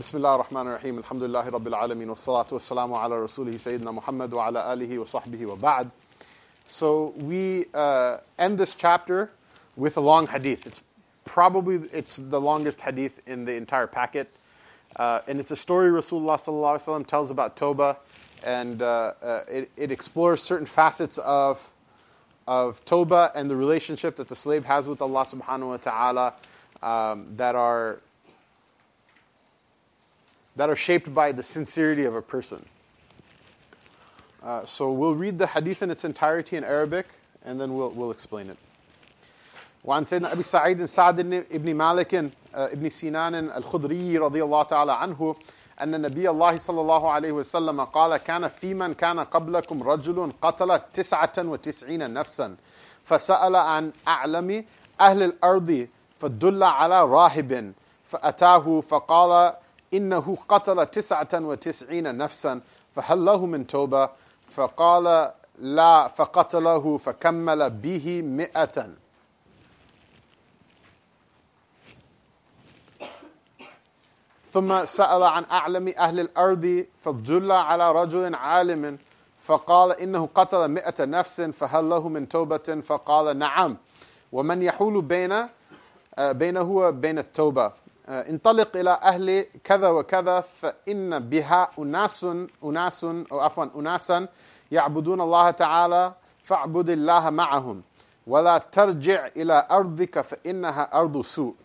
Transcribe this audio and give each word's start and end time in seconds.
بسم 0.00 0.16
الله 0.16 0.34
الرحمن 0.34 0.66
الرحيم 0.66 0.98
الحمد 0.98 1.22
لله 1.22 1.48
رب 1.48 1.66
العالمين 1.66 2.10
والصلاة 2.10 2.46
والسلام 2.52 2.94
على 2.94 3.22
رسوله 3.22 3.56
سيدنا 3.56 3.90
محمد 3.90 4.32
وعلى 4.32 4.72
آله 4.72 4.98
وصحبه 4.98 5.46
وبعد 5.46 5.90
So 6.64 7.12
we 7.16 7.66
uh, 7.74 8.18
end 8.38 8.56
this 8.56 8.74
chapter 8.74 9.30
with 9.76 9.96
a 9.96 10.00
long 10.00 10.26
hadith. 10.26 10.66
It's 10.66 10.80
probably 11.24 11.88
it's 11.92 12.16
the 12.16 12.40
longest 12.40 12.80
hadith 12.80 13.20
in 13.26 13.44
the 13.44 13.52
entire 13.52 13.86
packet. 13.86 14.32
Uh, 14.96 15.20
and 15.26 15.40
it's 15.40 15.50
a 15.50 15.56
story 15.56 15.90
Rasulullah 15.90 16.40
sallallahu 16.40 16.78
alaihi 16.78 16.84
wasallam 16.84 17.06
tells 17.06 17.30
about 17.30 17.56
Toba, 17.56 17.98
and 18.42 18.80
uh, 18.80 19.12
uh, 19.20 19.40
it, 19.48 19.70
it 19.76 19.90
explores 19.90 20.42
certain 20.42 20.66
facets 20.66 21.18
of 21.18 21.60
of 22.46 22.82
Toba 22.84 23.32
and 23.34 23.50
the 23.50 23.56
relationship 23.56 24.16
that 24.16 24.28
the 24.28 24.36
slave 24.36 24.64
has 24.64 24.86
with 24.86 25.02
Allah 25.02 25.26
subhanahu 25.26 25.68
wa 25.68 25.76
ta'ala 25.76 26.34
um, 26.82 27.26
that 27.36 27.54
are 27.54 28.00
that 30.56 30.68
are 30.68 30.76
shaped 30.76 31.12
by 31.14 31.32
the 31.32 31.42
sincerity 31.42 32.04
of 32.04 32.14
a 32.14 32.22
person. 32.22 32.64
Uh, 34.42 34.64
so 34.64 34.90
we'll 34.92 35.14
read 35.14 35.38
the 35.38 35.46
hadith 35.46 35.82
in 35.82 35.90
its 35.90 36.04
entirety 36.04 36.56
in 36.56 36.64
Arabic, 36.64 37.06
and 37.44 37.60
then 37.60 37.74
we'll, 37.74 37.90
we'll 37.90 38.10
explain 38.10 38.50
it. 38.50 38.56
وعن 39.84 40.04
سيدنا 40.04 40.32
أبي 40.32 40.42
سعيد 40.42 40.84
سعد 40.84 41.20
بن 41.50 41.74
مالك 41.74 42.30
ابن 42.54 42.88
سنان 42.88 43.34
الخدري 43.34 44.18
رضي 44.18 44.44
الله 44.44 44.62
تعالى 44.62 44.92
عنه 44.92 45.34
أن 45.82 46.00
نبي 46.02 46.30
الله 46.30 46.56
صلى 46.56 46.80
الله 46.80 47.10
عليه 47.10 47.32
وسلم 47.32 47.80
قال 47.84 48.16
كان 48.16 48.48
في 48.48 48.74
من 48.74 48.94
كان 48.94 49.20
قبلكم 49.20 49.82
رجل 49.82 50.32
قتل 50.42 50.80
تسعة 50.92 51.32
وتسعين 51.38 52.14
نفسا 52.14 52.56
فسأل 53.04 53.56
عن 53.56 53.92
أعلم 54.08 54.64
أهل 55.00 55.22
الأرض 55.22 55.88
فدل 56.18 56.62
على 56.62 57.04
راهب 57.04 57.72
فأتاه 58.08 58.80
فقال 58.80 59.54
إنه 59.97 60.37
قتل 60.49 60.85
تسعة 60.85 61.27
وتسعين 61.33 62.17
نفسا 62.17 62.61
فهل 62.95 63.25
له 63.25 63.45
من 63.45 63.67
توبة؟ 63.67 64.09
فقال 64.47 65.31
لا 65.59 66.07
فقتله 66.07 66.97
فكمل 66.97 67.69
به 67.69 68.21
مئة. 68.21 68.89
ثم 74.51 74.85
سأل 74.85 75.23
عن 75.23 75.45
أعلم 75.51 75.93
أهل 75.97 76.19
الأرض 76.19 76.85
فدل 77.03 77.51
على 77.51 77.91
رجل 77.91 78.35
عالم 78.35 78.97
فقال 79.39 79.91
إنه 79.91 80.29
قتل 80.35 80.67
مئة 80.67 81.05
نفس 81.05 81.41
فهل 81.41 81.89
له 81.89 82.09
من 82.09 82.29
توبة؟ 82.29 82.81
فقال 82.81 83.37
نعم. 83.37 83.77
ومن 84.31 84.61
يحول 84.61 85.01
بين 85.01 85.47
بينه 86.19 86.71
وبين 86.71 87.19
التوبة. 87.19 87.84
انطلق 88.09 88.77
إلى 88.77 88.99
أهل 89.03 89.45
كذا 89.63 89.89
وكذا 89.89 90.41
فإن 90.41 91.19
بها 91.19 91.69
أناس 91.79 92.25
أناس 92.63 93.03
أو 93.03 93.39
عفوا 93.39 93.65
أناسا 93.75 94.27
يعبدون 94.71 95.21
الله 95.21 95.51
تعالى 95.51 96.13
فاعبد 96.43 96.89
الله 96.89 97.29
معهم 97.29 97.83
ولا 98.27 98.57
ترجع 98.57 99.27
إلى 99.37 99.67
أرضك 99.71 100.21
فإنها 100.21 100.89
أرض 100.93 101.21
سوء. 101.21 101.55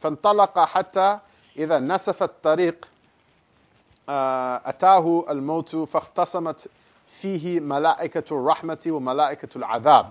فانطلق 0.00 0.58
حتى 0.58 1.18
إذا 1.56 1.78
نسف 1.78 2.22
الطريق 2.22 2.88
أتاه 4.08 5.24
الموت 5.30 5.76
فاختصمت 5.76 6.68
فيه 7.06 7.60
ملائكة 7.60 8.24
الرحمة 8.36 8.78
وملائكة 8.86 9.48
العذاب. 9.56 10.10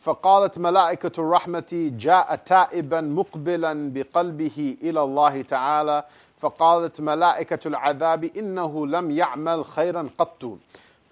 فقالت 0.00 0.58
ملائكة 0.58 1.12
الرحمة 1.18 1.90
جاء 1.98 2.34
تائبا 2.34 3.00
مقبلا 3.00 3.92
بقلبه 3.92 4.76
إلى 4.82 5.02
الله 5.02 5.42
تعالى 5.42 6.04
فقالت 6.38 7.00
ملائكة 7.00 7.68
العذاب 7.68 8.24
إنه 8.24 8.86
لم 8.86 9.10
يعمل 9.10 9.64
خيرا 9.64 10.08
قط. 10.18 10.58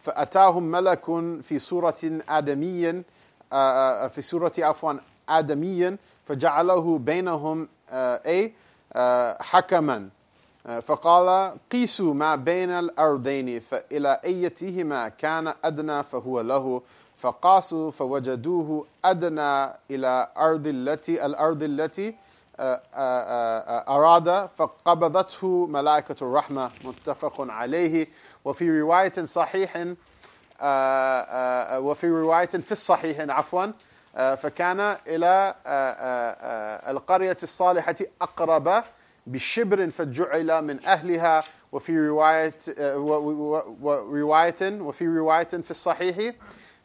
فأتاهم 0.03 0.63
ملك 0.63 1.05
في 1.43 1.59
سورة 1.59 2.21
آدمي 2.29 3.03
في 4.09 4.19
سورة 4.21 4.53
عفوا 4.59 4.93
آدمي 5.29 5.97
فجعله 6.27 6.99
بينهم 6.99 7.69
أي 7.93 8.53
حكما. 9.41 10.09
فقال 10.83 11.55
قيسوا 11.73 12.15
ما 12.15 12.37
بين 12.37 12.71
الأرضين 12.71 13.61
فإلى 13.61 14.21
أيتهما 14.25 15.09
كان 15.09 15.55
أدنى 15.65 16.03
فهو 16.03 16.41
له 16.41 16.83
فقاسوا 17.19 17.91
فوجدوه 17.91 18.87
أدنى 19.05 19.73
إلى 19.91 20.29
أرض 20.37 20.67
التي 20.67 21.27
الأرض 21.27 21.63
التي 21.63 22.15
أراد 23.89 24.49
فقبضته 24.57 25.67
ملائكة 25.67 26.17
الرحمة 26.23 26.71
متفق 26.85 27.35
عليه. 27.41 28.09
وفي 28.45 28.81
رواية 28.81 29.25
صحيح 29.25 29.77
وفي 31.83 32.09
رواية 32.09 32.47
في 32.47 32.73
الصحيح 32.73 33.21
عفوا 33.21 33.67
فكان 34.37 34.97
إلى 35.07 35.55
القرية 36.91 37.37
الصالحة 37.43 37.97
أقرب 38.23 38.85
بشبر 39.27 39.91
فجعل 39.91 40.65
من 40.65 40.85
أهلها. 40.87 41.43
وفي 41.73 42.09
رواية 42.09 42.55
وفي 44.81 45.07
رواية 45.07 45.45
في 45.45 45.71
الصحيح 45.71 46.35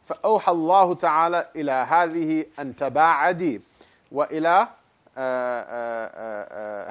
فأوحى 0.06 0.52
الله 0.52 0.94
تعالى 0.94 1.48
إلى 1.56 1.72
هذه 1.72 2.46
أن 2.58 2.76
تباعدي 2.76 3.60
وإلى 4.12 4.68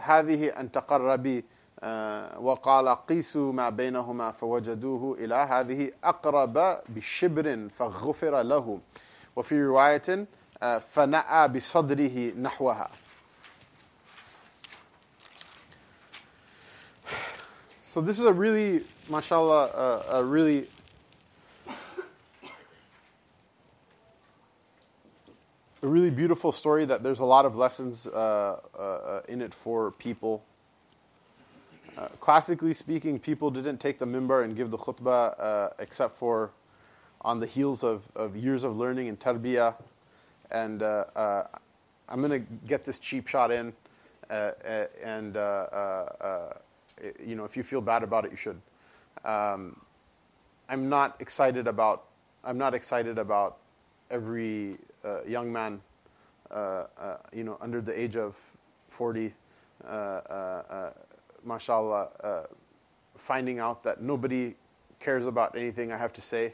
هذه 0.03 0.49
أن 0.59 0.71
تقربي 0.71 1.45
وقال 2.39 2.89
قيسوا 2.89 3.53
ما 3.53 3.69
بينهما 3.69 4.31
فوجدوه 4.31 5.17
إلى 5.19 5.35
هذه 5.35 5.91
أقرب 6.03 6.77
بشبر 6.89 7.67
فغفر 7.75 8.41
له. 8.41 8.79
وفي 9.35 9.63
رواية 9.63 10.25
فنأى 10.79 11.47
بصدره 11.47 12.33
نحوها. 12.37 12.89
So 17.81 18.01
this 18.01 18.19
is 18.19 18.25
a 18.25 18.33
really, 18.33 18.83
mashallah, 19.09 19.65
uh, 19.65 20.17
a 20.17 20.23
really 20.23 20.69
a 25.83 25.87
really 25.87 26.09
beautiful 26.09 26.53
story 26.53 26.85
that 26.85 27.03
there's 27.03 27.19
a 27.19 27.25
lot 27.25 27.45
of 27.45 27.57
lessons 27.57 28.07
uh, 28.07 28.57
uh, 28.79 29.21
in 29.27 29.41
it 29.41 29.53
for 29.53 29.91
people. 29.91 30.41
Uh, 31.97 32.07
classically 32.21 32.73
speaking, 32.73 33.19
people 33.19 33.51
didn't 33.51 33.79
take 33.79 33.99
the 33.99 34.05
mimbar 34.05 34.45
and 34.45 34.55
give 34.55 34.71
the 34.71 34.77
khutbah 34.77 35.37
uh, 35.37 35.69
except 35.79 36.17
for 36.17 36.51
on 37.21 37.39
the 37.39 37.45
heels 37.45 37.83
of, 37.83 38.01
of 38.15 38.37
years 38.37 38.63
of 38.63 38.77
learning 38.77 39.09
and 39.09 39.19
tarbiyah. 39.19 39.75
And 40.51 40.81
uh, 40.81 41.03
uh, 41.17 41.47
I'm 42.07 42.21
going 42.21 42.45
to 42.45 42.51
get 42.65 42.85
this 42.85 42.97
cheap 42.97 43.27
shot 43.27 43.51
in, 43.51 43.73
and 44.29 45.35
you 45.35 47.35
know, 47.35 47.43
if 47.43 47.57
you 47.57 47.63
feel 47.63 47.81
bad 47.81 48.03
about 48.03 48.23
it, 48.23 48.31
you 48.31 48.37
should. 48.37 48.59
Um, 49.25 49.81
I'm 50.69 50.87
not 50.87 51.17
excited 51.19 51.67
about. 51.67 52.05
I'm 52.45 52.57
not 52.57 52.73
excited 52.73 53.17
about 53.17 53.57
every 54.09 54.77
uh, 55.05 55.23
young 55.25 55.51
man, 55.51 55.81
uh, 56.51 56.85
uh, 56.97 57.17
you 57.33 57.43
know, 57.43 57.57
under 57.61 57.81
the 57.81 57.97
age 57.99 58.15
of 58.15 58.35
40, 58.89 59.33
mashallah, 61.43 62.47
finding 63.17 63.59
out 63.59 63.83
that 63.83 64.01
nobody 64.01 64.55
cares 64.99 65.25
about 65.25 65.55
anything 65.55 65.91
I 65.91 65.97
have 65.97 66.13
to 66.13 66.21
say, 66.21 66.53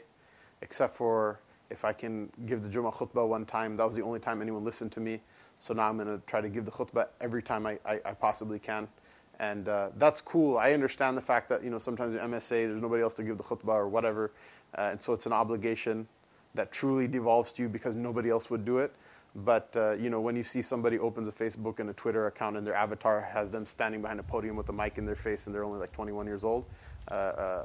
except 0.62 0.96
for 0.96 1.40
if 1.70 1.84
I 1.84 1.92
can 1.92 2.28
give 2.46 2.62
the 2.62 2.68
Jummah 2.68 2.92
khutbah 2.92 3.26
one 3.26 3.46
time. 3.46 3.76
That 3.76 3.84
was 3.84 3.94
the 3.94 4.02
only 4.02 4.18
time 4.18 4.42
anyone 4.42 4.64
listened 4.64 4.90
to 4.92 5.00
me. 5.00 5.20
So 5.60 5.72
now 5.72 5.88
I'm 5.88 5.96
going 5.96 6.08
to 6.08 6.20
try 6.26 6.40
to 6.40 6.48
give 6.48 6.64
the 6.64 6.70
khutbah 6.70 7.06
every 7.20 7.42
time 7.42 7.66
I, 7.66 7.78
I, 7.86 8.00
I 8.04 8.12
possibly 8.12 8.58
can. 8.58 8.88
And 9.38 9.68
uh, 9.68 9.90
that's 9.96 10.20
cool. 10.20 10.58
I 10.58 10.72
understand 10.72 11.16
the 11.16 11.22
fact 11.22 11.48
that 11.48 11.64
you 11.64 11.70
know 11.70 11.78
sometimes 11.78 12.14
in 12.14 12.20
MSA 12.20 12.66
there's 12.68 12.82
nobody 12.82 13.02
else 13.02 13.14
to 13.14 13.22
give 13.22 13.38
the 13.38 13.44
khutbah 13.44 13.74
or 13.74 13.88
whatever, 13.88 14.32
uh, 14.76 14.88
and 14.92 15.00
so 15.00 15.14
it's 15.14 15.24
an 15.24 15.32
obligation 15.32 16.06
that 16.54 16.72
truly 16.72 17.08
devolves 17.08 17.52
to 17.54 17.62
you 17.62 17.68
because 17.68 17.94
nobody 17.94 18.30
else 18.30 18.50
would 18.50 18.64
do 18.64 18.78
it. 18.78 18.92
But 19.36 19.70
uh, 19.76 19.92
you 19.92 20.10
know 20.10 20.20
when 20.20 20.36
you 20.36 20.44
see 20.44 20.62
somebody 20.62 20.98
opens 20.98 21.28
a 21.28 21.32
Facebook 21.32 21.80
and 21.80 21.90
a 21.90 21.94
Twitter 21.94 22.26
account 22.28 22.56
and 22.56 22.66
their 22.66 22.74
avatar 22.74 23.20
has 23.22 23.50
them 23.50 23.66
standing 23.66 24.02
behind 24.02 24.20
a 24.20 24.24
podium 24.24 24.56
with 24.56 24.68
a 24.70 24.72
mic 24.72 24.98
in 24.98 25.06
their 25.06 25.16
face 25.16 25.46
and 25.46 25.54
they're 25.54 25.64
only 25.64 25.80
like 25.80 25.92
21 25.92 26.26
years 26.26 26.44
old, 26.44 26.66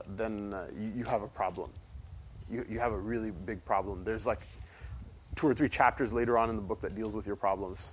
then 0.08 0.56
you, 0.78 0.92
you 1.00 1.04
have 1.06 1.24
a 1.24 1.28
problem. 1.28 1.72
You, 2.50 2.66
you 2.70 2.80
have 2.80 2.94
a 2.94 3.00
really 3.00 3.32
big 3.32 3.66
problem. 3.66 4.04
There's 4.04 4.28
like 4.28 4.48
two 5.36 5.48
or 5.48 5.56
three 5.56 5.70
chapters 5.70 6.14
later 6.14 6.38
on 6.38 6.50
in 6.50 6.56
the 6.58 6.62
book 6.62 6.82
that 6.82 6.96
deals 6.96 7.16
with 7.16 7.28
your 7.28 7.38
problems. 7.38 7.92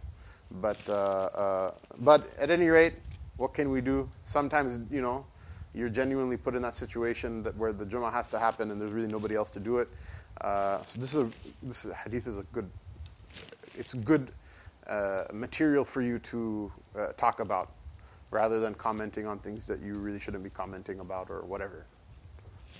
But 0.50 0.78
uh, 0.88 0.92
uh, 0.94 1.72
but 2.00 2.30
at 2.38 2.50
any 2.50 2.68
rate, 2.68 2.94
what 3.38 3.54
can 3.54 3.70
we 3.70 3.80
do? 3.80 4.08
Sometimes 4.24 4.80
you 4.92 5.02
know 5.02 5.26
you're 5.74 5.90
genuinely 5.90 6.36
put 6.36 6.56
in 6.56 6.62
that 6.62 6.76
situation 6.76 7.42
that 7.44 7.56
where 7.56 7.72
the 7.72 7.86
Jummah 7.86 8.12
has 8.12 8.28
to 8.28 8.38
happen 8.38 8.70
and 8.70 8.80
there's 8.80 8.92
really 8.92 9.08
nobody 9.08 9.36
else 9.36 9.50
to 9.52 9.60
do 9.60 9.78
it. 9.78 9.88
Uh, 10.42 10.82
so 10.82 11.00
this 11.00 11.14
is 11.14 11.20
a, 11.20 11.30
this 11.62 11.84
is, 11.84 11.92
hadith 11.94 12.26
is 12.26 12.38
a 12.38 12.42
good 12.52 12.68
it's 13.78 13.94
good 13.94 14.32
uh, 14.86 15.24
material 15.32 15.84
for 15.84 16.02
you 16.02 16.18
to 16.18 16.70
uh, 16.98 17.06
talk 17.16 17.40
about 17.40 17.70
rather 18.30 18.60
than 18.60 18.74
commenting 18.74 19.26
on 19.26 19.38
things 19.38 19.64
that 19.66 19.80
you 19.80 19.94
really 19.94 20.18
shouldn't 20.18 20.42
be 20.42 20.50
commenting 20.50 21.00
about 21.00 21.30
or 21.30 21.42
whatever. 21.42 21.84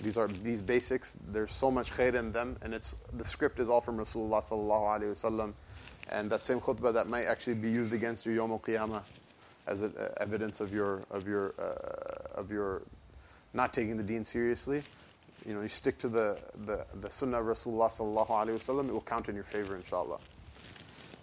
These 0.01 0.17
are 0.17 0.27
these 0.27 0.61
basics. 0.61 1.15
There's 1.31 1.51
so 1.51 1.69
much 1.69 1.91
khair 1.91 2.15
in 2.15 2.31
them, 2.31 2.57
and 2.63 2.73
it's 2.73 2.95
the 3.13 3.23
script 3.23 3.59
is 3.59 3.69
all 3.69 3.79
from 3.79 3.97
Rasulullah 3.97 4.43
sallallahu 4.43 4.99
alaihi 4.99 5.11
wasallam, 5.11 5.53
and 6.09 6.29
that 6.31 6.41
same 6.41 6.59
khutbah 6.59 6.93
that 6.93 7.07
might 7.07 7.25
actually 7.25 7.53
be 7.53 7.69
used 7.69 7.93
against 7.93 8.25
you 8.25 8.33
Yom 8.33 8.51
al 8.51 8.59
Qiyamah 8.59 9.03
as 9.67 9.83
a, 9.83 9.87
uh, 9.87 10.13
evidence 10.17 10.59
of 10.59 10.73
your 10.73 11.03
of 11.11 11.27
your 11.27 11.53
uh, 11.59 12.39
of 12.39 12.51
your 12.51 12.81
not 13.53 13.71
taking 13.71 13.95
the 13.95 14.03
Deen 14.03 14.25
seriously. 14.25 14.83
You 15.45 15.53
know, 15.53 15.61
you 15.61 15.67
stick 15.67 15.97
to 15.99 16.09
the 16.09 16.37
the, 16.65 16.85
the 17.01 17.09
Sunnah 17.09 17.39
of 17.39 17.45
Rasulullah 17.45 17.89
sallallahu 17.89 18.29
alaihi 18.29 18.55
wasallam. 18.55 18.87
It 18.89 18.93
will 18.93 19.01
count 19.01 19.29
in 19.29 19.35
your 19.35 19.43
favor, 19.43 19.75
inshallah. 19.75 20.19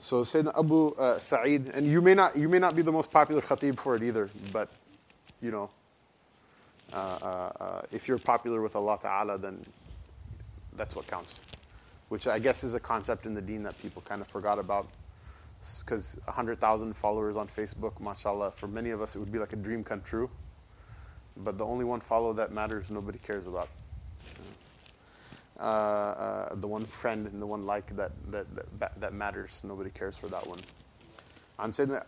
So 0.01 0.23
Sayyidina 0.23 0.59
Abu 0.59 0.89
uh, 0.95 1.19
Sa'id, 1.19 1.69
and 1.69 1.87
you 1.87 2.01
may 2.01 2.15
not 2.15 2.37
you 2.37 2.49
may 2.49 2.59
not 2.59 2.75
be 2.75 2.83
the 2.83 2.93
most 2.93 3.11
popular 3.11 3.43
khatib 3.43 3.79
for 3.79 3.97
it 3.97 4.03
either, 4.03 4.31
but 4.53 4.71
you 5.41 5.51
know, 5.51 5.71
uh, 6.93 6.97
uh, 6.97 7.53
uh, 7.63 7.83
if 7.93 8.09
you're 8.09 8.19
popular 8.19 8.61
with 8.61 8.77
Allah 8.77 8.99
Ta'ala, 9.01 9.39
then 9.39 9.65
that's 10.77 10.97
what 10.97 11.07
counts. 11.07 11.41
Which 12.09 12.27
I 12.27 12.39
guess 12.39 12.65
is 12.65 12.75
a 12.75 12.81
concept 12.81 13.27
in 13.27 13.35
the 13.35 13.43
deen 13.43 13.63
that 13.63 13.79
people 13.79 14.03
kind 14.03 14.21
of 14.21 14.29
forgot 14.29 14.59
about. 14.59 14.89
Because 15.81 16.17
100,000 16.25 16.97
followers 16.97 17.37
on 17.37 17.47
Facebook, 17.47 18.01
mashallah, 18.01 18.53
for 18.53 18.67
many 18.67 18.91
of 18.91 19.03
us 19.03 19.15
it 19.15 19.19
would 19.19 19.31
be 19.31 19.39
like 19.39 19.53
a 19.53 19.57
dream 19.57 19.85
come 19.85 20.01
true. 20.01 20.31
But 21.37 21.59
the 21.59 21.65
only 21.65 21.85
one 21.85 22.01
follow 22.01 22.33
that 22.33 22.53
matters, 22.53 22.91
nobody 22.91 23.19
cares 23.19 23.47
about 23.47 23.69
Uh, 25.60 25.64
uh, 25.64 26.56
the 26.56 26.68
one 26.68 26.86
friend 26.86 27.28
and 27.28 27.42
the 27.42 27.46
one 27.46 27.66
like 27.66 27.96
that, 27.96 28.12
that, 28.30 28.46
that, 28.80 29.00
that 29.00 29.14
matters, 29.14 29.62
nobody 29.64 29.90
cares 29.90 30.18
for 30.18 30.28
that 30.28 30.46
one. 30.46 30.60
عن 31.60 31.72
سيدنا 31.72 32.04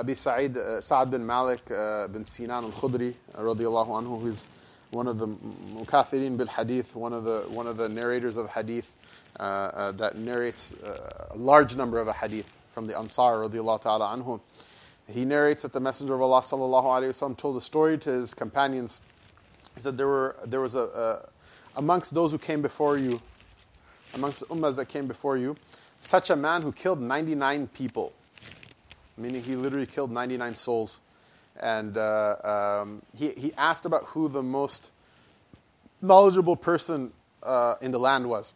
أبي 0.00 0.14
سعيد 0.14 0.80
سعد 0.80 1.10
بن 1.10 1.20
مالك 1.20 1.72
بن 2.10 2.24
سينان 2.24 2.64
الخدري 2.64 3.14
رضي 3.38 3.66
الله 3.66 3.96
عنه 3.96 4.20
who 4.20 4.26
is 4.28 4.48
one 4.92 5.06
of 5.08 5.18
the 5.18 5.26
مكاثرين 5.26 6.36
بالحديث 6.36 6.94
one 6.94 7.14
of 7.14 7.24
the 7.24 7.46
one 7.48 7.66
of 7.66 7.78
the 7.78 7.88
narrators 7.88 8.36
of 8.36 8.46
hadith 8.50 8.94
uh, 9.38 9.42
uh, 9.42 9.92
that 9.92 10.16
narrates 10.16 10.74
uh, 10.84 11.28
a 11.30 11.36
large 11.36 11.76
number 11.76 11.98
of 11.98 12.08
a 12.08 12.12
hadith 12.12 12.52
from 12.74 12.86
the 12.86 12.94
Ansar 12.98 13.48
رضي 13.48 13.58
الله 13.58 13.80
تعالى 13.80 14.22
عنه 14.24 14.40
he 15.08 15.24
narrates 15.24 15.62
that 15.62 15.72
the 15.72 15.80
Messenger 15.80 16.14
of 16.16 16.20
Allah 16.20 16.42
sallallahu 16.42 16.84
alaihi 16.84 17.08
wasallam 17.08 17.38
told 17.38 17.56
a 17.56 17.60
story 17.62 17.96
to 17.96 18.10
his 18.10 18.34
companions 18.34 19.00
he 19.74 19.80
said 19.80 19.96
there 19.96 20.08
were 20.08 20.36
there 20.44 20.60
was 20.60 20.74
a, 20.74 20.82
a 20.82 21.28
amongst 21.75 22.13
those 22.13 22.31
who 22.31 22.37
came 22.37 22.61
before 22.61 22.97
you 22.97 23.21
amongst 24.13 24.39
the 24.39 24.45
ummahs 24.47 24.75
that 24.77 24.87
came 24.87 25.07
before 25.07 25.37
you 25.37 25.55
such 25.99 26.29
a 26.29 26.35
man 26.35 26.61
who 26.61 26.71
killed 26.71 27.01
99 27.01 27.67
people 27.67 28.13
meaning 29.17 29.41
he 29.41 29.55
literally 29.55 29.85
killed 29.85 30.11
99 30.11 30.55
souls. 30.55 30.99
And 31.57 31.97
uh, 31.97 32.81
um, 32.83 33.01
he, 33.15 33.29
he 33.31 33.53
asked 33.57 33.85
about 33.85 34.03
who 34.05 34.27
the 34.27 34.43
most 34.43 34.91
knowledgeable 36.01 36.55
person 36.55 37.13
uh, 37.43 37.75
in 37.81 37.91
the 37.91 37.99
land 37.99 38.27
was. 38.27 38.53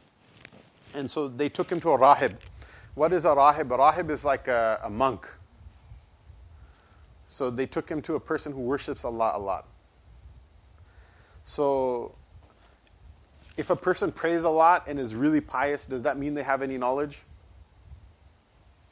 And 0.93 1.09
so 1.09 1.27
they 1.27 1.49
took 1.49 1.71
him 1.71 1.79
to 1.81 1.91
a 1.91 1.97
rahib. 1.97 2.35
What 2.95 3.13
is 3.13 3.25
a 3.25 3.29
rahib? 3.29 3.71
A 3.71 3.77
rahib 3.77 4.09
is 4.09 4.25
like 4.25 4.47
a, 4.47 4.81
a 4.83 4.89
monk. 4.89 5.27
So 7.29 7.49
they 7.49 7.67
took 7.67 7.89
him 7.89 8.01
to 8.03 8.15
a 8.15 8.19
person 8.19 8.51
who 8.51 8.61
worships 8.61 9.05
Allah 9.05 9.33
a 9.35 9.39
lot. 9.39 9.65
So 11.43 12.15
if 13.59 13.69
a 13.69 13.75
person 13.75 14.09
prays 14.09 14.45
a 14.45 14.49
lot 14.49 14.85
and 14.87 14.97
is 14.97 15.13
really 15.13 15.41
pious, 15.41 15.85
does 15.85 16.03
that 16.03 16.17
mean 16.17 16.33
they 16.33 16.43
have 16.43 16.61
any 16.61 16.77
knowledge? 16.77 17.19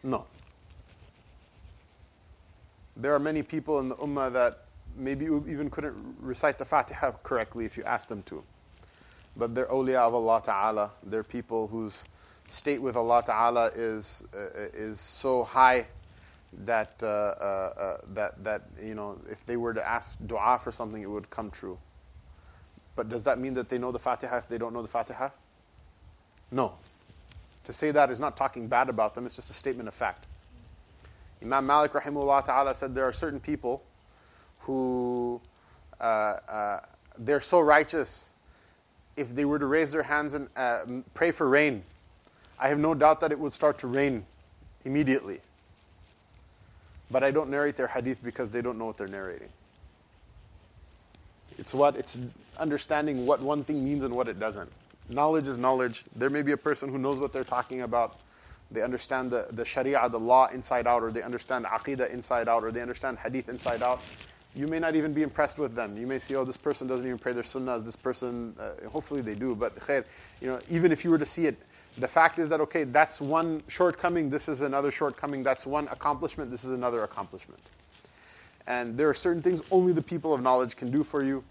No. 0.03 0.25
There 2.97 3.15
are 3.15 3.19
many 3.19 3.43
people 3.43 3.79
in 3.79 3.87
the 3.87 3.95
ummah 3.95 4.33
that 4.33 4.65
maybe 4.97 5.23
even 5.25 5.69
couldn't 5.69 5.95
recite 6.19 6.57
the 6.57 6.65
Fatiha 6.65 7.13
correctly 7.23 7.63
if 7.63 7.77
you 7.77 7.83
asked 7.85 8.09
them 8.09 8.23
to. 8.23 8.43
But 9.37 9.55
they're 9.55 9.67
awliya 9.67 9.99
of 9.99 10.13
Allah 10.13 10.41
Ta'ala. 10.43 10.91
They're 11.01 11.23
people 11.23 11.67
whose 11.67 12.03
state 12.49 12.81
with 12.81 12.97
Allah 12.97 13.23
Ta'ala 13.25 13.71
is, 13.73 14.21
uh, 14.35 14.67
is 14.73 14.99
so 14.99 15.45
high 15.45 15.87
that, 16.65 16.91
uh, 17.01 17.05
uh, 17.05 17.09
uh, 17.09 17.97
that, 18.13 18.43
that, 18.43 18.63
you 18.83 18.95
know, 18.95 19.17
if 19.31 19.45
they 19.45 19.55
were 19.55 19.73
to 19.73 19.87
ask 19.87 20.17
dua 20.25 20.59
for 20.61 20.73
something, 20.73 21.01
it 21.01 21.09
would 21.09 21.29
come 21.29 21.51
true. 21.51 21.77
But 22.97 23.07
does 23.07 23.23
that 23.23 23.39
mean 23.39 23.53
that 23.53 23.69
they 23.69 23.77
know 23.77 23.93
the 23.93 23.99
Fatiha 23.99 24.39
if 24.39 24.49
they 24.49 24.57
don't 24.57 24.73
know 24.73 24.81
the 24.81 24.87
Fatiha? 24.89 25.29
No. 26.51 26.73
To 27.65 27.71
say 27.71 27.91
that 27.91 28.09
is 28.09 28.19
not 28.19 28.35
talking 28.35 28.67
bad 28.67 28.89
about 28.89 29.13
them, 29.13 29.25
it's 29.25 29.35
just 29.35 29.51
a 29.51 29.53
statement 29.53 29.87
of 29.87 29.93
fact. 29.93 30.25
Imam 31.41 31.67
Malik 31.67 31.93
rahimahullah 31.93 32.43
ta'ala 32.43 32.73
said 32.73 32.95
there 32.95 33.07
are 33.07 33.13
certain 33.13 33.39
people 33.39 33.83
who 34.59 35.39
uh, 36.01 36.03
uh, 36.03 36.79
they're 37.19 37.39
so 37.39 37.59
righteous 37.59 38.31
if 39.15 39.33
they 39.35 39.45
were 39.45 39.59
to 39.59 39.67
raise 39.67 39.91
their 39.91 40.03
hands 40.03 40.33
and 40.33 40.47
uh, 40.55 40.79
pray 41.13 41.31
for 41.31 41.47
rain, 41.47 41.83
I 42.59 42.67
have 42.67 42.79
no 42.79 42.95
doubt 42.95 43.19
that 43.21 43.31
it 43.31 43.37
would 43.37 43.53
start 43.53 43.77
to 43.79 43.87
rain 43.87 44.25
immediately. 44.85 45.39
But 47.11 47.23
I 47.23 47.29
don't 47.29 47.49
narrate 47.49 47.75
their 47.75 47.87
hadith 47.87 48.23
because 48.23 48.49
they 48.49 48.61
don't 48.61 48.79
know 48.79 48.85
what 48.85 48.97
they're 48.97 49.07
narrating. 49.07 49.49
It's 51.57 51.73
what 51.73 51.95
it's 51.95 52.19
understanding 52.57 53.25
what 53.25 53.41
one 53.41 53.63
thing 53.63 53.83
means 53.83 54.03
and 54.03 54.15
what 54.15 54.27
it 54.27 54.39
doesn't. 54.39 54.71
Knowledge 55.09 55.47
is 55.47 55.57
knowledge. 55.57 56.03
There 56.15 56.29
may 56.29 56.41
be 56.41 56.51
a 56.51 56.57
person 56.57 56.89
who 56.89 56.97
knows 56.97 57.19
what 57.19 57.31
they're 57.31 57.43
talking 57.43 57.81
about 57.81 58.19
they 58.71 58.81
understand 58.81 59.31
the, 59.31 59.47
the 59.51 59.63
sharia, 59.63 60.07
the 60.09 60.19
law 60.19 60.47
inside 60.47 60.87
out, 60.87 61.01
or 61.01 61.11
they 61.11 61.21
understand 61.21 61.65
aqidah 61.65 62.11
inside 62.11 62.47
out, 62.47 62.63
or 62.63 62.71
they 62.71 62.81
understand 62.81 63.17
hadith 63.17 63.49
inside 63.49 63.81
out. 63.81 64.01
You 64.55 64.67
may 64.67 64.79
not 64.79 64.95
even 64.95 65.13
be 65.13 65.23
impressed 65.23 65.57
with 65.57 65.75
them. 65.75 65.97
You 65.97 66.07
may 66.07 66.19
see, 66.19 66.35
oh, 66.35 66.43
this 66.43 66.57
person 66.57 66.87
doesn't 66.87 67.05
even 67.05 67.19
pray 67.19 67.33
their 67.33 67.43
sunnahs. 67.43 67.85
This 67.85 67.95
person, 67.95 68.55
uh, 68.59 68.89
hopefully 68.89 69.21
they 69.21 69.35
do, 69.35 69.55
but 69.55 69.75
khair, 69.79 70.03
you 70.41 70.47
know, 70.47 70.59
even 70.69 70.91
if 70.91 71.03
you 71.03 71.11
were 71.11 71.19
to 71.19 71.25
see 71.25 71.45
it, 71.45 71.57
the 71.97 72.07
fact 72.07 72.39
is 72.39 72.49
that 72.49 72.59
okay, 72.61 72.83
that's 72.83 73.21
one 73.21 73.63
shortcoming. 73.67 74.29
This 74.29 74.47
is 74.47 74.61
another 74.61 74.91
shortcoming. 74.91 75.43
That's 75.43 75.65
one 75.65 75.87
accomplishment. 75.87 76.51
This 76.51 76.63
is 76.63 76.71
another 76.71 77.03
accomplishment. 77.03 77.61
And 78.67 78.97
there 78.97 79.09
are 79.09 79.13
certain 79.13 79.41
things 79.41 79.61
only 79.71 79.93
the 79.93 80.01
people 80.01 80.33
of 80.33 80.41
knowledge 80.41 80.75
can 80.75 80.91
do 80.91 81.03
for 81.03 81.23
you. 81.23 81.43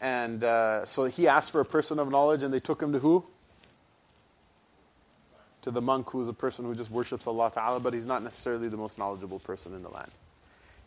And 0.00 0.42
uh, 0.42 0.86
so 0.86 1.04
he 1.04 1.28
asked 1.28 1.50
for 1.50 1.60
a 1.60 1.64
person 1.64 1.98
of 1.98 2.10
knowledge, 2.10 2.42
and 2.42 2.52
they 2.52 2.60
took 2.60 2.82
him 2.82 2.92
to 2.92 2.98
who? 2.98 3.24
to 5.68 5.70
the 5.70 5.82
monk 5.82 6.08
who 6.10 6.22
is 6.22 6.28
a 6.28 6.32
person 6.32 6.64
who 6.64 6.74
just 6.74 6.90
worships 6.90 7.26
Allah 7.26 7.50
Ta'ala, 7.52 7.80
but 7.80 7.92
he's 7.92 8.06
not 8.06 8.22
necessarily 8.22 8.68
the 8.68 8.76
most 8.76 8.98
knowledgeable 8.98 9.38
person 9.40 9.74
in 9.74 9.82
the 9.82 9.90
land. 9.90 10.10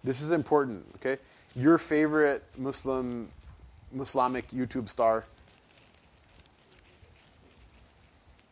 This 0.03 0.21
is 0.21 0.31
important, 0.31 0.85
okay? 0.95 1.21
Your 1.55 1.77
favorite 1.77 2.43
Muslim, 2.57 3.29
Muslimic 3.91 4.49
YouTube 4.49 4.89
star, 4.89 5.25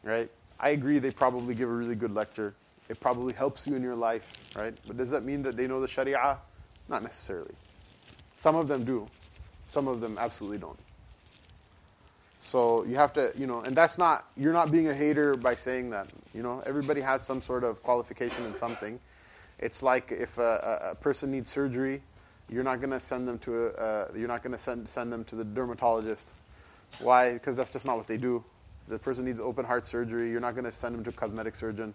right? 0.03 0.29
I 0.59 0.69
agree 0.69 0.99
they 0.99 1.09
probably 1.09 1.55
give 1.55 1.69
a 1.69 1.73
really 1.73 1.95
good 1.95 2.13
lecture. 2.13 2.53
It 2.89 3.00
probably 3.00 3.34
helps 3.34 3.67
you 3.67 3.75
in 3.75 3.84
your 3.84 3.96
life, 3.96 4.25
right? 4.55 4.74
But 4.88 4.98
does 4.98 5.12
that 5.12 5.24
mean 5.24 5.43
that 5.43 5.55
they 5.55 5.67
know 5.67 5.79
the 5.79 5.88
Sharia? 5.88 6.39
Not 6.89 7.03
necessarily. 7.03 7.53
Some 8.36 8.55
of 8.55 8.67
them 8.67 8.84
do. 8.84 9.08
Some 9.67 9.88
of 9.88 10.01
them 10.01 10.17
absolutely 10.17 10.58
don't. 10.58 10.79
So 12.39 12.84
you 12.86 12.96
have 12.96 13.13
to, 13.13 13.31
you 13.38 13.46
know, 13.46 13.62
and 13.62 13.75
that's 13.75 14.00
not, 14.00 14.25
you're 14.36 14.53
not 14.53 14.72
being 14.72 14.88
a 14.88 14.93
hater 14.93 15.36
by 15.36 15.53
saying 15.53 15.91
that. 15.91 16.08
You 16.34 16.41
know, 16.41 16.63
everybody 16.65 17.01
has 17.01 17.22
some 17.22 17.41
sort 17.41 17.63
of 17.63 17.84
qualification 17.84 18.46
in 18.46 18.55
something. 18.55 19.00
It's 19.60 19.84
like 19.84 20.12
if 20.12 20.38
a, 20.39 20.91
a 20.91 20.96
person 20.96 21.29
needs 21.29 21.50
surgery, 21.50 22.01
you're 22.50 22.63
not 22.63 22.77
going 22.79 22.91
to 22.91 23.00
send 23.00 23.27
them 23.27 23.38
to 23.39 23.65
a, 23.65 23.69
uh, 23.69 24.08
you're 24.15 24.27
not 24.27 24.41
going 24.41 24.53
to 24.53 24.58
send, 24.58 24.89
send 24.89 25.13
them 25.13 25.25
to 25.25 25.36
the 25.36 25.43
dermatologist. 25.43 26.31
Why? 27.00 27.34
Because 27.34 27.55
that's 27.55 27.72
just 27.72 27.86
not 27.86 27.98
what 27.98 28.08
they 28.08 28.17
do. 28.17 28.43
If 28.86 28.93
the 28.93 29.00
person 29.00 29.25
needs 29.25 29.39
open 29.39 29.65
heart 29.65 29.86
surgery, 29.86 30.31
you're 30.31 30.39
not 30.39 30.55
going 30.55 30.65
to 30.65 30.72
send 30.72 30.96
them 30.96 31.03
to 31.03 31.12
a 31.12 31.13
cosmetic 31.13 31.55
surgeon 31.55 31.93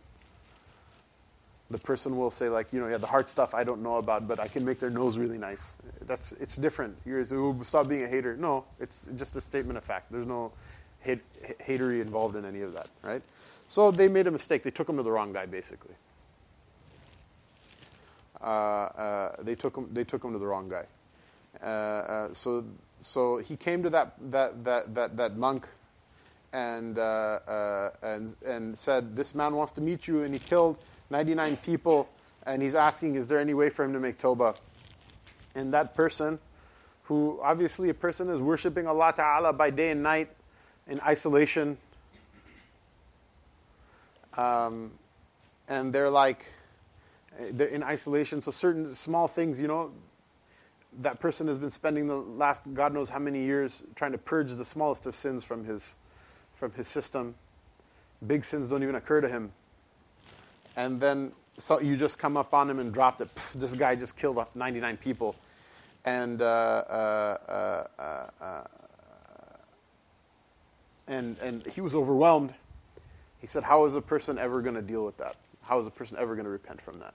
the 1.74 1.80
person 1.80 2.16
will 2.16 2.30
say 2.30 2.48
like, 2.48 2.72
you 2.72 2.80
know, 2.80 2.86
yeah, 2.86 2.98
the 2.98 3.06
hard 3.08 3.28
stuff 3.28 3.52
I 3.52 3.64
don't 3.64 3.82
know 3.82 3.96
about, 3.96 4.28
but 4.28 4.38
I 4.38 4.46
can 4.46 4.64
make 4.64 4.78
their 4.78 4.90
nose 4.90 5.18
really 5.18 5.38
nice. 5.38 5.74
That's 6.02 6.30
it's 6.38 6.54
different. 6.54 6.96
You're 7.04 7.24
stop 7.64 7.88
being 7.88 8.04
a 8.04 8.06
hater. 8.06 8.36
No, 8.36 8.64
it's 8.78 9.08
just 9.16 9.34
a 9.34 9.40
statement 9.40 9.76
of 9.76 9.82
fact. 9.82 10.12
There's 10.12 10.26
no 10.26 10.52
hate, 11.00 11.18
hatery 11.58 12.00
involved 12.00 12.36
in 12.36 12.44
any 12.44 12.60
of 12.60 12.74
that, 12.74 12.86
right? 13.02 13.22
So 13.66 13.90
they 13.90 14.06
made 14.06 14.28
a 14.28 14.30
mistake. 14.30 14.62
They 14.62 14.70
took 14.70 14.88
him 14.88 14.98
to 14.98 15.02
the 15.02 15.10
wrong 15.10 15.32
guy, 15.32 15.46
basically. 15.46 15.96
Uh, 18.40 18.44
uh, 18.44 19.36
they 19.42 19.56
took 19.56 19.76
him. 19.76 19.88
They 19.92 20.04
took 20.04 20.22
him 20.22 20.32
to 20.32 20.38
the 20.38 20.46
wrong 20.46 20.68
guy. 20.68 20.84
Uh, 21.60 21.66
uh 21.66 22.34
so 22.34 22.64
so 23.00 23.38
he 23.38 23.56
came 23.56 23.82
to 23.82 23.90
that 23.90 24.14
that 24.30 24.62
that 24.62 24.94
that, 24.94 25.16
that 25.16 25.36
monk. 25.36 25.66
And, 26.54 26.98
uh, 26.98 27.02
uh, 27.48 27.90
and 28.00 28.36
and 28.46 28.78
said, 28.78 29.16
This 29.16 29.34
man 29.34 29.56
wants 29.56 29.72
to 29.72 29.80
meet 29.80 30.06
you, 30.06 30.22
and 30.22 30.32
he 30.32 30.38
killed 30.38 30.78
99 31.10 31.56
people, 31.58 32.08
and 32.46 32.62
he's 32.62 32.74
asking, 32.74 33.16
is 33.16 33.28
there 33.28 33.38
any 33.38 33.54
way 33.54 33.70
for 33.70 33.84
him 33.84 33.92
to 33.92 34.00
make 34.00 34.18
Toba? 34.18 34.54
And 35.54 35.72
that 35.72 35.94
person, 35.94 36.38
who 37.04 37.38
obviously 37.42 37.90
a 37.90 37.94
person 37.94 38.28
is 38.30 38.38
worshiping 38.38 38.86
Allah 38.86 39.12
Ta'ala 39.14 39.52
by 39.52 39.70
day 39.70 39.90
and 39.90 40.02
night 40.02 40.30
in 40.88 41.00
isolation, 41.00 41.76
um, 44.36 44.90
and 45.68 45.92
they're 45.92 46.10
like, 46.10 46.46
they're 47.52 47.68
in 47.68 47.82
isolation. 47.82 48.40
So 48.40 48.50
certain 48.50 48.94
small 48.94 49.28
things, 49.28 49.60
you 49.60 49.68
know, 49.68 49.92
that 51.00 51.20
person 51.20 51.48
has 51.48 51.58
been 51.58 51.70
spending 51.70 52.06
the 52.06 52.16
last 52.16 52.62
God 52.72 52.94
knows 52.94 53.08
how 53.08 53.18
many 53.18 53.42
years 53.42 53.82
trying 53.94 54.12
to 54.12 54.18
purge 54.18 54.50
the 54.50 54.64
smallest 54.64 55.06
of 55.06 55.14
sins 55.14 55.42
from 55.44 55.64
his 55.64 55.94
from 56.56 56.72
his 56.72 56.88
system. 56.88 57.34
Big 58.26 58.44
sins 58.44 58.68
don't 58.68 58.82
even 58.82 58.94
occur 58.94 59.20
to 59.20 59.28
him. 59.28 59.52
And 60.76 61.00
then 61.00 61.32
so 61.58 61.80
you 61.80 61.96
just 61.96 62.18
come 62.18 62.36
up 62.36 62.52
on 62.52 62.68
him 62.68 62.78
and 62.80 62.92
drop 62.92 63.20
it. 63.20 63.28
this 63.54 63.72
guy 63.74 63.94
just 63.94 64.16
killed 64.16 64.44
99 64.54 64.96
people. 64.96 65.36
And 66.04 66.42
uh, 66.42 66.44
uh, 66.44 67.86
uh, 67.98 68.02
uh, 68.42 68.64
and 71.06 71.38
and 71.38 71.66
he 71.66 71.80
was 71.80 71.94
overwhelmed. 71.94 72.52
He 73.40 73.46
said, 73.46 73.62
"How 73.62 73.84
is 73.84 73.94
a 73.94 74.00
person 74.00 74.38
ever 74.38 74.60
going 74.60 74.74
to 74.74 74.82
deal 74.82 75.04
with 75.04 75.16
that? 75.18 75.36
How 75.62 75.80
is 75.80 75.86
a 75.86 75.90
person 75.90 76.16
ever 76.18 76.34
going 76.34 76.44
to 76.44 76.50
repent 76.50 76.80
from 76.82 76.98
that?" 77.00 77.14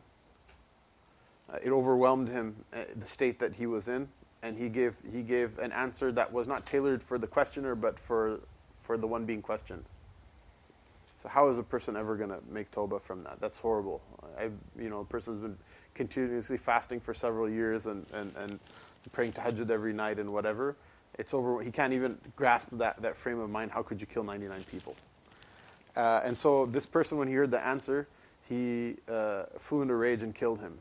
Uh, 1.51 1.57
it 1.63 1.69
overwhelmed 1.69 2.29
him, 2.29 2.55
uh, 2.73 2.81
the 2.95 3.07
state 3.07 3.39
that 3.39 3.53
he 3.53 3.65
was 3.65 3.87
in, 3.87 4.07
and 4.43 4.57
he 4.57 4.69
gave 4.69 4.95
he 5.11 5.21
gave 5.21 5.57
an 5.59 5.71
answer 5.71 6.11
that 6.11 6.31
was 6.31 6.47
not 6.47 6.65
tailored 6.65 7.01
for 7.03 7.17
the 7.17 7.27
questioner, 7.27 7.75
but 7.75 7.99
for 7.99 8.39
for 8.89 8.97
the 8.97 9.05
one 9.05 9.23
being 9.23 9.43
questioned. 9.43 9.85
So 11.15 11.29
how 11.29 11.47
is 11.49 11.59
a 11.59 11.63
person 11.63 11.95
ever 11.95 12.15
going 12.15 12.31
to 12.31 12.39
make 12.49 12.71
toba 12.71 12.99
from 12.99 13.23
that? 13.23 13.39
That's 13.39 13.59
horrible. 13.59 14.01
I, 14.35 14.45
you 14.81 14.89
know, 14.89 15.01
a 15.01 15.05
person's 15.05 15.43
been 15.43 15.55
continuously 15.93 16.57
fasting 16.57 16.99
for 16.99 17.13
several 17.13 17.47
years 17.47 17.85
and, 17.85 18.03
and, 18.13 18.33
and 18.35 18.59
praying 19.11 19.33
tahajjud 19.33 19.69
every 19.69 19.93
night 19.93 20.17
and 20.17 20.33
whatever. 20.33 20.75
It's 21.19 21.35
over. 21.35 21.61
He 21.61 21.69
can't 21.69 21.93
even 21.93 22.17
grasp 22.35 22.69
that, 22.71 22.99
that 23.03 23.15
frame 23.15 23.37
of 23.37 23.51
mind. 23.51 23.69
How 23.69 23.83
could 23.83 24.01
you 24.01 24.07
kill 24.07 24.23
99 24.23 24.65
people? 24.71 24.95
Uh, 25.95 26.21
and 26.23 26.35
so 26.35 26.65
this 26.65 26.87
person, 26.87 27.19
when 27.19 27.27
he 27.27 27.35
heard 27.35 27.51
the 27.51 27.63
answer, 27.63 28.07
he 28.47 28.95
uh, 29.07 29.43
flew 29.59 29.83
into 29.83 29.93
rage 29.93 30.23
and 30.23 30.33
killed 30.33 30.59
him 30.61 30.79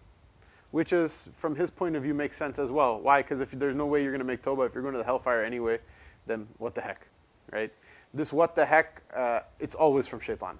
which 0.70 0.92
is, 0.92 1.24
from 1.38 1.54
his 1.54 1.70
point 1.70 1.96
of 1.96 2.02
view, 2.02 2.12
makes 2.12 2.36
sense 2.36 2.58
as 2.58 2.70
well. 2.70 3.00
Why? 3.00 3.22
Because 3.22 3.40
if 3.40 3.50
there's 3.52 3.74
no 3.74 3.86
way 3.86 4.02
you're 4.02 4.12
going 4.12 4.18
to 4.20 4.26
make 4.26 4.42
Toba, 4.42 4.64
if 4.64 4.74
you're 4.74 4.82
going 4.82 4.92
to 4.92 4.98
the 4.98 5.04
hellfire 5.04 5.42
anyway, 5.42 5.78
then 6.26 6.46
what 6.58 6.74
the 6.74 6.82
heck, 6.82 7.06
right? 7.50 7.72
This 8.14 8.32
what 8.32 8.54
the 8.54 8.64
heck, 8.64 9.02
uh, 9.14 9.40
it's 9.60 9.74
always 9.74 10.06
from 10.06 10.20
shaitan. 10.20 10.58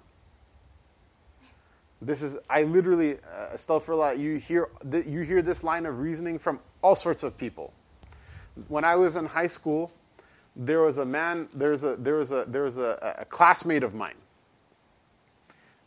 This 2.01 2.21
is, 2.21 2.37
I 2.49 2.63
literally, 2.63 3.15
uh, 3.15 3.55
astaghfirullah, 3.55 4.17
you 4.17 4.37
hear, 4.37 4.69
th- 4.89 5.05
you 5.05 5.21
hear 5.21 5.41
this 5.41 5.63
line 5.63 5.85
of 5.85 5.99
reasoning 5.99 6.39
from 6.39 6.59
all 6.81 6.95
sorts 6.95 7.23
of 7.23 7.37
people. 7.37 7.73
When 8.69 8.85
I 8.85 8.95
was 8.95 9.15
in 9.17 9.25
high 9.25 9.47
school, 9.47 9.91
there 10.55 10.81
was 10.81 10.97
a 10.97 11.05
man, 11.05 11.49
there 11.53 11.71
was 11.71 11.83
a, 11.83 11.95
there 11.97 12.15
was 12.15 12.31
a, 12.31 12.45
there 12.47 12.63
was 12.63 12.77
a, 12.77 13.17
a 13.19 13.25
classmate 13.25 13.83
of 13.83 13.93
mine 13.93 14.15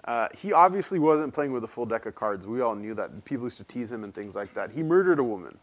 uh, 0.05 0.29
he 0.37 0.53
obviously 0.53 0.99
wasn't 0.99 1.33
playing 1.33 1.53
with 1.53 1.63
a 1.65 1.69
full 1.69 1.87
deck 1.87 2.07
of 2.07 2.15
cards. 2.15 2.47
We 2.47 2.61
all 2.61 2.75
knew 2.75 2.95
that. 2.95 3.25
People 3.25 3.47
used 3.47 3.59
to 3.59 3.65
tease 3.65 3.91
him 3.91 4.03
and 4.03 4.15
things 4.15 4.35
like 4.35 4.53
that. 4.55 4.71
He 4.73 4.83
murdered 4.83 5.19
a 5.19 5.25
woman. 5.25 5.57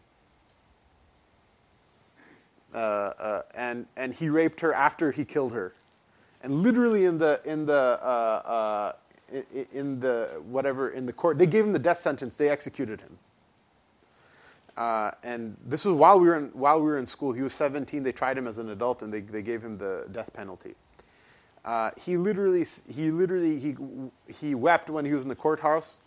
Uh, 2.72 2.78
uh, 2.78 3.42
and, 3.54 3.86
and 3.96 4.14
he 4.14 4.28
raped 4.28 4.60
her 4.60 4.72
after 4.72 5.10
he 5.12 5.24
killed 5.24 5.52
her. 5.52 5.74
And 6.42 6.62
literally 6.62 7.04
in 7.04 7.18
the, 7.18 7.40
in 7.44 7.64
the, 7.66 7.98
uh, 8.02 8.92
uh, 9.32 9.42
in 9.72 10.00
the, 10.00 10.40
whatever, 10.48 10.90
in 10.90 11.06
the 11.06 11.12
court, 11.12 11.38
they 11.38 11.46
gave 11.46 11.64
him 11.64 11.72
the 11.72 11.78
death 11.78 11.98
sentence. 11.98 12.34
They 12.34 12.48
executed 12.48 13.00
him. 13.00 13.18
Uh, 14.76 15.10
and 15.22 15.56
this 15.66 15.84
was 15.84 15.94
while 15.94 16.18
we, 16.18 16.28
were 16.28 16.36
in, 16.36 16.46
while 16.54 16.78
we 16.78 16.86
were 16.86 16.98
in 16.98 17.06
school. 17.06 17.32
He 17.32 17.42
was 17.42 17.52
17. 17.52 18.02
They 18.02 18.12
tried 18.12 18.38
him 18.38 18.46
as 18.46 18.58
an 18.58 18.70
adult 18.70 19.02
and 19.02 19.12
they, 19.12 19.20
they 19.20 19.42
gave 19.42 19.62
him 19.62 19.76
the 19.76 20.06
death 20.12 20.32
penalty. 20.32 20.74
Uh, 21.64 21.90
he 21.98 22.16
literally, 22.16 22.66
he 22.88 23.10
literally, 23.10 23.58
he, 23.58 23.76
he 24.28 24.54
wept 24.54 24.88
when 24.88 25.04
he 25.04 25.12
was 25.12 25.22
in 25.22 25.28
the 25.28 25.34
courthouse 25.34 26.00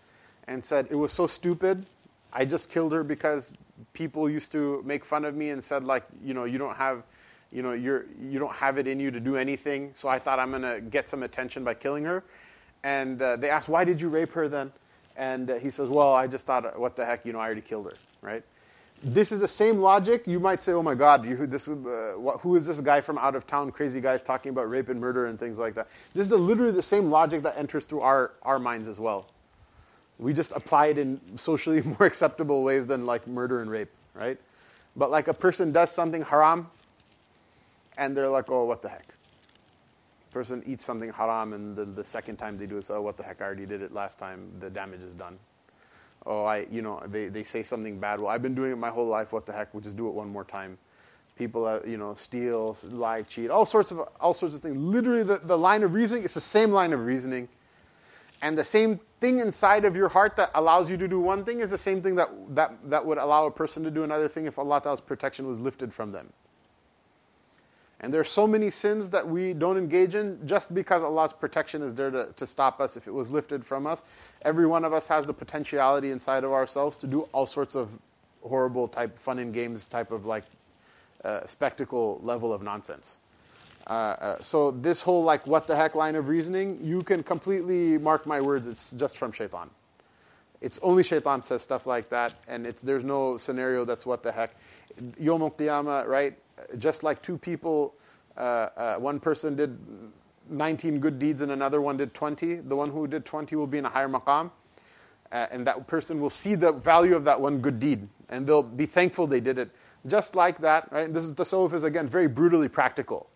and 0.48 0.64
said, 0.64 0.88
it 0.90 0.96
was 0.96 1.12
so 1.12 1.28
stupid. 1.28 1.86
I 2.32 2.46
just 2.46 2.70
killed 2.70 2.92
her 2.94 3.04
because 3.04 3.54
people 3.94 4.28
used 4.28 4.52
to 4.54 4.82
make 4.86 5.06
fun 5.06 5.26
of 5.26 5.36
me 5.36 5.52
and 5.52 5.64
said 5.64 5.84
like, 5.84 6.04
you 6.24 6.34
know, 6.34 6.46
you 6.46 6.58
don't 6.58 6.76
have, 6.76 7.04
you 7.54 7.62
know, 7.62 7.74
you're, 7.74 8.06
you 8.20 8.40
don't 8.40 8.54
have 8.54 8.78
it 8.78 8.88
in 8.88 9.00
you 9.00 9.12
to 9.12 9.20
do 9.20 9.38
anything. 9.38 9.94
So 9.96 10.10
I 10.10 10.20
thought 10.20 10.40
I'm 10.40 10.50
going 10.50 10.64
to 10.64 10.82
get 10.82 11.08
some 11.08 11.24
attention 11.24 11.64
by 11.64 11.76
killing 11.76 12.04
her. 12.06 12.24
And 12.84 13.22
uh, 13.22 13.38
they 13.38 13.50
asked, 13.50 13.70
why 13.70 13.84
did 13.84 14.02
you 14.02 14.10
rape 14.10 14.32
her 14.34 14.50
then? 14.50 14.72
And 15.16 15.50
uh, 15.50 15.56
he 15.60 15.70
says, 15.70 15.90
well, 15.90 16.14
I 16.14 16.28
just 16.28 16.46
thought, 16.46 16.78
what 16.80 16.96
the 16.96 17.06
heck, 17.06 17.26
you 17.26 17.32
know, 17.32 17.40
I 17.40 17.46
already 17.46 17.62
killed 17.62 17.86
her, 17.86 17.94
right? 18.22 18.44
this 19.04 19.34
is 19.34 19.42
the 19.42 19.48
same 19.48 19.80
logic. 19.80 20.26
You 20.26 20.40
might 20.40 20.64
say, 20.64 20.72
"Oh 20.72 20.82
my 20.82 20.96
God, 20.96 21.26
you, 21.26 21.46
this 21.46 21.68
uh, 21.68 21.74
who 22.40 22.56
is 22.56 22.66
this 22.66 22.80
guy 22.80 23.02
from 23.02 23.18
out 23.18 23.36
of 23.36 23.46
town? 23.46 23.72
Crazy 23.72 24.00
guys 24.00 24.24
talking 24.24 24.50
about 24.50 24.70
rape 24.70 24.90
and 24.90 25.00
murder 25.00 25.26
and 25.26 25.38
things 25.38 25.60
like 25.60 25.76
that." 25.76 25.88
This 26.14 26.24
is 26.24 26.30
the, 26.30 26.38
literally 26.38 26.72
the 26.72 26.82
same 26.82 27.12
logic 27.12 27.44
that 27.44 27.58
enters 27.58 27.86
through 27.86 28.02
our 28.02 28.32
our 28.44 28.60
minds 28.60 28.88
as 28.88 29.00
well. 29.00 29.28
We 30.20 30.34
just 30.34 30.52
apply 30.54 30.88
it 30.88 30.98
in 30.98 31.20
socially 31.36 31.82
more 32.00 32.06
acceptable 32.06 32.64
ways 32.64 32.88
than 32.88 33.06
like 33.06 33.28
murder 33.28 33.62
and 33.62 33.70
rape, 33.70 33.92
right? 34.14 34.40
But 34.96 35.12
like 35.12 35.28
a 35.28 35.34
person 35.34 35.74
does 35.74 35.92
something 35.92 36.22
haram, 36.22 36.70
and 37.98 38.16
they're 38.16 38.30
like, 38.30 38.50
"Oh, 38.50 38.66
what 38.66 38.82
the 38.82 38.90
heck." 38.90 39.14
Person 40.32 40.64
eats 40.66 40.84
something 40.84 41.12
haram, 41.12 41.54
and 41.54 41.76
then 41.78 41.94
the 41.94 42.04
second 42.04 42.38
time 42.38 42.58
they 42.58 42.66
do 42.66 42.78
it, 42.78 42.86
so 42.86 42.96
oh, 42.96 43.02
what 43.02 43.18
the 43.18 43.24
heck? 43.24 43.42
I 43.42 43.46
already 43.46 43.66
did 43.66 43.82
it 43.82 43.94
last 43.94 44.18
time. 44.18 44.52
The 44.60 44.70
damage 44.70 45.02
is 45.02 45.14
done 45.14 45.38
oh, 46.26 46.46
I, 46.46 46.66
you 46.72 46.82
know, 46.82 47.02
they, 47.08 47.28
they 47.28 47.44
say 47.44 47.64
something 47.64 48.00
bad. 48.00 48.20
Well, 48.20 48.30
I've 48.30 48.42
been 48.42 48.56
doing 48.56 48.72
it 48.72 48.78
my 48.78 48.90
whole 48.90 49.08
life. 49.08 49.32
What 49.32 49.46
the 49.46 49.54
heck? 49.54 49.74
We'll 49.74 49.82
just 49.82 49.98
do 49.98 50.08
it 50.08 50.14
one 50.14 50.30
more 50.30 50.44
time. 50.44 50.78
People, 51.36 51.66
uh, 51.66 51.80
you 51.86 51.98
know, 51.98 52.14
steal, 52.14 52.78
lie, 52.84 53.24
cheat, 53.24 53.50
all 53.50 53.66
sorts 53.66 53.92
of 53.92 54.00
all 54.20 54.36
sorts 54.36 54.54
of 54.54 54.62
things. 54.62 54.78
Literally, 54.78 55.24
the, 55.24 55.40
the 55.44 55.58
line 55.58 55.82
of 55.82 55.96
reasoning. 55.96 56.24
It's 56.24 56.36
the 56.36 56.42
same 56.42 56.72
line 56.72 56.94
of 56.94 57.04
reasoning, 57.08 57.50
and 58.44 58.56
the 58.56 58.64
same 58.64 59.00
thing 59.20 59.40
inside 59.40 59.84
of 59.84 59.96
your 59.96 60.10
heart 60.10 60.36
that 60.36 60.52
allows 60.54 60.92
you 60.92 60.98
to 60.98 61.08
do 61.08 61.20
one 61.20 61.44
thing 61.44 61.62
is 61.62 61.72
the 61.72 61.78
same 61.78 62.04
thing 62.04 62.14
that 62.16 62.30
that 62.50 62.78
that 62.88 63.04
would 63.04 63.18
allow 63.18 63.48
a 63.48 63.52
person 63.52 63.84
to 63.84 63.90
do 63.90 64.04
another 64.04 64.28
thing 64.28 64.46
if 64.46 64.60
Allah's 64.60 65.02
protection 65.02 65.48
was 65.48 65.60
lifted 65.60 65.92
from 65.92 66.12
them. 66.12 66.32
And 68.04 68.14
there 68.14 68.20
are 68.20 68.26
so 68.26 68.46
many 68.46 68.70
sins 68.70 69.10
that 69.12 69.26
we 69.26 69.54
don't 69.54 69.78
engage 69.78 70.16
in 70.16 70.38
just 70.46 70.74
because 70.74 71.04
Allah's 71.04 71.32
protection 71.32 71.82
is 71.82 71.96
there 71.96 72.12
to, 72.12 72.34
to 72.36 72.46
stop 72.46 72.82
us 72.82 72.98
if 72.98 73.08
it 73.08 73.14
was 73.14 73.32
lifted 73.32 73.66
from 73.66 73.88
us. 73.88 74.04
Every 74.42 74.68
one 74.68 74.84
of 74.84 74.92
us 74.92 75.08
has 75.08 75.26
the 75.26 75.34
potentiality 75.34 76.12
inside 76.12 76.44
of 76.44 76.52
ourselves 76.52 76.98
to 76.98 77.08
do 77.08 77.22
all 77.32 77.46
sorts 77.46 77.76
of 77.76 77.90
horrible 78.42 78.90
type 78.90 79.18
fun 79.18 79.40
and 79.40 79.54
games 79.54 79.86
type 79.86 80.12
of 80.12 80.26
like 80.26 80.44
uh, 81.24 81.48
spectacle 81.48 82.20
level 82.22 82.52
of 82.52 82.62
nonsense. 82.62 83.16
Uh, 83.88 83.90
uh, 83.90 84.42
so 84.42 84.72
this 84.72 85.02
whole 85.02 85.24
like 85.24 85.48
what 85.48 85.66
the 85.66 85.76
heck 85.76 85.96
line 85.96 86.16
of 86.16 86.28
reasoning, 86.28 86.78
you 86.84 87.04
can 87.04 87.24
completely 87.24 87.98
mark 87.98 88.26
my 88.26 88.42
words. 88.42 88.68
It's 88.68 88.92
just 88.92 89.18
from 89.18 89.32
shaitan. 89.32 89.70
It's 90.60 90.78
only 90.82 91.04
shaitan 91.04 91.42
says 91.42 91.62
stuff 91.62 91.86
like 91.86 92.10
that, 92.10 92.34
and 92.50 92.68
it's 92.68 92.82
there's 92.82 93.06
no 93.06 93.38
scenario 93.38 93.86
that's 93.86 94.06
what 94.06 94.24
the 94.24 94.32
heck. 94.32 94.56
Yom 95.18 95.42
Qiyamah, 95.42 96.08
right? 96.08 96.38
just 96.78 97.04
like 97.04 97.22
two 97.22 97.38
people, 97.38 97.96
uh, 98.38 98.40
uh, 98.78 98.96
one 98.96 99.20
person 99.20 99.56
did 99.56 99.78
19 100.50 101.00
good 101.00 101.20
deeds 101.20 101.42
and 101.42 101.52
another 101.52 101.82
one 101.82 101.98
did 101.98 102.14
20, 102.14 102.56
the 102.56 102.76
one 102.76 102.90
who 102.90 103.08
did 103.08 103.26
20 103.26 103.56
will 103.56 103.68
be 103.68 103.78
in 103.78 103.86
a 103.86 103.90
higher 103.90 104.10
maqam. 104.10 104.52
Uh, 105.32 105.48
and 105.52 105.66
that 105.66 105.88
person 105.88 106.22
will 106.22 106.30
see 106.30 106.54
the 106.54 106.72
value 106.72 107.16
of 107.16 107.24
that 107.24 107.40
one 107.40 107.60
good 107.60 107.80
deed 107.80 108.08
and 108.30 108.46
they'll 108.46 108.62
be 108.62 108.86
thankful 108.86 109.26
they 109.26 109.40
did 109.40 109.58
it. 109.58 109.72
Just 110.06 110.36
like 110.36 110.60
that, 110.60 110.92
right? 110.92 111.12
This 111.12 111.24
is 111.24 111.34
the 111.34 111.44
tasawwuf 111.44 111.74
is 111.74 111.84
again 111.84 112.08
very 112.08 112.28
brutally 112.28 112.68
practical. 112.68 113.30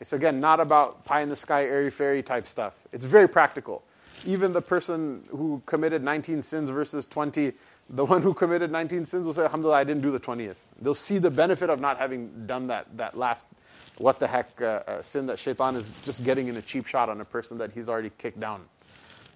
It's 0.00 0.12
again 0.12 0.40
not 0.40 0.60
about 0.60 1.04
pie 1.04 1.22
in 1.22 1.28
the 1.28 1.36
sky, 1.36 1.64
airy 1.64 1.90
fairy 1.90 2.22
type 2.22 2.46
stuff. 2.46 2.74
It's 2.92 3.04
very 3.04 3.28
practical. 3.28 3.82
Even 4.24 4.52
the 4.52 4.62
person 4.62 5.24
who 5.30 5.60
committed 5.66 6.02
19 6.02 6.42
sins 6.42 6.70
versus 6.70 7.04
20 7.06 7.52
the 7.91 8.05
one 8.05 8.21
who 8.21 8.33
committed 8.33 8.71
19 8.71 9.05
sins 9.05 9.25
will 9.25 9.33
say, 9.33 9.43
Alhamdulillah, 9.43 9.77
I 9.77 9.83
didn't 9.83 10.01
do 10.01 10.11
the 10.11 10.19
20th. 10.19 10.55
They'll 10.81 10.95
see 10.95 11.17
the 11.17 11.31
benefit 11.31 11.69
of 11.69 11.79
not 11.79 11.97
having 11.97 12.45
done 12.47 12.67
that, 12.67 12.87
that 12.97 13.17
last, 13.17 13.45
what 13.97 14.17
the 14.17 14.27
heck, 14.27 14.49
uh, 14.61 14.65
uh, 14.65 15.01
sin 15.01 15.25
that 15.27 15.37
shaitan 15.37 15.75
is 15.75 15.93
just 16.03 16.23
getting 16.23 16.47
in 16.47 16.55
a 16.57 16.61
cheap 16.61 16.87
shot 16.87 17.09
on 17.09 17.19
a 17.19 17.25
person 17.25 17.57
that 17.57 17.71
he's 17.71 17.89
already 17.89 18.11
kicked 18.17 18.39
down. 18.39 18.61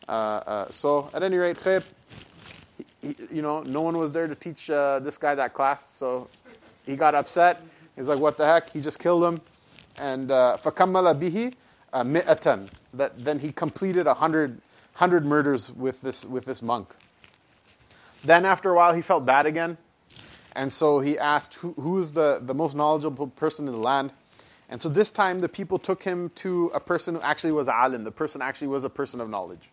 Uh, 0.08 0.12
uh 0.12 0.72
so, 0.72 1.10
at 1.14 1.22
any 1.22 1.36
rate, 1.36 1.58
Khayb, 1.58 1.84
you 3.32 3.42
know, 3.42 3.62
no 3.64 3.82
one 3.82 3.98
was 3.98 4.12
there 4.12 4.28
to 4.28 4.36
teach 4.36 4.70
uh, 4.70 5.00
this 5.00 5.18
guy 5.18 5.36
that 5.36 5.54
class, 5.54 5.94
so 5.94 6.28
he 6.86 6.96
got 6.96 7.14
upset. 7.14 7.62
He's 7.96 8.08
like, 8.08 8.20
what 8.20 8.38
the 8.38 8.46
heck? 8.46 8.70
He 8.70 8.82
just 8.82 9.00
killed 9.00 9.24
him. 9.24 9.42
And 9.98 10.32
uh, 10.32 10.58
فَكَمَّلَ 10.62 11.20
بِهِ 11.20 11.54
مِئَةً 11.94 12.70
that 12.94 13.24
Then 13.24 13.40
he 13.40 13.52
completed 13.52 14.08
a 14.08 14.14
hundred, 14.14 14.62
hundred 14.94 15.26
murders 15.26 15.72
with 15.72 16.02
this, 16.02 16.26
with 16.26 16.46
this 16.46 16.62
monk. 16.62 16.94
Then 18.23 18.45
after 18.45 18.71
a 18.71 18.75
while, 18.75 18.93
he 18.93 19.03
felt 19.03 19.25
bad 19.25 19.47
again. 19.47 19.79
And 20.53 20.73
so 20.73 21.01
he 21.01 21.19
asked, 21.19 21.55
who, 21.55 21.73
who 21.75 22.01
is 22.01 22.13
the, 22.13 22.41
the 22.43 22.55
most 22.55 22.75
knowledgeable 22.75 23.29
person 23.29 23.67
in 23.67 23.73
the 23.73 23.79
land? 23.79 24.13
And 24.69 24.81
so 24.81 24.89
this 24.89 25.11
time, 25.11 25.41
the 25.41 25.49
people 25.49 25.79
took 25.79 26.03
him 26.03 26.31
to 26.37 26.71
a 26.75 26.81
person 26.81 27.15
who 27.15 27.21
actually 27.21 27.53
was 27.53 27.69
alim. 27.69 28.05
The 28.05 28.11
person 28.11 28.43
actually 28.43 28.69
was 28.69 28.85
a 28.85 28.91
person 28.91 29.21
of 29.21 29.29
knowledge. 29.29 29.69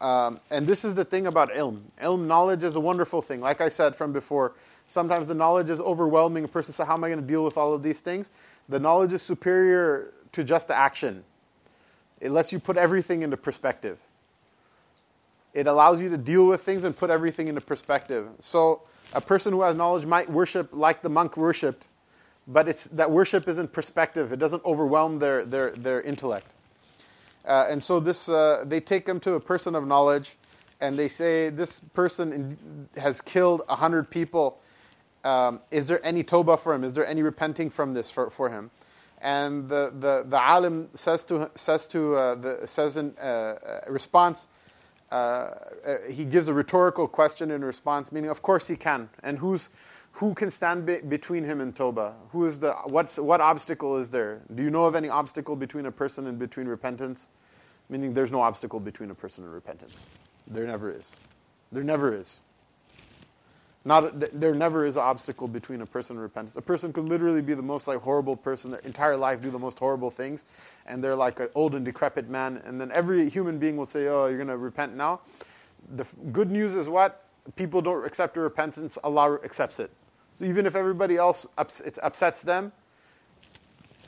Um, 0.00 0.40
and 0.50 0.66
this 0.66 0.84
is 0.84 0.94
the 0.94 1.04
thing 1.04 1.26
about 1.26 1.50
ilm. 1.50 1.80
Ilm, 2.02 2.26
knowledge 2.26 2.64
is 2.64 2.76
a 2.76 2.80
wonderful 2.80 3.22
thing. 3.22 3.40
Like 3.40 3.60
I 3.60 3.68
said 3.68 3.96
from 3.96 4.12
before, 4.12 4.52
sometimes 4.86 5.28
the 5.28 5.34
knowledge 5.34 5.70
is 5.70 5.80
overwhelming. 5.80 6.44
A 6.44 6.48
person 6.48 6.72
says, 6.72 6.86
How 6.86 6.94
am 6.94 7.04
I 7.04 7.08
going 7.08 7.20
to 7.20 7.26
deal 7.26 7.44
with 7.44 7.56
all 7.56 7.74
of 7.74 7.82
these 7.82 8.00
things? 8.00 8.30
The 8.68 8.78
knowledge 8.78 9.12
is 9.12 9.22
superior 9.22 10.12
to 10.32 10.44
just 10.44 10.68
the 10.68 10.74
action, 10.74 11.24
it 12.20 12.30
lets 12.30 12.52
you 12.52 12.58
put 12.58 12.76
everything 12.76 13.22
into 13.22 13.36
perspective. 13.36 13.98
It 15.54 15.66
allows 15.66 16.00
you 16.00 16.08
to 16.10 16.18
deal 16.18 16.46
with 16.46 16.62
things 16.62 16.84
and 16.84 16.96
put 16.96 17.10
everything 17.10 17.48
into 17.48 17.60
perspective. 17.60 18.28
So 18.40 18.82
a 19.12 19.20
person 19.20 19.52
who 19.52 19.62
has 19.62 19.76
knowledge 19.76 20.04
might 20.04 20.28
worship 20.30 20.68
like 20.72 21.00
the 21.00 21.08
monk 21.08 21.36
worshipped, 21.36 21.86
but 22.48 22.68
it's 22.68 22.84
that 22.88 23.10
worship 23.10 23.48
is 23.48 23.58
in 23.58 23.68
perspective. 23.68 24.32
It 24.32 24.38
doesn't 24.38 24.64
overwhelm 24.64 25.18
their 25.18 25.46
their 25.46 25.70
their 25.70 26.02
intellect. 26.02 26.52
Uh, 27.46 27.66
and 27.70 27.82
so 27.82 28.00
this 28.00 28.28
uh, 28.28 28.64
they 28.66 28.80
take 28.80 29.06
them 29.06 29.20
to 29.20 29.34
a 29.34 29.40
person 29.40 29.74
of 29.74 29.86
knowledge, 29.86 30.36
and 30.80 30.98
they 30.98 31.08
say 31.08 31.50
this 31.50 31.78
person 31.78 32.88
has 32.96 33.20
killed 33.20 33.62
a 33.68 33.76
hundred 33.76 34.10
people. 34.10 34.58
Um, 35.22 35.60
is 35.70 35.86
there 35.86 36.04
any 36.04 36.22
toba 36.22 36.56
for 36.56 36.74
him? 36.74 36.84
Is 36.84 36.92
there 36.92 37.06
any 37.06 37.22
repenting 37.22 37.70
from 37.70 37.94
this 37.94 38.10
for, 38.10 38.28
for 38.28 38.50
him? 38.50 38.70
And 39.22 39.66
the, 39.70 39.90
the, 39.98 40.26
the 40.28 40.38
alim 40.38 40.90
says 40.92 41.24
to, 41.24 41.50
says 41.54 41.86
to 41.88 42.14
uh, 42.14 42.34
the, 42.34 42.60
says 42.66 42.98
in 42.98 43.14
uh, 43.18 43.24
uh, 43.24 43.80
response, 43.88 44.48
uh, 45.14 45.50
uh, 45.86 45.96
he 46.10 46.24
gives 46.24 46.48
a 46.48 46.52
rhetorical 46.52 47.06
question 47.06 47.52
in 47.52 47.64
response, 47.64 48.10
meaning, 48.10 48.30
of 48.30 48.42
course 48.42 48.66
he 48.66 48.74
can. 48.74 49.08
And 49.22 49.38
who's, 49.38 49.68
who 50.10 50.34
can 50.34 50.50
stand 50.50 50.86
be- 50.86 51.02
between 51.02 51.44
him 51.44 51.60
and 51.60 51.74
Toba? 51.74 52.14
Who 52.32 52.46
is 52.46 52.58
the, 52.58 52.72
what's, 52.86 53.16
what 53.16 53.40
obstacle 53.40 53.96
is 53.96 54.10
there? 54.10 54.40
Do 54.56 54.62
you 54.64 54.70
know 54.70 54.86
of 54.86 54.96
any 54.96 55.08
obstacle 55.08 55.54
between 55.54 55.86
a 55.86 55.92
person 55.92 56.26
and 56.26 56.36
between 56.36 56.66
repentance? 56.66 57.28
Meaning 57.88 58.12
there's 58.12 58.32
no 58.32 58.40
obstacle 58.40 58.80
between 58.80 59.12
a 59.12 59.14
person 59.14 59.44
and 59.44 59.52
repentance. 59.52 60.06
There 60.48 60.66
never 60.66 60.90
is. 60.90 61.14
There 61.70 61.84
never 61.84 62.12
is. 62.12 62.40
Not, 63.86 64.18
there 64.38 64.54
never 64.54 64.86
is 64.86 64.96
an 64.96 65.02
obstacle 65.02 65.46
between 65.46 65.82
a 65.82 65.86
person 65.86 66.16
and 66.16 66.22
repentance. 66.22 66.56
A 66.56 66.62
person 66.62 66.90
could 66.90 67.04
literally 67.04 67.42
be 67.42 67.52
the 67.52 67.62
most 67.62 67.86
like 67.86 68.00
horrible 68.00 68.34
person, 68.34 68.70
their 68.70 68.80
entire 68.80 69.16
life 69.16 69.42
do 69.42 69.50
the 69.50 69.58
most 69.58 69.78
horrible 69.78 70.10
things, 70.10 70.46
and 70.86 71.04
they're 71.04 71.14
like 71.14 71.38
an 71.38 71.48
old 71.54 71.74
and 71.74 71.84
decrepit 71.84 72.30
man. 72.30 72.62
And 72.64 72.80
then 72.80 72.90
every 72.92 73.28
human 73.28 73.58
being 73.58 73.76
will 73.76 73.84
say, 73.84 74.06
"Oh, 74.08 74.26
you're 74.26 74.38
going 74.38 74.48
to 74.48 74.56
repent 74.56 74.96
now." 74.96 75.20
The 75.96 76.06
good 76.32 76.50
news 76.50 76.74
is 76.74 76.88
what 76.88 77.24
people 77.56 77.82
don't 77.82 78.06
accept 78.06 78.38
a 78.38 78.40
repentance. 78.40 78.96
Allah 79.04 79.38
accepts 79.44 79.78
it. 79.78 79.90
So 80.38 80.46
even 80.46 80.64
if 80.64 80.74
everybody 80.74 81.18
else 81.18 81.46
ups, 81.58 81.80
it 81.80 81.98
upsets 82.02 82.42
them, 82.42 82.72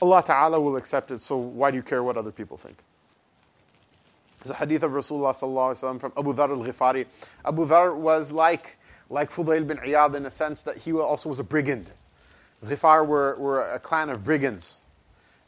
Allah 0.01 0.23
Taala 0.23 0.61
will 0.61 0.75
accept 0.75 1.11
it. 1.11 1.21
So 1.21 1.37
why 1.37 1.69
do 1.69 1.77
you 1.77 1.83
care 1.83 2.03
what 2.03 2.17
other 2.17 2.31
people 2.31 2.57
think? 2.57 2.77
There's 4.43 4.51
a 4.51 4.55
hadith 4.55 4.83
of 4.83 4.91
Rasulullah 4.91 5.99
from 5.99 6.13
Abu 6.17 6.33
Dhar 6.33 6.49
al-Ghifari. 6.49 7.05
Abu 7.45 7.65
Dhar 7.67 7.95
was 7.95 8.31
like 8.31 8.77
like 9.09 9.31
Fudail 9.31 9.67
bin 9.67 9.77
Iyad 9.77 10.15
in 10.15 10.25
a 10.25 10.31
sense 10.31 10.63
that 10.63 10.77
he 10.77 10.91
also 10.93 11.29
was 11.29 11.39
a 11.39 11.43
brigand. 11.43 11.91
Ghifar 12.65 13.05
were, 13.05 13.35
were 13.37 13.71
a 13.71 13.79
clan 13.79 14.09
of 14.09 14.23
brigands. 14.23 14.77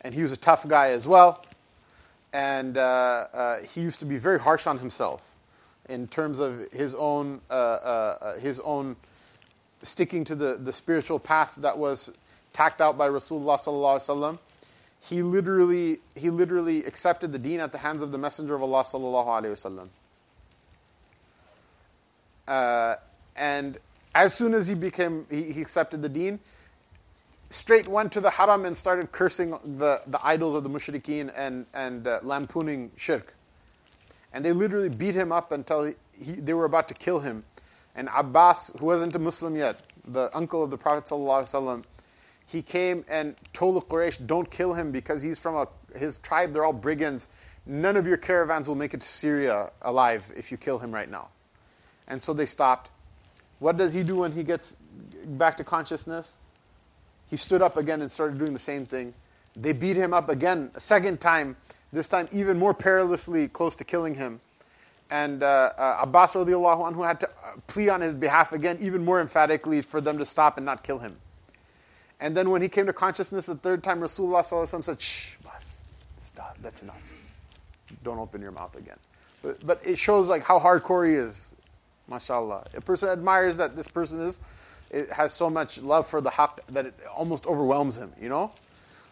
And 0.02 0.14
he 0.14 0.22
was 0.22 0.32
a 0.32 0.38
tough 0.38 0.68
guy 0.68 0.90
as 0.90 1.08
well. 1.08 1.44
And 2.32 2.78
uh, 2.78 2.82
uh, 2.82 3.62
he 3.64 3.82
used 3.82 4.00
to 4.00 4.06
be 4.06 4.18
very 4.18 4.40
harsh 4.40 4.68
on 4.68 4.78
himself 4.78 5.26
in 5.90 6.08
terms 6.08 6.40
of 6.40 6.72
his 6.72 6.94
own, 6.94 7.42
uh, 7.50 7.54
uh, 7.54 8.18
uh 8.22 8.40
his 8.40 8.60
own 8.60 8.96
sticking 9.82 10.24
to 10.26 10.36
the, 10.36 10.60
the 10.62 10.72
spiritual 10.72 11.20
path 11.20 11.54
that 11.58 11.78
was 11.78 12.12
tacked 12.54 12.82
out 12.82 12.98
by 12.98 13.10
Rasulullah 13.10 13.60
sallallahu 13.60 13.98
alaihi 13.98 14.38
wasallam. 14.38 14.40
He 15.02 15.24
literally, 15.24 16.00
he 16.16 16.30
literally 16.30 16.84
accepted 16.86 17.32
the 17.32 17.40
deen 17.40 17.60
at 17.60 17.72
the 17.72 17.78
hands 17.78 18.04
of 18.04 18.12
the 18.12 18.18
Messenger 18.18 18.56
of 18.56 18.62
Allah 18.62 18.84
sallallahu 18.84 19.26
alaihi 19.26 19.88
wasallam. 22.48 23.00
And 23.40 23.80
as 24.14 24.34
soon 24.34 24.54
as 24.54 24.68
he 24.68 24.76
became, 24.76 25.26
he, 25.32 25.54
he 25.54 25.62
accepted 25.62 26.02
the 26.02 26.10
deen, 26.10 26.40
straight 27.50 27.88
went 27.88 28.12
to 28.12 28.22
the 28.22 28.30
haram 28.30 28.66
and 28.66 28.78
started 28.78 29.12
cursing 29.12 29.52
the, 29.78 30.02
the 30.06 30.20
idols 30.22 30.56
of 30.56 30.64
the 30.64 30.70
mushrikeen 30.70 31.32
and, 31.36 31.66
and 31.74 32.06
uh, 32.06 32.20
lampooning 32.22 32.92
shirk. 32.98 33.34
And 34.34 34.44
they 34.44 34.52
literally 34.52 34.90
beat 34.90 35.16
him 35.16 35.32
up 35.32 35.54
until 35.54 35.86
he, 35.86 35.94
he, 36.14 36.34
they 36.34 36.54
were 36.54 36.66
about 36.66 36.90
to 36.90 36.94
kill 36.94 37.20
him. 37.20 37.44
And 37.96 38.10
Abbas, 38.14 38.72
who 38.78 38.86
wasn't 38.86 39.16
a 39.16 39.20
Muslim 39.20 39.56
yet, 39.56 39.80
the 40.06 40.30
uncle 40.36 40.64
of 40.64 40.70
the 40.70 40.78
Prophet 40.78 41.08
he 42.46 42.62
came 42.62 43.06
and 43.08 43.36
told 43.54 43.76
the 43.76 43.82
Quraysh, 43.82 44.26
don't 44.26 44.50
kill 44.50 44.74
him 44.74 44.92
because 44.92 45.22
he's 45.22 45.40
from 45.40 45.56
a, 45.56 45.68
his 45.98 46.18
tribe, 46.18 46.52
they're 46.52 46.66
all 46.66 46.74
brigands. 46.74 47.28
None 47.66 47.96
of 47.96 48.06
your 48.08 48.18
caravans 48.18 48.68
will 48.68 48.76
make 48.76 48.94
it 48.94 49.02
to 49.02 49.08
Syria 49.08 49.72
alive 49.84 50.30
if 50.36 50.52
you 50.52 50.58
kill 50.58 50.80
him 50.80 50.92
right 50.92 51.10
now. 51.10 51.30
And 52.08 52.22
so 52.22 52.34
they 52.34 52.48
stopped. 52.48 52.90
What 53.60 53.78
does 53.78 53.94
he 53.94 54.04
do 54.04 54.18
when 54.18 54.32
he 54.32 54.44
gets 54.44 54.76
back 55.26 55.58
to 55.58 55.64
consciousness? 55.64 56.38
He 57.28 57.38
stood 57.38 57.62
up 57.62 57.78
again 57.78 58.02
and 58.02 58.12
started 58.12 58.40
doing 58.40 58.54
the 58.54 58.60
same 58.60 58.86
thing. 58.86 59.14
They 59.56 59.74
beat 59.74 59.96
him 59.96 60.14
up 60.14 60.30
again, 60.30 60.72
a 60.76 60.80
second 60.80 61.20
time, 61.22 61.56
this 61.92 62.08
time 62.08 62.28
even 62.32 62.58
more 62.58 62.74
perilously 62.74 63.48
close 63.48 63.76
to 63.78 63.84
killing 63.84 64.16
him. 64.16 64.40
And 65.12 65.44
uh, 65.44 65.72
uh, 65.78 65.98
Abbas 66.02 66.34
radiallahu 66.34 66.94
anhu 66.94 67.06
had 67.06 67.20
to 67.22 67.28
uh, 67.28 67.54
plea 67.68 67.90
on 67.90 68.02
his 68.02 68.14
behalf 68.14 68.54
again, 68.54 68.78
even 68.80 69.04
more 69.04 69.20
emphatically, 69.20 69.82
for 69.82 70.02
them 70.02 70.18
to 70.20 70.26
stop 70.26 70.58
and 70.58 70.66
not 70.66 70.84
kill 70.84 71.00
him. 71.00 71.18
And 72.20 72.38
then 72.38 72.52
when 72.52 72.62
he 72.62 72.70
came 72.70 72.86
to 72.86 72.94
consciousness 72.94 73.48
the 73.48 73.56
third 73.56 73.84
time, 73.84 74.02
Rasulullah 74.02 74.84
said, 74.84 75.02
Shh, 75.02 75.36
Abbas, 75.42 75.82
stop, 76.24 76.58
that's 76.62 76.84
enough. 76.84 77.02
Don't 78.04 78.20
open 78.20 78.42
your 78.42 78.52
mouth 78.52 78.76
again. 78.76 78.98
But, 79.42 79.66
but 79.66 79.86
it 79.86 79.98
shows 79.98 80.28
like 80.28 80.44
how 80.44 80.60
hardcore 80.60 81.08
he 81.08 81.16
is 81.16 81.49
mashallah. 82.10 82.66
A 82.74 82.82
person 82.82 83.10
admires 83.10 83.58
that 83.58 83.76
this 83.76 83.88
person 83.88 84.20
is, 84.22 84.40
it 84.90 85.12
has 85.12 85.34
so 85.34 85.50
much 85.50 85.80
love 85.80 86.08
for 86.08 86.22
the 86.22 86.30
haqq 86.30 86.60
that 86.70 86.86
it 86.86 86.96
almost 87.16 87.46
overwhelms 87.46 87.98
him, 87.98 88.12
you 88.20 88.30
know? 88.30 88.52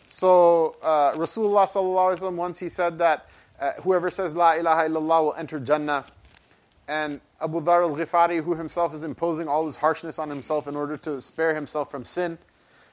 So 0.07 0.75
uh, 0.81 1.13
Rasulullah 1.13 1.67
sallallahu 1.67 2.35
once 2.35 2.59
he 2.59 2.69
said 2.69 2.97
that 2.99 3.27
uh, 3.59 3.73
whoever 3.81 4.09
says 4.09 4.35
La 4.35 4.53
ilaha 4.53 4.89
illallah 4.89 5.23
will 5.23 5.33
enter 5.35 5.59
Jannah. 5.59 6.05
And 6.87 7.19
Abu 7.41 7.59
Dhar 7.61 7.83
al-Ghifari, 7.83 8.41
who 8.41 8.55
himself 8.55 8.93
is 8.93 9.03
imposing 9.03 9.47
all 9.47 9.65
his 9.65 9.75
harshness 9.75 10.19
on 10.19 10.29
himself 10.29 10.67
in 10.67 10.75
order 10.75 10.95
to 10.97 11.21
spare 11.21 11.53
himself 11.53 11.91
from 11.91 12.05
sin, 12.05 12.37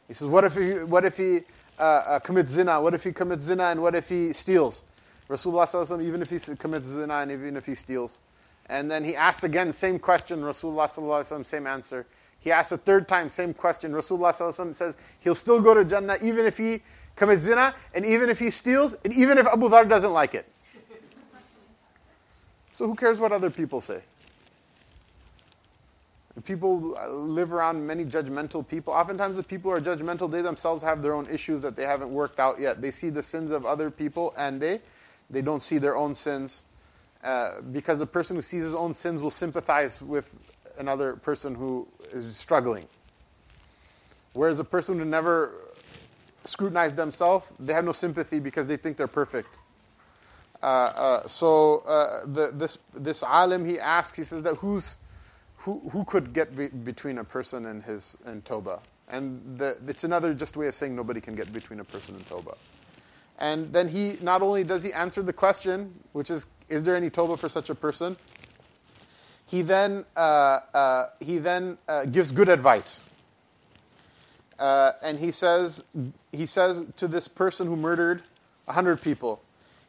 he 0.09 0.15
says, 0.15 0.27
what 0.27 0.45
if 0.45 0.57
he, 0.57 0.83
what 0.83 1.05
if 1.05 1.17
he 1.17 1.41
uh, 1.79 1.83
uh 1.83 2.19
commits 2.19 2.51
zina? 2.51 2.81
What 2.81 2.95
if 2.95 3.05
he 3.05 3.13
commits 3.13 3.45
zina 3.45 3.65
and 3.65 3.81
what 3.81 3.95
if 3.95 4.09
he 4.09 4.33
steals? 4.33 4.85
Rasulullah 5.31 5.65
sallallahu 5.65 6.05
even 6.05 6.21
if 6.21 6.31
he 6.31 6.39
commits 6.57 6.87
zina 6.87 7.15
and 7.19 7.31
even 7.31 7.57
if 7.57 7.65
he 7.65 7.75
steals, 7.75 8.19
and 8.67 8.91
then 8.91 9.05
he 9.05 9.15
asks 9.15 9.45
again, 9.45 9.73
same 9.73 9.99
question, 9.99 10.41
Rasulullah 10.41 11.47
same 11.47 11.67
answer. 11.67 12.07
He 12.41 12.53
asks 12.53 12.73
a 12.73 12.79
third 12.79 13.09
time, 13.09 13.29
same 13.29 13.55
question. 13.55 13.93
Rasulullah 13.93 14.75
says 14.75 14.97
he'll 15.21 15.35
still 15.35 15.61
go 15.61 15.75
to 15.75 15.85
Jannah 15.85 16.19
even 16.21 16.45
if 16.45 16.59
he 16.59 16.83
commits 17.17 17.43
zina, 17.43 17.75
and 17.95 18.05
even 18.05 18.29
if 18.29 18.39
he 18.39 18.51
steals, 18.51 18.97
and 19.05 19.13
even 19.13 19.39
if 19.39 19.47
Abu 19.47 19.69
Dhar 19.69 19.89
doesn't 19.89 20.13
like 20.13 20.35
it. 20.35 20.47
so 22.73 22.87
who 22.87 22.95
cares 22.95 23.21
what 23.21 23.33
other 23.33 23.51
people 23.51 23.81
say? 23.81 24.01
People 26.45 26.97
uh, 26.99 27.09
live 27.11 27.53
around 27.53 27.87
many 27.87 28.05
judgmental 28.05 28.67
people. 28.67 28.93
Oftentimes, 28.93 29.37
the 29.37 29.43
people 29.43 29.71
who 29.71 29.77
are 29.77 29.81
judgmental, 29.81 30.29
they 30.29 30.43
themselves 30.43 30.83
have 30.83 31.01
their 31.01 31.15
own 31.15 31.29
issues 31.31 31.63
that 31.63 31.77
they 31.77 31.85
haven't 31.85 32.11
worked 32.11 32.41
out 32.41 32.61
yet. 32.61 32.83
They 32.83 32.91
see 32.91 33.09
the 33.09 33.23
sins 33.23 33.53
of 33.53 33.65
other 33.65 33.89
people, 33.89 34.35
and 34.37 34.61
they, 34.61 34.81
they 35.31 35.43
don't 35.43 35.63
see 35.63 35.79
their 35.79 35.97
own 35.97 36.17
sins. 36.17 36.63
Uh, 37.25 37.63
because 37.73 37.99
the 37.99 38.07
person 38.07 38.37
who 38.37 38.43
sees 38.43 38.65
his 38.65 38.75
own 38.75 38.93
sins 38.93 39.23
will 39.23 39.31
sympathize 39.31 39.99
with 40.03 40.35
another 40.79 41.17
person 41.17 41.55
who 41.55 41.89
is 42.13 42.37
struggling. 42.37 42.87
Whereas 44.35 44.61
a 44.61 44.65
person 44.65 44.99
who 44.99 45.07
never 45.07 45.53
scrutinized 46.45 46.97
themselves, 46.97 47.47
they 47.59 47.73
have 47.73 47.85
no 47.85 47.93
sympathy 47.93 48.41
because 48.41 48.67
they 48.67 48.77
think 48.77 48.99
they're 48.99 49.07
perfect. 49.07 49.49
Uh, 50.63 50.67
uh, 50.67 51.27
so 51.27 51.79
uh, 51.81 52.27
the, 52.27 52.51
this 52.55 52.79
this 52.95 53.23
alim 53.23 53.65
he 53.65 53.79
asks, 53.79 54.19
he 54.19 54.25
says 54.25 54.43
that 54.43 54.57
who's 54.57 54.97
who 55.57 55.81
who 55.93 56.05
could 56.05 56.33
get 56.35 56.55
be, 56.57 56.69
between 56.69 57.19
a 57.19 57.25
person 57.25 57.67
and 57.67 57.83
his 57.83 58.17
and 58.27 58.45
toba, 58.45 58.81
and 59.09 59.59
the, 59.59 59.79
it's 59.87 60.05
another 60.05 60.35
just 60.35 60.57
way 60.57 60.67
of 60.67 60.75
saying 60.75 60.95
nobody 60.95 61.21
can 61.21 61.35
get 61.35 61.53
between 61.53 61.81
a 61.81 61.85
person 61.85 62.17
and 62.17 62.27
toba. 62.27 62.55
And 63.39 63.73
then 63.73 63.89
he 63.89 64.19
not 64.21 64.43
only 64.43 64.65
does 64.65 64.83
he 64.83 64.93
answer 64.93 65.23
the 65.23 65.33
question, 65.33 65.95
which 66.13 66.31
is, 66.31 66.47
is 66.69 66.85
there 66.85 66.97
any 66.97 67.11
Toba 67.11 67.37
for 67.37 67.49
such 67.49 67.71
a 67.71 67.75
person? 67.75 68.17
He 69.47 69.63
then, 69.63 70.05
uh, 70.17 70.21
uh, 70.21 71.07
he 71.21 71.39
then 71.39 71.79
uh, 71.89 72.05
gives 72.07 72.33
good 72.33 72.49
advice. 72.49 73.05
Uh, 74.59 74.93
and 75.03 75.19
he 75.19 75.31
says, 75.31 75.85
he 76.33 76.47
says 76.47 76.85
to 76.97 77.09
this 77.09 77.29
person 77.29 77.67
who 77.67 77.77
murdered 77.77 78.23
100 78.67 79.03
people, 79.03 79.41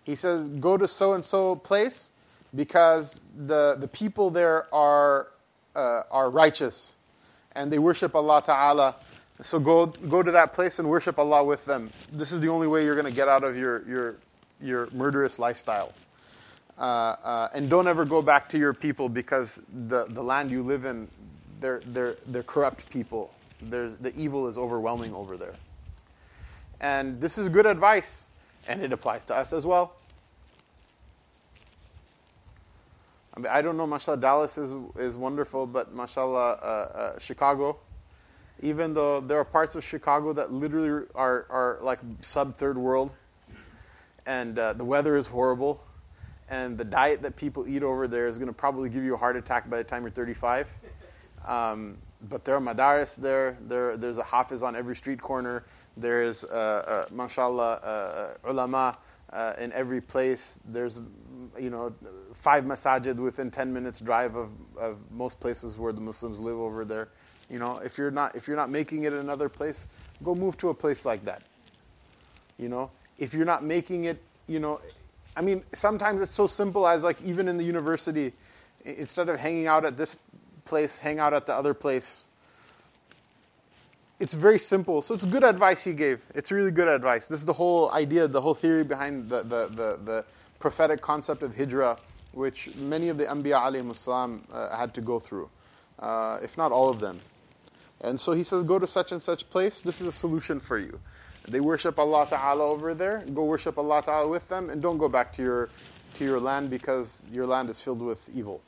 he 0.03 0.15
says, 0.15 0.49
go 0.49 0.77
to 0.77 0.87
so 0.87 1.13
and 1.13 1.23
so 1.23 1.55
place 1.55 2.11
because 2.53 3.23
the, 3.35 3.75
the 3.79 3.87
people 3.87 4.29
there 4.31 4.73
are, 4.73 5.27
uh, 5.75 6.01
are 6.09 6.29
righteous 6.29 6.95
and 7.53 7.71
they 7.71 7.79
worship 7.79 8.15
Allah 8.15 8.43
Ta'ala 8.45 8.95
so 9.41 9.59
go, 9.59 9.87
go 9.87 10.23
to 10.23 10.31
that 10.31 10.53
place 10.53 10.79
and 10.79 10.89
worship 10.89 11.19
Allah 11.19 11.43
with 11.43 11.65
them. 11.65 11.91
This 12.11 12.31
is 12.31 12.39
the 12.39 12.47
only 12.47 12.67
way 12.67 12.85
you're 12.85 12.95
going 12.95 13.05
to 13.05 13.15
get 13.15 13.27
out 13.27 13.43
of 13.43 13.57
your, 13.57 13.87
your, 13.87 14.15
your 14.61 14.89
murderous 14.91 15.39
lifestyle. 15.39 15.93
Uh, 16.77 16.81
uh, 16.81 17.49
and 17.53 17.69
don't 17.69 17.87
ever 17.87 18.05
go 18.05 18.21
back 18.21 18.47
to 18.49 18.57
your 18.57 18.73
people 18.73 19.09
because 19.09 19.59
the, 19.87 20.05
the 20.09 20.21
land 20.21 20.51
you 20.51 20.63
live 20.63 20.85
in, 20.85 21.07
they're, 21.59 21.81
they're, 21.87 22.15
they're 22.27 22.43
corrupt 22.43 22.89
people. 22.89 23.33
There's, 23.61 23.95
the 23.97 24.15
evil 24.15 24.47
is 24.47 24.57
overwhelming 24.57 25.13
over 25.13 25.37
there. 25.37 25.55
And 26.81 27.19
this 27.19 27.37
is 27.37 27.47
good 27.49 27.65
advice, 27.65 28.27
and 28.67 28.81
it 28.81 28.91
applies 28.91 29.25
to 29.25 29.35
us 29.35 29.53
as 29.53 29.65
well. 29.65 29.95
I, 33.35 33.39
mean, 33.39 33.47
I 33.51 33.61
don't 33.61 33.77
know, 33.77 33.87
mashallah, 33.87 34.17
Dallas 34.17 34.57
is, 34.57 34.73
is 34.97 35.17
wonderful, 35.17 35.65
but 35.65 35.93
mashallah, 35.93 36.51
uh, 36.51 36.65
uh, 36.65 37.19
Chicago, 37.19 37.77
even 38.61 38.93
though 38.93 39.21
there 39.21 39.39
are 39.39 39.45
parts 39.45 39.75
of 39.75 39.83
Chicago 39.83 40.33
that 40.33 40.51
literally 40.51 41.05
are, 41.15 41.45
are 41.49 41.79
like 41.81 41.99
sub 42.21 42.55
third 42.55 42.77
world, 42.77 43.11
and 44.25 44.57
uh, 44.57 44.73
the 44.73 44.85
weather 44.85 45.17
is 45.17 45.27
horrible, 45.27 45.83
and 46.49 46.77
the 46.77 46.85
diet 46.85 47.21
that 47.21 47.35
people 47.35 47.67
eat 47.67 47.83
over 47.83 48.07
there 48.07 48.27
is 48.27 48.37
going 48.37 48.47
to 48.47 48.53
probably 48.53 48.89
give 48.89 49.03
you 49.03 49.13
a 49.13 49.17
heart 49.17 49.35
attack 49.35 49.69
by 49.69 49.77
the 49.77 49.83
time 49.83 50.03
you're 50.03 50.11
35. 50.11 50.67
Um, 51.45 51.97
but 52.29 52.43
there 52.43 52.55
are 52.55 52.61
madaris 52.61 53.15
there. 53.15 53.57
there. 53.61 53.97
There's 53.97 54.17
a 54.17 54.23
hafiz 54.23 54.63
on 54.63 54.75
every 54.75 54.95
street 54.95 55.21
corner. 55.21 55.63
There's, 55.97 56.43
uh, 56.43 56.47
uh, 56.47 57.13
mashallah, 57.13 57.73
uh, 57.73 58.49
ulama 58.49 58.97
uh, 59.31 59.53
in 59.59 59.71
every 59.73 60.01
place. 60.01 60.59
There's, 60.65 61.01
you 61.59 61.69
know, 61.69 61.93
five 62.33 62.63
masajid 62.63 63.17
within 63.17 63.51
10 63.51 63.71
minutes 63.71 63.99
drive 63.99 64.35
of, 64.35 64.49
of 64.77 64.97
most 65.11 65.39
places 65.39 65.77
where 65.77 65.93
the 65.93 66.01
Muslims 66.01 66.39
live 66.39 66.57
over 66.57 66.85
there. 66.85 67.09
You 67.49 67.59
know, 67.59 67.77
if 67.77 67.97
you're 67.97 68.11
not 68.11 68.35
if 68.35 68.47
you're 68.47 68.57
not 68.57 68.69
making 68.69 69.03
it 69.03 69.13
another 69.13 69.49
place, 69.49 69.87
go 70.23 70.33
move 70.33 70.57
to 70.57 70.69
a 70.69 70.73
place 70.73 71.05
like 71.05 71.25
that. 71.25 71.43
You 72.57 72.69
know, 72.69 72.89
if 73.17 73.33
you're 73.33 73.45
not 73.45 73.63
making 73.63 74.05
it, 74.05 74.21
you 74.47 74.59
know, 74.59 74.79
I 75.35 75.41
mean, 75.41 75.63
sometimes 75.73 76.21
it's 76.21 76.31
so 76.31 76.47
simple 76.47 76.87
as 76.87 77.03
like 77.03 77.21
even 77.21 77.47
in 77.47 77.57
the 77.57 77.63
university, 77.63 78.33
instead 78.83 79.29
of 79.29 79.39
hanging 79.39 79.67
out 79.67 79.85
at 79.85 79.97
this 79.97 80.15
place, 80.63 80.97
hang 80.97 81.19
out 81.19 81.33
at 81.33 81.45
the 81.45 81.53
other 81.53 81.73
place. 81.73 82.23
It's 84.19 84.33
very 84.33 84.59
simple. 84.59 85.01
So 85.01 85.13
it's 85.13 85.25
good 85.25 85.43
advice 85.43 85.83
he 85.83 85.93
gave. 85.93 86.23
It's 86.33 86.51
really 86.51 86.71
good 86.71 86.87
advice. 86.87 87.27
This 87.27 87.41
is 87.41 87.45
the 87.45 87.53
whole 87.53 87.91
idea, 87.91 88.27
the 88.27 88.41
whole 88.41 88.55
theory 88.55 88.83
behind 88.83 89.29
the, 89.29 89.43
the, 89.43 89.67
the, 89.67 89.99
the 90.03 90.25
prophetic 90.59 91.01
concept 91.01 91.43
of 91.43 91.55
hijrah, 91.55 91.97
which 92.31 92.73
many 92.75 93.09
of 93.09 93.17
the 93.17 93.25
Anbiya 93.25 93.59
alayhi 93.59 94.41
uh, 94.53 94.77
had 94.77 94.93
to 94.93 95.01
go 95.01 95.19
through, 95.19 95.49
uh, 95.99 96.39
if 96.41 96.57
not 96.57 96.71
all 96.71 96.89
of 96.89 97.01
them. 97.01 97.19
And 98.01 98.19
so 98.19 98.33
he 98.33 98.43
says, 98.43 98.63
go 98.63 98.77
to 98.77 98.87
such 98.87 99.11
and 99.11 99.21
such 99.21 99.49
place. 99.49 99.81
This 99.81 100.01
is 100.01 100.07
a 100.07 100.11
solution 100.11 100.59
for 100.59 100.77
you. 100.77 100.99
They 101.47 101.59
worship 101.59 101.99
Allah 101.99 102.27
Ta'ala 102.29 102.63
over 102.63 102.93
there. 102.93 103.23
Go 103.33 103.43
worship 103.45 103.77
Allah 103.77 104.01
Ta'ala 104.03 104.27
with 104.27 104.47
them 104.49 104.69
and 104.69 104.81
don't 104.81 104.97
go 104.97 105.07
back 105.07 105.31
to 105.33 105.41
your, 105.41 105.69
to 106.15 106.23
your 106.23 106.39
land 106.39 106.69
because 106.69 107.23
your 107.31 107.45
land 107.45 107.69
is 107.69 107.79
filled 107.79 108.01
with 108.01 108.29
evil. 108.33 108.61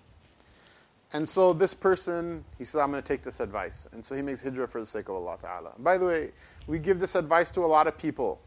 And 1.13 1.27
so 1.27 1.53
this 1.53 1.73
person, 1.73 2.43
he 2.57 2.65
says, 2.65 2.81
I'm 2.81 2.91
going 2.91 3.01
to 3.01 3.07
take 3.07 3.23
this 3.23 3.39
advice. 3.39 3.87
And 3.93 4.05
so 4.05 4.13
he 4.15 4.21
makes 4.21 4.41
hijrah 4.41 4.67
for 4.67 4.79
the 4.79 4.85
sake 4.85 5.09
of 5.09 5.15
Allah 5.15 5.37
Ta'ala. 5.41 5.71
By 5.79 5.97
the 5.97 6.05
way, 6.05 6.31
we 6.67 6.79
give 6.79 6.99
this 6.99 7.15
advice 7.15 7.49
to 7.51 7.63
a 7.63 7.67
lot 7.67 7.87
of 7.87 7.97
people. 7.97 8.39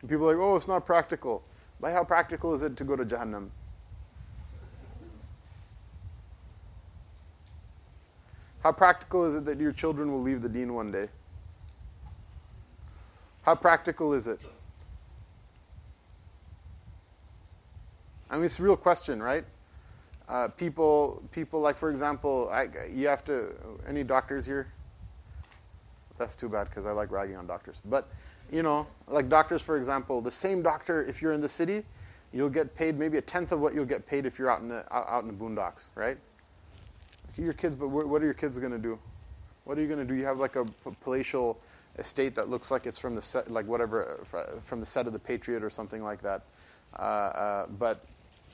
And 0.00 0.10
people 0.10 0.28
are 0.28 0.36
like, 0.36 0.44
oh, 0.44 0.56
it's 0.56 0.68
not 0.68 0.84
practical. 0.84 1.42
By 1.80 1.92
how 1.92 2.02
practical 2.04 2.52
is 2.54 2.62
it 2.62 2.76
to 2.76 2.84
go 2.84 2.96
to 2.96 3.04
Jahannam? 3.04 3.50
How 8.62 8.72
practical 8.72 9.24
is 9.24 9.36
it 9.36 9.44
that 9.44 9.58
your 9.58 9.72
children 9.72 10.12
will 10.12 10.22
leave 10.22 10.42
the 10.42 10.48
deen 10.48 10.74
one 10.74 10.90
day? 10.90 11.08
How 13.42 13.54
practical 13.54 14.12
is 14.12 14.26
it? 14.26 14.40
I 18.30 18.36
mean, 18.36 18.44
it's 18.44 18.58
a 18.58 18.62
real 18.62 18.76
question, 18.76 19.22
right? 19.22 19.44
Uh, 20.28 20.48
people, 20.48 21.22
people 21.32 21.60
like, 21.60 21.76
for 21.76 21.88
example, 21.88 22.50
I, 22.52 22.68
you 22.92 23.06
have 23.08 23.24
to. 23.24 23.54
Any 23.88 24.04
doctors 24.04 24.44
here? 24.44 24.68
That's 26.18 26.36
too 26.36 26.48
bad 26.48 26.68
because 26.68 26.84
I 26.84 26.90
like 26.90 27.10
ragging 27.10 27.36
on 27.36 27.46
doctors. 27.46 27.76
But 27.86 28.08
you 28.52 28.62
know, 28.62 28.86
like 29.06 29.28
doctors, 29.28 29.62
for 29.62 29.78
example, 29.78 30.20
the 30.20 30.30
same 30.30 30.62
doctor, 30.62 31.04
if 31.04 31.22
you're 31.22 31.32
in 31.32 31.40
the 31.40 31.48
city, 31.48 31.84
you'll 32.32 32.50
get 32.50 32.74
paid 32.74 32.98
maybe 32.98 33.16
a 33.16 33.22
tenth 33.22 33.52
of 33.52 33.60
what 33.60 33.74
you'll 33.74 33.86
get 33.86 34.06
paid 34.06 34.26
if 34.26 34.38
you're 34.38 34.50
out 34.50 34.60
in 34.60 34.68
the 34.68 34.84
out 34.92 35.22
in 35.22 35.28
the 35.28 35.34
boondocks, 35.34 35.88
right? 35.94 36.18
Your 37.38 37.52
kids, 37.52 37.74
but 37.74 37.88
what 37.88 38.20
are 38.20 38.24
your 38.24 38.34
kids 38.34 38.58
going 38.58 38.72
to 38.72 38.78
do? 38.78 38.98
What 39.64 39.78
are 39.78 39.80
you 39.80 39.86
going 39.86 40.00
to 40.00 40.04
do? 40.04 40.14
You 40.14 40.24
have 40.24 40.38
like 40.38 40.56
a 40.56 40.64
palatial 41.02 41.58
estate 41.98 42.34
that 42.34 42.48
looks 42.48 42.70
like 42.70 42.86
it's 42.86 42.98
from 42.98 43.14
the 43.14 43.22
set, 43.22 43.50
like 43.50 43.66
whatever, 43.66 44.20
from 44.64 44.80
the 44.80 44.86
set 44.86 45.06
of 45.06 45.12
the 45.12 45.18
Patriot 45.18 45.62
or 45.62 45.70
something 45.70 46.02
like 46.02 46.20
that. 46.22 46.42
Uh, 46.98 47.02
uh, 47.02 47.66
but 47.78 48.04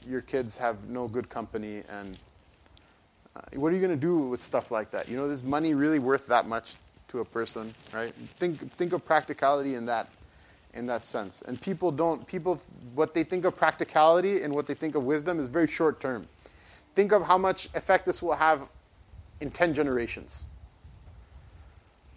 your 0.06 0.20
kids 0.20 0.56
have 0.56 0.88
no 0.88 1.08
good 1.08 1.28
company, 1.28 1.82
and 1.88 2.18
uh, 3.36 3.40
what 3.54 3.72
are 3.72 3.74
you 3.74 3.80
going 3.80 3.90
to 3.90 3.96
do 3.96 4.18
with 4.18 4.42
stuff 4.42 4.70
like 4.70 4.90
that? 4.90 5.08
You 5.08 5.16
know, 5.16 5.24
is 5.24 5.42
money 5.42 5.74
really 5.74 5.98
worth 5.98 6.26
that 6.26 6.46
much 6.46 6.74
to 7.08 7.20
a 7.20 7.24
person, 7.24 7.74
right? 7.92 8.12
Think 8.38 8.76
think 8.76 8.92
of 8.92 9.04
practicality 9.04 9.76
in 9.76 9.86
that 9.86 10.08
in 10.74 10.86
that 10.86 11.06
sense. 11.06 11.42
And 11.46 11.60
people 11.60 11.90
don't 11.92 12.26
people 12.26 12.60
what 12.94 13.14
they 13.14 13.24
think 13.24 13.44
of 13.44 13.56
practicality 13.56 14.42
and 14.42 14.52
what 14.52 14.66
they 14.66 14.74
think 14.74 14.94
of 14.94 15.04
wisdom 15.04 15.38
is 15.38 15.48
very 15.48 15.68
short 15.68 16.00
term. 16.00 16.26
Think 16.94 17.12
of 17.12 17.22
how 17.22 17.38
much 17.38 17.68
effect 17.74 18.06
this 18.06 18.22
will 18.22 18.34
have 18.34 18.62
in 19.40 19.50
10 19.50 19.74
generations. 19.74 20.44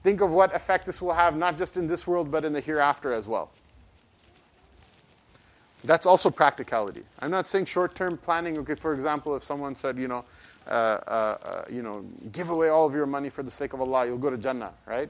Think 0.04 0.22
of 0.22 0.30
what 0.32 0.56
effect 0.56 0.86
this 0.86 1.02
will 1.02 1.14
have 1.14 1.36
not 1.36 1.58
just 1.58 1.78
in 1.78 1.88
this 1.88 2.06
world 2.06 2.32
but 2.32 2.46
in 2.46 2.54
the 2.54 2.62
hereafter 2.62 3.14
as 3.14 3.28
well. 3.28 3.52
That's 5.84 6.06
also 6.06 6.30
practicality. 6.30 7.04
I'm 7.20 7.32
not 7.32 7.48
saying 7.48 7.66
short-term 7.66 8.18
planning. 8.18 8.58
Okay, 8.60 8.76
for 8.76 8.94
example, 8.94 9.36
if 9.36 9.44
someone 9.44 9.76
said, 9.76 9.98
you 9.98 10.08
know, 10.08 10.26
uh, 10.66 10.70
uh, 10.70 11.38
uh, 11.44 11.66
you 11.70 11.82
know, 11.82 12.04
give 12.32 12.50
away 12.50 12.70
all 12.70 12.86
of 12.88 12.94
your 12.94 13.06
money 13.06 13.30
for 13.30 13.44
the 13.44 13.52
sake 13.52 13.74
of 13.74 13.82
Allah, 13.82 14.06
you'll 14.06 14.18
go 14.18 14.30
to 14.30 14.38
Jannah, 14.38 14.74
right? 14.86 15.10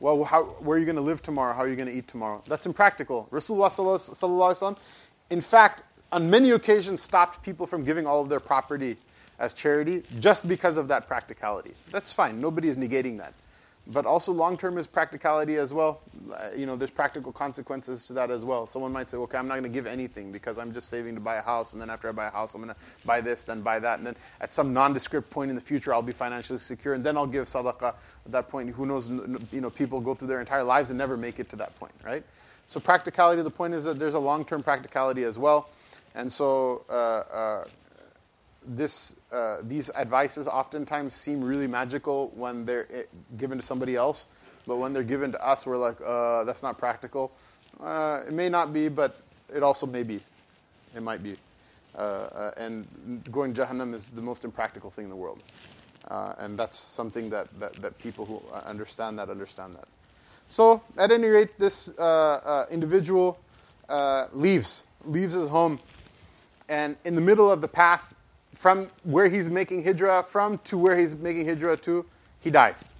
Well, 0.00 0.24
how, 0.24 0.44
where 0.60 0.76
are 0.76 0.78
you 0.78 0.84
going 0.84 0.96
to 0.96 1.02
live 1.02 1.22
tomorrow? 1.22 1.54
How 1.54 1.60
are 1.60 1.68
you 1.68 1.76
going 1.76 1.88
to 1.88 1.94
eat 1.94 2.08
tomorrow? 2.08 2.42
That's 2.46 2.66
impractical. 2.66 3.28
Rasulullah 3.30 4.76
in 5.30 5.40
fact, 5.40 5.84
on 6.12 6.28
many 6.30 6.50
occasions, 6.50 7.00
stopped 7.00 7.42
people 7.42 7.66
from 7.66 7.84
giving 7.84 8.06
all 8.06 8.20
of 8.20 8.28
their 8.28 8.40
property 8.40 8.96
as 9.38 9.54
charity 9.54 10.02
just 10.18 10.46
because 10.46 10.76
of 10.76 10.88
that 10.88 11.06
practicality. 11.06 11.74
That's 11.90 12.12
fine. 12.12 12.40
Nobody 12.40 12.68
is 12.68 12.76
negating 12.76 13.18
that 13.18 13.34
but 13.86 14.06
also 14.06 14.32
long 14.32 14.56
term 14.56 14.78
is 14.78 14.86
practicality 14.86 15.56
as 15.56 15.72
well. 15.72 16.00
Uh, 16.32 16.50
you 16.56 16.66
know, 16.66 16.76
there's 16.76 16.90
practical 16.90 17.32
consequences 17.32 18.04
to 18.04 18.12
that 18.12 18.30
as 18.30 18.44
well. 18.44 18.66
Someone 18.66 18.92
might 18.92 19.08
say, 19.08 19.16
okay, 19.16 19.38
I'm 19.38 19.48
not 19.48 19.54
going 19.54 19.64
to 19.64 19.68
give 19.68 19.86
anything 19.86 20.30
because 20.30 20.58
I'm 20.58 20.72
just 20.72 20.88
saving 20.88 21.14
to 21.14 21.20
buy 21.20 21.36
a 21.36 21.42
house, 21.42 21.72
and 21.72 21.80
then 21.80 21.90
after 21.90 22.08
I 22.08 22.12
buy 22.12 22.26
a 22.26 22.30
house, 22.30 22.54
I'm 22.54 22.62
going 22.62 22.74
to 22.74 22.80
buy 23.04 23.20
this, 23.20 23.42
then 23.42 23.62
buy 23.62 23.78
that, 23.80 23.98
and 23.98 24.06
then 24.06 24.16
at 24.40 24.52
some 24.52 24.72
nondescript 24.72 25.30
point 25.30 25.50
in 25.50 25.54
the 25.54 25.60
future, 25.62 25.92
I'll 25.92 26.02
be 26.02 26.12
financially 26.12 26.58
secure, 26.58 26.94
and 26.94 27.04
then 27.04 27.16
I'll 27.16 27.26
give 27.26 27.46
sadaqah. 27.46 27.94
At 28.26 28.32
that 28.32 28.48
point, 28.48 28.70
who 28.70 28.86
knows? 28.86 29.08
You 29.08 29.60
know, 29.60 29.70
people 29.70 30.00
go 30.00 30.14
through 30.14 30.28
their 30.28 30.40
entire 30.40 30.64
lives 30.64 30.90
and 30.90 30.98
never 30.98 31.16
make 31.16 31.40
it 31.40 31.48
to 31.50 31.56
that 31.56 31.78
point, 31.78 31.94
right? 32.04 32.24
So 32.66 32.78
practicality. 32.78 33.42
The 33.42 33.50
point 33.50 33.74
is 33.74 33.84
that 33.84 33.98
there's 33.98 34.14
a 34.14 34.20
long 34.20 34.44
term 34.44 34.62
practicality 34.62 35.24
as 35.24 35.38
well, 35.38 35.70
and 36.14 36.30
so. 36.30 36.84
Uh, 36.88 36.92
uh, 36.92 37.64
this, 38.66 39.16
uh, 39.32 39.58
these 39.62 39.90
advices 39.90 40.46
oftentimes 40.46 41.14
seem 41.14 41.42
really 41.42 41.66
magical 41.66 42.30
when 42.34 42.64
they're 42.64 42.86
eh, 42.92 43.02
given 43.36 43.58
to 43.58 43.64
somebody 43.64 43.96
else, 43.96 44.28
but 44.66 44.76
when 44.76 44.92
they're 44.92 45.02
given 45.02 45.32
to 45.32 45.46
us, 45.46 45.64
we're 45.64 45.78
like, 45.78 45.96
uh, 46.04 46.44
that's 46.44 46.62
not 46.62 46.78
practical. 46.78 47.32
Uh, 47.80 48.20
it 48.26 48.32
may 48.32 48.48
not 48.48 48.72
be, 48.72 48.88
but 48.88 49.16
it 49.54 49.62
also 49.62 49.86
may 49.86 50.02
be. 50.02 50.22
It 50.94 51.02
might 51.02 51.22
be. 51.22 51.36
Uh, 51.94 52.50
and 52.56 52.86
going 53.32 53.54
Jahannam 53.54 53.94
is 53.94 54.08
the 54.08 54.22
most 54.22 54.44
impractical 54.44 54.90
thing 54.90 55.04
in 55.04 55.10
the 55.10 55.16
world. 55.16 55.42
And 56.08 56.58
that's 56.58 56.78
something 56.78 57.30
that, 57.30 57.48
that, 57.60 57.80
that, 57.82 57.98
people 57.98 58.24
who 58.26 58.40
understand 58.64 59.18
that 59.18 59.30
understand 59.30 59.76
that. 59.76 59.88
So, 60.48 60.82
at 60.96 61.10
any 61.12 61.28
rate, 61.28 61.58
this 61.58 61.88
individual 62.70 63.38
leaves, 64.32 64.84
leaves 65.04 65.34
his 65.34 65.48
home, 65.48 65.80
and 66.70 66.96
in 67.04 67.16
the 67.16 67.20
middle 67.20 67.50
of 67.50 67.60
the 67.60 67.68
path, 67.68 68.14
from 68.54 68.88
where 69.02 69.28
he's 69.28 69.50
making 69.50 69.82
hijrah 69.84 70.22
from 70.22 70.58
to 70.58 70.78
where 70.78 70.96
he's 70.96 71.16
making 71.16 71.44
hijrah 71.44 71.76
to, 71.78 72.06
he 72.38 72.50
dies. 72.50 72.90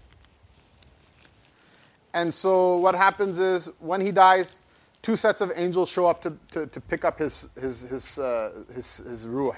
And 2.12 2.34
so 2.34 2.76
what 2.78 2.96
happens 2.96 3.38
is 3.38 3.70
when 3.78 4.00
he 4.00 4.10
dies, 4.10 4.64
two 5.02 5.14
sets 5.14 5.40
of 5.40 5.52
angels 5.54 5.88
show 5.88 6.06
up 6.06 6.20
to, 6.22 6.36
to, 6.50 6.66
to 6.66 6.80
pick 6.80 7.04
up 7.04 7.20
his, 7.20 7.48
his, 7.60 7.82
his, 7.82 8.18
uh, 8.18 8.64
his, 8.74 8.96
his 8.96 9.26
ruh, 9.26 9.52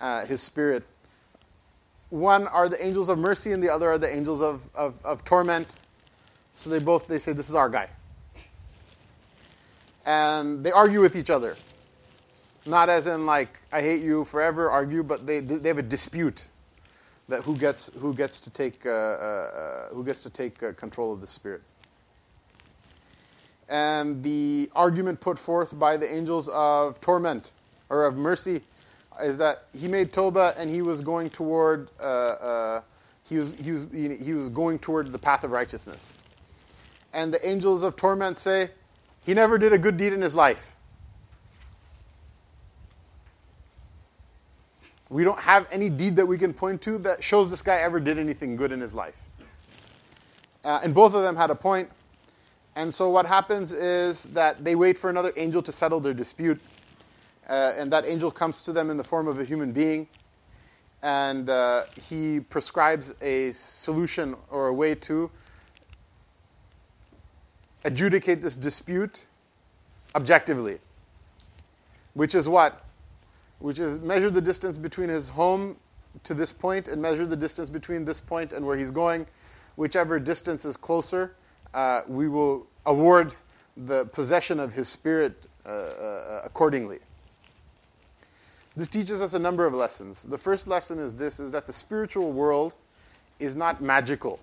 uh, 0.00 0.24
his 0.24 0.40
spirit. 0.40 0.84
One 2.10 2.46
are 2.46 2.68
the 2.68 2.82
angels 2.84 3.08
of 3.08 3.18
mercy 3.18 3.50
and 3.50 3.60
the 3.60 3.68
other 3.68 3.90
are 3.90 3.98
the 3.98 4.14
angels 4.14 4.40
of, 4.40 4.62
of, 4.76 4.94
of 5.04 5.24
torment. 5.24 5.74
So 6.54 6.70
they 6.70 6.78
both, 6.78 7.08
they 7.08 7.18
say, 7.18 7.32
this 7.32 7.48
is 7.48 7.56
our 7.56 7.68
guy. 7.68 7.88
And 10.04 10.62
they 10.62 10.70
argue 10.70 11.00
with 11.00 11.16
each 11.16 11.30
other. 11.30 11.56
Not 12.66 12.90
as 12.90 13.06
in 13.06 13.26
like 13.26 13.60
I 13.72 13.80
hate 13.80 14.02
you 14.02 14.24
forever, 14.24 14.70
argue, 14.70 15.02
but 15.02 15.26
they 15.26 15.40
they 15.40 15.68
have 15.68 15.78
a 15.78 15.82
dispute 15.82 16.44
that 17.28 17.42
who 17.42 17.56
gets 17.56 17.90
who 17.98 18.12
gets 18.14 18.40
to 18.42 18.50
take 18.50 18.84
uh, 18.84 18.90
uh, 18.90 19.88
who 19.88 20.04
gets 20.04 20.22
to 20.24 20.30
take 20.30 20.62
uh, 20.62 20.72
control 20.72 21.12
of 21.12 21.20
the 21.20 21.26
spirit. 21.26 21.62
And 23.68 24.22
the 24.22 24.70
argument 24.74 25.20
put 25.20 25.38
forth 25.38 25.76
by 25.76 25.96
the 25.96 26.12
angels 26.12 26.48
of 26.48 27.00
torment 27.00 27.52
or 27.88 28.04
of 28.04 28.16
mercy 28.16 28.62
is 29.22 29.38
that 29.38 29.64
he 29.76 29.88
made 29.88 30.12
toba 30.12 30.54
and 30.56 30.70
he 30.70 30.82
was 30.82 31.00
going 31.00 31.30
toward 31.30 31.88
uh, 31.98 32.02
uh, 32.02 32.82
he 33.24 33.38
was 33.38 33.52
he 33.60 33.72
was 33.72 33.86
he 33.92 34.34
was 34.34 34.48
going 34.50 34.78
toward 34.78 35.10
the 35.12 35.18
path 35.18 35.42
of 35.42 35.50
righteousness. 35.50 36.12
And 37.12 37.32
the 37.32 37.48
angels 37.48 37.82
of 37.82 37.96
torment 37.96 38.38
say 38.38 38.70
he 39.24 39.34
never 39.34 39.58
did 39.58 39.72
a 39.72 39.78
good 39.78 39.96
deed 39.96 40.12
in 40.12 40.20
his 40.20 40.34
life. 40.34 40.75
We 45.08 45.22
don't 45.22 45.38
have 45.38 45.68
any 45.70 45.88
deed 45.88 46.16
that 46.16 46.26
we 46.26 46.36
can 46.36 46.52
point 46.52 46.82
to 46.82 46.98
that 46.98 47.22
shows 47.22 47.48
this 47.48 47.62
guy 47.62 47.76
ever 47.76 48.00
did 48.00 48.18
anything 48.18 48.56
good 48.56 48.72
in 48.72 48.80
his 48.80 48.92
life. 48.94 49.14
Uh, 50.64 50.80
and 50.82 50.92
both 50.92 51.14
of 51.14 51.22
them 51.22 51.36
had 51.36 51.50
a 51.50 51.54
point. 51.54 51.88
And 52.74 52.92
so 52.92 53.08
what 53.08 53.24
happens 53.24 53.72
is 53.72 54.24
that 54.24 54.64
they 54.64 54.74
wait 54.74 54.98
for 54.98 55.08
another 55.08 55.32
angel 55.36 55.62
to 55.62 55.72
settle 55.72 56.00
their 56.00 56.12
dispute. 56.12 56.60
Uh, 57.48 57.72
and 57.76 57.92
that 57.92 58.04
angel 58.04 58.30
comes 58.30 58.62
to 58.62 58.72
them 58.72 58.90
in 58.90 58.96
the 58.96 59.04
form 59.04 59.28
of 59.28 59.38
a 59.38 59.44
human 59.44 59.70
being. 59.72 60.08
And 61.02 61.48
uh, 61.48 61.84
he 62.08 62.40
prescribes 62.40 63.14
a 63.20 63.52
solution 63.52 64.34
or 64.50 64.66
a 64.66 64.74
way 64.74 64.96
to 64.96 65.30
adjudicate 67.84 68.42
this 68.42 68.56
dispute 68.56 69.24
objectively. 70.16 70.80
Which 72.14 72.34
is 72.34 72.48
what? 72.48 72.85
Which 73.58 73.78
is 73.78 73.98
measure 74.00 74.30
the 74.30 74.40
distance 74.40 74.78
between 74.78 75.08
his 75.08 75.28
home 75.28 75.76
to 76.24 76.34
this 76.34 76.52
point 76.52 76.88
and 76.88 77.00
measure 77.00 77.26
the 77.26 77.36
distance 77.36 77.70
between 77.70 78.04
this 78.04 78.20
point 78.20 78.52
and 78.52 78.66
where 78.66 78.76
he's 78.76 78.90
going. 78.90 79.26
Whichever 79.76 80.18
distance 80.18 80.64
is 80.64 80.76
closer, 80.76 81.34
uh, 81.74 82.02
we 82.08 82.28
will 82.28 82.66
award 82.84 83.34
the 83.76 84.06
possession 84.06 84.58
of 84.58 84.72
his 84.72 84.88
spirit 84.88 85.46
uh, 85.64 85.68
uh, 85.68 86.40
accordingly. 86.44 86.98
This 88.76 88.88
teaches 88.88 89.22
us 89.22 89.34
a 89.34 89.38
number 89.38 89.66
of 89.66 89.74
lessons. 89.74 90.22
The 90.22 90.38
first 90.38 90.66
lesson 90.66 90.98
is 90.98 91.14
this 91.14 91.40
is 91.40 91.52
that 91.52 91.66
the 91.66 91.72
spiritual 91.72 92.32
world 92.32 92.74
is 93.38 93.56
not 93.56 93.82
magical. 93.82 94.38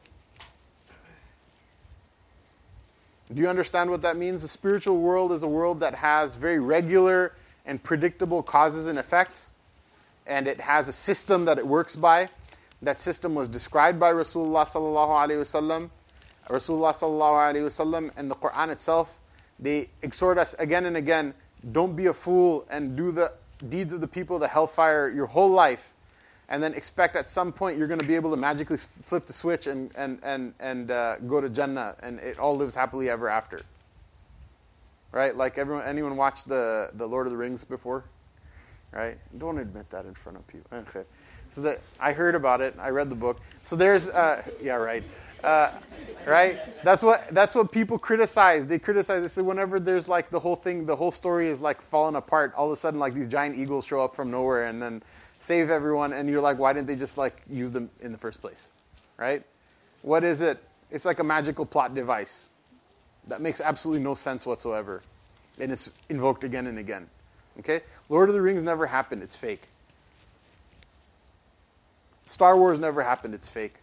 Do 3.33 3.41
you 3.41 3.47
understand 3.47 3.89
what 3.89 4.01
that 4.03 4.17
means? 4.17 4.41
The 4.41 4.47
spiritual 4.47 4.97
world 4.97 5.31
is 5.31 5.43
a 5.43 5.47
world 5.47 5.79
that 5.79 5.95
has 5.95 6.35
very 6.35 6.59
regular 6.59 7.33
and 7.65 7.81
predictable 7.81 8.43
causes 8.43 8.87
and 8.87 8.99
effects, 8.99 9.51
and 10.27 10.47
it 10.47 10.59
has 10.59 10.87
a 10.87 10.93
system 10.93 11.45
that 11.45 11.57
it 11.57 11.65
works 11.65 11.95
by. 11.95 12.29
That 12.81 12.99
system 12.99 13.35
was 13.35 13.47
described 13.47 13.99
by 13.99 14.11
Rasulullah 14.11 14.67
sallallahu 14.67 15.09
alaihi 15.09 15.41
wasallam. 15.41 15.89
Rasulullah 16.49 16.91
sallallahu 16.91 17.53
alaihi 17.53 17.63
wasallam 17.63 18.11
and 18.17 18.29
the 18.29 18.35
Quran 18.35 18.69
itself, 18.69 19.19
they 19.59 19.89
exhort 20.01 20.37
us 20.37 20.55
again 20.59 20.85
and 20.85 20.97
again: 20.97 21.33
don't 21.71 21.95
be 21.95 22.07
a 22.07 22.13
fool 22.13 22.65
and 22.69 22.97
do 22.97 23.11
the 23.11 23.31
deeds 23.69 23.93
of 23.93 24.01
the 24.01 24.07
people 24.07 24.39
the 24.39 24.47
hellfire 24.47 25.09
your 25.09 25.25
whole 25.25 25.49
life, 25.49 25.93
and 26.49 26.61
then 26.61 26.73
expect 26.73 27.15
at 27.15 27.27
some 27.29 27.53
point 27.53 27.77
you're 27.77 27.87
going 27.87 27.99
to 27.99 28.07
be 28.07 28.15
able 28.15 28.31
to 28.31 28.37
magically 28.37 28.77
flip 29.03 29.25
the 29.25 29.33
switch 29.33 29.67
and 29.67 29.91
and 29.95 30.19
and 30.23 30.53
and 30.59 30.91
uh, 30.91 31.17
go 31.19 31.39
to 31.39 31.49
Jannah 31.49 31.95
and 32.01 32.19
it 32.19 32.37
all 32.39 32.57
lives 32.57 32.75
happily 32.75 33.09
ever 33.09 33.29
after 33.29 33.61
right? 35.13 35.37
Like 35.37 35.57
everyone, 35.57 35.85
anyone 35.85 36.17
watched 36.17 36.49
the 36.49 36.89
the 36.95 37.07
Lord 37.07 37.27
of 37.27 37.31
the 37.31 37.37
Rings 37.37 37.63
before, 37.63 38.03
right? 38.91 39.17
Don't 39.37 39.59
admit 39.59 39.89
that 39.91 40.05
in 40.05 40.13
front 40.13 40.37
of 40.37 40.45
people. 40.47 40.69
Okay. 40.73 41.03
So 41.49 41.61
that 41.61 41.81
I 41.99 42.11
heard 42.11 42.35
about 42.35 42.61
it. 42.61 42.75
I 42.79 42.89
read 42.89 43.09
the 43.09 43.15
book. 43.15 43.39
So 43.63 43.75
there's, 43.75 44.07
uh, 44.07 44.41
yeah, 44.61 44.73
right, 44.73 45.03
uh, 45.43 45.71
right. 46.25 46.83
That's 46.83 47.03
what 47.03 47.27
that's 47.31 47.53
what 47.55 47.71
people 47.71 47.99
criticize. 47.99 48.65
They 48.65 48.79
criticize. 48.79 49.21
They 49.21 49.27
say 49.27 49.43
whenever 49.43 49.79
there's 49.79 50.07
like 50.07 50.31
the 50.31 50.39
whole 50.39 50.55
thing, 50.55 50.85
the 50.85 50.95
whole 50.95 51.11
story 51.11 51.47
is 51.49 51.61
like 51.61 51.81
falling 51.81 52.15
apart. 52.15 52.53
All 52.57 52.65
of 52.65 52.71
a 52.71 52.75
sudden, 52.75 52.99
like 52.99 53.13
these 53.13 53.27
giant 53.27 53.55
eagles 53.55 53.85
show 53.85 54.01
up 54.01 54.15
from 54.15 54.31
nowhere 54.31 54.65
and 54.65 54.81
then 54.81 55.03
save 55.39 55.69
everyone. 55.69 56.11
And 56.13 56.27
you're 56.27 56.41
like, 56.41 56.57
why 56.57 56.73
didn't 56.73 56.87
they 56.87 56.95
just 56.95 57.17
like 57.19 57.43
use 57.47 57.71
them 57.71 57.89
in 58.01 58.11
the 58.11 58.17
first 58.17 58.41
place, 58.41 58.69
right? 59.17 59.43
What 60.01 60.23
is 60.23 60.41
it? 60.41 60.61
It's 60.89 61.05
like 61.05 61.19
a 61.19 61.23
magical 61.23 61.65
plot 61.65 61.93
device 61.93 62.49
that 63.27 63.41
makes 63.41 63.61
absolutely 63.61 64.03
no 64.03 64.15
sense 64.15 64.45
whatsoever. 64.45 65.01
And 65.59 65.71
it's 65.71 65.91
invoked 66.09 66.43
again 66.43 66.67
and 66.67 66.79
again. 66.79 67.07
Okay? 67.59 67.81
Lord 68.09 68.29
of 68.29 68.35
the 68.35 68.41
Rings 68.41 68.63
never 68.63 68.85
happened, 68.85 69.23
it's 69.23 69.35
fake. 69.35 69.67
Star 72.25 72.57
Wars 72.57 72.79
never 72.79 73.03
happened, 73.03 73.33
it's 73.33 73.49
fake. 73.49 73.75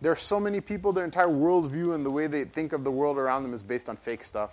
There 0.00 0.10
are 0.10 0.16
so 0.16 0.40
many 0.40 0.60
people, 0.60 0.92
their 0.92 1.04
entire 1.04 1.28
worldview 1.28 1.94
and 1.94 2.04
the 2.04 2.10
way 2.10 2.26
they 2.26 2.44
think 2.44 2.72
of 2.72 2.82
the 2.82 2.90
world 2.90 3.18
around 3.18 3.44
them 3.44 3.54
is 3.54 3.62
based 3.62 3.88
on 3.88 3.96
fake 3.96 4.24
stuff. 4.24 4.52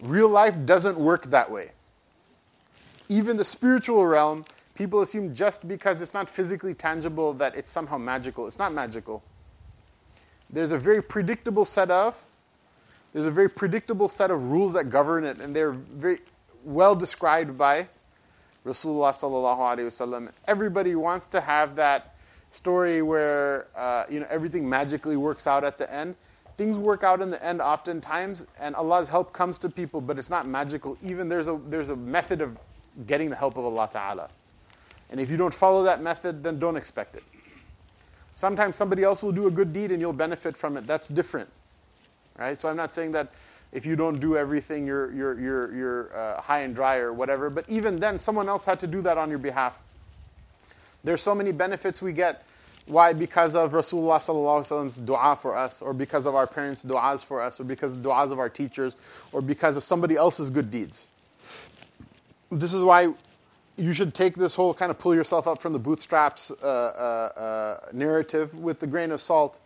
Real 0.00 0.28
life 0.28 0.56
doesn't 0.64 0.98
work 0.98 1.26
that 1.30 1.50
way. 1.50 1.70
Even 3.10 3.36
the 3.36 3.44
spiritual 3.44 4.06
realm 4.06 4.46
people 4.80 5.02
assume 5.02 5.34
just 5.34 5.68
because 5.68 6.00
it's 6.00 6.14
not 6.14 6.26
physically 6.26 6.72
tangible 6.72 7.34
that 7.34 7.54
it's 7.54 7.70
somehow 7.70 7.98
magical. 7.98 8.46
It's 8.46 8.58
not 8.58 8.72
magical. 8.72 9.22
There's 10.48 10.72
a 10.72 10.78
very 10.78 11.02
predictable 11.02 11.66
set 11.66 11.90
of 11.90 12.18
there's 13.12 13.26
a 13.26 13.30
very 13.30 13.50
predictable 13.50 14.08
set 14.08 14.30
of 14.30 14.42
rules 14.50 14.72
that 14.72 14.84
govern 14.88 15.24
it, 15.24 15.38
and 15.38 15.54
they're 15.54 15.72
very 15.72 16.20
well 16.64 16.94
described 16.94 17.58
by 17.58 17.88
Rasulullah 18.64 19.12
sallallahu 19.12 19.58
alaihi 19.58 19.88
wasallam. 19.90 20.30
Everybody 20.46 20.94
wants 20.94 21.26
to 21.28 21.42
have 21.42 21.76
that 21.76 22.14
story 22.50 23.02
where 23.02 23.66
uh, 23.76 24.04
you 24.08 24.20
know 24.20 24.26
everything 24.30 24.66
magically 24.66 25.18
works 25.18 25.46
out 25.46 25.62
at 25.62 25.76
the 25.76 25.92
end. 25.92 26.14
Things 26.56 26.78
work 26.78 27.04
out 27.04 27.20
in 27.20 27.30
the 27.30 27.44
end 27.44 27.60
oftentimes, 27.60 28.46
and 28.58 28.74
Allah's 28.74 29.08
help 29.10 29.34
comes 29.34 29.58
to 29.58 29.68
people, 29.68 30.00
but 30.00 30.18
it's 30.18 30.30
not 30.30 30.48
magical. 30.48 30.96
Even 31.02 31.28
there's 31.28 31.48
a 31.48 31.60
there's 31.66 31.90
a 31.90 31.96
method 31.96 32.40
of 32.40 32.56
getting 33.06 33.28
the 33.28 33.36
help 33.36 33.58
of 33.58 33.64
Allah 33.66 33.90
Taala. 33.92 34.30
And 35.10 35.20
if 35.20 35.30
you 35.30 35.36
don't 35.36 35.52
follow 35.52 35.82
that 35.84 36.02
method, 36.02 36.42
then 36.42 36.58
don't 36.58 36.76
expect 36.76 37.16
it. 37.16 37.24
Sometimes 38.32 38.76
somebody 38.76 39.02
else 39.02 39.22
will 39.22 39.32
do 39.32 39.48
a 39.48 39.50
good 39.50 39.72
deed 39.72 39.90
and 39.90 40.00
you'll 40.00 40.12
benefit 40.12 40.56
from 40.56 40.76
it. 40.76 40.86
That's 40.86 41.08
different. 41.08 41.48
Right? 42.38 42.60
So 42.60 42.68
I'm 42.68 42.76
not 42.76 42.92
saying 42.92 43.12
that 43.12 43.32
if 43.72 43.84
you 43.84 43.96
don't 43.96 44.18
do 44.18 44.36
everything, 44.36 44.86
you're, 44.86 45.12
you're, 45.12 45.38
you're, 45.38 45.74
you're 45.74 46.16
uh, 46.16 46.40
high 46.40 46.60
and 46.60 46.74
dry 46.74 46.96
or 46.96 47.12
whatever. 47.12 47.50
But 47.50 47.64
even 47.68 47.96
then, 47.96 48.18
someone 48.18 48.48
else 48.48 48.64
had 48.64 48.80
to 48.80 48.86
do 48.86 49.02
that 49.02 49.18
on 49.18 49.30
your 49.30 49.38
behalf. 49.38 49.78
There's 51.04 51.22
so 51.22 51.34
many 51.34 51.52
benefits 51.52 52.00
we 52.00 52.12
get. 52.12 52.44
Why? 52.86 53.12
Because 53.12 53.54
of 53.54 53.72
Rasulullah's 53.72 54.96
dua 54.96 55.36
for 55.36 55.56
us, 55.56 55.80
or 55.80 55.92
because 55.92 56.26
of 56.26 56.34
our 56.34 56.46
parents' 56.46 56.82
du'as 56.84 57.24
for 57.24 57.40
us, 57.40 57.60
or 57.60 57.64
because 57.64 57.92
of 57.92 58.00
du'as 58.00 58.32
of 58.32 58.38
our 58.38 58.48
teachers, 58.48 58.96
or 59.32 59.40
because 59.40 59.76
of 59.76 59.84
somebody 59.84 60.16
else's 60.16 60.50
good 60.50 60.70
deeds. 60.70 61.06
This 62.50 62.72
is 62.72 62.82
why 62.82 63.14
you 63.80 63.94
should 63.94 64.14
take 64.14 64.36
this 64.36 64.54
whole 64.54 64.74
kind 64.74 64.90
of 64.90 64.98
pull 64.98 65.14
yourself 65.14 65.46
up 65.46 65.60
from 65.60 65.72
the 65.72 65.78
bootstraps 65.78 66.50
uh, 66.50 66.66
uh, 66.66 67.40
uh, 67.40 67.86
narrative 67.92 68.54
with 68.54 68.78
the 68.78 68.86
grain 68.86 69.10
of 69.10 69.20
salt 69.22 69.58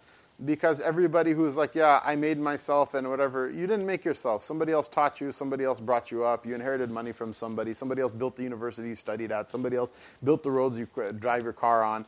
because 0.44 0.80
everybody 0.80 1.32
who's 1.32 1.56
like, 1.56 1.74
yeah, 1.74 2.00
I 2.04 2.16
made 2.16 2.38
myself 2.38 2.94
and 2.94 3.08
whatever, 3.08 3.50
you 3.50 3.66
didn't 3.66 3.86
make 3.86 4.04
yourself. 4.04 4.42
Somebody 4.44 4.72
else 4.72 4.88
taught 4.88 5.20
you, 5.20 5.32
somebody 5.32 5.64
else 5.64 5.80
brought 5.80 6.10
you 6.10 6.24
up, 6.24 6.46
you 6.46 6.54
inherited 6.54 6.90
money 6.90 7.12
from 7.12 7.32
somebody, 7.32 7.74
somebody 7.74 8.02
else 8.02 8.12
built 8.12 8.36
the 8.36 8.42
university 8.42 8.88
you 8.88 8.94
studied 8.94 9.32
at, 9.32 9.50
somebody 9.50 9.76
else 9.76 9.90
built 10.22 10.42
the 10.42 10.50
roads 10.50 10.76
you 10.76 10.86
drive 11.18 11.42
your 11.42 11.52
car 11.52 11.82
on. 11.82 12.04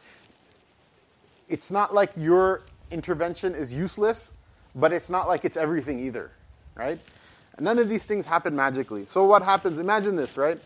It's 1.48 1.70
not 1.70 1.94
like 1.94 2.12
your 2.16 2.62
intervention 2.90 3.54
is 3.54 3.74
useless, 3.74 4.32
but 4.74 4.92
it's 4.92 5.10
not 5.10 5.28
like 5.28 5.44
it's 5.44 5.56
everything 5.56 6.00
either, 6.00 6.30
right? 6.74 7.00
None 7.58 7.78
of 7.78 7.88
these 7.88 8.04
things 8.04 8.26
happen 8.26 8.54
magically. 8.54 9.06
So 9.06 9.24
what 9.24 9.42
happens? 9.42 9.78
Imagine 9.78 10.16
this, 10.16 10.36
right? 10.36 10.60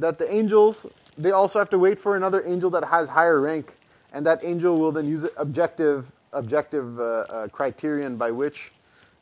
That 0.00 0.18
the 0.18 0.32
angels 0.32 0.86
they 1.18 1.32
also 1.32 1.58
have 1.58 1.70
to 1.70 1.78
wait 1.78 1.98
for 1.98 2.16
another 2.16 2.44
angel 2.46 2.70
that 2.70 2.84
has 2.84 3.08
higher 3.08 3.40
rank, 3.40 3.76
and 4.12 4.24
that 4.26 4.42
angel 4.42 4.78
will 4.78 4.92
then 4.92 5.06
use 5.06 5.26
objective 5.36 6.10
objective 6.32 6.98
uh, 6.98 7.02
uh, 7.02 7.48
criterion 7.48 8.16
by 8.16 8.30
which 8.30 8.72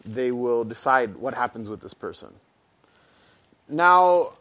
they 0.05 0.31
will 0.31 0.64
decide 0.64 1.17
what 1.17 1.35
happens 1.35 1.69
with 1.69 1.81
this 1.81 1.95
person. 1.95 2.29
Now, 3.69 4.35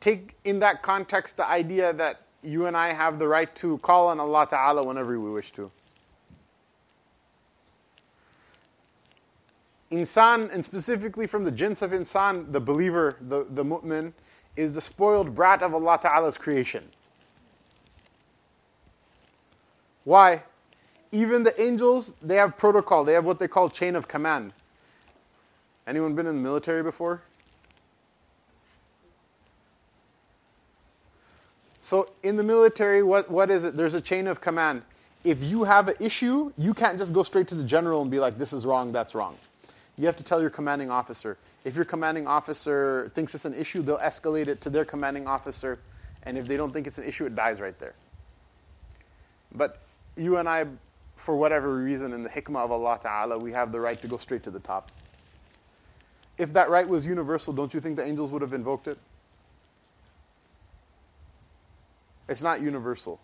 take 0.00 0.36
in 0.44 0.58
that 0.60 0.82
context 0.82 1.36
the 1.36 1.46
idea 1.46 1.92
that 1.94 2.20
you 2.42 2.66
and 2.66 2.76
I 2.76 2.92
have 2.92 3.18
the 3.18 3.26
right 3.26 3.52
to 3.56 3.78
call 3.78 4.08
on 4.08 4.20
Allah 4.20 4.46
Ta'ala 4.48 4.82
whenever 4.84 5.18
we 5.18 5.30
wish 5.30 5.52
to. 5.52 5.70
Insan, 9.90 10.52
and 10.52 10.62
specifically 10.62 11.26
from 11.26 11.44
the 11.44 11.50
jins 11.50 11.80
of 11.80 11.92
insan, 11.92 12.52
the 12.52 12.60
believer, 12.60 13.16
the, 13.22 13.46
the 13.50 13.64
mu'min, 13.64 14.12
is 14.58 14.74
the 14.74 14.80
spoiled 14.80 15.34
brat 15.36 15.62
of 15.62 15.72
Allah 15.72 15.98
Ta'ala's 16.02 16.36
creation. 16.36 16.82
Why? 20.02 20.42
Even 21.12 21.44
the 21.44 21.58
angels, 21.62 22.14
they 22.20 22.34
have 22.36 22.56
protocol. 22.56 23.04
They 23.04 23.12
have 23.12 23.24
what 23.24 23.38
they 23.38 23.46
call 23.46 23.70
chain 23.70 23.94
of 23.94 24.08
command. 24.08 24.52
Anyone 25.86 26.14
been 26.14 26.26
in 26.26 26.36
the 26.36 26.42
military 26.42 26.82
before? 26.82 27.22
So 31.80 32.10
in 32.24 32.36
the 32.36 32.42
military, 32.42 33.02
what, 33.02 33.30
what 33.30 33.50
is 33.50 33.64
it? 33.64 33.76
There's 33.76 33.94
a 33.94 34.00
chain 34.00 34.26
of 34.26 34.40
command. 34.40 34.82
If 35.22 35.42
you 35.42 35.62
have 35.64 35.88
an 35.88 35.94
issue, 36.00 36.52
you 36.58 36.74
can't 36.74 36.98
just 36.98 37.14
go 37.14 37.22
straight 37.22 37.48
to 37.48 37.54
the 37.54 37.64
general 37.64 38.02
and 38.02 38.10
be 38.10 38.18
like, 38.18 38.36
this 38.36 38.52
is 38.52 38.66
wrong, 38.66 38.92
that's 38.92 39.14
wrong. 39.14 39.36
You 39.98 40.06
have 40.06 40.16
to 40.16 40.22
tell 40.22 40.40
your 40.40 40.50
commanding 40.50 40.90
officer. 40.90 41.36
If 41.64 41.74
your 41.74 41.84
commanding 41.84 42.28
officer 42.28 43.10
thinks 43.14 43.34
it's 43.34 43.44
an 43.44 43.54
issue, 43.54 43.82
they'll 43.82 43.98
escalate 43.98 44.46
it 44.46 44.60
to 44.62 44.70
their 44.70 44.84
commanding 44.84 45.26
officer. 45.26 45.80
And 46.22 46.38
if 46.38 46.46
they 46.46 46.56
don't 46.56 46.72
think 46.72 46.86
it's 46.86 46.98
an 46.98 47.04
issue, 47.04 47.26
it 47.26 47.34
dies 47.34 47.60
right 47.60 47.76
there. 47.80 47.94
But 49.52 49.80
you 50.16 50.36
and 50.36 50.48
I, 50.48 50.66
for 51.16 51.36
whatever 51.36 51.74
reason, 51.74 52.12
in 52.12 52.22
the 52.22 52.30
hikmah 52.30 52.64
of 52.64 52.70
Allah 52.70 53.00
Ta'ala, 53.02 53.38
we 53.38 53.52
have 53.52 53.72
the 53.72 53.80
right 53.80 54.00
to 54.00 54.08
go 54.08 54.18
straight 54.18 54.44
to 54.44 54.50
the 54.50 54.60
top. 54.60 54.92
if 56.38 56.52
that 56.52 56.70
right 56.70 56.88
was 56.88 57.04
universal, 57.04 57.52
don't 57.52 57.74
you 57.74 57.80
think 57.80 57.96
the 57.96 58.04
angels 58.04 58.30
would 58.30 58.42
have 58.42 58.54
invoked 58.54 58.86
it? 58.86 58.98
It's 62.28 62.42
not 62.42 62.60
universal. 62.60 63.18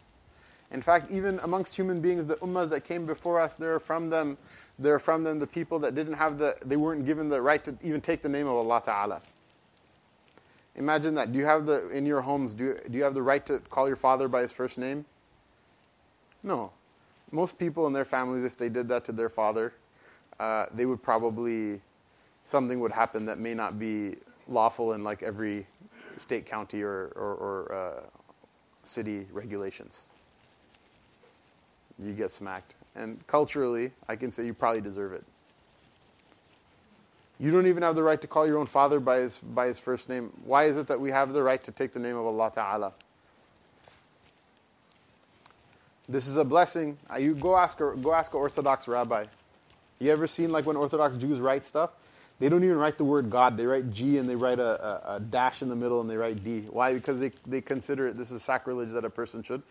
In 0.72 0.82
fact, 0.82 1.12
even 1.12 1.38
amongst 1.42 1.76
human 1.76 2.00
beings, 2.00 2.26
the 2.26 2.36
ummahs 2.36 2.70
that 2.70 2.84
came 2.84 3.06
before 3.06 3.40
us, 3.40 3.54
there 3.54 3.74
are 3.74 3.80
from 3.80 4.10
them, 4.10 4.36
there 4.78 4.94
are 4.94 4.98
from 4.98 5.22
them 5.22 5.38
the 5.38 5.46
people 5.46 5.78
that 5.80 5.94
didn't 5.94 6.14
have 6.14 6.38
the, 6.38 6.56
they 6.64 6.76
weren't 6.76 7.06
given 7.06 7.28
the 7.28 7.40
right 7.40 7.64
to 7.64 7.76
even 7.82 8.00
take 8.00 8.22
the 8.22 8.28
name 8.28 8.46
of 8.46 8.54
Allah 8.54 8.82
Ta'ala. 8.84 9.22
Imagine 10.76 11.14
that. 11.14 11.32
Do 11.32 11.38
you 11.38 11.44
have 11.44 11.66
the, 11.66 11.88
in 11.90 12.04
your 12.04 12.20
homes, 12.20 12.54
do 12.54 12.64
you, 12.64 12.80
do 12.90 12.98
you 12.98 13.04
have 13.04 13.14
the 13.14 13.22
right 13.22 13.44
to 13.46 13.60
call 13.70 13.86
your 13.86 13.96
father 13.96 14.26
by 14.26 14.40
his 14.40 14.50
first 14.50 14.76
name? 14.76 15.04
No. 16.42 16.72
Most 17.30 17.58
people 17.58 17.86
in 17.86 17.92
their 17.92 18.04
families, 18.04 18.44
if 18.44 18.56
they 18.56 18.68
did 18.68 18.88
that 18.88 19.04
to 19.04 19.12
their 19.12 19.28
father, 19.28 19.72
uh, 20.40 20.66
they 20.74 20.86
would 20.86 21.02
probably, 21.02 21.80
something 22.44 22.80
would 22.80 22.92
happen 22.92 23.24
that 23.26 23.38
may 23.38 23.54
not 23.54 23.78
be 23.78 24.16
lawful 24.48 24.92
in 24.92 25.04
like 25.04 25.22
every 25.22 25.66
state, 26.16 26.46
county, 26.46 26.82
or, 26.82 27.12
or, 27.14 27.34
or 27.34 27.74
uh, 27.74 28.00
city 28.84 29.26
regulations. 29.32 30.02
You 32.02 32.12
get 32.12 32.32
smacked. 32.32 32.74
And 32.96 33.24
culturally, 33.26 33.90
I 34.08 34.16
can 34.16 34.32
say 34.32 34.46
you 34.46 34.54
probably 34.54 34.80
deserve 34.80 35.12
it. 35.12 35.24
You 37.40 37.50
don't 37.50 37.66
even 37.66 37.82
have 37.82 37.96
the 37.96 38.02
right 38.02 38.20
to 38.20 38.26
call 38.28 38.46
your 38.46 38.58
own 38.58 38.66
father 38.66 39.00
by 39.00 39.18
his, 39.18 39.38
by 39.38 39.66
his 39.66 39.78
first 39.78 40.08
name. 40.08 40.32
Why 40.44 40.64
is 40.64 40.76
it 40.76 40.86
that 40.86 41.00
we 41.00 41.10
have 41.10 41.32
the 41.32 41.42
right 41.42 41.62
to 41.64 41.72
take 41.72 41.92
the 41.92 41.98
name 41.98 42.16
of 42.16 42.24
Allah 42.24 42.52
Ta'ala? 42.54 42.92
This 46.08 46.26
is 46.26 46.36
a 46.36 46.44
blessing. 46.44 46.98
Uh, 47.10 47.16
you 47.16 47.34
go 47.34 47.56
ask 47.56 47.78
go 47.78 48.12
ask 48.12 48.32
an 48.34 48.38
Orthodox 48.38 48.86
rabbi. 48.86 49.24
You 49.98 50.12
ever 50.12 50.26
seen 50.26 50.50
like 50.50 50.66
when 50.66 50.76
Orthodox 50.76 51.16
Jews 51.16 51.40
write 51.40 51.64
stuff? 51.64 51.90
They 52.40 52.48
don't 52.48 52.64
even 52.64 52.76
write 52.76 52.98
the 52.98 53.04
word 53.04 53.30
God. 53.30 53.56
They 53.56 53.64
write 53.64 53.90
G 53.90 54.18
and 54.18 54.28
they 54.28 54.36
write 54.36 54.58
a, 54.58 55.10
a, 55.12 55.16
a 55.16 55.20
dash 55.20 55.62
in 55.62 55.68
the 55.68 55.76
middle 55.76 56.00
and 56.00 56.10
they 56.10 56.16
write 56.16 56.42
D. 56.44 56.66
Why? 56.68 56.92
Because 56.92 57.20
they, 57.20 57.30
they 57.46 57.60
consider 57.60 58.08
it, 58.08 58.18
this 58.18 58.32
is 58.32 58.42
sacrilege 58.42 58.90
that 58.90 59.04
a 59.04 59.10
person 59.10 59.42
should 59.42 59.62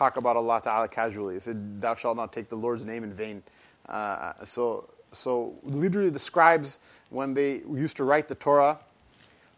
talk 0.00 0.16
about 0.16 0.34
Allah 0.34 0.60
Ta'ala 0.64 0.88
casually. 0.88 1.34
He 1.34 1.40
said, 1.40 1.80
Thou 1.80 1.94
shalt 1.94 2.16
not 2.16 2.32
take 2.32 2.48
the 2.48 2.56
Lord's 2.56 2.86
name 2.86 3.04
in 3.04 3.12
vain. 3.12 3.42
Uh, 3.86 4.32
so, 4.44 4.88
so 5.12 5.54
literally 5.62 6.08
the 6.08 6.18
scribes, 6.18 6.78
when 7.10 7.34
they 7.34 7.60
used 7.70 7.98
to 7.98 8.04
write 8.04 8.26
the 8.26 8.34
Torah, 8.34 8.78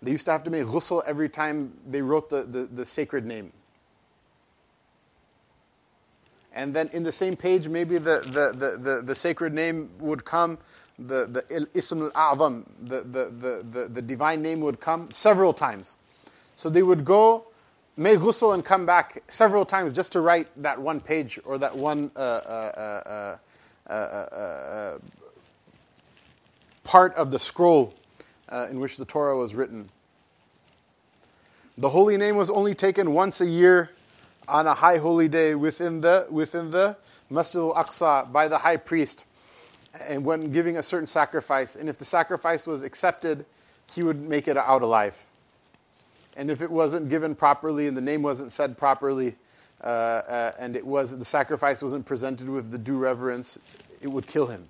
they 0.02 0.10
used 0.10 0.24
to 0.24 0.32
have 0.32 0.42
to 0.42 0.50
make 0.50 0.64
ghusl 0.64 1.00
every 1.06 1.28
time 1.28 1.72
they 1.88 2.02
wrote 2.02 2.28
the, 2.28 2.42
the, 2.42 2.64
the 2.64 2.84
sacred 2.84 3.24
name. 3.24 3.52
And 6.52 6.74
then 6.74 6.90
in 6.92 7.04
the 7.04 7.12
same 7.12 7.36
page, 7.36 7.68
maybe 7.68 7.98
the, 7.98 8.20
the, 8.26 8.52
the, 8.52 8.78
the, 8.78 9.02
the 9.02 9.14
sacred 9.14 9.54
name 9.54 9.90
would 10.00 10.24
come, 10.24 10.58
the, 10.98 11.26
the 11.26 11.68
Ism 11.72 12.10
al-A'zam, 12.14 12.64
the, 12.82 13.02
the, 13.02 13.32
the, 13.40 13.66
the, 13.70 13.88
the 13.88 14.02
divine 14.02 14.42
name 14.42 14.60
would 14.60 14.80
come 14.80 15.08
several 15.12 15.54
times. 15.54 15.96
So 16.56 16.68
they 16.68 16.82
would 16.82 17.04
go, 17.04 17.46
make 17.96 18.18
ghusl 18.18 18.54
and 18.54 18.64
come 18.64 18.86
back 18.86 19.22
several 19.28 19.64
times 19.64 19.92
just 19.92 20.12
to 20.12 20.20
write 20.20 20.48
that 20.62 20.80
one 20.80 21.00
page 21.00 21.38
or 21.44 21.58
that 21.58 21.76
one 21.76 22.10
uh, 22.16 22.18
uh, 22.18 23.38
uh, 23.90 24.98
part 26.84 27.14
of 27.14 27.30
the 27.30 27.38
scroll 27.38 27.94
in 28.70 28.80
which 28.80 28.96
the 28.96 29.04
Torah 29.04 29.36
was 29.36 29.54
written. 29.54 29.88
The 31.78 31.88
holy 31.88 32.18
name 32.18 32.36
was 32.36 32.50
only 32.50 32.74
taken 32.74 33.12
once 33.12 33.40
a 33.40 33.46
year 33.46 33.90
on 34.46 34.66
a 34.66 34.74
high 34.74 34.98
holy 34.98 35.28
day 35.28 35.54
within 35.54 36.00
the 36.00 36.26
within 36.30 36.70
the 36.70 36.96
Masjid 37.30 37.60
al-Aqsa 37.60 38.30
by 38.30 38.48
the 38.48 38.58
high 38.58 38.76
priest 38.76 39.24
and 40.00 40.24
when 40.24 40.52
giving 40.52 40.76
a 40.76 40.82
certain 40.82 41.06
sacrifice 41.06 41.76
and 41.76 41.88
if 41.88 41.98
the 41.98 42.04
sacrifice 42.04 42.66
was 42.66 42.82
accepted 42.82 43.46
he 43.86 44.02
would 44.02 44.20
make 44.20 44.48
it 44.48 44.56
out 44.56 44.82
alive 44.82 45.16
and 46.36 46.50
if 46.50 46.62
it 46.62 46.70
wasn't 46.70 47.08
given 47.08 47.34
properly 47.34 47.86
and 47.86 47.96
the 47.96 48.00
name 48.00 48.22
wasn't 48.22 48.52
said 48.52 48.76
properly 48.76 49.34
uh, 49.82 49.86
uh, 49.86 50.52
and 50.58 50.76
it 50.76 50.86
was 50.86 51.16
the 51.16 51.24
sacrifice 51.24 51.82
wasn't 51.82 52.04
presented 52.06 52.48
with 52.48 52.70
the 52.70 52.78
due 52.78 52.96
reverence 52.96 53.58
it 54.00 54.08
would 54.08 54.26
kill 54.26 54.46
him 54.46 54.68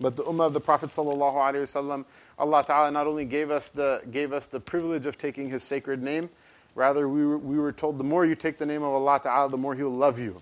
but 0.00 0.16
the 0.16 0.24
ummah 0.24 0.46
of 0.46 0.52
the 0.52 0.60
Prophet 0.60 0.90
sallallahu 0.90 2.04
Allah 2.38 2.64
Ta'ala 2.66 2.90
not 2.90 3.06
only 3.06 3.24
gave 3.24 3.50
us 3.50 3.70
the 3.70 4.02
gave 4.10 4.32
us 4.32 4.48
the 4.48 4.60
privilege 4.60 5.06
of 5.06 5.16
taking 5.16 5.48
His 5.48 5.62
sacred 5.62 6.02
name, 6.02 6.28
rather 6.74 7.08
we 7.08 7.24
were, 7.24 7.38
we 7.38 7.58
were 7.58 7.72
told 7.72 7.98
the 7.98 8.04
more 8.04 8.26
you 8.26 8.34
take 8.34 8.58
the 8.58 8.66
name 8.66 8.82
of 8.82 8.92
Allah 8.92 9.20
Ta'ala, 9.22 9.50
the 9.50 9.56
more 9.56 9.74
He 9.74 9.82
will 9.82 9.96
love 9.96 10.18
you. 10.18 10.40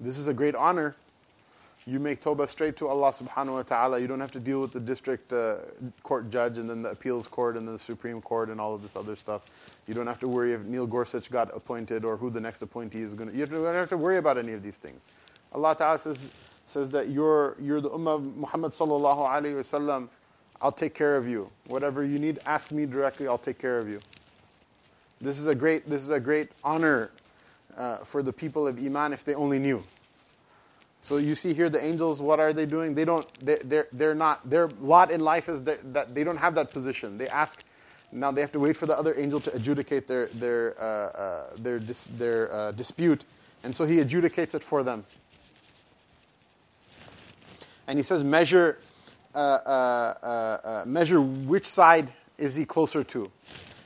This 0.00 0.18
is 0.18 0.28
a 0.28 0.32
great 0.32 0.54
honor. 0.54 0.94
You 1.86 2.00
make 2.00 2.22
tawbah 2.22 2.48
straight 2.48 2.76
to 2.78 2.88
Allah 2.88 3.12
Subhanahu 3.12 3.52
wa 3.52 3.62
Ta'ala. 3.62 3.98
You 3.98 4.06
don't 4.06 4.20
have 4.20 4.30
to 4.32 4.40
deal 4.40 4.62
with 4.62 4.72
the 4.72 4.80
district 4.80 5.34
uh, 5.34 5.56
court 6.02 6.30
judge 6.30 6.56
and 6.56 6.68
then 6.68 6.80
the 6.80 6.90
appeals 6.90 7.26
court 7.26 7.58
and 7.58 7.68
then 7.68 7.74
the 7.74 7.80
Supreme 7.80 8.22
Court 8.22 8.48
and 8.48 8.58
all 8.58 8.74
of 8.74 8.80
this 8.80 8.96
other 8.96 9.16
stuff. 9.16 9.42
You 9.86 9.92
don't 9.92 10.06
have 10.06 10.18
to 10.20 10.28
worry 10.28 10.54
if 10.54 10.62
Neil 10.62 10.86
Gorsuch 10.86 11.30
got 11.30 11.54
appointed 11.54 12.06
or 12.06 12.16
who 12.16 12.30
the 12.30 12.40
next 12.40 12.62
appointee 12.62 13.02
is 13.02 13.12
going 13.12 13.30
to. 13.30 13.36
You 13.36 13.44
don't 13.44 13.74
have 13.74 13.90
to 13.90 13.98
worry 13.98 14.16
about 14.16 14.38
any 14.38 14.52
of 14.52 14.62
these 14.62 14.78
things. 14.78 15.02
Allah 15.52 15.76
Ta'ala 15.76 15.98
says, 15.98 16.30
says 16.64 16.88
that 16.90 17.10
you're, 17.10 17.54
you're 17.60 17.82
the 17.82 17.90
ummah 17.90 18.16
of 18.16 18.36
Muhammad 18.36 18.72
sallallahu 18.72 19.18
alayhi 19.18 19.54
wasallam. 19.54 20.08
I'll 20.62 20.72
take 20.72 20.94
care 20.94 21.18
of 21.18 21.28
you. 21.28 21.50
Whatever 21.66 22.02
you 22.02 22.18
need, 22.18 22.38
ask 22.46 22.70
me 22.70 22.86
directly. 22.86 23.28
I'll 23.28 23.36
take 23.36 23.58
care 23.58 23.78
of 23.78 23.88
you. 23.88 24.00
This 25.20 25.38
is 25.38 25.46
a 25.46 25.54
great, 25.54 25.88
this 25.88 26.02
is 26.02 26.08
a 26.08 26.20
great 26.20 26.50
honor 26.62 27.10
uh, 27.76 27.98
for 27.98 28.22
the 28.22 28.32
people 28.32 28.66
of 28.66 28.78
Iman 28.78 29.12
if 29.12 29.22
they 29.22 29.34
only 29.34 29.58
knew. 29.58 29.84
So 31.04 31.18
you 31.18 31.34
see 31.34 31.52
here, 31.52 31.68
the 31.68 31.84
angels, 31.84 32.22
what 32.22 32.40
are 32.40 32.54
they 32.54 32.64
doing? 32.64 32.94
They 32.94 33.04
don't, 33.04 33.28
they're, 33.44 33.88
they're, 33.92 34.14
not, 34.14 34.48
their 34.48 34.68
lot 34.80 35.10
in 35.10 35.20
life 35.20 35.50
is 35.50 35.60
that 35.64 36.14
they 36.14 36.24
don't 36.24 36.38
have 36.38 36.54
that 36.54 36.72
position. 36.72 37.18
They 37.18 37.28
ask, 37.28 37.62
now 38.10 38.32
they 38.32 38.40
have 38.40 38.52
to 38.52 38.58
wait 38.58 38.74
for 38.74 38.86
the 38.86 38.98
other 38.98 39.14
angel 39.14 39.38
to 39.40 39.54
adjudicate 39.54 40.06
their, 40.06 40.28
their, 40.28 40.74
uh, 40.80 40.84
uh, 40.84 41.50
their, 41.58 41.78
dis, 41.78 42.08
their 42.16 42.50
uh, 42.50 42.72
dispute. 42.72 43.26
And 43.62 43.76
so 43.76 43.84
he 43.84 43.96
adjudicates 43.96 44.54
it 44.54 44.64
for 44.64 44.82
them 44.82 45.04
and 47.86 47.98
he 47.98 48.02
says 48.02 48.24
measure 48.24 48.78
uh, 49.34 49.38
uh, 49.38 49.40
uh, 49.42 50.84
measure 50.86 51.20
which 51.20 51.66
side 51.66 52.10
is 52.38 52.54
he 52.54 52.64
closer 52.64 53.04
to. 53.04 53.30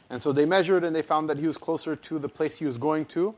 And 0.08 0.22
so 0.22 0.30
they 0.30 0.44
measured 0.44 0.84
and 0.84 0.94
they 0.94 1.02
found 1.02 1.28
that 1.30 1.38
he 1.38 1.48
was 1.48 1.58
closer 1.58 1.96
to 1.96 2.20
the 2.20 2.28
place 2.28 2.56
he 2.56 2.64
was 2.64 2.78
going 2.78 3.06
to. 3.06 3.34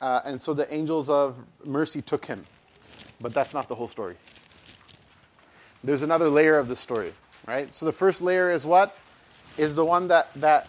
And 0.00 0.40
so 0.40 0.54
the 0.54 0.72
angels 0.72 1.10
of 1.10 1.34
mercy 1.64 2.00
took 2.00 2.26
him. 2.26 2.46
But 3.22 3.32
that's 3.32 3.54
not 3.54 3.68
the 3.68 3.74
whole 3.74 3.88
story. 3.88 4.16
There's 5.84 6.02
another 6.02 6.28
layer 6.28 6.58
of 6.58 6.68
the 6.68 6.76
story, 6.76 7.12
right? 7.46 7.72
So 7.72 7.86
the 7.86 7.92
first 7.92 8.20
layer 8.20 8.50
is 8.50 8.66
what? 8.66 8.96
Is 9.56 9.74
the 9.74 9.84
one 9.84 10.08
that, 10.08 10.28
that, 10.36 10.68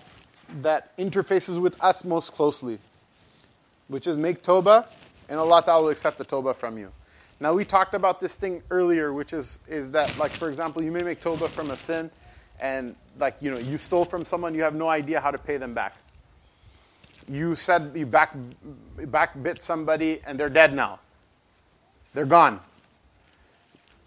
that 0.61 0.95
interfaces 0.97 1.59
with 1.59 1.75
us 1.81 2.03
most 2.03 2.33
closely, 2.33 2.79
which 3.87 4.07
is 4.07 4.17
make 4.17 4.43
Toba, 4.43 4.87
and 5.29 5.39
Allah 5.39 5.63
Ta'ala 5.63 5.83
will 5.83 5.89
accept 5.89 6.17
the 6.17 6.25
Toba 6.25 6.53
from 6.53 6.77
you. 6.77 6.91
Now 7.39 7.53
we 7.53 7.65
talked 7.65 7.93
about 7.93 8.19
this 8.19 8.35
thing 8.35 8.61
earlier, 8.71 9.11
which 9.11 9.33
is 9.33 9.59
is 9.67 9.91
that 9.91 10.17
like 10.17 10.31
for 10.31 10.49
example, 10.49 10.81
you 10.81 10.91
may 10.91 11.03
make 11.03 11.19
toba 11.19 11.49
from 11.49 11.71
a 11.71 11.77
sin, 11.77 12.09
and 12.61 12.95
like 13.19 13.35
you 13.41 13.51
know 13.51 13.57
you 13.57 13.77
stole 13.77 14.05
from 14.05 14.23
someone, 14.23 14.55
you 14.55 14.63
have 14.63 14.75
no 14.75 14.87
idea 14.87 15.19
how 15.19 15.29
to 15.29 15.37
pay 15.37 15.57
them 15.57 15.73
back. 15.73 15.97
You 17.27 17.57
said 17.57 17.91
you 17.95 18.05
back 18.05 18.33
back 19.07 19.41
bit 19.43 19.61
somebody, 19.61 20.21
and 20.25 20.39
they're 20.39 20.49
dead 20.49 20.73
now. 20.73 20.99
They're 22.13 22.25
gone. 22.25 22.59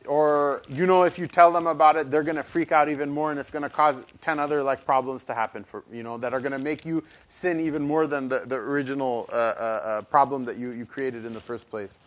Or 0.07 0.63
you 0.69 0.87
know 0.87 1.03
if 1.03 1.19
you 1.19 1.27
tell 1.27 1.53
them 1.53 1.67
about 1.67 1.97
it, 1.97 2.11
they're 2.11 2.23
going 2.23 2.37
to 2.37 2.45
freak 2.45 2.71
out 2.71 2.89
even 2.89 3.11
more, 3.11 3.33
and 3.33 3.41
it's 3.41 3.51
going 3.51 3.65
to 3.65 3.69
cause 3.69 4.05
ten 4.21 4.39
other 4.39 4.63
like 4.63 4.85
problems 4.85 5.25
to 5.25 5.35
happen 5.35 5.65
for 5.65 5.83
you 5.93 6.05
know 6.05 6.17
that 6.19 6.33
are 6.33 6.39
going 6.39 6.53
to 6.53 6.61
make 6.61 6.85
you 6.85 7.03
sin 7.27 7.59
even 7.59 7.83
more 7.83 8.07
than 8.07 8.29
the 8.29 8.45
the 8.47 8.55
original 8.55 9.29
uh, 9.33 9.35
uh, 9.35 9.39
uh, 9.39 10.03
problem 10.03 10.45
that 10.45 10.59
you 10.59 10.71
you 10.71 10.87
created 10.87 11.25
in 11.25 11.33
the 11.33 11.41
first 11.41 11.69
place. 11.69 11.99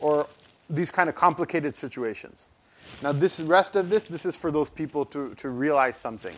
Or 0.00 0.26
these 0.70 0.90
kind 0.90 1.08
of 1.08 1.14
complicated 1.14 1.76
situations. 1.76 2.48
Now, 3.02 3.12
this 3.12 3.40
rest 3.40 3.76
of 3.76 3.90
this, 3.90 4.04
this 4.04 4.24
is 4.24 4.36
for 4.36 4.50
those 4.50 4.70
people 4.70 5.04
to, 5.06 5.34
to 5.36 5.50
realize 5.50 5.96
something, 5.96 6.34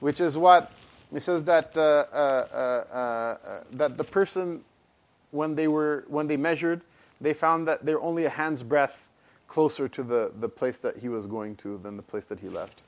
which 0.00 0.20
is 0.20 0.36
what 0.36 0.72
it 1.12 1.20
says 1.20 1.44
that 1.44 1.76
uh, 1.76 1.80
uh, 1.80 2.16
uh, 2.52 2.96
uh, 2.96 3.64
that 3.72 3.96
the 3.96 4.04
person, 4.04 4.62
when 5.30 5.54
they 5.54 5.68
were 5.68 6.04
when 6.08 6.26
they 6.26 6.36
measured, 6.36 6.82
they 7.20 7.32
found 7.32 7.66
that 7.68 7.84
they're 7.84 8.00
only 8.00 8.24
a 8.24 8.30
hand's 8.30 8.62
breadth 8.62 9.08
closer 9.48 9.88
to 9.88 10.02
the, 10.02 10.32
the 10.40 10.48
place 10.48 10.78
that 10.78 10.96
he 10.96 11.08
was 11.08 11.26
going 11.26 11.56
to 11.56 11.78
than 11.78 11.96
the 11.96 12.02
place 12.02 12.24
that 12.26 12.40
he 12.40 12.48
left. 12.48 12.82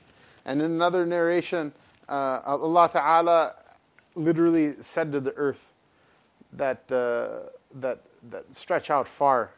And 0.45 0.61
in 0.61 0.71
another 0.71 1.05
narration, 1.05 1.71
uh, 2.07 2.41
Allah 2.45 2.89
Taala 2.89 3.53
literally 4.15 4.75
said 4.81 5.11
to 5.11 5.19
the 5.19 5.33
earth 5.35 5.73
that 6.53 6.91
uh, 6.91 7.49
that 7.75 8.01
that 8.31 8.43
stretch 8.55 8.89
out 8.89 9.07
far 9.07 9.51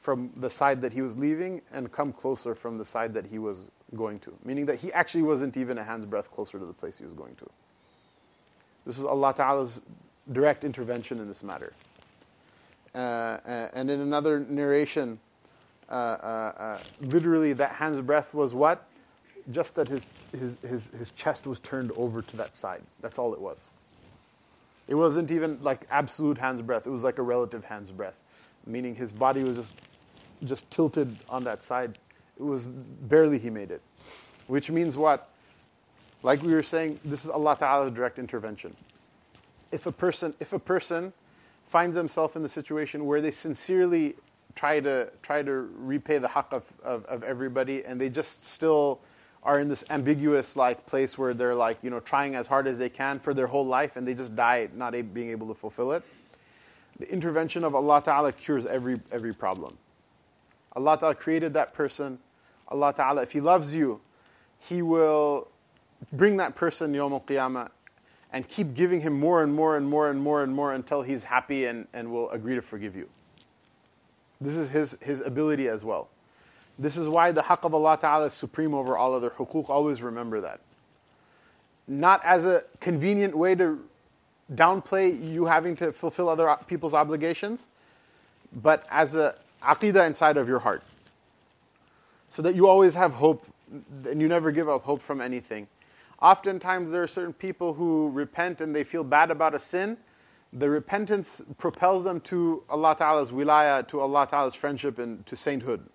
from 0.00 0.30
the 0.36 0.50
side 0.50 0.80
that 0.80 0.92
he 0.92 1.02
was 1.02 1.16
leaving 1.16 1.60
and 1.72 1.90
come 1.92 2.12
closer 2.12 2.54
from 2.54 2.78
the 2.78 2.84
side 2.84 3.14
that 3.14 3.26
he 3.26 3.38
was 3.38 3.70
going 3.96 4.18
to. 4.20 4.32
Meaning 4.44 4.66
that 4.66 4.78
he 4.78 4.92
actually 4.92 5.22
wasn't 5.22 5.56
even 5.56 5.78
a 5.78 5.84
hand's 5.84 6.06
breadth 6.06 6.30
closer 6.32 6.58
to 6.58 6.64
the 6.64 6.72
place 6.72 6.98
he 6.98 7.04
was 7.04 7.14
going 7.14 7.34
to. 7.36 7.48
This 8.86 8.98
is 8.98 9.04
Allah 9.04 9.34
Ta'ala's 9.34 9.80
direct 10.32 10.64
intervention 10.64 11.18
in 11.20 11.28
this 11.28 11.42
matter. 11.42 11.72
Uh, 12.98 13.68
and 13.74 13.90
in 13.90 14.00
another 14.00 14.40
narration, 14.40 15.20
uh, 15.88 15.92
uh, 15.92 15.96
uh, 15.96 16.78
literally 17.00 17.52
that 17.52 17.70
hand's 17.70 18.00
breadth 18.00 18.34
was 18.34 18.54
what? 18.54 18.88
Just 19.52 19.76
that 19.76 19.86
his, 19.86 20.04
his, 20.32 20.58
his, 20.68 20.88
his 20.88 21.12
chest 21.12 21.46
was 21.46 21.60
turned 21.60 21.92
over 21.92 22.22
to 22.22 22.36
that 22.36 22.56
side. 22.56 22.82
That's 23.00 23.16
all 23.16 23.32
it 23.34 23.40
was. 23.40 23.70
It 24.88 24.96
wasn't 24.96 25.30
even 25.30 25.62
like 25.62 25.86
absolute 25.90 26.38
hand's 26.38 26.60
breadth. 26.60 26.88
It 26.88 26.90
was 26.90 27.04
like 27.04 27.18
a 27.18 27.22
relative 27.22 27.62
hand's 27.64 27.92
breadth, 27.92 28.16
meaning 28.66 28.96
his 28.96 29.12
body 29.12 29.44
was 29.44 29.58
just, 29.58 29.72
just 30.44 30.70
tilted 30.72 31.16
on 31.28 31.44
that 31.44 31.62
side. 31.62 32.00
It 32.36 32.42
was 32.42 32.66
barely 32.66 33.38
he 33.38 33.48
made 33.48 33.70
it. 33.70 33.80
Which 34.48 34.72
means 34.72 34.96
what? 34.96 35.30
Like 36.24 36.42
we 36.42 36.52
were 36.52 36.64
saying, 36.64 36.98
this 37.04 37.22
is 37.22 37.30
Allah 37.30 37.56
Ta'ala's 37.56 37.92
direct 37.92 38.18
intervention. 38.18 38.76
If 39.70 39.86
a 39.86 39.92
person, 39.92 40.34
if 40.40 40.52
a 40.52 40.58
person 40.58 41.12
finds 41.68 41.94
themselves 41.94 42.36
in 42.36 42.42
the 42.42 42.48
situation 42.48 43.06
where 43.06 43.20
they 43.20 43.30
sincerely 43.30 44.16
try 44.54 44.80
to 44.80 45.10
try 45.22 45.42
to 45.42 45.68
repay 45.76 46.18
the 46.18 46.28
haqq 46.28 46.52
of, 46.52 46.64
of, 46.82 47.04
of, 47.04 47.22
everybody 47.22 47.84
and 47.84 48.00
they 48.00 48.08
just 48.08 48.44
still 48.44 48.98
are 49.42 49.60
in 49.60 49.68
this 49.68 49.84
ambiguous 49.90 50.56
like 50.56 50.84
place 50.86 51.16
where 51.16 51.32
they're 51.34 51.54
like 51.54 51.78
you 51.82 51.90
know 51.90 52.00
trying 52.00 52.34
as 52.34 52.46
hard 52.46 52.66
as 52.66 52.76
they 52.76 52.88
can 52.88 53.20
for 53.20 53.34
their 53.34 53.46
whole 53.46 53.66
life 53.66 53.96
and 53.96 54.06
they 54.06 54.14
just 54.14 54.34
die 54.34 54.68
not 54.74 54.92
being 55.14 55.30
able 55.30 55.46
to 55.46 55.54
fulfill 55.54 55.92
it. 55.92 56.02
The 56.98 57.10
intervention 57.12 57.62
of 57.62 57.74
allah 57.74 58.02
ta'ala 58.02 58.32
cures 58.32 58.66
every 58.66 59.00
every 59.12 59.32
problem. 59.32 59.76
Allah 60.74 60.98
ta'ala 60.98 61.14
created 61.14 61.54
that 61.54 61.72
person. 61.72 62.18
Allah 62.68 62.92
ta'ala 62.92 63.22
if 63.22 63.30
he 63.30 63.40
loves 63.40 63.74
you 63.74 64.00
he 64.60 64.82
will 64.82 65.48
bring 66.12 66.36
that 66.38 66.56
person 66.56 66.92
yawm 66.92 67.12
al-qiyamah 67.12 67.70
and 68.32 68.46
keep 68.48 68.74
giving 68.74 69.00
him 69.00 69.18
more 69.18 69.42
and 69.42 69.54
more 69.54 69.76
and 69.76 69.88
more 69.88 70.10
and 70.10 70.20
more 70.20 70.42
and 70.42 70.54
more 70.54 70.74
until 70.74 71.02
he's 71.02 71.22
happy 71.22 71.64
and, 71.66 71.86
and 71.94 72.10
will 72.10 72.30
agree 72.30 72.54
to 72.54 72.62
forgive 72.62 72.94
you. 72.94 73.08
This 74.40 74.56
is 74.56 74.68
his, 74.68 74.96
his 75.00 75.20
ability 75.20 75.68
as 75.68 75.84
well. 75.84 76.08
This 76.78 76.96
is 76.96 77.08
why 77.08 77.32
the 77.32 77.42
haqq 77.42 77.64
of 77.64 77.74
Allah 77.74 77.98
Ta'ala 78.00 78.26
is 78.26 78.34
supreme 78.34 78.74
over 78.74 78.96
all 78.96 79.14
other 79.14 79.30
hukuk. 79.30 79.68
Always 79.68 80.02
remember 80.02 80.40
that. 80.42 80.60
Not 81.88 82.24
as 82.24 82.44
a 82.44 82.62
convenient 82.80 83.36
way 83.36 83.54
to 83.56 83.80
downplay 84.54 85.32
you 85.32 85.44
having 85.44 85.74
to 85.76 85.92
fulfill 85.92 86.28
other 86.28 86.54
people's 86.66 86.94
obligations, 86.94 87.66
but 88.62 88.86
as 88.90 89.14
a 89.16 89.34
aqidah 89.62 90.06
inside 90.06 90.36
of 90.36 90.46
your 90.46 90.58
heart. 90.58 90.82
So 92.28 92.42
that 92.42 92.54
you 92.54 92.68
always 92.68 92.94
have 92.94 93.12
hope 93.12 93.44
and 94.06 94.20
you 94.20 94.28
never 94.28 94.52
give 94.52 94.68
up 94.68 94.82
hope 94.82 95.02
from 95.02 95.20
anything. 95.20 95.66
Oftentimes, 96.20 96.90
there 96.90 97.02
are 97.02 97.08
certain 97.08 97.32
people 97.32 97.72
who 97.72 98.10
repent 98.10 98.60
and 98.60 98.74
they 98.74 98.84
feel 98.84 99.04
bad 99.04 99.30
about 99.30 99.54
a 99.54 99.58
sin. 99.58 99.96
The 100.54 100.68
repentance 100.68 101.42
propels 101.58 102.02
them 102.02 102.20
to 102.22 102.62
Allah 102.70 102.96
Ta'ala's 102.98 103.30
wilaya, 103.30 103.86
to 103.88 104.00
Allah 104.00 104.26
Ta'ala's 104.28 104.54
friendship, 104.54 104.98
and 104.98 105.24
to 105.26 105.36
sainthood. 105.36 105.86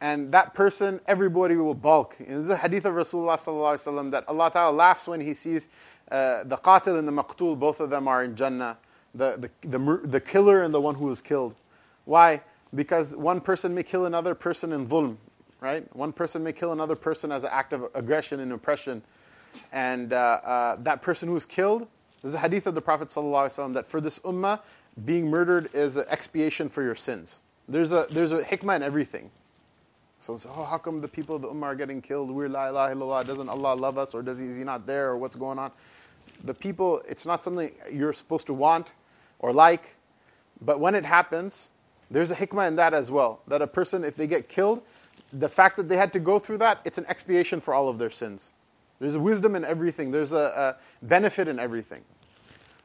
And 0.00 0.30
that 0.32 0.52
person, 0.54 1.00
everybody 1.06 1.56
will 1.56 1.74
balk. 1.74 2.16
In 2.20 2.46
the 2.46 2.56
hadith 2.56 2.84
of 2.84 2.94
Rasulullah 2.94 4.10
that 4.10 4.28
Allah 4.28 4.50
Ta'ala 4.50 4.74
laughs 4.74 5.06
when 5.08 5.20
He 5.20 5.32
sees 5.32 5.68
uh, 6.10 6.44
the 6.44 6.56
qatil 6.56 6.98
and 6.98 7.08
the 7.08 7.12
maqtul, 7.12 7.58
both 7.58 7.80
of 7.80 7.90
them 7.90 8.08
are 8.08 8.24
in 8.24 8.36
Jannah. 8.36 8.76
The, 9.14 9.48
the, 9.62 9.68
the, 9.78 10.00
the 10.04 10.20
killer 10.20 10.62
and 10.62 10.74
the 10.74 10.80
one 10.80 10.94
who 10.94 11.06
was 11.06 11.22
killed. 11.22 11.54
Why? 12.04 12.42
Because 12.74 13.14
one 13.16 13.40
person 13.40 13.74
may 13.74 13.84
kill 13.84 14.06
another 14.06 14.34
person 14.34 14.72
in 14.72 14.86
dhulm, 14.86 15.16
right? 15.64 15.96
One 15.96 16.12
person 16.12 16.44
may 16.44 16.52
kill 16.52 16.72
another 16.72 16.94
person 16.94 17.32
as 17.32 17.42
an 17.42 17.50
act 17.50 17.72
of 17.72 17.86
aggression 17.94 18.40
and 18.40 18.52
oppression 18.52 19.02
and 19.72 20.12
uh, 20.12 20.16
uh, 20.16 20.76
that 20.80 21.02
person 21.02 21.28
who 21.28 21.36
is 21.36 21.46
killed, 21.46 21.86
there's 22.22 22.34
a 22.34 22.38
hadith 22.38 22.66
of 22.66 22.74
the 22.74 22.80
Prophet 22.80 23.08
ﷺ 23.08 23.74
that 23.74 23.88
for 23.88 24.00
this 24.00 24.18
ummah, 24.20 24.60
being 25.04 25.28
murdered 25.28 25.70
is 25.74 25.96
an 25.96 26.04
expiation 26.08 26.68
for 26.68 26.82
your 26.82 26.94
sins. 26.94 27.40
There's 27.68 27.92
a, 27.92 28.06
there's 28.10 28.32
a 28.32 28.42
hikmah 28.42 28.76
in 28.76 28.82
everything. 28.82 29.30
So 30.18 30.38
oh, 30.48 30.64
how 30.64 30.78
come 30.78 30.98
the 30.98 31.08
people 31.08 31.36
of 31.36 31.42
the 31.42 31.48
ummah 31.48 31.64
are 31.64 31.74
getting 31.74 32.00
killed? 32.00 32.30
We're 32.30 32.48
la 32.48 32.68
ilaha 32.68 32.94
illallah. 32.94 33.26
Doesn't 33.26 33.48
Allah 33.48 33.74
love 33.74 33.98
us? 33.98 34.14
Or 34.14 34.22
does 34.22 34.38
he, 34.38 34.46
is 34.46 34.56
he 34.56 34.64
not 34.64 34.86
there? 34.86 35.08
Or 35.08 35.18
what's 35.18 35.36
going 35.36 35.58
on? 35.58 35.70
The 36.44 36.54
people, 36.54 37.02
it's 37.08 37.26
not 37.26 37.44
something 37.44 37.70
you're 37.92 38.12
supposed 38.12 38.46
to 38.46 38.54
want 38.54 38.92
or 39.40 39.52
like. 39.52 39.96
But 40.62 40.80
when 40.80 40.94
it 40.94 41.04
happens, 41.04 41.68
there's 42.10 42.30
a 42.30 42.36
hikmah 42.36 42.68
in 42.68 42.76
that 42.76 42.94
as 42.94 43.10
well. 43.10 43.40
That 43.48 43.60
a 43.60 43.66
person, 43.66 44.04
if 44.04 44.16
they 44.16 44.26
get 44.26 44.48
killed, 44.48 44.82
the 45.32 45.48
fact 45.48 45.76
that 45.76 45.88
they 45.88 45.96
had 45.96 46.12
to 46.12 46.20
go 46.20 46.38
through 46.38 46.58
that, 46.58 46.80
it's 46.84 46.98
an 46.98 47.06
expiation 47.08 47.60
for 47.60 47.74
all 47.74 47.88
of 47.88 47.98
their 47.98 48.10
sins. 48.10 48.50
There's 49.00 49.16
wisdom 49.16 49.56
in 49.56 49.64
everything. 49.64 50.10
There's 50.10 50.32
a, 50.32 50.76
a 51.02 51.06
benefit 51.06 51.48
in 51.48 51.58
everything. 51.58 52.02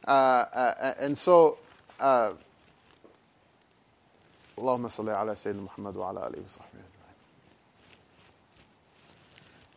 Uh, 0.08 0.12
uh, 0.12 0.94
and 1.00 1.18
so, 1.18 1.58
uh, 2.00 2.34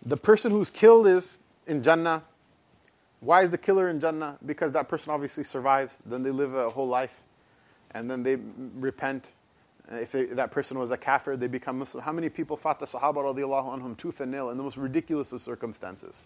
The 0.04 0.16
person 0.16 0.50
who's 0.50 0.70
killed 0.70 1.06
is 1.06 1.38
in 1.66 1.82
Jannah. 1.82 2.24
Why 3.20 3.44
is 3.44 3.50
the 3.50 3.58
killer 3.58 3.88
in 3.88 4.00
Jannah? 4.00 4.36
Because 4.44 4.72
that 4.72 4.88
person 4.88 5.10
obviously 5.10 5.44
survives. 5.44 5.98
Then 6.04 6.22
they 6.24 6.30
live 6.30 6.54
a 6.54 6.70
whole 6.70 6.88
life. 6.88 7.12
And 7.92 8.10
then 8.10 8.22
they 8.24 8.36
repent. 8.80 9.30
If 9.90 10.12
they, 10.12 10.24
that 10.26 10.50
person 10.50 10.78
was 10.78 10.90
a 10.90 10.96
kafir, 10.96 11.36
they 11.36 11.48
become 11.48 11.78
Muslim. 11.78 12.02
How 12.02 12.12
many 12.12 12.28
people 12.28 12.56
fought 12.56 12.78
the 12.78 12.86
Sahaba 12.86 13.16
radiallahu 13.16 13.78
anhum 13.78 13.96
tooth 13.96 14.20
and 14.20 14.30
nail 14.30 14.50
in 14.50 14.56
the 14.56 14.62
most 14.62 14.76
ridiculous 14.76 15.32
of 15.32 15.42
circumstances? 15.42 16.24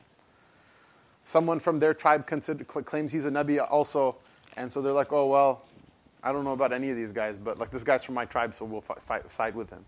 Someone 1.25 1.59
from 1.59 1.81
their 1.81 1.95
tribe 1.95 2.27
claims 2.27 3.11
he's 3.11 3.25
a 3.25 3.31
Nabi 3.31 3.67
also, 3.69 4.17
and 4.57 4.73
so 4.73 4.81
they're 4.81 4.93
like, 4.93 5.13
oh, 5.13 5.27
well, 5.27 5.63
I 6.23 6.33
don't 6.33 6.45
know 6.45 6.53
about 6.53 6.73
any 6.73 6.91
of 6.91 6.97
these 6.97 7.13
guys, 7.13 7.39
but 7.39 7.59
like 7.59 7.71
this 7.71 7.83
guy's 7.83 8.05
from 8.05 8.15
my 8.15 8.25
tribe, 8.25 8.55
so 8.55 8.65
we'll 8.65 8.81
fight, 8.81 9.03
fight, 9.03 9.33
side 9.33 9.55
with 9.55 9.71
him. 9.71 9.85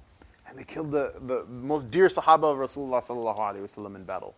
And 0.49 0.59
they 0.59 0.65
killed 0.65 0.91
the, 0.91 1.15
the 1.27 1.45
most 1.47 1.91
dear 1.91 2.09
Sahaba 2.09 2.45
of 2.45 2.59
Rasulullah 2.59 3.05
sallallahu 3.05 3.39
alaihi 3.39 3.63
wasallam 3.63 3.95
in 3.97 4.05
battle. 4.05 4.35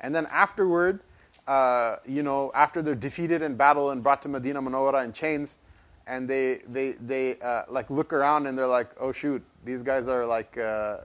And 0.00 0.14
then 0.14 0.26
afterward, 0.26 1.00
uh, 1.46 1.96
you 2.06 2.22
know, 2.22 2.52
after 2.54 2.82
they're 2.82 2.94
defeated 2.94 3.42
in 3.42 3.56
battle 3.56 3.90
and 3.90 4.02
brought 4.02 4.22
to 4.22 4.28
Medina 4.28 4.62
Munawwara 4.62 5.04
in 5.04 5.12
chains, 5.12 5.56
and 6.06 6.28
they 6.28 6.60
they 6.68 6.92
they 6.92 7.38
uh, 7.40 7.62
like 7.68 7.90
look 7.90 8.12
around 8.12 8.46
and 8.46 8.56
they're 8.56 8.66
like, 8.66 8.90
oh 9.00 9.12
shoot, 9.12 9.42
these 9.64 9.82
guys 9.82 10.08
are 10.08 10.26
like. 10.26 10.56
Uh, 10.58 10.98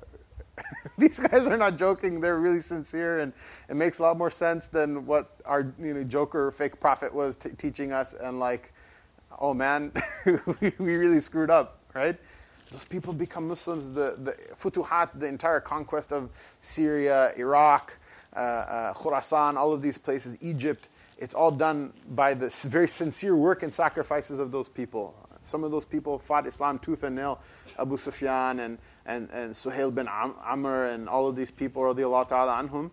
these 0.98 1.20
guys 1.20 1.48
are 1.48 1.58
not 1.58 1.78
joking. 1.78 2.20
They're 2.20 2.40
really 2.40 2.62
sincere, 2.62 3.22
and 3.22 3.34
it 3.70 3.76
makes 3.76 4.00
a 4.00 4.04
lot 4.04 4.18
more 4.18 4.30
sense 4.30 4.68
than 4.68 5.06
what 5.06 5.38
our 5.46 5.74
you 5.80 5.94
know 5.94 6.04
joker 6.04 6.52
fake 6.52 6.80
prophet 6.80 7.14
was 7.14 7.36
t- 7.36 7.50
teaching 7.58 7.92
us. 7.92 8.14
And 8.14 8.40
like, 8.40 8.74
oh 9.40 9.54
man, 9.54 9.92
we, 10.60 10.72
really 10.78 11.20
screwed 11.20 11.50
up, 11.50 11.80
right? 11.94 12.20
Those 12.72 12.86
people 12.86 13.14
become 13.14 13.48
Muslims. 13.48 13.94
The 13.94 14.18
the 14.24 14.36
futuhat, 14.56 15.20
the 15.20 15.28
entire 15.28 15.60
conquest 15.60 16.12
of 16.12 16.30
Syria, 16.60 17.34
Iraq, 17.38 17.98
uh, 18.36 18.40
uh, 18.40 18.94
Khurasan, 18.94 19.56
all 19.56 19.74
of 19.74 19.82
these 19.82 19.98
places, 19.98 20.38
Egypt. 20.42 20.90
It's 21.22 21.36
all 21.36 21.52
done 21.52 21.94
by 22.16 22.34
the 22.34 22.50
very 22.64 22.88
sincere 22.88 23.36
work 23.36 23.62
and 23.62 23.72
sacrifices 23.72 24.40
of 24.40 24.52
those 24.52 24.68
people. 24.68 25.16
Some 25.44 25.64
of 25.64 25.70
those 25.70 25.86
people 25.86 26.18
fought 26.18 26.48
Islam 26.48 26.80
tooth 26.80 27.04
and 27.04 27.16
nail. 27.16 27.40
Abu 27.78 27.96
Sufyan 27.96 28.60
and, 28.60 28.80
and, 29.06 29.30
and 29.32 29.54
Suhail 29.54 29.94
bin 29.94 30.08
Amr 30.08 30.86
and 30.86 31.08
all 31.08 31.28
of 31.28 31.36
these 31.36 31.52
people, 31.52 31.84
radiallahu 31.84 32.28
ta'ala 32.28 32.64
anhum. 32.64 32.90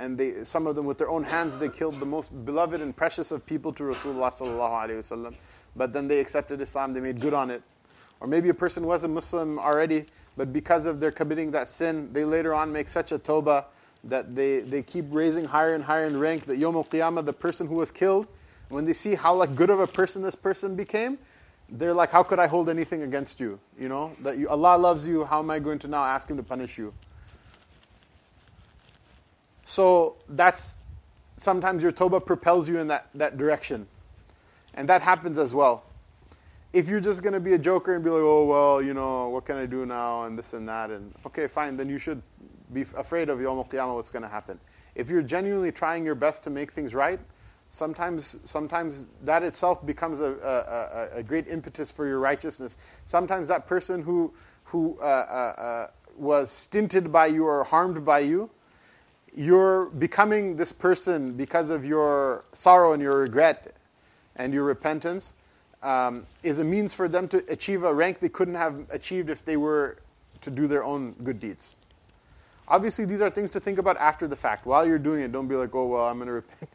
And 0.00 0.18
they, 0.18 0.42
some 0.42 0.66
of 0.66 0.74
them 0.74 0.86
with 0.86 0.98
their 0.98 1.08
own 1.08 1.22
hands, 1.22 1.56
they 1.56 1.68
killed 1.68 2.00
the 2.00 2.06
most 2.06 2.44
beloved 2.44 2.80
and 2.82 2.96
precious 2.96 3.30
of 3.30 3.46
people 3.46 3.72
to 3.74 3.84
Rasulullah 3.84 4.32
sallallahu 4.32 4.88
alayhi 4.88 4.98
wasallam. 4.98 5.34
But 5.76 5.92
then 5.92 6.08
they 6.08 6.18
accepted 6.18 6.60
Islam, 6.60 6.92
they 6.92 7.00
made 7.00 7.20
good 7.20 7.34
on 7.34 7.48
it. 7.48 7.62
Or 8.18 8.26
maybe 8.26 8.48
a 8.48 8.54
person 8.54 8.86
was 8.86 9.04
a 9.04 9.08
Muslim 9.08 9.56
already, 9.56 10.06
but 10.36 10.52
because 10.52 10.84
of 10.84 10.98
their 10.98 11.12
committing 11.12 11.52
that 11.52 11.68
sin, 11.68 12.12
they 12.12 12.24
later 12.24 12.54
on 12.54 12.72
make 12.72 12.88
such 12.88 13.12
a 13.12 13.20
tawbah 13.20 13.66
that 14.08 14.34
they, 14.34 14.60
they 14.60 14.82
keep 14.82 15.06
raising 15.10 15.44
higher 15.44 15.74
and 15.74 15.82
higher 15.82 16.06
in 16.06 16.18
rank, 16.18 16.46
that 16.46 16.56
Yom 16.56 16.76
Al-Qiyamah, 16.76 17.24
the 17.24 17.32
person 17.32 17.66
who 17.66 17.74
was 17.74 17.90
killed, 17.90 18.26
when 18.68 18.84
they 18.84 18.92
see 18.92 19.14
how 19.14 19.34
like 19.34 19.54
good 19.54 19.70
of 19.70 19.80
a 19.80 19.86
person 19.86 20.22
this 20.22 20.34
person 20.34 20.74
became, 20.76 21.18
they're 21.70 21.94
like, 21.94 22.10
how 22.10 22.22
could 22.22 22.38
I 22.38 22.46
hold 22.46 22.68
anything 22.68 23.02
against 23.02 23.40
you? 23.40 23.58
You 23.78 23.88
know, 23.88 24.12
that 24.22 24.38
you, 24.38 24.48
Allah 24.48 24.76
loves 24.78 25.06
you, 25.06 25.24
how 25.24 25.38
am 25.38 25.50
I 25.50 25.58
going 25.58 25.78
to 25.80 25.88
now 25.88 26.04
ask 26.04 26.28
Him 26.28 26.36
to 26.36 26.42
punish 26.42 26.78
you? 26.78 26.92
So 29.64 30.16
that's 30.30 30.78
sometimes 31.36 31.82
your 31.82 31.92
tawbah 31.92 32.24
propels 32.24 32.68
you 32.68 32.78
in 32.78 32.88
that, 32.88 33.08
that 33.14 33.36
direction. 33.36 33.86
And 34.74 34.88
that 34.88 35.02
happens 35.02 35.38
as 35.38 35.52
well. 35.52 35.84
If 36.72 36.88
you're 36.88 37.00
just 37.00 37.22
going 37.22 37.32
to 37.32 37.40
be 37.40 37.54
a 37.54 37.58
joker 37.58 37.94
and 37.94 38.04
be 38.04 38.10
like, 38.10 38.22
oh, 38.22 38.44
well, 38.44 38.82
you 38.82 38.94
know, 38.94 39.28
what 39.28 39.44
can 39.44 39.56
I 39.56 39.66
do 39.66 39.86
now, 39.86 40.24
and 40.24 40.38
this 40.38 40.52
and 40.52 40.68
that, 40.68 40.90
and 40.90 41.14
okay, 41.26 41.48
fine, 41.48 41.76
then 41.76 41.88
you 41.88 41.98
should 41.98 42.22
be 42.72 42.82
afraid 42.96 43.28
of 43.28 43.40
Yom 43.40 43.58
Qiyamah, 43.64 43.94
what's 43.94 44.10
going 44.10 44.22
to 44.22 44.28
happen. 44.28 44.58
If 44.94 45.08
you're 45.08 45.22
genuinely 45.22 45.72
trying 45.72 46.04
your 46.04 46.14
best 46.14 46.44
to 46.44 46.50
make 46.50 46.72
things 46.72 46.94
right, 46.94 47.20
sometimes, 47.70 48.36
sometimes 48.44 49.06
that 49.24 49.42
itself 49.42 49.84
becomes 49.84 50.20
a, 50.20 51.10
a, 51.14 51.18
a 51.18 51.22
great 51.22 51.48
impetus 51.48 51.90
for 51.90 52.06
your 52.06 52.18
righteousness. 52.18 52.78
Sometimes 53.04 53.48
that 53.48 53.66
person 53.66 54.02
who, 54.02 54.32
who 54.64 54.98
uh, 55.00 55.04
uh, 55.04 55.60
uh, 55.60 55.90
was 56.16 56.50
stinted 56.50 57.12
by 57.12 57.26
you 57.26 57.46
or 57.46 57.64
harmed 57.64 58.04
by 58.04 58.20
you, 58.20 58.50
you're 59.34 59.86
becoming 59.86 60.56
this 60.56 60.72
person 60.72 61.34
because 61.34 61.70
of 61.70 61.84
your 61.84 62.44
sorrow 62.52 62.92
and 62.92 63.02
your 63.02 63.18
regret 63.18 63.74
and 64.36 64.52
your 64.52 64.64
repentance 64.64 65.34
um, 65.82 66.26
is 66.42 66.58
a 66.58 66.64
means 66.64 66.92
for 66.92 67.08
them 67.08 67.28
to 67.28 67.44
achieve 67.48 67.84
a 67.84 67.94
rank 67.94 68.18
they 68.18 68.28
couldn't 68.28 68.54
have 68.54 68.74
achieved 68.90 69.30
if 69.30 69.44
they 69.44 69.56
were 69.56 69.98
to 70.40 70.50
do 70.50 70.66
their 70.66 70.82
own 70.82 71.12
good 71.24 71.38
deeds. 71.38 71.76
Obviously, 72.68 73.04
these 73.04 73.20
are 73.20 73.30
things 73.30 73.50
to 73.52 73.60
think 73.60 73.78
about 73.78 73.96
after 73.96 74.28
the 74.28 74.36
fact. 74.36 74.66
While 74.66 74.86
you're 74.86 74.98
doing 74.98 75.20
it, 75.22 75.32
don't 75.32 75.48
be 75.48 75.54
like, 75.54 75.74
oh, 75.74 75.86
well, 75.86 76.06
I'm 76.06 76.18
going 76.18 76.28
to 76.28 76.32
repent. 76.32 76.70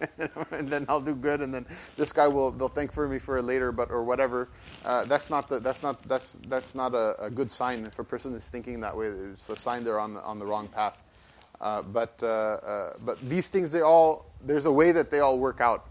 and 0.50 0.68
then 0.68 0.86
I'll 0.88 1.00
do 1.00 1.14
good, 1.14 1.40
and 1.40 1.54
then 1.54 1.66
this 1.96 2.12
guy 2.12 2.26
will 2.26 2.50
they'll 2.50 2.68
thank 2.68 2.92
for 2.92 3.08
me 3.08 3.18
for 3.18 3.40
later, 3.40 3.70
but 3.70 3.90
or 3.90 4.02
whatever. 4.02 4.48
Uh, 4.84 5.04
that's 5.04 5.30
not 5.30 5.48
the 5.48 5.60
that's 5.60 5.82
not 5.82 6.02
that's 6.08 6.38
that's 6.48 6.74
not 6.74 6.94
a, 6.94 7.14
a, 7.24 7.30
good 7.30 7.50
sign 7.50 7.86
if 7.86 7.98
a 8.00 8.04
person 8.04 8.34
is 8.34 8.48
thinking 8.48 8.80
that 8.80 8.94
way. 8.94 9.06
It's 9.06 9.48
a 9.48 9.56
sign 9.56 9.84
they're 9.84 10.00
on 10.00 10.16
on 10.16 10.38
the 10.38 10.46
wrong 10.46 10.66
path. 10.66 10.98
Uh, 11.60 11.82
but 11.82 12.18
uh, 12.22 12.26
uh 12.26 12.92
but 13.04 13.18
these 13.28 13.48
things 13.48 13.70
they 13.70 13.82
all 13.82 14.26
there's 14.44 14.66
a 14.66 14.72
way 14.72 14.92
that 14.92 15.10
they 15.10 15.20
all 15.20 15.38
work 15.38 15.60
out. 15.60 15.86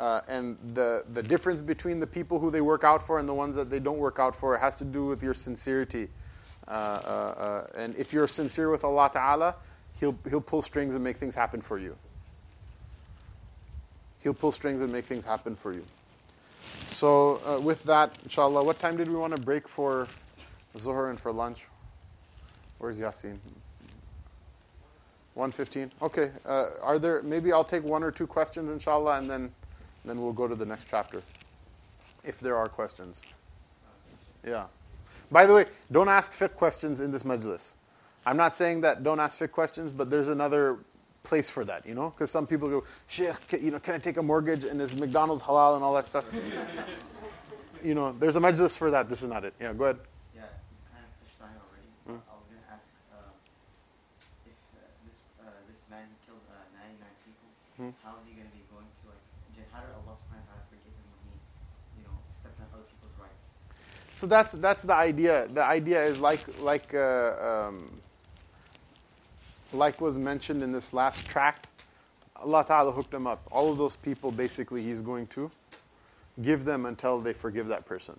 Uh, 0.00 0.22
and 0.28 0.56
the, 0.72 1.04
the 1.12 1.22
difference 1.22 1.60
between 1.60 2.00
the 2.00 2.06
people 2.06 2.38
who 2.38 2.50
they 2.50 2.62
work 2.62 2.84
out 2.84 3.06
for 3.06 3.18
and 3.18 3.28
the 3.28 3.34
ones 3.34 3.54
that 3.54 3.68
they 3.68 3.78
don't 3.78 3.98
work 3.98 4.18
out 4.18 4.34
for 4.34 4.56
has 4.56 4.74
to 4.74 4.84
do 4.84 5.04
with 5.04 5.22
your 5.22 5.34
sincerity. 5.34 6.08
Uh, 6.70 7.66
and 7.76 7.96
if 7.96 8.12
you're 8.12 8.28
sincere 8.28 8.70
with 8.70 8.84
Allah 8.84 9.10
Ta'ala, 9.12 9.54
he'll, 9.98 10.16
he'll 10.28 10.40
pull 10.40 10.62
strings 10.62 10.94
and 10.94 11.02
make 11.02 11.16
things 11.16 11.34
happen 11.34 11.60
for 11.60 11.78
you. 11.78 11.96
He'll 14.22 14.34
pull 14.34 14.52
strings 14.52 14.80
and 14.80 14.92
make 14.92 15.04
things 15.04 15.24
happen 15.24 15.56
for 15.56 15.72
you. 15.72 15.84
So, 16.88 17.40
uh, 17.46 17.60
with 17.60 17.82
that, 17.84 18.18
inshallah, 18.24 18.62
what 18.62 18.78
time 18.78 18.96
did 18.96 19.08
we 19.08 19.16
want 19.16 19.34
to 19.34 19.40
break 19.40 19.66
for 19.66 20.08
Zuhr 20.76 21.10
and 21.10 21.18
for 21.18 21.32
lunch? 21.32 21.66
Where's 22.78 22.98
Yasin? 22.98 23.38
115. 25.34 25.90
Okay. 26.02 26.30
Uh, 26.44 26.66
are 26.82 26.98
there? 26.98 27.22
Maybe 27.22 27.52
I'll 27.52 27.64
take 27.64 27.82
one 27.82 28.02
or 28.02 28.10
two 28.10 28.26
questions, 28.26 28.70
inshallah, 28.70 29.18
and 29.18 29.30
then 29.30 29.50
then 30.04 30.20
we'll 30.20 30.32
go 30.32 30.48
to 30.48 30.54
the 30.54 30.64
next 30.64 30.86
chapter, 30.90 31.22
if 32.24 32.40
there 32.40 32.56
are 32.56 32.68
questions. 32.68 33.22
Yeah. 34.46 34.64
By 35.30 35.46
the 35.46 35.54
way, 35.54 35.66
don't 35.92 36.08
ask 36.08 36.32
fiqh 36.32 36.54
questions 36.54 37.00
in 37.00 37.12
this 37.12 37.22
majlis. 37.22 37.62
I'm 38.26 38.36
not 38.36 38.56
saying 38.56 38.82
that 38.82 39.02
don't 39.02 39.20
ask 39.20 39.38
fiqh 39.38 39.52
questions, 39.52 39.92
but 39.92 40.10
there's 40.10 40.28
another 40.28 40.78
place 41.22 41.48
for 41.50 41.64
that, 41.64 41.86
you 41.86 41.94
know? 41.94 42.10
Because 42.10 42.30
some 42.30 42.46
people 42.46 42.68
go, 42.68 42.84
Sheikh, 43.06 43.36
can, 43.48 43.64
you 43.64 43.70
know, 43.70 43.78
can 43.78 43.94
I 43.94 43.98
take 43.98 44.16
a 44.16 44.22
mortgage 44.22 44.64
and 44.64 44.80
is 44.80 44.94
McDonald's 44.94 45.42
halal 45.42 45.74
and 45.76 45.84
all 45.84 45.94
that 45.94 46.06
stuff? 46.06 46.24
you 47.84 47.94
know, 47.94 48.12
there's 48.18 48.36
a 48.36 48.40
majlis 48.40 48.76
for 48.76 48.90
that. 48.90 49.08
This 49.08 49.22
is 49.22 49.28
not 49.28 49.44
it. 49.44 49.54
Yeah, 49.60 49.72
go 49.72 49.84
ahead. 49.84 49.98
Yeah, 50.34 50.42
kind 50.92 51.04
of 51.04 51.12
touched 51.20 51.40
on 51.40 51.52
already. 51.60 51.88
Hmm? 52.08 52.20
I 52.28 52.34
was 52.36 52.46
going 52.48 52.60
to 52.60 52.70
ask 52.72 52.88
uh, 53.12 54.48
if 54.48 54.58
uh, 54.74 54.84
this 55.06 55.18
uh, 55.40 55.48
this 55.68 55.80
man 55.88 56.08
killed 56.26 56.44
uh, 56.50 56.60
99 56.76 57.08
people, 57.24 57.48
hmm? 57.76 57.92
how 58.04 58.16
is 58.20 58.24
he 58.28 58.36
going 58.36 58.48
to 58.48 58.56
be 58.56 58.64
going 58.72 58.88
to 58.88 59.02
like 59.12 59.22
how 59.72 59.80
did 59.80 59.92
Allah 59.96 60.16
subhanahu 60.16 60.44
wa 60.44 60.56
ta'ala 60.56 60.64
forgive 60.68 60.92
him 60.92 61.06
when 61.08 61.20
he, 61.30 61.36
you 62.00 62.04
know, 62.04 62.16
stepped 62.32 62.58
on 62.58 62.68
other 62.74 62.88
people's 62.88 63.16
rights? 63.20 63.64
So 64.20 64.26
that's 64.26 64.52
that's 64.52 64.82
the 64.82 64.92
idea. 64.92 65.48
The 65.54 65.64
idea 65.64 66.04
is 66.04 66.18
like 66.18 66.44
like 66.60 66.92
uh, 66.92 67.68
um, 67.68 67.90
like 69.72 69.98
was 69.98 70.18
mentioned 70.18 70.62
in 70.62 70.72
this 70.72 70.92
last 70.92 71.24
tract, 71.26 71.68
Allah 72.36 72.62
Ta'ala 72.62 72.92
hooked 72.92 73.12
them 73.12 73.26
up. 73.26 73.42
All 73.50 73.72
of 73.72 73.78
those 73.78 73.96
people, 73.96 74.30
basically, 74.30 74.82
He's 74.82 75.00
going 75.00 75.26
to 75.28 75.50
give 76.42 76.66
them 76.66 76.84
until 76.84 77.18
they 77.18 77.32
forgive 77.32 77.68
that 77.68 77.86
person. 77.86 78.14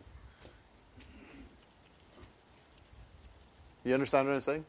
You 3.84 3.94
understand 3.94 4.28
what 4.28 4.34
I'm 4.34 4.42
saying? 4.42 4.66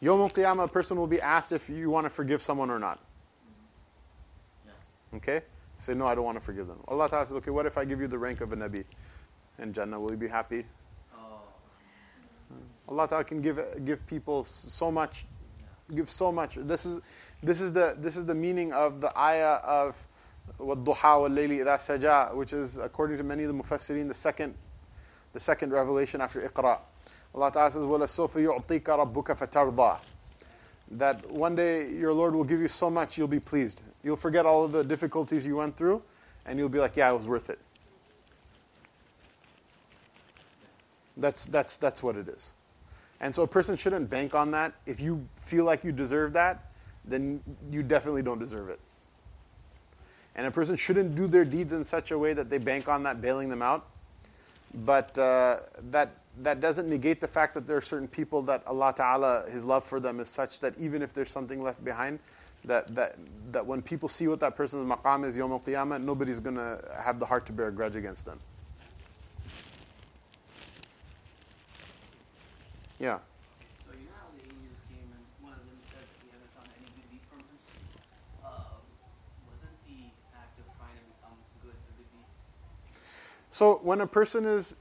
Yom 0.00 0.20
al 0.20 0.28
Qiyamah, 0.28 0.64
a 0.64 0.68
person 0.68 0.98
will 0.98 1.06
be 1.06 1.22
asked 1.22 1.52
if 1.52 1.70
you 1.70 1.88
want 1.88 2.04
to 2.04 2.10
forgive 2.10 2.42
someone 2.42 2.68
or 2.68 2.78
not. 2.78 3.00
Okay? 5.14 5.40
Say, 5.78 5.94
no, 5.94 6.06
I 6.06 6.14
don't 6.14 6.24
want 6.24 6.36
to 6.36 6.44
forgive 6.44 6.66
them. 6.66 6.80
Allah 6.86 7.08
Ta'ala 7.08 7.24
says, 7.24 7.36
okay, 7.36 7.50
what 7.50 7.64
if 7.64 7.78
I 7.78 7.86
give 7.86 7.98
you 7.98 8.08
the 8.08 8.18
rank 8.18 8.42
of 8.42 8.52
a 8.52 8.56
Nabi 8.56 8.84
in 9.60 9.72
Jannah. 9.72 10.00
Will 10.00 10.12
you 10.12 10.16
be 10.16 10.28
happy? 10.28 10.64
Oh. 11.14 11.40
Allah 12.88 13.08
Ta'ala 13.08 13.24
can 13.24 13.40
give 13.40 13.58
give 13.84 14.04
people 14.06 14.44
so 14.44 14.90
much 14.90 15.24
give 15.94 16.10
so 16.10 16.32
much. 16.32 16.56
This 16.56 16.86
is 16.86 17.00
this 17.42 17.60
is 17.60 17.72
the 17.72 17.96
this 17.98 18.16
is 18.16 18.24
the 18.26 18.34
meaning 18.34 18.72
of 18.72 19.00
the 19.00 19.16
ayah 19.18 19.58
of 19.64 19.96
what 20.58 20.84
Duha 20.84 21.20
wal 21.20 21.30
Layli 21.30 21.60
Ida 21.60 21.78
Saja, 21.78 22.34
which 22.34 22.52
is 22.52 22.78
according 22.78 23.18
to 23.18 23.24
many 23.24 23.44
of 23.44 23.54
the 23.54 23.62
Mufassirin 23.62 24.08
the 24.08 24.14
second 24.14 24.54
the 25.32 25.40
second 25.40 25.72
revelation 25.72 26.20
after 26.20 26.40
Iqra. 26.48 26.80
Allah 27.34 27.52
Ta'ala 27.52 27.70
says, 27.70 27.84
Wala 27.84 28.08
sofa 28.08 28.38
yu'tika 28.40 28.98
rabbuka 28.98 29.36
fatarda. 29.36 29.98
That 30.92 31.30
one 31.30 31.54
day 31.54 31.88
your 31.90 32.12
Lord 32.12 32.34
will 32.34 32.44
give 32.44 32.60
you 32.60 32.66
so 32.66 32.90
much 32.90 33.16
you'll 33.16 33.28
be 33.28 33.38
pleased. 33.38 33.82
You'll 34.02 34.16
forget 34.16 34.44
all 34.44 34.64
of 34.64 34.72
the 34.72 34.82
difficulties 34.82 35.46
you 35.46 35.56
went 35.56 35.76
through 35.76 36.02
and 36.46 36.58
you'll 36.58 36.68
be 36.68 36.80
like, 36.80 36.96
Yeah, 36.96 37.10
it 37.12 37.16
was 37.16 37.28
worth 37.28 37.50
it. 37.50 37.60
That's, 41.20 41.44
that's, 41.46 41.76
that's 41.76 42.02
what 42.02 42.16
it 42.16 42.28
is. 42.28 42.50
And 43.20 43.34
so 43.34 43.42
a 43.42 43.46
person 43.46 43.76
shouldn't 43.76 44.08
bank 44.10 44.34
on 44.34 44.50
that. 44.52 44.72
If 44.86 45.00
you 45.00 45.26
feel 45.44 45.64
like 45.64 45.84
you 45.84 45.92
deserve 45.92 46.32
that, 46.32 46.70
then 47.04 47.40
you 47.70 47.82
definitely 47.82 48.22
don't 48.22 48.38
deserve 48.38 48.70
it. 48.70 48.80
And 50.34 50.46
a 50.46 50.50
person 50.50 50.76
shouldn't 50.76 51.14
do 51.14 51.26
their 51.26 51.44
deeds 51.44 51.72
in 51.72 51.84
such 51.84 52.10
a 52.10 52.18
way 52.18 52.32
that 52.32 52.48
they 52.48 52.58
bank 52.58 52.88
on 52.88 53.02
that 53.02 53.20
bailing 53.20 53.48
them 53.48 53.62
out. 53.62 53.86
But 54.74 55.16
uh, 55.18 55.58
that 55.90 56.10
that 56.38 56.60
doesn't 56.60 56.88
negate 56.88 57.20
the 57.20 57.28
fact 57.28 57.54
that 57.54 57.66
there 57.66 57.76
are 57.76 57.82
certain 57.82 58.08
people 58.08 58.42
that 58.42 58.62
Allah 58.66 58.94
Ta'ala, 58.96 59.44
His 59.50 59.64
love 59.64 59.84
for 59.84 60.00
them 60.00 60.20
is 60.20 60.28
such 60.28 60.60
that 60.60 60.74
even 60.78 61.02
if 61.02 61.12
there's 61.12 61.32
something 61.32 61.62
left 61.62 61.84
behind, 61.84 62.18
that, 62.64 62.94
that, 62.94 63.16
that 63.48 63.66
when 63.66 63.82
people 63.82 64.08
see 64.08 64.28
what 64.28 64.40
that 64.40 64.56
person's 64.56 64.88
maqam 64.90 65.26
is, 65.26 65.34
Yom 65.34 65.50
Al 65.50 65.60
Qiyamah, 65.60 66.02
nobody's 66.02 66.38
going 66.38 66.56
to 66.56 66.80
have 67.02 67.18
the 67.18 67.26
heart 67.26 67.46
to 67.46 67.52
bear 67.52 67.68
a 67.68 67.72
grudge 67.72 67.96
against 67.96 68.24
them. 68.24 68.38
Yeah. 73.00 73.18
So 73.88 73.96
you 73.96 74.04
know 74.04 74.12
how 74.20 74.28
the 74.36 74.44
angels 74.44 74.78
came 74.92 75.08
and 75.08 75.24
one 75.40 75.56
of 75.56 75.64
them 75.64 75.80
said 75.88 76.04
he 76.20 76.28
haven't 76.28 76.52
found 76.52 76.68
any 76.76 76.84
good 76.92 77.08
deed 77.10 77.24
from 77.32 77.40
him? 77.40 77.56
Uh, 78.44 78.76
wasn't 79.48 79.72
the 79.88 80.12
act 80.36 80.60
of 80.60 80.68
trying 80.76 80.92
to 81.00 81.04
become 81.08 81.32
good 81.64 81.72
a 81.72 81.92
good 81.96 82.04
deed? 82.12 82.24
So 83.50 83.80
when 83.82 84.00
a 84.02 84.06
person 84.06 84.44
is, 84.44 84.76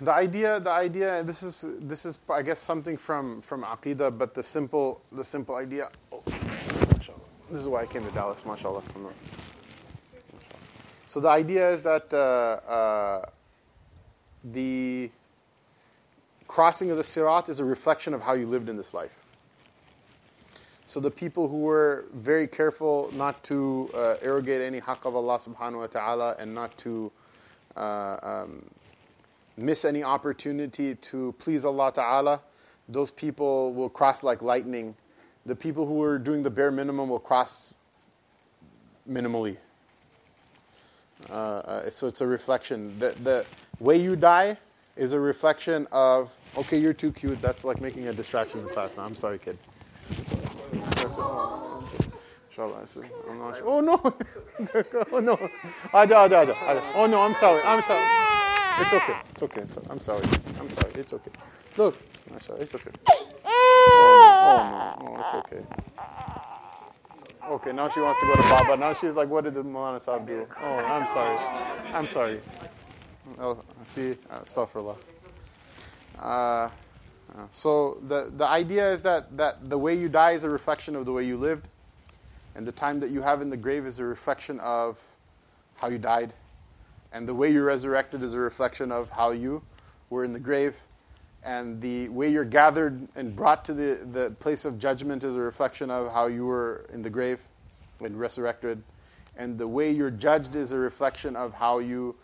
The 0.00 0.12
idea, 0.12 0.60
the 0.60 0.70
idea. 0.70 1.22
This 1.24 1.42
is 1.42 1.64
this 1.80 2.04
is, 2.04 2.18
I 2.28 2.42
guess, 2.42 2.60
something 2.60 2.96
from 2.98 3.40
from 3.40 3.62
aqidah, 3.62 4.16
but 4.18 4.34
the 4.34 4.42
simple 4.42 5.00
the 5.12 5.24
simple 5.24 5.56
idea. 5.56 5.88
Oh, 6.12 6.22
this 7.50 7.60
is 7.60 7.66
why 7.66 7.82
I 7.82 7.86
came 7.86 8.04
to 8.04 8.10
Dallas, 8.10 8.44
mashallah. 8.44 8.82
So 11.06 11.20
the 11.20 11.28
idea 11.28 11.70
is 11.70 11.82
that 11.84 12.12
uh, 12.12 12.70
uh, 12.70 13.30
the 14.44 15.10
crossing 16.48 16.90
of 16.90 16.96
the 16.96 17.04
sirat 17.04 17.48
is 17.48 17.58
a 17.58 17.64
reflection 17.64 18.14
of 18.14 18.22
how 18.22 18.34
you 18.34 18.46
lived 18.46 18.68
in 18.68 18.76
this 18.76 18.94
life. 18.94 19.12
So 20.86 21.00
the 21.00 21.10
people 21.10 21.48
who 21.48 21.58
were 21.58 22.04
very 22.14 22.46
careful 22.46 23.10
not 23.12 23.42
to 23.44 23.90
uh, 23.92 24.16
arrogate 24.22 24.60
any 24.60 24.80
haqq 24.80 25.04
of 25.04 25.16
Allah 25.16 25.38
subhanahu 25.38 25.80
wa 25.80 25.86
ta'ala 25.88 26.36
and 26.38 26.54
not 26.54 26.76
to 26.78 27.10
uh, 27.76 28.16
um, 28.22 28.64
miss 29.56 29.84
any 29.84 30.04
opportunity 30.04 30.94
to 30.94 31.34
please 31.38 31.64
Allah 31.64 31.92
ta'ala, 31.92 32.40
those 32.88 33.10
people 33.10 33.74
will 33.74 33.88
cross 33.88 34.22
like 34.22 34.42
lightning. 34.42 34.94
The 35.44 35.56
people 35.56 35.86
who 35.86 36.02
are 36.02 36.18
doing 36.18 36.42
the 36.42 36.50
bare 36.50 36.70
minimum 36.70 37.08
will 37.08 37.18
cross 37.18 37.74
minimally. 39.10 39.56
Uh, 41.28 41.32
uh, 41.32 41.90
so 41.90 42.06
it's 42.06 42.20
a 42.20 42.26
reflection. 42.26 42.96
The, 43.00 43.16
the 43.22 43.46
way 43.80 44.00
you 44.00 44.14
die 44.14 44.56
is 44.96 45.12
a 45.12 45.20
reflection 45.20 45.86
of, 45.92 46.30
okay, 46.56 46.78
you're 46.78 46.92
too 46.92 47.12
cute. 47.12 47.40
That's 47.42 47.64
like 47.64 47.80
making 47.80 48.08
a 48.08 48.12
distraction 48.12 48.60
in 48.60 48.68
class 48.68 48.96
now. 48.96 49.04
I'm 49.04 49.16
sorry, 49.16 49.38
kid. 49.38 49.58
Oh 52.58 53.80
no! 53.80 54.00
oh 55.12 55.20
no! 55.20 55.34
Aja, 55.92 56.16
aja, 56.24 56.36
aja. 56.40 56.82
Oh 56.94 57.06
no, 57.06 57.20
I'm 57.20 57.34
sorry. 57.34 57.60
I'm 57.64 57.82
sorry. 57.82 58.00
It's 58.78 58.92
okay. 58.92 59.16
It's 59.32 59.42
okay. 59.42 59.60
It's 59.60 59.76
okay. 59.76 59.86
I'm 59.90 60.00
sorry. 60.00 60.24
I'm 60.58 60.70
sorry. 60.70 60.92
It's 60.94 61.12
okay. 61.12 61.30
Look, 61.76 61.98
it's 62.34 62.74
okay. 62.74 62.90
Oh, 63.44 64.96
no. 65.00 65.06
oh 65.06 65.20
it's 65.20 65.34
okay. 65.46 65.64
Okay, 67.48 67.72
now 67.72 67.88
she 67.90 68.00
wants 68.00 68.20
to 68.20 68.26
go 68.26 68.34
to 68.36 68.42
Baba. 68.42 68.76
Now 68.76 68.94
she's 68.94 69.14
like, 69.14 69.28
what 69.28 69.44
did 69.44 69.54
the 69.54 69.62
Maulana 69.62 70.00
Sahib 70.00 70.26
do? 70.26 70.46
Oh, 70.60 70.66
I'm 70.66 71.06
sorry. 71.06 71.36
I'm 71.94 72.06
sorry. 72.06 72.40
Oh, 73.40 73.60
see, 73.84 74.16
astaghfirullah. 74.32 74.96
Uh, 76.18 76.22
uh, 76.22 76.68
so 77.52 77.98
the, 78.06 78.30
the 78.36 78.46
idea 78.46 78.90
is 78.92 79.02
that, 79.02 79.36
that 79.36 79.68
the 79.68 79.76
way 79.76 79.98
you 79.98 80.08
die 80.08 80.32
is 80.32 80.44
a 80.44 80.48
reflection 80.48 80.94
of 80.94 81.04
the 81.04 81.12
way 81.12 81.24
you 81.24 81.36
lived, 81.36 81.66
and 82.54 82.66
the 82.66 82.72
time 82.72 83.00
that 83.00 83.10
you 83.10 83.20
have 83.22 83.42
in 83.42 83.50
the 83.50 83.56
grave 83.56 83.84
is 83.84 83.98
a 83.98 84.04
reflection 84.04 84.60
of 84.60 85.00
how 85.74 85.88
you 85.88 85.98
died, 85.98 86.32
and 87.12 87.26
the 87.26 87.34
way 87.34 87.52
you're 87.52 87.64
resurrected 87.64 88.22
is 88.22 88.32
a 88.32 88.38
reflection 88.38 88.92
of 88.92 89.10
how 89.10 89.32
you 89.32 89.60
were 90.08 90.22
in 90.22 90.32
the 90.32 90.38
grave, 90.38 90.76
and 91.42 91.80
the 91.80 92.08
way 92.10 92.28
you're 92.28 92.44
gathered 92.44 93.08
and 93.16 93.34
brought 93.34 93.64
to 93.64 93.74
the, 93.74 94.06
the 94.12 94.30
place 94.38 94.64
of 94.64 94.78
judgment 94.78 95.24
is 95.24 95.34
a 95.34 95.40
reflection 95.40 95.90
of 95.90 96.12
how 96.12 96.26
you 96.26 96.46
were 96.46 96.86
in 96.92 97.02
the 97.02 97.10
grave 97.10 97.40
and 98.00 98.18
resurrected, 98.18 98.80
and 99.36 99.58
the 99.58 99.66
way 99.66 99.90
you're 99.90 100.10
judged 100.10 100.54
is 100.54 100.70
a 100.70 100.78
reflection 100.78 101.34
of 101.34 101.52
how 101.52 101.80
you 101.80 102.14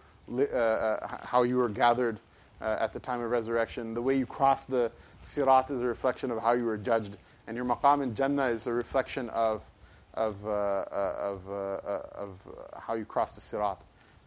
uh, 0.40 0.56
uh, 0.56 1.18
how 1.24 1.42
you 1.42 1.56
were 1.56 1.68
gathered 1.68 2.20
uh, 2.60 2.76
at 2.78 2.92
the 2.92 3.00
time 3.00 3.20
of 3.20 3.30
resurrection. 3.30 3.94
The 3.94 4.02
way 4.02 4.16
you 4.16 4.26
cross 4.26 4.66
the 4.66 4.90
sirat 5.20 5.70
is 5.70 5.80
a 5.80 5.86
reflection 5.86 6.30
of 6.30 6.40
how 6.40 6.52
you 6.52 6.64
were 6.64 6.76
judged, 6.76 7.16
and 7.46 7.56
your 7.56 7.66
maqam 7.66 8.02
in 8.02 8.14
Jannah 8.14 8.46
is 8.46 8.66
a 8.66 8.72
reflection 8.72 9.28
of 9.30 9.68
of 10.14 10.36
uh, 10.46 10.50
uh, 10.50 11.14
of, 11.18 11.50
uh, 11.50 12.00
of 12.14 12.38
how 12.78 12.94
you 12.94 13.04
cross 13.04 13.34
the 13.34 13.40
sirat. 13.40 13.78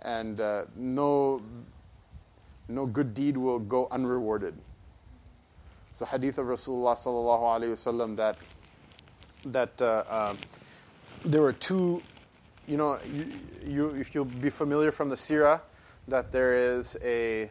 And 0.02 0.38
no 0.76 1.42
no 2.68 2.86
good 2.86 3.14
deed 3.14 3.38
will 3.38 3.60
go 3.60 3.88
unrewarded. 3.92 4.56
It's 5.92 6.02
a 6.02 6.06
hadith 6.06 6.38
of 6.38 6.48
Rasulullah 6.48 6.96
sallallahu 6.96 7.42
alaihi 7.42 7.74
wasallam 7.74 8.16
that 8.18 8.38
that 9.46 9.82
um, 10.10 10.38
there 11.24 11.42
were 11.42 11.54
two. 11.54 12.02
You 12.68 12.78
know, 12.78 13.00
you, 13.14 13.32
you 13.64 13.90
if 13.92 14.16
you'll 14.16 14.26
be 14.26 14.50
familiar 14.50 14.92
from 14.92 15.08
the 15.08 15.16
Sirah, 15.16 15.62
that 16.08 16.32
there 16.32 16.78
is 16.78 16.98
a 17.04 17.50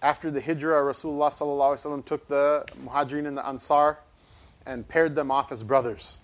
after 0.00 0.30
the 0.30 0.40
hijrah, 0.40 0.82
Rasulullah 0.82 1.30
sallallahu 1.30 2.04
took 2.04 2.28
the 2.28 2.64
muhajirin 2.84 3.26
and 3.26 3.36
the 3.36 3.46
ansar 3.46 3.98
and 4.66 4.86
paired 4.86 5.14
them 5.14 5.30
off 5.30 5.50
as 5.50 5.62
brothers. 5.62 6.18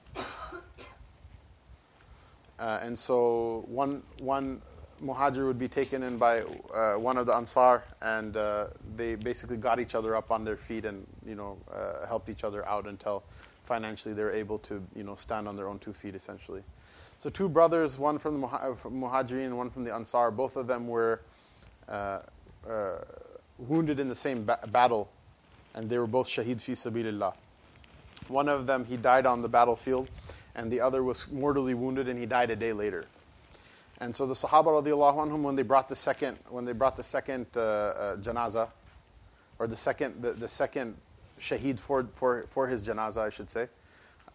Uh, 2.59 2.79
and 2.83 2.97
so 2.97 3.65
one 3.67 4.03
one 4.21 4.63
muhajir 5.03 5.45
would 5.47 5.59
be 5.59 5.69
taken 5.69 6.05
in 6.05 6.19
by 6.19 6.43
uh, 6.43 6.95
one 6.95 7.17
of 7.17 7.27
the 7.27 7.35
ansar, 7.35 7.83
and 8.01 8.37
uh, 8.37 8.67
they 8.97 9.17
basically 9.17 9.57
got 9.57 9.81
each 9.81 9.95
other 9.95 10.15
up 10.15 10.31
on 10.31 10.45
their 10.45 10.57
feet 10.57 10.85
and 10.85 11.05
you 11.27 11.35
know 11.35 11.59
uh, 11.73 12.07
helped 12.07 12.29
each 12.29 12.45
other 12.45 12.67
out 12.69 12.87
until 12.87 13.25
financially 13.65 14.15
they 14.15 14.23
were 14.23 14.31
able 14.33 14.59
to 14.59 14.81
you 14.95 15.03
know 15.03 15.17
stand 15.17 15.49
on 15.49 15.57
their 15.57 15.69
own 15.69 15.81
two 15.81 15.93
feet 15.93 16.15
essentially. 16.15 16.63
So 17.19 17.31
two 17.31 17.49
brothers, 17.49 17.99
one 17.99 18.19
from 18.19 18.41
the 18.41 18.47
Muhajirin 18.47 19.47
and 19.47 19.57
one 19.57 19.71
from 19.71 19.85
the 19.85 19.95
Ansar, 19.95 20.31
both 20.31 20.57
of 20.57 20.67
them 20.67 20.87
were 20.89 21.23
uh, 21.89 22.21
uh, 22.69 22.99
wounded 23.59 23.99
in 23.99 24.09
the 24.09 24.15
same 24.15 24.45
ba- 24.45 24.59
battle, 24.69 25.11
and 25.75 25.89
they 25.89 25.99
were 25.99 26.07
both 26.07 26.29
shaheed 26.29 26.61
fi 26.61 26.73
sabilillah. 26.73 27.35
One 28.29 28.49
of 28.49 28.67
them, 28.67 28.85
he 28.85 28.97
died 28.97 29.27
on 29.27 29.43
the 29.43 29.49
battlefield, 29.49 30.09
and 30.55 30.71
the 30.71 30.81
other 30.81 31.03
was 31.03 31.31
mortally 31.31 31.75
wounded, 31.75 32.09
and 32.09 32.19
he 32.19 32.27
died 32.27 32.51
a 32.51 32.57
day 32.57 32.73
later. 32.73 33.07
And 33.99 34.15
so 34.15 34.27
the 34.27 34.35
Sahaba 34.35 34.83
radiallahu 34.83 35.17
anhum, 35.29 35.43
when 35.43 35.55
they 35.55 35.63
brought 35.63 35.89
the 35.89 35.97
second, 35.97 36.39
when 36.49 36.65
they 36.65 36.73
brought 36.73 36.97
the 36.97 37.03
second 37.03 37.47
uh, 37.57 37.61
uh, 37.61 38.17
janaza, 38.17 38.69
or 39.59 39.67
the 39.67 39.77
second, 39.77 40.21
the, 40.21 40.33
the 40.33 40.49
second 40.49 40.97
shaheed 41.41 41.79
for, 41.79 42.07
for, 42.17 42.45
for 42.51 42.67
his 42.67 42.83
janaza, 42.83 43.19
I 43.19 43.31
should 43.31 43.51
say, 43.51 43.69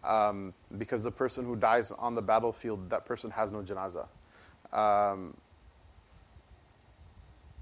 um, 0.04 0.54
because 0.78 1.04
the 1.04 1.10
person 1.10 1.44
who 1.44 1.56
dies 1.56 1.90
on 1.92 2.14
the 2.14 2.22
battlefield, 2.22 2.88
that 2.90 3.04
person 3.04 3.30
has 3.30 3.52
no 3.52 3.62
janaza. 3.62 4.06
Um, 4.76 5.36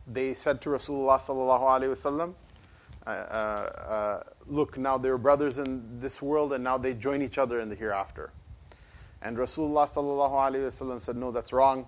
they 0.07 0.35
said 0.35 0.61
to 0.63 0.71
Rasulullah 0.71 1.21
sallallahu 1.21 1.63
alaihi 1.63 1.91
wasallam, 1.91 2.35
uh, 3.07 3.11
uh, 3.11 4.23
"Look, 4.47 4.79
now 4.79 4.99
they're 4.99 5.19
brothers 5.19 5.59
in 5.59 6.01
this 6.01 6.23
world, 6.23 6.53
and 6.53 6.63
now 6.63 6.79
they 6.79 6.95
join 6.95 7.23
each 7.23 7.39
other 7.39 7.61
in 7.61 7.69
the 7.69 7.75
hereafter." 7.75 8.31
And 9.23 9.37
Rasulullah 9.37 9.87
sallallahu 9.87 10.33
alaihi 10.33 10.67
wasallam 10.67 11.01
said, 11.01 11.17
"No, 11.17 11.31
that's 11.31 11.53
wrong." 11.53 11.85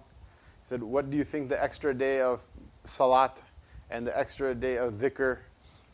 He 0.63 0.69
said, 0.69 0.83
"What 0.83 1.11
do 1.11 1.17
you 1.17 1.25
think 1.25 1.49
the 1.49 1.63
extra 1.63 1.95
day 1.95 2.21
of 2.21 2.45
salat 2.85 3.43
and 3.91 4.07
the 4.07 4.17
extra 4.19 4.55
day 4.55 4.77
of 4.79 4.95
dhikr 4.95 5.39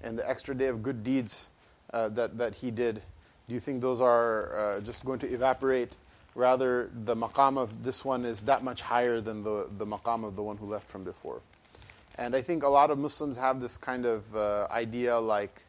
and 0.02 0.18
the 0.18 0.28
extra 0.28 0.54
day 0.54 0.66
of 0.66 0.82
good 0.82 1.04
deeds 1.04 1.50
uh, 1.92 2.09
that 2.11 2.38
that 2.38 2.54
he 2.54 2.70
did?" 2.70 3.02
Do 3.49 3.55
you 3.55 3.61
think 3.61 3.80
those 3.80 4.01
are 4.01 4.76
uh, 4.76 4.80
just 4.80 5.05
going 5.05 5.20
to 5.20 5.32
evaporate? 5.32 5.97
Rather, 6.34 6.90
the 7.05 7.14
maqam 7.14 7.57
of 7.57 7.82
this 7.82 8.05
one 8.05 8.24
is 8.24 8.42
that 8.42 8.62
much 8.62 8.82
higher 8.82 9.20
than 9.20 9.42
the, 9.42 9.68
the 9.78 9.86
maqam 9.86 10.24
of 10.24 10.36
the 10.36 10.42
one 10.42 10.57
who 10.57 10.66
left 10.66 10.88
from 10.90 11.05
before. 11.05 11.40
And 12.18 12.34
I 12.34 12.42
think 12.42 12.62
a 12.62 12.68
lot 12.68 12.90
of 12.90 12.99
Muslims 12.99 13.36
have 13.36 13.61
this 13.61 13.76
kind 13.76 14.05
of 14.05 14.22
uh, 14.34 14.66
idea 14.70 15.18
like, 15.18 15.62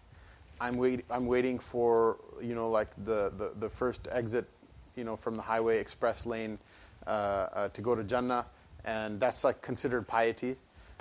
I'm, 0.59 0.78
wait, 0.78 1.05
I'm 1.09 1.28
waiting 1.28 1.59
for, 1.59 2.17
you 2.41 2.55
know, 2.55 2.69
like 2.69 2.89
the, 3.03 3.32
the, 3.38 3.51
the 3.59 3.69
first 3.69 4.07
exit, 4.11 4.49
you 4.95 5.03
know, 5.03 5.15
from 5.15 5.36
the 5.36 5.43
highway 5.43 5.80
express 5.80 6.25
lane 6.25 6.57
uh, 7.05 7.09
uh 7.09 7.67
to 7.69 7.82
go 7.82 7.95
to 7.95 8.03
Jannah. 8.03 8.45
And 8.84 9.19
that's 9.19 9.43
like 9.43 9.61
considered 9.61 10.07
piety. 10.07 10.55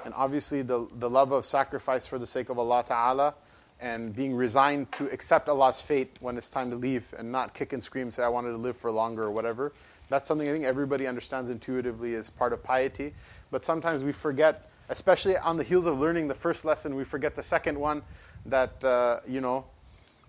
And 0.04 0.12
obviously, 0.14 0.62
the, 0.62 0.86
the 0.98 1.08
love 1.08 1.32
of 1.32 1.46
sacrifice 1.46 2.06
for 2.06 2.18
the 2.18 2.26
sake 2.26 2.50
of 2.50 2.58
Allah 2.58 2.84
Ta'ala 2.86 3.34
and 3.80 4.14
being 4.14 4.34
resigned 4.34 4.90
to 4.92 5.06
accept 5.12 5.48
Allah's 5.48 5.80
fate 5.80 6.16
when 6.20 6.38
it's 6.38 6.48
time 6.48 6.70
to 6.70 6.76
leave 6.76 7.04
and 7.18 7.30
not 7.30 7.54
kick 7.54 7.72
and 7.72 7.82
scream, 7.82 8.10
say, 8.10 8.22
I 8.22 8.28
wanted 8.28 8.52
to 8.52 8.56
live 8.56 8.76
for 8.76 8.90
longer 8.90 9.24
or 9.24 9.30
whatever. 9.30 9.72
That's 10.08 10.28
something 10.28 10.48
I 10.48 10.52
think 10.52 10.64
everybody 10.64 11.06
understands 11.06 11.50
intuitively 11.50 12.14
as 12.14 12.30
part 12.30 12.52
of 12.52 12.62
piety. 12.62 13.12
But 13.50 13.64
sometimes 13.64 14.02
we 14.02 14.12
forget, 14.12 14.70
especially 14.88 15.36
on 15.36 15.56
the 15.56 15.64
heels 15.64 15.86
of 15.86 15.98
learning 15.98 16.28
the 16.28 16.34
first 16.34 16.64
lesson, 16.64 16.94
we 16.94 17.04
forget 17.04 17.34
the 17.34 17.42
second 17.42 17.78
one 17.78 18.02
that, 18.46 18.82
uh, 18.84 19.20
you 19.26 19.40
know, 19.40 19.64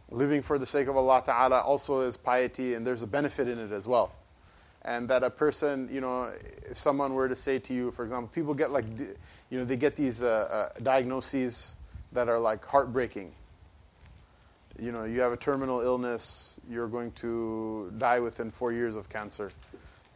living 0.10 0.42
for 0.42 0.58
the 0.58 0.66
sake 0.66 0.88
of 0.88 0.98
Allah 0.98 1.22
Ta'ala 1.26 1.62
also 1.62 2.02
is 2.02 2.18
piety 2.18 2.74
and 2.74 2.86
there's 2.86 3.02
a 3.02 3.08
benefit 3.08 3.48
in 3.48 3.60
it 3.60 3.72
as 3.72 3.88
well. 3.88 4.12
And 4.84 5.08
that 5.10 5.24
a 5.24 5.30
person, 5.30 5.90
you 5.92 6.02
know, 6.02 6.32
if 6.70 6.78
someone 6.78 7.14
were 7.14 7.28
to 7.28 7.36
say 7.36 7.60
to 7.60 7.74
you, 7.74 7.92
for 7.92 8.04
example, 8.04 8.30
people 8.34 8.54
get 8.54 8.72
like, 8.72 8.86
you 8.98 9.58
know, 9.58 9.66
they 9.66 9.76
get 9.76 9.96
these 9.96 10.24
uh, 10.24 10.72
uh, 10.76 10.80
diagnoses 10.82 11.74
that 12.18 12.30
are 12.30 12.40
like 12.40 12.66
heartbreaking. 12.66 13.32
You 14.80 14.92
know, 14.92 15.04
you 15.04 15.22
have 15.22 15.34
a 15.34 15.38
terminal 15.38 15.82
illness, 15.82 16.60
you're 16.68 16.88
going 16.88 17.12
to 17.12 17.94
die 18.00 18.20
within 18.20 18.50
four 18.50 18.74
years 18.74 18.96
of 18.96 19.08
cancer. 19.08 19.52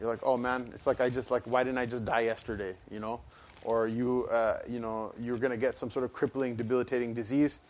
You're 0.00 0.08
like, 0.08 0.18
oh 0.24 0.36
man, 0.36 0.68
it's 0.74 0.84
like 0.84 1.00
I 1.00 1.08
just 1.08 1.30
like, 1.30 1.44
why 1.44 1.62
didn't 1.62 1.78
I 1.78 1.86
just 1.86 2.04
die 2.04 2.22
yesterday? 2.22 2.74
You 2.90 2.98
know, 2.98 3.20
or 3.62 3.86
you, 3.86 4.26
uh, 4.32 4.58
you 4.68 4.80
know, 4.80 5.14
you're 5.20 5.38
going 5.38 5.52
to 5.52 5.56
get 5.56 5.76
some 5.76 5.92
sort 5.92 6.04
of 6.04 6.12
crippling, 6.12 6.56
debilitating 6.56 7.14
disease, 7.14 7.60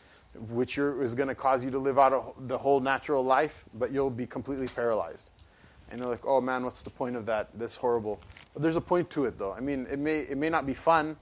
which 0.49 0.79
is 0.79 1.13
going 1.13 1.29
to 1.29 1.35
cause 1.35 1.63
you 1.63 1.71
to 1.71 1.79
live 1.79 1.99
out 1.99 2.35
the 2.49 2.57
whole 2.57 2.81
natural 2.81 3.23
life, 3.23 3.67
but 3.75 3.93
you'll 3.93 4.09
be 4.09 4.27
completely 4.27 4.67
paralyzed. 4.67 5.29
And 5.91 6.01
you're 6.01 6.09
like, 6.09 6.25
oh 6.25 6.41
man, 6.41 6.65
what's 6.65 6.81
the 6.81 6.89
point 6.89 7.17
of 7.17 7.27
that? 7.27 7.51
This 7.59 7.77
horrible. 7.77 8.19
But 8.55 8.63
there's 8.63 8.77
a 8.77 8.81
point 8.81 9.11
to 9.11 9.27
it, 9.27 9.37
though. 9.37 9.53
I 9.53 9.61
mean, 9.61 9.87
it 9.91 9.99
may 9.99 10.21
it 10.21 10.39
may 10.39 10.49
not 10.49 10.65
be 10.65 10.73
fun 10.73 11.19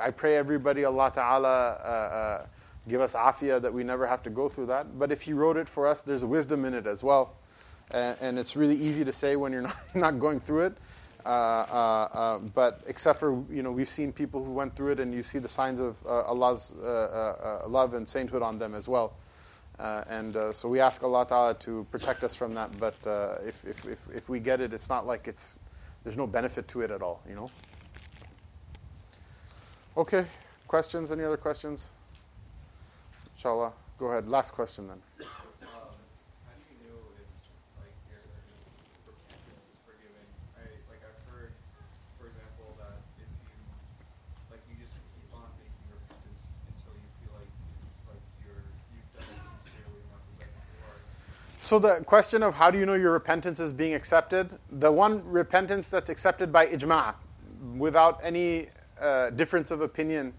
I 0.00 0.10
pray 0.10 0.36
everybody, 0.36 0.84
Allah 0.84 1.12
Ta'ala, 1.14 1.48
uh, 1.48 1.82
uh, 1.82 2.46
give 2.88 3.00
us 3.00 3.14
afia 3.14 3.60
that 3.62 3.72
we 3.72 3.84
never 3.84 4.06
have 4.06 4.22
to 4.24 4.30
go 4.30 4.48
through 4.48 4.66
that. 4.66 4.98
But 4.98 5.12
if 5.12 5.22
He 5.22 5.32
wrote 5.32 5.56
it 5.56 5.68
for 5.68 5.86
us, 5.86 6.02
there's 6.02 6.24
wisdom 6.24 6.64
in 6.64 6.74
it 6.74 6.86
as 6.86 7.02
well. 7.02 7.36
and, 7.90 8.16
and 8.20 8.38
it's 8.38 8.56
really 8.56 8.76
easy 8.76 9.04
to 9.04 9.12
say 9.12 9.36
when 9.36 9.52
you're 9.52 9.62
not, 9.70 9.76
not 9.94 10.18
going 10.18 10.40
through 10.40 10.66
it. 10.66 10.76
Uh, 11.26 11.28
uh, 11.28 12.08
uh, 12.12 12.38
but 12.38 12.80
except 12.86 13.20
for 13.20 13.44
you 13.50 13.62
know, 13.62 13.70
we've 13.72 13.90
seen 13.90 14.12
people 14.12 14.42
who 14.42 14.52
went 14.52 14.74
through 14.74 14.92
it, 14.92 15.00
and 15.00 15.12
you 15.12 15.22
see 15.22 15.38
the 15.38 15.48
signs 15.48 15.80
of 15.80 15.96
uh, 16.06 16.22
Allah's 16.22 16.72
uh, 16.74 17.64
love 17.68 17.94
and 17.94 18.08
sainthood 18.08 18.42
on 18.42 18.58
them 18.58 18.74
as 18.74 18.88
well. 18.88 19.12
and 19.78 20.36
so 20.52 20.68
we 20.68 20.80
ask 20.80 21.02
Allah 21.02 21.26
Taala 21.26 21.58
to 21.60 21.86
protect 21.90 22.24
us 22.24 22.34
from 22.34 22.54
that. 22.54 22.78
But 22.78 22.94
if, 23.44 23.64
if, 23.64 23.84
if 23.84 23.98
if 24.14 24.28
we 24.28 24.40
get 24.40 24.60
it, 24.60 24.72
it's 24.72 24.88
not 24.88 25.06
like 25.06 25.28
it's 25.28 25.58
there's 26.02 26.16
no 26.16 26.26
benefit 26.26 26.68
to 26.68 26.80
it 26.82 26.90
at 26.90 27.02
all. 27.02 27.20
You 27.28 27.34
know. 27.34 27.50
Okay. 29.98 30.26
Questions? 30.68 31.10
Any 31.10 31.24
other 31.24 31.36
questions? 31.36 31.88
Inshallah. 33.34 33.72
Go 33.98 34.06
ahead. 34.06 34.28
Last 34.28 34.52
question 34.52 34.86
then. 34.86 34.94
Um, 34.94 35.26
how 35.26 36.54
do 36.54 36.70
you 36.70 36.78
know 36.86 37.02
if 37.18 37.26
like 37.82 37.90
your 38.06 38.22
repentance 39.10 39.66
is 39.66 39.74
forgiven? 39.82 40.22
I 40.54 40.70
like 40.86 41.02
I've 41.02 41.18
heard, 41.26 41.50
for 42.14 42.30
example, 42.30 42.78
that 42.78 43.02
if 43.18 43.26
you 43.26 43.58
like 44.54 44.62
you 44.70 44.78
just 44.78 44.94
keep 45.18 45.34
on 45.34 45.50
making 45.58 45.82
repentance 45.90 46.46
until 46.70 46.94
you 46.94 47.10
feel 47.18 47.34
like 47.34 47.50
it's 47.90 47.98
like 48.06 48.22
you're 48.46 48.62
you've 48.94 49.10
done 49.18 49.26
it 49.26 49.42
sincerely 49.66 49.98
enough. 50.06 50.22
Is 50.30 50.46
that 50.46 50.62
you 50.62 50.78
are? 50.86 50.98
So 51.58 51.82
the 51.82 52.06
question 52.06 52.46
of 52.46 52.54
how 52.54 52.70
do 52.70 52.78
you 52.78 52.86
know 52.86 52.94
your 52.94 53.18
repentance 53.18 53.58
is 53.58 53.74
being 53.74 53.98
accepted? 53.98 54.46
The 54.78 54.92
one 54.94 55.26
repentance 55.26 55.90
that's 55.90 56.06
accepted 56.06 56.54
by 56.54 56.70
ijma, 56.70 57.18
without 57.74 58.22
any 58.22 58.70
uh, 59.00 59.30
difference 59.30 59.70
of 59.70 59.80
opinion, 59.80 60.32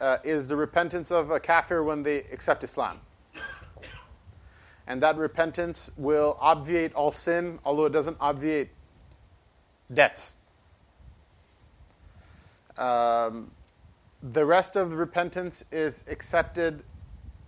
uh, 0.00 0.18
is 0.24 0.48
the 0.48 0.56
repentance 0.56 1.10
of 1.10 1.30
a 1.30 1.38
kafir 1.38 1.82
when 1.82 2.02
they 2.02 2.18
accept 2.32 2.64
Islam. 2.64 3.00
And 4.86 5.00
that 5.02 5.16
repentance 5.16 5.90
will 5.96 6.36
obviate 6.40 6.92
all 6.94 7.12
sin, 7.12 7.58
although 7.64 7.84
it 7.84 7.92
doesn't 7.92 8.16
obviate 8.20 8.70
debts. 9.94 10.34
Um, 12.76 13.50
the 14.32 14.44
rest 14.44 14.76
of 14.76 14.90
the 14.90 14.96
repentance 14.96 15.64
is 15.70 16.04
accepted. 16.08 16.82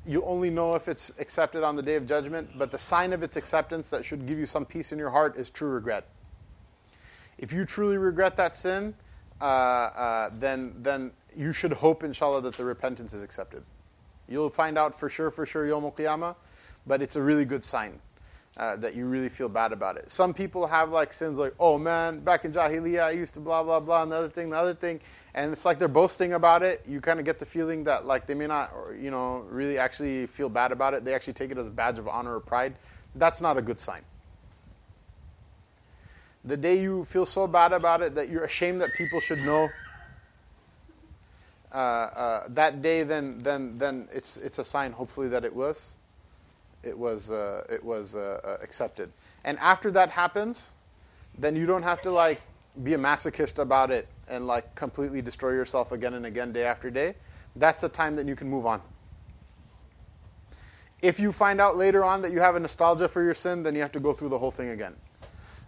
You 0.07 0.25
only 0.25 0.51
know 0.51 0.75
if 0.75 0.89
it's 0.89 1.11
accepted 1.19 1.63
on 1.63 1.75
the 1.75 1.83
day 1.83 1.97
of 1.97 2.07
judgment, 2.07 2.51
but 2.59 2.71
the 2.71 2.79
sign 2.79 3.13
of 3.13 3.23
its 3.23 3.37
acceptance 3.37 3.91
that 3.91 4.05
should 4.05 4.27
give 4.27 4.39
you 4.39 4.47
some 4.47 4.65
peace 4.65 4.93
in 4.93 4.99
your 4.99 5.11
heart 5.11 5.37
is 5.37 5.51
true 5.51 5.71
regret. 5.71 6.07
If 7.39 7.53
you 7.53 7.65
truly 7.65 7.97
regret 7.97 8.37
that 8.37 8.55
sin, 8.55 8.95
uh, 9.43 9.45
uh, 9.45 10.31
then 10.35 10.73
then 10.79 11.11
you 11.37 11.53
should 11.53 11.73
hope, 11.73 12.05
inshallah, 12.05 12.43
that 12.43 12.57
the 12.57 12.65
repentance 12.65 13.13
is 13.13 13.23
accepted. 13.23 13.65
You'll 14.29 14.51
find 14.51 14.79
out 14.79 14.99
for 14.99 15.09
sure, 15.09 15.31
for 15.31 15.45
sure, 15.45 15.67
Yom 15.67 15.83
Qiyamah, 15.83 16.37
but 16.87 17.03
it's 17.03 17.17
a 17.17 17.23
really 17.23 17.45
good 17.45 17.65
sign 17.65 17.99
uh, 18.57 18.77
that 18.77 18.95
you 18.95 19.07
really 19.07 19.29
feel 19.29 19.49
bad 19.49 19.73
about 19.73 19.97
it. 19.97 20.11
Some 20.11 20.33
people 20.33 20.67
have 20.67 20.91
like 20.91 21.13
sins 21.13 21.39
like, 21.39 21.55
oh 21.59 21.79
man, 21.79 22.21
back 22.21 22.45
in 22.45 22.53
Jahiliyyah, 22.53 23.05
I 23.05 23.11
used 23.11 23.35
to 23.35 23.41
blah, 23.41 23.63
blah, 23.63 23.81
blah, 23.81 24.03
another 24.03 24.29
thing, 24.29 24.51
the 24.51 24.57
other 24.57 24.75
thing, 24.75 25.01
and 25.35 25.53
it's 25.53 25.65
like 25.65 25.79
they're 25.79 25.89
boasting 25.89 26.35
about 26.35 26.63
it. 26.63 26.85
You 26.87 27.01
kind 27.01 27.19
of 27.19 27.25
get 27.25 27.39
the 27.39 27.47
feeling 27.47 27.83
that 27.85 28.07
like 28.07 28.27
they 28.27 28.35
may 28.35 28.47
not, 28.47 28.73
you 28.99 29.11
know, 29.11 29.45
really 29.51 29.79
actually 29.79 30.27
feel 30.27 30.49
bad 30.49 30.71
about 30.71 30.95
it. 30.95 31.05
They 31.05 31.15
actually 31.15 31.35
take 31.35 31.51
it 31.51 31.59
as 31.59 31.67
a 31.67 31.71
badge 31.71 31.99
of 31.99 32.07
honor 32.07 32.37
or 32.37 32.41
pride. 32.41 32.77
That's 33.17 33.41
not 33.41 33.59
a 33.59 33.63
good 33.63 33.81
sign. 33.81 34.03
The 36.45 36.57
day 36.57 36.81
you 36.81 37.05
feel 37.05 37.25
so 37.25 37.47
bad 37.47 37.73
about 37.73 38.03
it 38.03 38.15
that 38.17 38.29
you're 38.29 38.45
ashamed 38.45 38.81
that 38.81 38.95
people 38.95 39.21
should 39.21 39.45
know 39.45 39.71
uh, 41.73 41.77
uh, 41.77 42.45
that 42.49 42.83
day, 42.83 43.03
then 43.03 43.43
then 43.43 43.79
then 43.79 44.09
it's 44.13 44.37
it's 44.37 44.59
a 44.59 44.65
sign, 44.65 44.93
hopefully, 44.93 45.29
that 45.29 45.45
it 45.45 45.55
was 45.55 45.95
it 46.83 46.99
was 46.99 47.31
uh, 47.31 47.65
it 47.71 47.83
was 47.83 48.17
uh, 48.17 48.41
uh, 48.45 48.59
accepted. 48.63 49.11
And 49.45 49.59
after 49.59 49.91
that 49.93 50.11
happens, 50.11 50.75
then 51.39 51.57
you 51.57 51.67
don't 51.67 51.83
have 51.83 52.03
to 52.03 52.11
like 52.11 52.43
be 52.83 52.95
a 52.95 52.99
masochist 52.99 53.59
about 53.59 53.91
it 53.91 54.09
and 54.29 54.47
like 54.47 54.75
completely 54.75 55.23
destroy 55.23 55.53
yourself 55.53 55.93
again 55.93 56.15
and 56.15 56.27
again, 56.27 56.53
day 56.53 56.65
after 56.65 56.91
day. 56.91 57.15
That's 57.57 57.81
the 57.81 57.89
time 57.89 58.17
that 58.17 58.27
you 58.27 58.35
can 58.35 58.49
move 58.49 58.67
on. 58.67 58.81
If 61.03 61.19
you 61.19 61.33
find 61.33 61.61
out 61.61 61.77
later 61.77 62.05
on 62.05 62.23
that 62.23 62.33
you 62.33 62.41
have 62.41 62.55
a 62.57 62.61
nostalgia 62.61 63.09
for 63.09 63.23
your 63.23 63.35
sin, 63.35 63.63
then 63.63 63.75
you 63.75 63.83
have 63.83 63.93
to 63.93 64.01
go 64.01 64.13
through 64.13 64.31
the 64.31 64.39
whole 64.39 64.53
thing 64.53 64.71
again. 64.71 64.95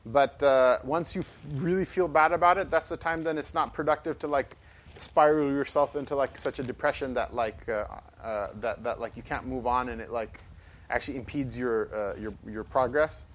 But 0.07 0.43
uh, 0.43 0.79
once 0.85 1.15
you 1.15 1.23
f- 1.23 1.47
really 1.53 1.85
feel 1.85 2.09
bad 2.09 2.33
about 2.33 2.59
it, 2.59 2.71
that's 2.71 2.89
the 2.89 2.97
time 2.97 3.23
then 3.23 3.39
it's 3.39 3.55
not 3.55 3.73
productive 3.73 4.19
to 4.21 4.27
like 4.27 4.57
spiral 4.99 5.51
yourself 5.51 5.97
into 5.97 6.15
like 6.15 6.39
such 6.39 6.59
a 6.59 6.63
depression 6.63 7.15
that 7.15 7.35
like 7.35 7.69
uh, 7.69 7.85
uh, 8.23 8.49
that 8.61 8.83
that 8.85 9.01
like 9.01 9.17
you 9.17 9.23
can't 9.23 9.47
move 9.47 9.67
on 9.67 9.89
and 9.89 10.01
it 10.01 10.13
like 10.13 10.41
actually 10.91 11.17
impedes 11.17 11.57
your 11.57 11.95
uh, 11.95 12.17
your 12.17 12.35
your 12.47 12.65
progress. 12.65 13.27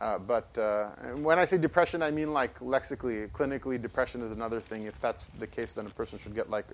Uh, 0.00 0.18
but 0.18 0.56
uh, 0.58 0.90
when 1.16 1.38
I 1.38 1.44
say 1.44 1.58
depression, 1.58 2.02
I 2.02 2.10
mean 2.10 2.32
like 2.32 2.60
lexically, 2.60 3.26
clinically, 3.28 3.80
depression 3.80 4.22
is 4.22 4.30
another 4.32 4.60
thing. 4.60 4.86
If 4.86 5.00
that's 5.00 5.28
the 5.38 5.46
case, 5.46 5.74
then 5.74 5.86
a 5.86 5.90
person 5.90 6.18
should 6.18 6.34
get 6.34 6.50
like 6.50 6.66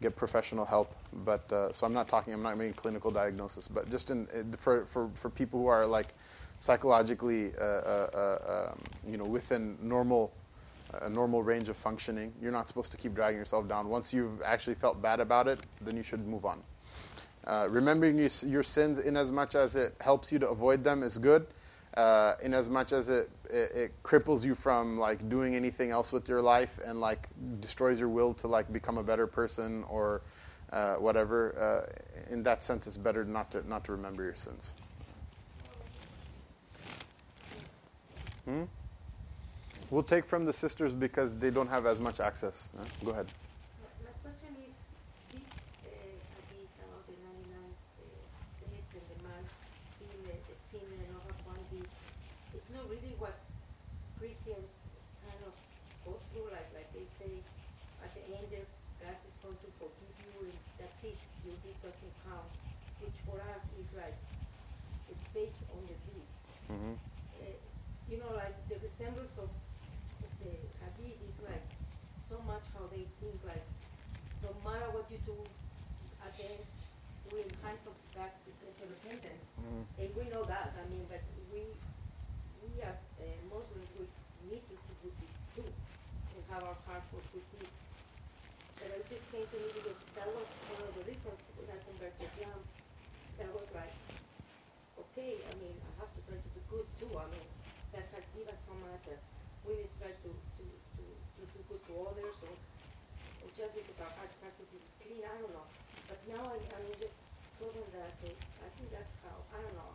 get 0.00 0.16
professional 0.16 0.64
help. 0.64 0.94
But 1.12 1.44
so 1.72 1.86
I'm 1.86 1.92
not 1.92 2.08
talking, 2.08 2.32
I'm 2.32 2.42
not 2.42 2.56
making 2.56 2.74
clinical 2.74 3.10
diagnosis, 3.10 3.68
but 3.68 3.90
just 3.90 4.10
in 4.10 4.56
for 4.58 4.86
for 4.86 5.10
for 5.14 5.28
people 5.28 5.60
who 5.60 5.66
are 5.66 5.86
like 5.86 6.14
psychologically, 6.64 7.54
um, 7.56 8.78
you 9.06 9.18
know, 9.18 9.26
within 9.26 9.76
normal 9.82 10.32
a 11.02 11.08
normal 11.08 11.42
range 11.42 11.68
of 11.68 11.76
functioning. 11.76 12.32
You're 12.40 12.52
not 12.52 12.68
supposed 12.68 12.92
to 12.92 12.96
keep 12.96 13.14
dragging 13.14 13.38
yourself 13.38 13.68
down. 13.68 13.88
Once 13.88 14.12
you've 14.12 14.40
actually 14.42 14.74
felt 14.74 15.02
bad 15.02 15.20
about 15.20 15.48
it, 15.48 15.58
then 15.80 15.96
you 15.96 16.02
should 16.02 16.26
move 16.26 16.44
on. 16.44 16.62
Uh, 17.46 17.66
remembering 17.68 18.16
your, 18.16 18.30
your, 18.46 18.62
sins 18.62 18.98
in 18.98 19.16
as 19.16 19.30
much 19.30 19.54
as 19.54 19.76
it 19.76 19.94
helps 20.00 20.32
you 20.32 20.38
to 20.38 20.48
avoid 20.48 20.82
them 20.82 21.02
is 21.02 21.18
good. 21.18 21.46
Uh, 21.96 22.34
in 22.42 22.54
as 22.54 22.68
much 22.68 22.92
as 22.92 23.08
it, 23.08 23.30
it, 23.50 23.70
it, 23.74 24.02
cripples 24.02 24.44
you 24.44 24.54
from 24.54 24.98
like 24.98 25.28
doing 25.28 25.54
anything 25.54 25.90
else 25.90 26.10
with 26.10 26.28
your 26.28 26.40
life 26.40 26.80
and 26.84 27.00
like 27.00 27.28
destroys 27.60 28.00
your 28.00 28.08
will 28.08 28.32
to 28.34 28.48
like 28.48 28.72
become 28.72 28.98
a 28.98 29.02
better 29.02 29.26
person 29.26 29.84
or 29.88 30.22
uh, 30.72 30.94
whatever. 30.94 31.54
Uh, 31.58 32.32
in 32.32 32.42
that 32.42 32.64
sense, 32.64 32.86
it's 32.86 32.96
better 32.96 33.24
not 33.24 33.50
to 33.50 33.68
not 33.68 33.84
to 33.84 33.92
remember 33.92 34.24
your 34.24 34.34
sins. 34.36 34.72
Hmm? 38.44 38.64
We'll 39.90 40.02
take 40.02 40.24
from 40.24 40.44
the 40.44 40.52
sisters 40.52 40.94
because 40.94 41.34
they 41.38 41.50
don't 41.50 41.68
have 41.68 41.86
as 41.86 42.00
much 42.00 42.18
access. 42.18 42.70
Go 43.04 43.12
ahead. 43.12 43.28
My 44.02 44.10
question 44.26 44.50
is, 44.64 44.74
this 45.30 45.46
uh, 45.86 45.92
hadith 46.50 46.72
about 46.82 47.04
the 47.06 47.14
99 47.20 47.54
uh, 47.54 48.74
and 48.74 49.06
the 49.06 49.18
man 49.22 49.42
being 50.00 50.24
a, 50.24 50.36
a 50.40 50.56
sinner 50.66 50.98
and 50.98 51.14
over 51.14 51.34
quantity, 51.44 51.84
it's 52.56 52.70
not 52.72 52.88
really 52.88 53.14
what 53.22 53.36
Christians 54.18 54.66
kind 55.28 55.40
of 55.46 55.54
go 56.02 56.16
through. 56.32 56.48
Like, 56.48 56.66
like 56.72 56.88
they 56.96 57.06
say, 57.20 57.30
at 58.02 58.10
the 58.18 58.24
end, 58.34 58.50
God 59.04 59.14
is 59.30 59.36
going 59.44 59.60
to 59.62 59.70
forgive 59.76 60.16
you, 60.26 60.48
and 60.48 60.58
that's 60.80 60.98
it. 61.04 61.20
Your 61.44 61.54
deed 61.60 61.76
doesn't 61.84 62.14
count. 62.24 62.50
Which 63.04 63.14
for 63.28 63.36
us 63.36 63.62
is 63.78 63.86
like, 63.94 64.16
it's 65.12 65.26
based 65.36 65.60
on 65.76 65.86
the 65.86 65.96
deeds. 66.08 66.34
Mm-hmm. 66.72 66.96
Uh, 66.96 67.54
you 68.10 68.16
know, 68.16 68.32
like 68.32 68.56
the 68.72 68.80
resemblance 68.80 69.36
of 69.36 69.52
the 70.44 70.52
hadith 70.52 71.16
is 71.24 71.36
like 71.40 71.64
so 72.28 72.36
much 72.44 72.60
how 72.76 72.84
they 72.92 73.08
think 73.20 73.36
like 73.48 73.64
no 74.44 74.52
matter 74.60 74.92
what 74.92 75.08
you 75.08 75.16
do 75.24 75.36
at 76.20 76.36
the 76.36 76.44
end 76.44 76.64
we 77.32 77.40
kind 77.64 77.80
of 77.88 77.96
back 78.12 78.36
to, 78.44 78.52
to 78.52 78.84
repentance 79.04 79.44
mm. 79.60 79.84
and 80.00 80.08
we 80.16 80.24
know 80.32 80.48
that 80.48 80.72
I 80.80 80.84
mean 80.88 81.04
but 81.12 81.20
we 81.52 81.68
we 82.64 82.80
as 82.80 82.96
uh, 83.20 83.24
Muslims 83.52 83.84
we 84.00 84.08
need 84.48 84.64
to 84.72 84.76
do 84.80 84.92
good 85.04 85.16
deeds 85.20 85.40
too 85.52 85.68
and 85.68 86.40
have 86.48 86.64
our 86.64 86.78
heart 86.88 87.04
for 87.12 87.20
good 87.36 87.44
deeds 87.52 87.76
but 88.80 88.88
it 88.96 89.04
just 89.12 89.28
came 89.28 89.44
to 89.44 89.58
me 89.60 89.68
because 89.76 90.00
that 90.16 90.28
was 90.32 90.48
one 90.72 90.80
of 90.88 90.92
the 90.96 91.04
reasons 91.04 91.36
when 91.60 91.68
I 91.68 91.76
converted 91.84 92.16
to 92.16 92.24
Islam 92.32 92.60
that 93.36 93.52
was 93.52 93.68
like 93.76 93.92
okay 94.96 95.44
I 95.44 95.52
mean 95.60 95.76
I 95.84 95.90
have 96.00 96.10
to 96.16 96.20
try 96.24 96.40
to 96.40 96.50
do 96.56 96.60
good 96.72 96.88
too 96.96 97.12
I 97.12 97.28
mean 97.28 97.48
that 97.92 98.08
had 98.08 98.24
given 98.32 98.48
us 98.48 98.60
so 98.64 98.72
much 98.80 99.04
that 99.04 99.20
we 99.68 99.84
need 99.84 99.92
to 99.92 99.96
try 100.00 100.12
to, 100.12 100.30
to, 100.32 100.64
to, 100.64 101.02
to 101.04 101.42
do 101.46 101.60
good 101.70 101.82
to 101.88 101.92
others 102.04 102.36
or, 102.42 102.52
or 102.52 103.48
just 103.54 103.70
because 103.76 103.96
our 104.02 104.12
hearts 104.18 104.34
have 104.42 104.52
to 104.60 104.66
be 104.74 104.82
clean, 105.00 105.22
I 105.24 105.40
don't 105.40 105.54
know. 105.54 105.68
But 106.10 106.18
now 106.26 106.42
I, 106.52 106.58
I'm 106.74 106.90
just 106.98 107.16
them 107.72 107.88
that 107.96 108.12
I, 108.20 108.28
I 108.28 108.68
think 108.76 108.92
that's 108.92 109.14
how, 109.24 109.40
I 109.54 109.62
don't 109.62 109.78
know. 109.78 109.94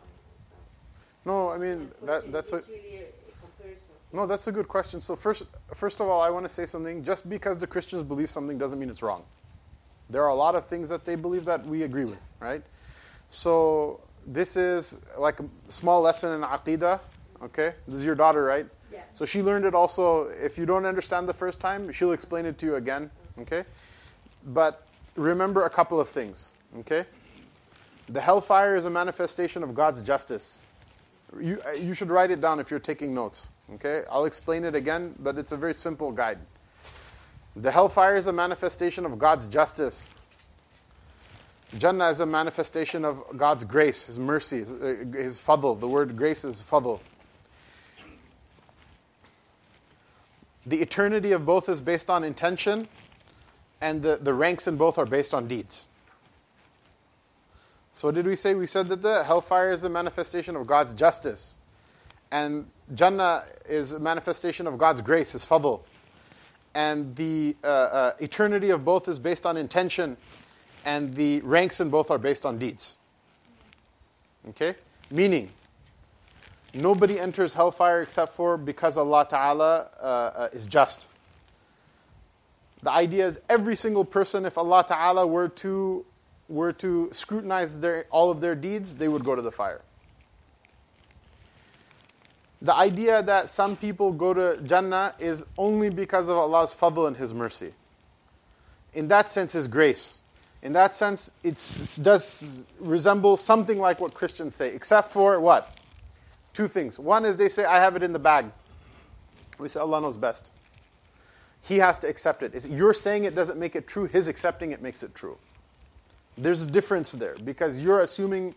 No, 1.24 1.50
I 1.50 1.58
mean 1.58 1.90
that 2.02 2.32
that's 2.32 2.52
a, 2.52 2.62
really 2.68 2.96
a, 2.96 3.02
a 3.02 4.16
no, 4.16 4.26
that's 4.26 4.46
a 4.48 4.52
good 4.52 4.68
question. 4.68 5.00
So 5.00 5.14
first, 5.14 5.44
first 5.74 6.00
of 6.00 6.08
all, 6.08 6.20
I 6.20 6.30
want 6.30 6.44
to 6.44 6.48
say 6.48 6.66
something. 6.66 7.04
Just 7.04 7.28
because 7.28 7.58
the 7.58 7.66
Christians 7.66 8.02
believe 8.02 8.30
something 8.30 8.58
doesn't 8.58 8.78
mean 8.78 8.90
it's 8.90 9.02
wrong. 9.02 9.24
There 10.08 10.22
are 10.24 10.30
a 10.30 10.34
lot 10.34 10.56
of 10.56 10.66
things 10.66 10.88
that 10.88 11.04
they 11.04 11.14
believe 11.14 11.44
that 11.44 11.64
we 11.64 11.84
agree 11.84 12.04
with, 12.04 12.26
right? 12.40 12.62
So 13.28 14.00
this 14.26 14.56
is 14.56 14.98
like 15.16 15.38
a 15.38 15.44
small 15.68 16.00
lesson 16.00 16.32
in 16.32 16.40
aqidah. 16.40 17.00
Okay, 17.42 17.74
this 17.86 17.96
is 17.96 18.04
your 18.04 18.16
daughter, 18.16 18.44
right? 18.44 18.66
Yeah. 18.92 19.02
So 19.14 19.24
she 19.24 19.42
learned 19.42 19.64
it 19.64 19.74
also. 19.74 20.28
If 20.28 20.58
you 20.58 20.66
don't 20.66 20.84
understand 20.84 21.28
the 21.28 21.34
first 21.34 21.60
time, 21.60 21.92
she'll 21.92 22.12
explain 22.12 22.46
it 22.46 22.58
to 22.58 22.66
you 22.66 22.74
again. 22.74 23.10
Okay? 23.38 23.64
But 24.46 24.86
remember 25.16 25.64
a 25.64 25.70
couple 25.70 26.00
of 26.00 26.08
things. 26.08 26.50
Okay? 26.80 27.04
The 28.08 28.20
hellfire 28.20 28.74
is 28.74 28.84
a 28.86 28.90
manifestation 28.90 29.62
of 29.62 29.74
God's 29.74 30.02
justice. 30.02 30.60
You, 31.38 31.60
uh, 31.66 31.72
you 31.72 31.94
should 31.94 32.10
write 32.10 32.30
it 32.30 32.40
down 32.40 32.58
if 32.58 32.70
you're 32.70 32.80
taking 32.80 33.14
notes. 33.14 33.48
Okay? 33.74 34.02
I'll 34.10 34.24
explain 34.24 34.64
it 34.64 34.74
again, 34.74 35.14
but 35.20 35.38
it's 35.38 35.52
a 35.52 35.56
very 35.56 35.74
simple 35.74 36.10
guide. 36.10 36.38
The 37.56 37.70
hellfire 37.70 38.16
is 38.16 38.26
a 38.26 38.32
manifestation 38.32 39.04
of 39.04 39.18
God's 39.18 39.48
justice. 39.48 40.14
Jannah 41.78 42.08
is 42.08 42.20
a 42.20 42.26
manifestation 42.26 43.04
of 43.04 43.22
God's 43.36 43.64
grace, 43.64 44.04
His 44.04 44.18
mercy, 44.18 44.58
His, 44.58 44.70
uh, 44.70 45.04
his 45.12 45.38
fadl. 45.38 45.78
The 45.78 45.86
word 45.86 46.16
grace 46.16 46.44
is 46.44 46.62
fadl. 46.62 47.00
The 50.66 50.80
eternity 50.80 51.32
of 51.32 51.44
both 51.44 51.68
is 51.68 51.80
based 51.80 52.10
on 52.10 52.24
intention, 52.24 52.88
and 53.80 54.02
the, 54.02 54.18
the 54.20 54.34
ranks 54.34 54.66
in 54.66 54.76
both 54.76 54.98
are 54.98 55.06
based 55.06 55.32
on 55.32 55.48
deeds. 55.48 55.86
So, 58.00 58.08
what 58.08 58.14
did 58.14 58.26
we 58.26 58.34
say? 58.34 58.54
We 58.54 58.64
said 58.64 58.88
that 58.88 59.02
the 59.02 59.22
hellfire 59.24 59.72
is 59.72 59.84
a 59.84 59.90
manifestation 59.90 60.56
of 60.56 60.66
God's 60.66 60.94
justice, 60.94 61.56
and 62.30 62.64
Jannah 62.94 63.44
is 63.68 63.92
a 63.92 63.98
manifestation 63.98 64.66
of 64.66 64.78
God's 64.78 65.02
grace, 65.02 65.32
His 65.32 65.44
fadl. 65.44 65.82
And 66.72 67.14
the 67.14 67.56
uh, 67.62 67.66
uh, 67.66 68.12
eternity 68.18 68.70
of 68.70 68.86
both 68.86 69.06
is 69.06 69.18
based 69.18 69.44
on 69.44 69.58
intention, 69.58 70.16
and 70.86 71.14
the 71.14 71.42
ranks 71.42 71.78
in 71.80 71.90
both 71.90 72.10
are 72.10 72.16
based 72.16 72.46
on 72.46 72.58
deeds. 72.58 72.94
Okay? 74.48 74.76
Meaning, 75.10 75.50
nobody 76.72 77.20
enters 77.20 77.52
hellfire 77.52 78.00
except 78.00 78.34
for 78.34 78.56
because 78.56 78.96
Allah 78.96 79.26
Ta'ala 79.28 79.90
uh, 80.00 80.04
uh, 80.04 80.48
is 80.54 80.64
just. 80.64 81.06
The 82.82 82.92
idea 82.92 83.26
is 83.26 83.38
every 83.50 83.76
single 83.76 84.06
person, 84.06 84.46
if 84.46 84.56
Allah 84.56 84.86
Ta'ala 84.88 85.26
were 85.26 85.48
to, 85.48 86.06
were 86.50 86.72
to 86.72 87.08
scrutinize 87.12 87.80
their, 87.80 88.06
all 88.10 88.30
of 88.30 88.40
their 88.40 88.54
deeds, 88.54 88.96
they 88.96 89.08
would 89.08 89.24
go 89.24 89.34
to 89.34 89.40
the 89.40 89.52
fire. 89.52 89.80
The 92.60 92.74
idea 92.74 93.22
that 93.22 93.48
some 93.48 93.76
people 93.76 94.12
go 94.12 94.34
to 94.34 94.60
Jannah 94.64 95.14
is 95.18 95.46
only 95.56 95.88
because 95.88 96.28
of 96.28 96.36
Allah's 96.36 96.74
fadl 96.74 97.06
and 97.06 97.16
His 97.16 97.32
mercy. 97.32 97.72
In 98.92 99.08
that 99.08 99.30
sense, 99.30 99.52
His 99.52 99.66
grace. 99.66 100.18
In 100.62 100.74
that 100.74 100.94
sense, 100.94 101.30
it 101.42 101.54
does 102.02 102.66
resemble 102.78 103.38
something 103.38 103.78
like 103.78 103.98
what 103.98 104.12
Christians 104.12 104.54
say, 104.54 104.74
except 104.74 105.10
for 105.10 105.40
what? 105.40 105.74
Two 106.52 106.68
things. 106.68 106.98
One 106.98 107.24
is 107.24 107.38
they 107.38 107.48
say, 107.48 107.64
I 107.64 107.78
have 107.78 107.96
it 107.96 108.02
in 108.02 108.12
the 108.12 108.18
bag. 108.18 108.46
We 109.58 109.68
say, 109.68 109.80
Allah 109.80 110.02
knows 110.02 110.18
best. 110.18 110.50
He 111.62 111.78
has 111.78 111.98
to 112.00 112.08
accept 112.08 112.42
it. 112.42 112.66
You're 112.66 112.92
saying 112.92 113.24
it 113.24 113.34
doesn't 113.34 113.58
make 113.58 113.76
it 113.76 113.86
true, 113.86 114.04
His 114.04 114.28
accepting 114.28 114.72
it 114.72 114.82
makes 114.82 115.02
it 115.02 115.14
true. 115.14 115.38
There's 116.40 116.62
a 116.62 116.66
difference 116.66 117.12
there 117.12 117.36
because 117.44 117.82
you're 117.82 118.00
assuming 118.00 118.54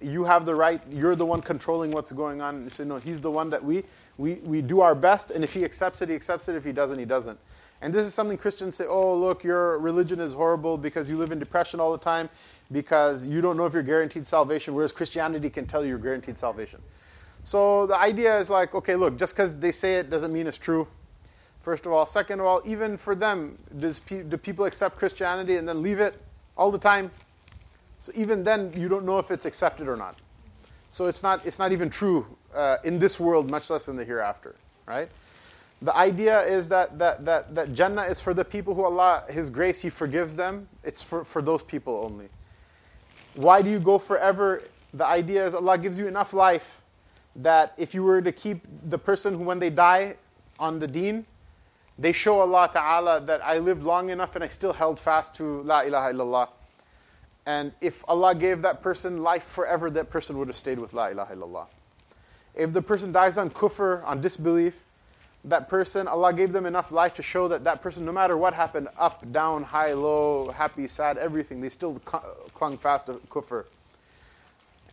you 0.00 0.24
have 0.24 0.44
the 0.44 0.54
right, 0.54 0.82
you're 0.90 1.16
the 1.16 1.26
one 1.26 1.40
controlling 1.40 1.90
what's 1.92 2.12
going 2.12 2.40
on. 2.40 2.64
You 2.64 2.70
say, 2.70 2.84
no, 2.84 2.98
He's 2.98 3.20
the 3.20 3.30
one 3.30 3.50
that 3.50 3.64
we, 3.64 3.84
we, 4.18 4.34
we 4.34 4.60
do 4.60 4.80
our 4.80 4.94
best, 4.94 5.30
and 5.30 5.44
if 5.44 5.52
He 5.52 5.64
accepts 5.64 6.02
it, 6.02 6.08
He 6.08 6.14
accepts 6.14 6.48
it. 6.48 6.56
If 6.56 6.64
He 6.64 6.72
doesn't, 6.72 6.98
He 6.98 7.04
doesn't. 7.04 7.38
And 7.80 7.92
this 7.92 8.06
is 8.06 8.14
something 8.14 8.38
Christians 8.38 8.76
say, 8.76 8.86
oh, 8.86 9.16
look, 9.16 9.44
your 9.44 9.78
religion 9.78 10.20
is 10.20 10.32
horrible 10.32 10.78
because 10.78 11.10
you 11.10 11.18
live 11.18 11.32
in 11.32 11.38
depression 11.38 11.80
all 11.80 11.92
the 11.92 11.98
time, 11.98 12.30
because 12.72 13.28
you 13.28 13.40
don't 13.40 13.56
know 13.56 13.66
if 13.66 13.74
you're 13.74 13.82
guaranteed 13.82 14.26
salvation, 14.26 14.74
whereas 14.74 14.92
Christianity 14.92 15.50
can 15.50 15.66
tell 15.66 15.82
you 15.82 15.90
you're 15.90 15.98
guaranteed 15.98 16.38
salvation. 16.38 16.80
So 17.42 17.86
the 17.86 17.98
idea 17.98 18.38
is 18.38 18.48
like, 18.48 18.74
okay, 18.74 18.96
look, 18.96 19.18
just 19.18 19.34
because 19.34 19.56
they 19.56 19.70
say 19.70 19.96
it 19.96 20.08
doesn't 20.08 20.32
mean 20.32 20.46
it's 20.46 20.56
true. 20.58 20.88
First 21.60 21.84
of 21.86 21.92
all. 21.92 22.06
Second 22.06 22.40
of 22.40 22.46
all, 22.46 22.62
even 22.64 22.96
for 22.96 23.14
them, 23.14 23.58
does 23.78 24.00
pe- 24.00 24.22
do 24.22 24.36
people 24.36 24.64
accept 24.64 24.98
Christianity 24.98 25.56
and 25.56 25.68
then 25.68 25.82
leave 25.82 26.00
it 26.00 26.20
all 26.56 26.70
the 26.70 26.78
time? 26.78 27.10
So 28.04 28.12
even 28.14 28.44
then, 28.44 28.70
you 28.76 28.86
don't 28.86 29.06
know 29.06 29.18
if 29.18 29.30
it's 29.30 29.46
accepted 29.46 29.88
or 29.88 29.96
not. 29.96 30.18
So 30.90 31.06
it's 31.06 31.22
not, 31.22 31.40
it's 31.46 31.58
not 31.58 31.72
even 31.72 31.88
true 31.88 32.26
uh, 32.54 32.76
in 32.84 32.98
this 32.98 33.18
world, 33.18 33.50
much 33.50 33.70
less 33.70 33.88
in 33.88 33.96
the 33.96 34.04
hereafter, 34.04 34.56
right? 34.84 35.08
The 35.80 35.96
idea 35.96 36.42
is 36.42 36.68
that, 36.68 36.98
that, 36.98 37.24
that, 37.24 37.54
that 37.54 37.72
Jannah 37.72 38.02
is 38.02 38.20
for 38.20 38.34
the 38.34 38.44
people 38.44 38.74
who 38.74 38.84
Allah, 38.84 39.24
His 39.30 39.48
grace, 39.48 39.80
He 39.80 39.88
forgives 39.88 40.36
them. 40.36 40.68
It's 40.82 41.02
for, 41.02 41.24
for 41.24 41.40
those 41.40 41.62
people 41.62 42.02
only. 42.04 42.28
Why 43.36 43.62
do 43.62 43.70
you 43.70 43.80
go 43.80 43.98
forever? 43.98 44.64
The 44.92 45.06
idea 45.06 45.46
is 45.46 45.54
Allah 45.54 45.78
gives 45.78 45.98
you 45.98 46.06
enough 46.06 46.34
life 46.34 46.82
that 47.36 47.72
if 47.78 47.94
you 47.94 48.02
were 48.02 48.20
to 48.20 48.32
keep 48.32 48.66
the 48.90 48.98
person 48.98 49.32
who, 49.32 49.44
when 49.44 49.58
they 49.58 49.70
die 49.70 50.16
on 50.58 50.78
the 50.78 50.86
deen, 50.86 51.24
they 51.98 52.12
show 52.12 52.40
Allah 52.40 52.68
Ta'ala 52.70 53.22
that 53.22 53.42
I 53.42 53.56
lived 53.56 53.82
long 53.82 54.10
enough 54.10 54.34
and 54.34 54.44
I 54.44 54.48
still 54.48 54.74
held 54.74 55.00
fast 55.00 55.34
to 55.36 55.62
La 55.62 55.80
ilaha 55.80 56.12
illallah. 56.12 56.48
And 57.46 57.72
if 57.80 58.04
Allah 58.08 58.34
gave 58.34 58.62
that 58.62 58.82
person 58.82 59.22
life 59.22 59.44
forever, 59.44 59.90
that 59.90 60.10
person 60.10 60.38
would 60.38 60.48
have 60.48 60.56
stayed 60.56 60.78
with 60.78 60.94
La 60.94 61.08
ilaha 61.08 61.34
illallah. 61.34 61.66
If 62.54 62.72
the 62.72 62.80
person 62.82 63.12
dies 63.12 63.36
on 63.36 63.50
kufr, 63.50 64.04
on 64.04 64.20
disbelief, 64.20 64.80
that 65.44 65.68
person, 65.68 66.08
Allah 66.08 66.32
gave 66.32 66.52
them 66.52 66.64
enough 66.64 66.90
life 66.90 67.14
to 67.16 67.22
show 67.22 67.48
that 67.48 67.64
that 67.64 67.82
person, 67.82 68.06
no 68.06 68.12
matter 68.12 68.36
what 68.36 68.54
happened, 68.54 68.88
up, 68.98 69.30
down, 69.30 69.62
high, 69.62 69.92
low, 69.92 70.50
happy, 70.50 70.88
sad, 70.88 71.18
everything, 71.18 71.60
they 71.60 71.68
still 71.68 71.98
clung 72.54 72.78
fast 72.78 73.06
to 73.06 73.14
kufr. 73.28 73.64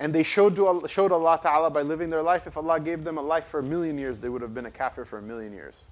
And 0.02 0.14
they 0.14 0.24
showed, 0.24 0.56
to 0.56 0.84
showed 0.88 1.12
Allah 1.12 1.40
Ta'ala 1.42 1.70
by 1.70 1.84
living 1.84 2.10
their 2.10 2.24
life. 2.24 2.48
If 2.48 2.58
Allah 2.58 2.80
gave 2.80 3.04
them 3.04 3.18
a 3.18 3.22
life 3.22 3.46
for 3.46 3.60
a 3.60 3.64
million 3.64 3.98
years, 3.98 4.20
they 4.20 4.30
would 4.30 4.42
have 4.42 4.54
been 4.54 4.66
a 4.66 4.72
kafir 4.72 5.06
for 5.06 5.20
a 5.20 5.22
million 5.22 5.54
years. 5.54 5.84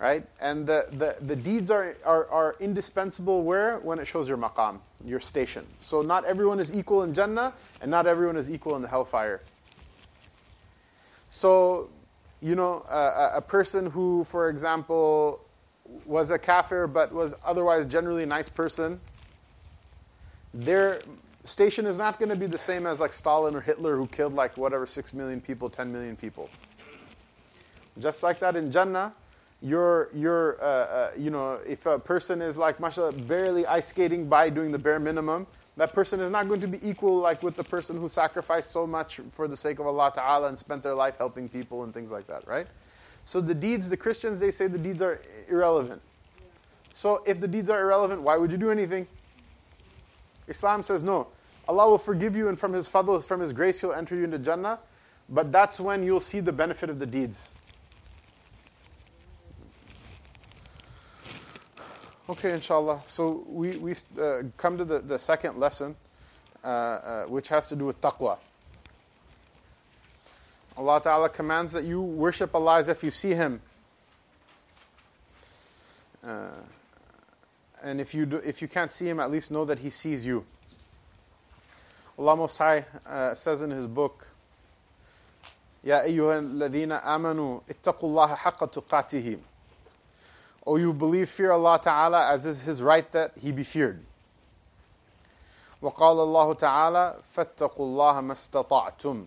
Right? 0.00 0.26
And 0.40 0.66
the, 0.66 0.86
the, 0.92 1.16
the 1.26 1.36
deeds 1.36 1.70
are, 1.70 1.94
are, 2.06 2.26
are 2.28 2.56
indispensable 2.58 3.42
where? 3.42 3.80
When 3.80 3.98
it 3.98 4.06
shows 4.06 4.26
your 4.26 4.38
maqam, 4.38 4.78
your 5.04 5.20
station. 5.20 5.66
So 5.80 6.00
not 6.00 6.24
everyone 6.24 6.58
is 6.58 6.74
equal 6.74 7.02
in 7.02 7.12
Jannah, 7.12 7.52
and 7.82 7.90
not 7.90 8.06
everyone 8.06 8.36
is 8.36 8.50
equal 8.50 8.76
in 8.76 8.82
the 8.82 8.88
hellfire. 8.88 9.42
So 11.28 11.90
you 12.40 12.54
know, 12.54 12.84
a, 12.88 13.32
a 13.36 13.40
person 13.40 13.90
who, 13.90 14.24
for 14.24 14.48
example, 14.48 15.40
was 16.06 16.30
a 16.30 16.38
kafir 16.38 16.86
but 16.86 17.12
was 17.12 17.34
otherwise 17.44 17.86
generally 17.86 18.22
a 18.22 18.26
nice 18.26 18.48
person, 18.48 19.00
their 20.54 21.00
station 21.44 21.86
is 21.86 21.98
not 21.98 22.18
going 22.18 22.28
to 22.28 22.36
be 22.36 22.46
the 22.46 22.58
same 22.58 22.86
as 22.86 23.00
like 23.00 23.12
Stalin 23.12 23.54
or 23.54 23.60
Hitler 23.60 23.96
who 23.96 24.06
killed 24.06 24.34
like 24.34 24.56
whatever 24.56 24.86
6 24.86 25.14
million 25.14 25.40
people, 25.40 25.68
10 25.68 25.92
million 25.92 26.16
people. 26.16 26.48
Just 27.98 28.22
like 28.22 28.40
that 28.40 28.56
in 28.56 28.70
Jannah, 28.70 29.12
you're, 29.62 30.08
you're 30.14 30.62
uh, 30.62 30.64
uh, 30.64 31.10
you 31.16 31.30
know, 31.30 31.60
if 31.66 31.86
a 31.86 31.98
person 31.98 32.40
is 32.40 32.56
like, 32.56 32.80
mashallah, 32.80 33.12
barely 33.12 33.66
ice 33.66 33.88
skating 33.88 34.28
by 34.28 34.48
doing 34.48 34.72
the 34.72 34.78
bare 34.78 34.98
minimum, 34.98 35.46
that 35.76 35.92
person 35.92 36.20
is 36.20 36.30
not 36.30 36.48
going 36.48 36.60
to 36.60 36.68
be 36.68 36.86
equal 36.86 37.18
like 37.18 37.42
with 37.42 37.56
the 37.56 37.64
person 37.64 37.98
who 37.98 38.08
sacrificed 38.08 38.70
so 38.70 38.86
much 38.86 39.20
for 39.32 39.48
the 39.48 39.56
sake 39.56 39.78
of 39.78 39.86
Allah 39.86 40.12
Ta'ala 40.14 40.48
and 40.48 40.58
spent 40.58 40.82
their 40.82 40.94
life 40.94 41.16
helping 41.16 41.48
people 41.48 41.84
and 41.84 41.94
things 41.94 42.10
like 42.10 42.26
that, 42.26 42.46
right? 42.46 42.66
So 43.24 43.40
the 43.40 43.54
deeds, 43.54 43.88
the 43.88 43.96
Christians, 43.96 44.40
they 44.40 44.50
say 44.50 44.66
the 44.66 44.78
deeds 44.78 45.02
are 45.02 45.20
irrelevant. 45.48 46.02
So 46.92 47.22
if 47.26 47.40
the 47.40 47.48
deeds 47.48 47.70
are 47.70 47.80
irrelevant, 47.80 48.22
why 48.22 48.36
would 48.36 48.50
you 48.50 48.58
do 48.58 48.70
anything? 48.70 49.06
Islam 50.48 50.82
says 50.82 51.04
no. 51.04 51.28
Allah 51.68 51.88
will 51.88 51.98
forgive 51.98 52.34
you 52.34 52.48
and 52.48 52.58
from 52.58 52.72
His 52.72 52.88
fadl, 52.88 53.24
from 53.24 53.40
His 53.40 53.52
grace, 53.52 53.80
He'll 53.80 53.92
enter 53.92 54.16
you 54.16 54.24
into 54.24 54.38
Jannah. 54.38 54.80
But 55.28 55.52
that's 55.52 55.78
when 55.78 56.02
you'll 56.02 56.18
see 56.18 56.40
the 56.40 56.52
benefit 56.52 56.90
of 56.90 56.98
the 56.98 57.06
deeds. 57.06 57.54
Okay, 62.29 62.53
inshallah. 62.53 63.03
So 63.05 63.43
we, 63.47 63.77
we 63.77 63.93
uh, 64.19 64.43
come 64.57 64.77
to 64.77 64.85
the, 64.85 64.99
the 64.99 65.19
second 65.19 65.57
lesson, 65.59 65.95
uh, 66.63 66.67
uh, 66.67 67.25
which 67.25 67.47
has 67.49 67.67
to 67.69 67.75
do 67.75 67.85
with 67.85 68.01
taqwa. 68.01 68.37
Allah 70.77 71.01
Ta'ala 71.01 71.29
commands 71.29 71.71
that 71.73 71.83
you 71.83 72.01
worship 72.01 72.53
Allah 72.55 72.79
as 72.79 72.89
if 72.89 73.03
you 73.03 73.11
see 73.11 73.33
Him. 73.33 73.61
Uh, 76.25 76.49
and 77.83 78.01
if 78.01 78.15
you, 78.15 78.25
do, 78.25 78.37
if 78.37 78.61
you 78.61 78.67
can't 78.67 78.91
see 78.91 79.07
Him, 79.07 79.19
at 79.19 79.29
least 79.29 79.51
know 79.51 79.63
that 79.65 79.79
He 79.79 79.89
sees 79.89 80.25
you. 80.25 80.43
Allah 82.17 82.35
Most 82.35 82.57
High 82.57 82.85
uh, 83.05 83.35
says 83.35 83.61
in 83.61 83.69
His 83.69 83.87
book, 83.87 84.27
يا 85.85 86.01
أيها 86.03 86.39
الذين 86.39 86.91
آمنوا 86.91 87.59
اتقوا 87.69 88.09
الله 88.09 88.35
حق 88.35 88.65
تقاته 88.65 89.37
O 90.65 90.77
you 90.77 90.93
believe, 90.93 91.29
fear 91.29 91.51
Allah 91.51 91.79
Ta'ala 91.81 92.31
as 92.31 92.45
is 92.45 92.61
His 92.61 92.81
right 92.81 93.09
that 93.11 93.31
He 93.39 93.51
be 93.51 93.63
feared. 93.63 94.03
وقال 95.81 96.17
الله 96.19 96.53
تعالى 96.53 97.15
فاتقوا 97.35 97.85
الله 97.85 98.21
ما 98.21 98.33
استطعتم 98.33 99.25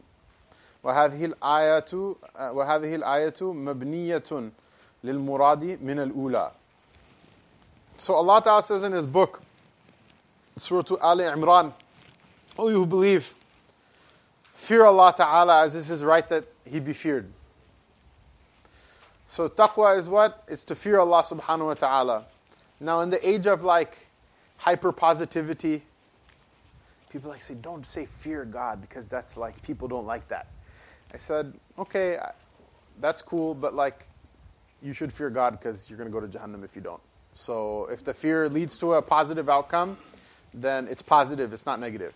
وهذه 0.84 1.24
الآية 1.24 2.16
وهذه 2.52 2.94
الآية 2.94 3.52
مبنية 3.52 4.50
للمراد 5.04 5.64
من 5.82 6.00
الأولى 6.00 6.50
So 7.96 8.14
Allah 8.14 8.40
Ta'ala 8.42 8.62
says 8.62 8.84
in 8.84 8.92
His 8.92 9.06
book, 9.06 9.42
Surah 10.56 10.84
Ali 11.00 11.24
Imran, 11.24 11.72
O 12.56 12.68
you 12.68 12.76
who 12.76 12.86
believe, 12.86 13.34
fear 14.54 14.84
Allah 14.84 15.12
Ta'ala 15.16 15.64
as 15.64 15.74
is 15.74 15.86
His 15.88 16.04
right 16.04 16.28
that 16.28 16.44
He 16.64 16.78
be 16.80 16.92
feared. 16.92 17.30
So 19.33 19.49
taqwa 19.49 19.97
is 19.97 20.07
what? 20.07 20.43
It's 20.47 20.63
to 20.65 20.75
fear 20.75 20.99
Allah 20.99 21.23
subhanahu 21.23 21.65
wa 21.65 21.73
ta'ala. 21.73 22.25
Now 22.79 22.99
in 22.99 23.09
the 23.09 23.27
age 23.27 23.47
of 23.47 23.63
like 23.63 24.05
hyper 24.57 24.91
positivity, 24.91 25.81
people 27.09 27.31
like 27.31 27.41
say, 27.41 27.55
don't 27.55 27.83
say 27.83 28.05
fear 28.05 28.45
God 28.45 28.79
because 28.79 29.07
that's 29.07 29.35
like 29.35 29.59
people 29.63 29.87
don't 29.87 30.05
like 30.05 30.27
that. 30.27 30.45
I 31.15 31.17
said, 31.17 31.51
okay, 31.79 32.19
that's 33.01 33.23
cool, 33.23 33.55
but 33.55 33.73
like, 33.73 34.05
you 34.83 34.93
should 34.93 35.11
fear 35.11 35.31
God 35.31 35.57
because 35.57 35.89
you're 35.89 35.97
going 35.97 36.11
to 36.11 36.13
go 36.13 36.23
to 36.23 36.27
Jahannam 36.27 36.63
if 36.63 36.75
you 36.75 36.83
don't. 36.83 37.01
So 37.33 37.87
if 37.91 38.03
the 38.03 38.13
fear 38.13 38.47
leads 38.47 38.77
to 38.77 38.93
a 38.93 39.01
positive 39.01 39.49
outcome, 39.49 39.97
then 40.53 40.87
it's 40.87 41.01
positive, 41.01 41.53
it's 41.53 41.65
not 41.65 41.79
negative. 41.79 42.13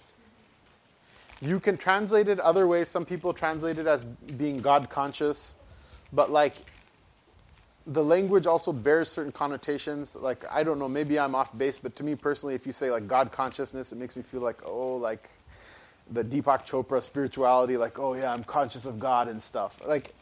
You 1.41 1.59
can 1.59 1.77
translate 1.77 2.29
it 2.29 2.39
other 2.39 2.67
ways. 2.67 2.89
Some 2.89 3.05
people 3.05 3.33
translate 3.33 3.79
it 3.79 3.87
as 3.87 4.03
being 4.03 4.57
God 4.57 4.91
conscious, 4.91 5.55
but 6.13 6.29
like 6.29 6.57
the 7.87 8.03
language 8.03 8.45
also 8.45 8.73
bears 8.73 9.09
certain 9.09 9.31
connotations. 9.31 10.15
Like 10.15 10.45
I 10.49 10.63
don't 10.63 10.79
know, 10.79 10.89
maybe 10.89 11.17
I'm 11.17 11.35
off 11.35 11.57
base, 11.57 11.79
but 11.79 11.95
to 11.97 12.03
me 12.03 12.15
personally, 12.15 12.53
if 12.53 12.65
you 12.65 12.73
say 12.73 12.91
like 12.91 13.07
God 13.07 13.31
consciousness, 13.31 13.91
it 13.91 13.97
makes 13.97 14.15
me 14.15 14.21
feel 14.21 14.41
like 14.41 14.61
oh, 14.65 14.97
like 14.97 15.29
the 16.11 16.23
Deepak 16.23 16.65
Chopra 16.65 17.01
spirituality, 17.01 17.77
like 17.77 17.97
oh 17.97 18.13
yeah, 18.13 18.33
I'm 18.33 18.43
conscious 18.43 18.85
of 18.85 18.99
God 18.99 19.27
and 19.29 19.41
stuff. 19.41 19.79
Like 19.85 20.13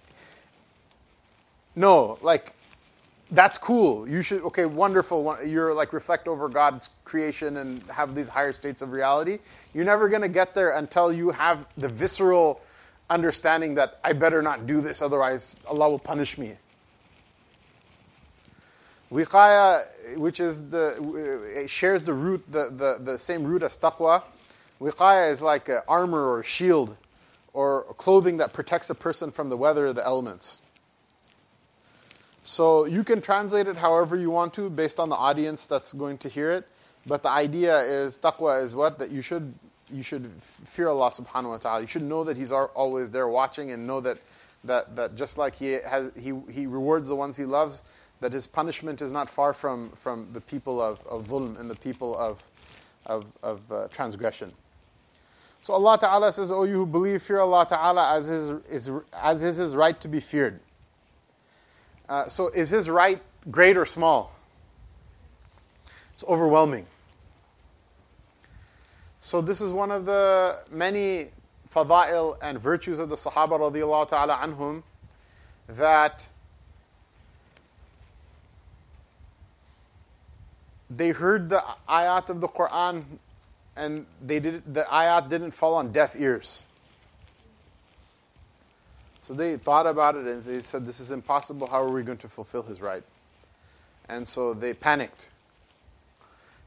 no, 1.75 2.19
like 2.21 2.53
that's 3.31 3.57
cool. 3.57 4.07
You 4.07 4.21
should 4.21 4.43
okay, 4.43 4.67
wonderful. 4.67 5.37
You're 5.43 5.73
like 5.73 5.91
reflect 5.91 6.27
over 6.27 6.47
God's 6.47 6.91
creation 7.03 7.57
and 7.57 7.81
have 7.89 8.13
these 8.13 8.27
higher 8.27 8.53
states 8.53 8.83
of 8.83 8.91
reality. 8.91 9.39
You're 9.73 9.85
never 9.85 10.07
to 10.21 10.29
get 10.29 10.53
there 10.53 10.77
until 10.77 11.11
you 11.11 11.31
have 11.31 11.65
the 11.77 11.89
visceral 11.89 12.61
understanding 13.09 13.75
that 13.75 13.99
I 14.03 14.13
better 14.13 14.41
not 14.43 14.67
do 14.67 14.81
this, 14.81 15.01
otherwise 15.01 15.57
Allah 15.67 15.89
will 15.89 15.99
punish 15.99 16.37
me. 16.37 16.53
Wiqaya, 19.15 20.17
which 20.17 20.41
is 20.41 20.67
the 20.69 21.53
it 21.55 21.69
shares 21.69 22.03
the 22.03 22.13
root, 22.13 22.43
the, 22.51 22.69
the, 22.69 23.11
the 23.11 23.17
same 23.17 23.45
root 23.45 23.63
as 23.63 23.77
taqwa. 23.77 24.23
Wiqaya 24.81 25.31
is 25.31 25.41
like 25.41 25.69
armor 25.87 26.33
or 26.33 26.43
shield 26.43 26.97
or 27.53 27.83
clothing 27.97 28.37
that 28.37 28.51
protects 28.51 28.89
a 28.89 28.95
person 28.95 29.31
from 29.31 29.47
the 29.47 29.55
weather 29.55 29.87
or 29.87 29.93
the 29.93 30.05
elements. 30.05 30.59
So 32.43 32.83
you 32.85 33.05
can 33.05 33.21
translate 33.21 33.67
it 33.67 33.77
however 33.77 34.17
you 34.17 34.29
want 34.29 34.53
to 34.55 34.69
based 34.69 34.99
on 34.99 35.07
the 35.07 35.15
audience 35.15 35.65
that's 35.65 35.93
going 35.93 36.17
to 36.19 36.29
hear 36.29 36.51
it. 36.51 36.67
But 37.05 37.23
the 37.23 37.29
idea 37.29 37.79
is 37.79 38.17
taqwa 38.17 38.63
is 38.63 38.75
what 38.75 38.99
that 38.99 39.11
you 39.11 39.21
should 39.21 39.53
you 39.93 40.03
should 40.03 40.29
fear 40.41 40.89
Allah 40.89 41.11
subhanahu 41.11 41.49
wa 41.51 41.57
ta'ala. 41.57 41.81
You 41.81 41.87
should 41.87 42.03
know 42.03 42.25
that 42.25 42.35
He's 42.35 42.51
al- 42.51 42.71
always 42.75 43.11
there 43.11 43.29
watching 43.29 43.71
and 43.71 43.87
know 43.87 44.01
that 44.01 44.17
that, 44.65 44.95
that 44.97 45.15
just 45.15 45.37
like 45.37 45.55
He 45.55 45.73
has 45.73 46.11
He 46.19 46.33
He 46.51 46.65
rewards 46.65 47.07
the 47.07 47.15
ones 47.15 47.37
He 47.37 47.45
loves, 47.45 47.83
that 48.21 48.33
His 48.33 48.47
punishment 48.47 49.01
is 49.01 49.11
not 49.11 49.29
far 49.29 49.53
from, 49.53 49.91
from 49.91 50.27
the 50.33 50.41
people 50.41 50.81
of, 50.81 50.99
of 51.07 51.27
dhulm 51.27 51.59
and 51.59 51.69
the 51.69 51.75
people 51.75 52.17
of 52.17 52.41
of, 53.05 53.25
of 53.43 53.71
uh, 53.71 53.87
transgression. 53.89 54.51
So 55.61 55.73
Allah 55.73 55.97
Ta'ala 55.99 56.31
says, 56.31 56.51
O 56.51 56.63
you 56.63 56.77
who 56.77 56.85
believe, 56.85 57.23
fear 57.23 57.39
Allah 57.39 57.65
Ta'ala 57.67 58.15
as 58.15 58.27
his, 58.27 58.49
is, 58.69 58.91
as 59.13 59.43
is 59.43 59.57
his 59.57 59.75
right 59.75 59.99
to 60.01 60.07
be 60.07 60.19
feared. 60.19 60.59
Uh, 62.07 62.27
so 62.27 62.49
is 62.49 62.69
his 62.69 62.89
right 62.89 63.21
great 63.49 63.77
or 63.77 63.85
small? 63.85 64.31
It's 66.13 66.23
overwhelming. 66.23 66.85
So 69.21 69.41
this 69.41 69.59
is 69.59 69.73
one 69.73 69.89
of 69.89 70.05
the 70.05 70.59
many 70.71 71.29
fada'il 71.73 72.37
and 72.41 72.59
virtues 72.59 72.99
of 72.99 73.09
the 73.09 73.15
Sahaba 73.15 73.59
radiallahu 73.59 74.09
ta'ala 74.09 74.37
anhum 74.37 74.83
that 75.67 76.27
they 80.88 81.10
heard 81.10 81.48
the 81.48 81.62
ayat 81.88 82.30
of 82.30 82.40
the 82.40 82.48
Quran 82.48 83.04
and 83.76 84.06
they 84.24 84.40
did 84.40 84.74
the 84.74 84.82
ayat 84.82 85.28
didn't 85.28 85.52
fall 85.52 85.74
on 85.74 85.92
deaf 85.92 86.16
ears. 86.16 86.64
So 89.22 89.34
they 89.34 89.56
thought 89.56 89.86
about 89.86 90.16
it 90.16 90.26
and 90.26 90.44
they 90.44 90.60
said, 90.60 90.84
This 90.84 90.98
is 90.98 91.12
impossible. 91.12 91.68
How 91.68 91.82
are 91.82 91.90
we 91.90 92.02
going 92.02 92.18
to 92.18 92.28
fulfill 92.28 92.62
his 92.62 92.80
right? 92.80 93.04
And 94.08 94.26
so 94.26 94.54
they 94.54 94.74
panicked. 94.74 95.28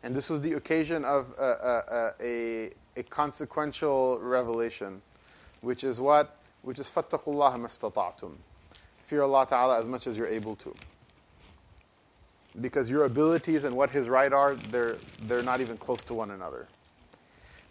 And 0.01 0.15
this 0.15 0.29
was 0.29 0.41
the 0.41 0.53
occasion 0.53 1.03
of 1.03 1.27
a, 1.37 1.43
a, 1.43 2.11
a, 2.21 2.69
a 2.97 3.03
consequential 3.03 4.19
revelation, 4.19 5.01
which 5.61 5.83
is 5.83 5.99
what? 5.99 6.37
Which 6.61 6.79
is 6.79 6.89
فَاتَّقُوا 6.89 7.25
اللَّهَ 7.25 7.57
مَسْتَطَعْتُمْ 7.57 8.31
Fear 9.03 9.23
Allah 9.23 9.45
Ta'ala 9.45 9.79
as 9.79 9.87
much 9.87 10.07
as 10.07 10.15
you're 10.17 10.27
able 10.27 10.55
to. 10.57 10.73
Because 12.60 12.90
your 12.90 13.04
abilities 13.04 13.64
and 13.64 13.76
what 13.76 13.90
His 13.90 14.08
right 14.08 14.32
are, 14.32 14.54
they're, 14.70 14.96
they're 15.22 15.42
not 15.42 15.60
even 15.60 15.76
close 15.76 16.04
to 16.04 16.14
one 16.14 16.30
another. 16.32 16.66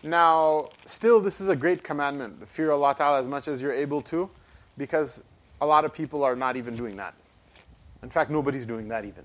Now, 0.04 0.70
still, 0.86 1.20
this 1.20 1.42
is 1.42 1.48
a 1.48 1.56
great 1.56 1.84
commandment. 1.84 2.48
Fear 2.48 2.72
Allah 2.72 2.96
Ta'ala 2.96 3.20
as 3.20 3.28
much 3.28 3.48
as 3.48 3.62
you're 3.62 3.74
able 3.74 4.02
to, 4.04 4.30
because 4.78 5.24
a 5.60 5.66
lot 5.66 5.86
of 5.86 5.94
people 5.94 6.24
are 6.24 6.36
not 6.36 6.56
even 6.56 6.76
doing 6.76 6.96
that. 6.98 7.16
In 8.04 8.10
fact, 8.10 8.30
nobody's 8.30 8.66
doing 8.66 8.88
that 8.90 9.06
even. 9.06 9.24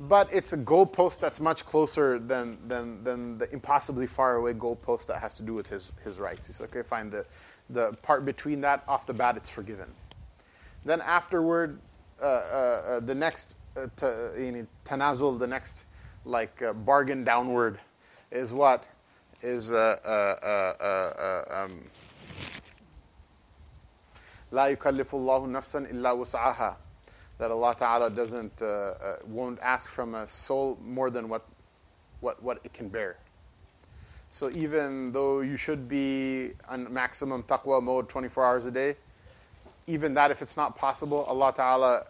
But 0.00 0.28
it's 0.32 0.52
a 0.52 0.56
goalpost 0.58 1.20
that's 1.20 1.38
much 1.38 1.64
closer 1.64 2.18
than, 2.18 2.58
than, 2.66 3.04
than 3.04 3.38
the 3.38 3.52
impossibly 3.52 4.08
far 4.08 4.34
away 4.34 4.52
goalpost 4.52 5.06
that 5.06 5.20
has 5.20 5.36
to 5.36 5.44
do 5.44 5.54
with 5.54 5.68
his, 5.68 5.92
his 6.02 6.18
rights. 6.18 6.48
He's 6.48 6.60
okay, 6.60 6.82
fine, 6.82 7.08
the, 7.08 7.24
the 7.70 7.92
part 8.02 8.24
between 8.24 8.60
that, 8.62 8.82
off 8.88 9.06
the 9.06 9.14
bat, 9.14 9.36
it's 9.36 9.48
forgiven. 9.48 9.86
Then 10.84 11.00
afterward, 11.00 11.78
uh, 12.20 12.24
uh, 12.24 12.28
uh, 12.28 13.00
the 13.00 13.14
next 13.14 13.54
uh, 13.75 13.87
ta- 13.95 14.31
yani, 14.37 14.67
tanazul, 14.85 15.37
the 15.39 15.47
next 15.47 15.85
like 16.25 16.61
uh, 16.61 16.73
bargain 16.73 17.23
downward, 17.23 17.79
is 18.31 18.51
what 18.51 18.83
is 19.41 19.71
uh, 19.71 19.75
uh, 19.75 20.09
uh, 20.09 20.83
uh, 20.83 21.53
uh, 21.53 21.63
um, 21.65 21.81
لا 24.51 24.67
يكلف 24.67 25.15
الله 25.15 25.47
نفسا 25.47 25.79
إلا 25.91 26.11
وسعها 26.11 26.77
that 27.37 27.51
Allah 27.51 27.75
Ta'ala 27.77 28.09
doesn't 28.09 28.61
uh, 28.61 28.65
uh, 28.65 29.15
won't 29.27 29.59
ask 29.61 29.89
from 29.89 30.15
a 30.15 30.27
soul 30.27 30.77
more 30.81 31.09
than 31.09 31.29
what 31.29 31.45
what 32.21 32.41
what 32.41 32.59
it 32.63 32.73
can 32.73 32.89
bear. 32.89 33.17
So 34.31 34.49
even 34.51 35.11
though 35.11 35.41
you 35.41 35.55
should 35.55 35.87
be 35.87 36.51
on 36.67 36.91
maximum 36.91 37.43
taqwa 37.43 37.81
mode 37.81 38.09
24 38.09 38.45
hours 38.45 38.65
a 38.65 38.71
day, 38.71 38.95
even 39.85 40.13
that 40.15 40.31
if 40.31 40.41
it's 40.41 40.57
not 40.57 40.75
possible, 40.75 41.23
Allah 41.25 41.53
Ta'ala 41.53 42.05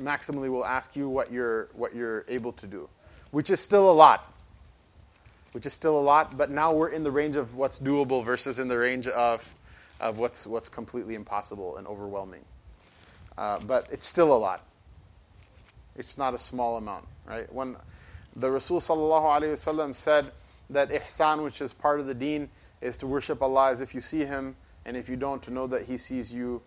maximally 0.00 0.50
will 0.50 0.64
ask 0.64 0.96
you 0.96 1.08
what 1.08 1.32
you're 1.32 1.68
what 1.74 1.94
you're 1.94 2.24
able 2.28 2.52
to 2.52 2.66
do, 2.66 2.88
which 3.30 3.50
is 3.50 3.60
still 3.60 3.90
a 3.90 3.92
lot. 3.92 4.32
Which 5.52 5.64
is 5.64 5.72
still 5.72 5.98
a 5.98 6.00
lot, 6.00 6.36
but 6.36 6.50
now 6.50 6.74
we're 6.74 6.90
in 6.90 7.02
the 7.02 7.10
range 7.10 7.36
of 7.36 7.54
what's 7.54 7.78
doable 7.78 8.22
versus 8.22 8.58
in 8.58 8.68
the 8.68 8.76
range 8.76 9.06
of 9.06 9.42
of 10.00 10.18
what's 10.18 10.46
what's 10.46 10.68
completely 10.68 11.14
impossible 11.14 11.78
and 11.78 11.86
overwhelming. 11.86 12.44
Uh, 13.38 13.58
but 13.60 13.86
it's 13.90 14.06
still 14.06 14.34
a 14.34 14.36
lot. 14.36 14.64
It's 15.96 16.18
not 16.18 16.34
a 16.34 16.38
small 16.38 16.76
amount, 16.76 17.06
right? 17.26 17.50
When 17.52 17.76
the 18.36 18.50
Rasul 18.50 18.80
wasallam 18.80 19.94
said 19.94 20.30
that 20.70 20.90
ihsan, 20.90 21.42
which 21.42 21.60
is 21.60 21.72
part 21.72 22.00
of 22.00 22.06
the 22.06 22.14
deen, 22.14 22.48
is 22.80 22.98
to 22.98 23.06
worship 23.06 23.42
Allah 23.42 23.70
as 23.70 23.80
if 23.80 23.94
you 23.94 24.00
see 24.00 24.24
Him, 24.24 24.56
and 24.84 24.96
if 24.96 25.08
you 25.08 25.16
don't, 25.16 25.42
to 25.44 25.50
know 25.50 25.66
that 25.66 25.82
He 25.82 25.96
sees 25.96 26.32
you. 26.32 26.60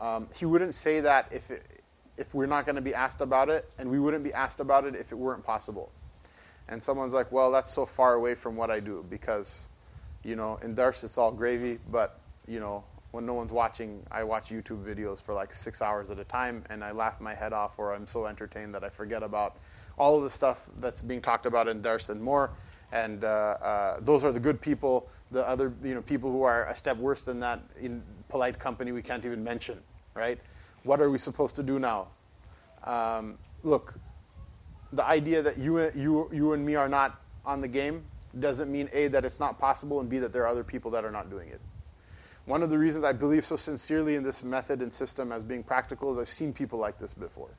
Um, 0.00 0.28
he 0.34 0.46
wouldn't 0.46 0.74
say 0.74 1.00
that 1.00 1.28
if 1.30 1.50
it, 1.50 1.79
if 2.20 2.34
we're 2.34 2.46
not 2.46 2.66
going 2.66 2.76
to 2.76 2.82
be 2.82 2.94
asked 2.94 3.22
about 3.22 3.48
it, 3.48 3.68
and 3.78 3.90
we 3.90 3.98
wouldn't 3.98 4.22
be 4.22 4.32
asked 4.34 4.60
about 4.60 4.84
it 4.84 4.94
if 4.94 5.10
it 5.10 5.14
weren't 5.14 5.42
possible. 5.42 5.90
And 6.68 6.80
someone's 6.82 7.14
like, 7.14 7.32
"Well, 7.32 7.50
that's 7.50 7.72
so 7.72 7.86
far 7.86 8.14
away 8.14 8.34
from 8.34 8.56
what 8.56 8.70
I 8.70 8.78
do 8.78 9.04
because, 9.08 9.70
you 10.22 10.36
know, 10.36 10.58
in 10.62 10.74
dars 10.74 11.02
it's 11.02 11.16
all 11.18 11.32
gravy, 11.32 11.78
but 11.90 12.20
you 12.46 12.60
know, 12.60 12.84
when 13.12 13.24
no 13.24 13.32
one's 13.32 13.52
watching, 13.52 14.02
I 14.10 14.22
watch 14.22 14.50
YouTube 14.50 14.84
videos 14.84 15.22
for 15.22 15.34
like 15.34 15.54
six 15.54 15.80
hours 15.80 16.10
at 16.10 16.18
a 16.18 16.24
time, 16.24 16.62
and 16.68 16.84
I 16.84 16.92
laugh 16.92 17.20
my 17.20 17.34
head 17.34 17.52
off, 17.54 17.78
or 17.78 17.94
I'm 17.94 18.06
so 18.06 18.26
entertained 18.26 18.74
that 18.74 18.84
I 18.84 18.90
forget 18.90 19.22
about 19.22 19.56
all 19.98 20.16
of 20.16 20.22
the 20.22 20.30
stuff 20.30 20.68
that's 20.78 21.00
being 21.02 21.22
talked 21.22 21.46
about 21.46 21.68
in 21.68 21.80
dars 21.80 22.10
and 22.10 22.22
more. 22.22 22.50
And 22.92 23.24
uh, 23.24 23.28
uh, 23.28 23.96
those 24.00 24.24
are 24.24 24.32
the 24.32 24.40
good 24.40 24.60
people. 24.60 25.08
The 25.30 25.48
other, 25.48 25.72
you 25.82 25.94
know, 25.94 26.02
people 26.02 26.30
who 26.30 26.42
are 26.42 26.66
a 26.66 26.74
step 26.74 26.96
worse 26.98 27.22
than 27.22 27.40
that 27.40 27.60
in 27.80 28.02
polite 28.28 28.58
company, 28.58 28.92
we 28.92 29.02
can't 29.02 29.24
even 29.24 29.42
mention, 29.42 29.78
right? 30.14 30.38
What 30.82 31.00
are 31.00 31.10
we 31.10 31.18
supposed 31.18 31.56
to 31.56 31.62
do 31.62 31.78
now? 31.78 32.08
Um, 32.84 33.38
look, 33.62 33.94
the 34.92 35.04
idea 35.04 35.42
that 35.42 35.58
you, 35.58 35.78
you, 35.94 36.28
you 36.32 36.52
and 36.52 36.64
me 36.64 36.74
are 36.74 36.88
not 36.88 37.20
on 37.44 37.60
the 37.60 37.68
game 37.68 38.04
doesn't 38.38 38.70
mean 38.70 38.88
a 38.92 39.08
that 39.08 39.24
it's 39.24 39.40
not 39.40 39.58
possible, 39.58 40.00
and 40.00 40.08
b 40.08 40.18
that 40.18 40.32
there 40.32 40.42
are 40.44 40.48
other 40.48 40.64
people 40.64 40.90
that 40.92 41.04
are 41.04 41.10
not 41.10 41.30
doing 41.30 41.48
it. 41.48 41.60
One 42.46 42.62
of 42.62 42.70
the 42.70 42.78
reasons 42.78 43.04
I 43.04 43.12
believe 43.12 43.44
so 43.44 43.56
sincerely 43.56 44.16
in 44.16 44.22
this 44.22 44.42
method 44.42 44.80
and 44.82 44.92
system 44.92 45.32
as 45.32 45.44
being 45.44 45.62
practical 45.62 46.12
is 46.12 46.18
I've 46.18 46.28
seen 46.28 46.52
people 46.52 46.78
like 46.78 46.98
this 46.98 47.14
before. 47.14 47.50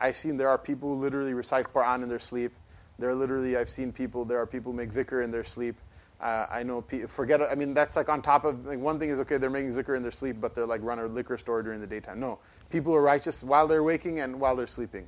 I've 0.00 0.16
seen 0.16 0.36
there 0.36 0.48
are 0.48 0.58
people 0.58 0.94
who 0.94 1.02
literally 1.02 1.34
recite 1.34 1.72
Quran 1.72 2.02
in 2.02 2.08
their 2.08 2.18
sleep. 2.18 2.52
There 2.98 3.08
are 3.08 3.14
literally, 3.14 3.56
I've 3.56 3.68
seen 3.68 3.92
people, 3.92 4.24
there 4.24 4.38
are 4.38 4.46
people 4.46 4.72
who 4.72 4.78
make 4.78 4.92
zikr 4.92 5.24
in 5.24 5.30
their 5.30 5.44
sleep. 5.44 5.76
Uh, 6.20 6.46
I 6.50 6.62
know, 6.62 6.80
pe- 6.80 7.06
forget, 7.06 7.42
I 7.42 7.54
mean, 7.54 7.74
that's 7.74 7.94
like 7.94 8.08
on 8.08 8.22
top 8.22 8.44
of, 8.44 8.64
like 8.64 8.78
one 8.78 8.98
thing 8.98 9.10
is, 9.10 9.20
okay, 9.20 9.36
they're 9.36 9.50
making 9.50 9.72
zikr 9.72 9.96
in 9.96 10.02
their 10.02 10.12
sleep, 10.12 10.36
but 10.40 10.54
they're 10.54 10.66
like 10.66 10.82
run 10.82 10.98
a 10.98 11.06
liquor 11.06 11.36
store 11.36 11.62
during 11.62 11.80
the 11.80 11.86
daytime. 11.86 12.18
No. 12.18 12.38
People 12.70 12.94
are 12.94 13.02
righteous 13.02 13.44
while 13.44 13.68
they're 13.68 13.82
waking 13.82 14.20
and 14.20 14.40
while 14.40 14.56
they're 14.56 14.66
sleeping. 14.66 15.06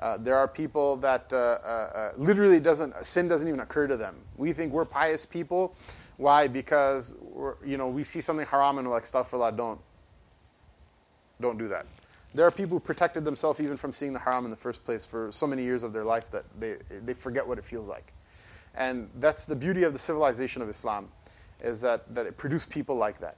Uh, 0.00 0.18
there 0.18 0.36
are 0.36 0.48
people 0.48 0.96
that 0.96 1.32
uh, 1.32 1.36
uh, 1.36 1.68
uh, 1.68 2.12
literally 2.18 2.60
doesn't 2.60 2.94
sin 3.06 3.28
doesn't 3.28 3.48
even 3.48 3.60
occur 3.60 3.86
to 3.86 3.96
them. 3.96 4.16
We 4.36 4.52
think 4.52 4.72
we're 4.72 4.84
pious 4.84 5.24
people. 5.24 5.74
Why? 6.18 6.48
Because 6.48 7.14
you 7.64 7.76
know 7.78 7.88
we 7.88 8.04
see 8.04 8.20
something 8.20 8.46
haram 8.46 8.78
and 8.78 8.88
we're 8.88 8.94
like, 8.94 9.04
astaghfirullah, 9.04 9.56
don't, 9.56 9.80
don't 11.40 11.56
do 11.56 11.68
that. 11.68 11.86
There 12.34 12.46
are 12.46 12.50
people 12.50 12.76
who 12.76 12.80
protected 12.80 13.24
themselves 13.24 13.60
even 13.60 13.78
from 13.78 13.92
seeing 13.92 14.12
the 14.12 14.18
haram 14.18 14.44
in 14.44 14.50
the 14.50 14.56
first 14.56 14.84
place 14.84 15.06
for 15.06 15.30
so 15.32 15.46
many 15.46 15.62
years 15.62 15.82
of 15.82 15.94
their 15.94 16.04
life 16.04 16.30
that 16.30 16.44
they, 16.58 16.76
they 17.04 17.14
forget 17.14 17.46
what 17.46 17.56
it 17.56 17.64
feels 17.64 17.88
like. 17.88 18.12
And 18.76 19.08
that's 19.16 19.46
the 19.46 19.56
beauty 19.56 19.84
of 19.84 19.92
the 19.92 19.98
civilization 19.98 20.62
of 20.62 20.68
Islam, 20.68 21.08
is 21.62 21.80
that, 21.80 22.14
that 22.14 22.26
it 22.26 22.36
produced 22.36 22.68
people 22.68 22.96
like 22.96 23.18
that. 23.20 23.36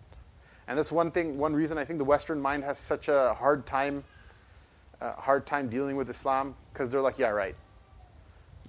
And 0.67 0.77
that's 0.77 0.93
one 0.93 1.11
thing, 1.11 1.39
one 1.39 1.55
reason 1.55 1.79
I 1.79 1.85
think 1.85 1.99
the 1.99 2.05
Western 2.05 2.41
mind 2.41 2.65
has 2.65 2.79
such 2.79 3.09
a 3.09 3.35
hard 3.39 3.67
time, 3.67 4.05
uh, 5.01 5.13
hard 5.13 5.47
time 5.47 5.69
dealing 5.69 5.97
with 5.97 6.11
Islam, 6.11 6.55
because 6.73 6.91
they're 6.91 7.01
like, 7.01 7.19
yeah, 7.19 7.29
right. 7.29 7.57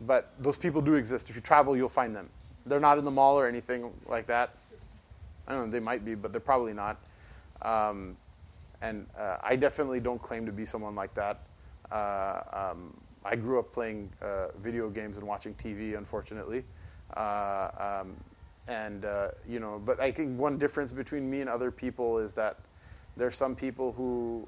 But 0.02 0.32
those 0.40 0.58
people 0.58 0.82
do 0.82 0.94
exist. 0.94 1.30
If 1.30 1.36
you 1.36 1.42
travel, 1.42 1.76
you'll 1.76 1.90
find 1.90 2.16
them. 2.16 2.30
They're 2.66 2.80
not 2.80 2.98
in 2.98 3.04
the 3.04 3.12
mall 3.12 3.38
or 3.38 3.48
anything 3.48 3.92
like 4.06 4.28
that. 4.28 4.54
I 5.48 5.54
don't 5.54 5.66
know, 5.66 5.72
they 5.72 5.80
might 5.80 6.06
be, 6.06 6.16
but 6.16 6.32
they're 6.32 6.40
probably 6.40 6.74
not. 6.74 6.98
Um, 7.64 8.16
and 8.82 9.08
uh, 9.18 9.38
I 9.42 9.56
definitely 9.56 10.00
don't 10.00 10.22
claim 10.22 10.46
to 10.46 10.52
be 10.52 10.66
someone 10.66 10.96
like 10.96 11.14
that. 11.16 11.42
Uh, 11.92 12.42
um, 12.54 12.94
I 13.24 13.36
grew 13.36 13.60
up 13.60 13.74
playing 13.74 14.12
uh, 14.22 14.48
video 14.62 14.90
games 14.90 15.18
and 15.18 15.28
watching 15.28 15.54
TV, 15.56 15.98
unfortunately. 15.98 16.64
Uh, 17.16 18.02
um, 18.02 18.16
and 18.68 19.04
uh, 19.04 19.30
you 19.48 19.60
know, 19.60 19.82
but 19.84 20.00
I 20.00 20.12
think 20.12 20.40
one 20.40 20.58
difference 20.58 20.92
between 20.92 21.30
me 21.30 21.42
and 21.42 21.50
other 21.50 21.72
people 21.72 22.20
is 22.20 22.34
that 22.34 22.58
there 23.18 23.28
are 23.28 23.32
some 23.32 23.56
people 23.56 23.92
who, 23.94 24.48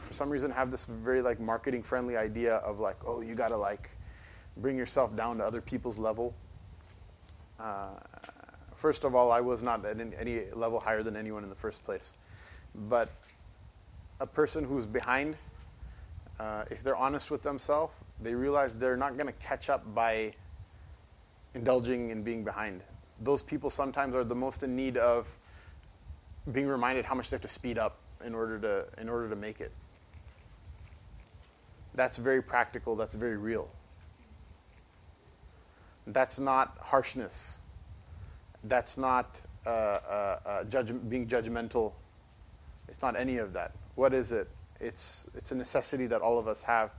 for 0.00 0.12
some 0.12 0.28
reason, 0.28 0.50
have 0.50 0.70
this 0.70 0.84
very 0.86 1.22
like 1.22 1.40
marketing 1.40 1.82
friendly 1.82 2.16
idea 2.16 2.56
of 2.56 2.80
like, 2.80 2.96
oh, 3.06 3.20
you 3.20 3.34
gotta 3.34 3.56
like 3.56 3.90
bring 4.58 4.76
yourself 4.76 5.14
down 5.16 5.38
to 5.38 5.44
other 5.44 5.60
people's 5.60 5.96
level. 5.96 6.34
Uh, 7.58 7.90
first 8.74 9.04
of 9.04 9.14
all, 9.14 9.30
I 9.30 9.40
was 9.40 9.62
not 9.62 9.86
at 9.86 9.98
any 10.18 10.50
level 10.54 10.80
higher 10.80 11.02
than 11.02 11.16
anyone 11.16 11.44
in 11.44 11.48
the 11.48 11.54
first 11.56 11.84
place, 11.84 12.14
but 12.88 13.10
a 14.20 14.26
person 14.26 14.64
who's 14.64 14.86
behind, 14.86 15.36
uh, 16.38 16.64
if 16.70 16.82
they're 16.82 16.96
honest 16.96 17.30
with 17.30 17.42
themselves, 17.42 17.92
they 18.20 18.34
realize 18.34 18.76
they're 18.76 18.96
not 18.96 19.16
going 19.16 19.26
to 19.26 19.32
catch 19.32 19.68
up 19.68 19.94
by 19.94 20.32
indulging 21.54 22.10
in 22.10 22.22
being 22.22 22.44
behind. 22.44 22.82
Those 23.20 23.42
people 23.42 23.70
sometimes 23.70 24.14
are 24.14 24.24
the 24.24 24.34
most 24.34 24.62
in 24.62 24.74
need 24.74 24.96
of 24.96 25.28
being 26.50 26.66
reminded 26.66 27.04
how 27.04 27.14
much 27.14 27.30
they 27.30 27.34
have 27.34 27.42
to 27.42 27.48
speed 27.48 27.78
up 27.78 27.98
in 28.24 28.34
order 28.34 28.58
to 28.58 29.00
in 29.00 29.08
order 29.08 29.28
to 29.28 29.36
make 29.36 29.60
it. 29.60 29.72
That's 31.94 32.16
very 32.16 32.42
practical. 32.42 32.96
That's 32.96 33.14
very 33.14 33.36
real. 33.36 33.68
That's 36.06 36.40
not 36.40 36.76
harshness. 36.80 37.58
That's 38.64 38.96
not 38.96 39.40
uh, 39.66 39.68
uh, 39.68 40.38
uh, 40.44 40.64
judge, 40.64 40.92
being 41.08 41.26
judgmental. 41.26 41.92
It's 42.88 43.02
not 43.02 43.16
any 43.16 43.38
of 43.38 43.52
that. 43.52 43.72
What 43.94 44.14
is 44.14 44.32
it? 44.32 44.48
It's 44.82 45.26
it's 45.34 45.52
a 45.52 45.54
necessity 45.54 46.06
that 46.06 46.20
all 46.20 46.38
of 46.38 46.48
us 46.48 46.62
have. 46.62 46.90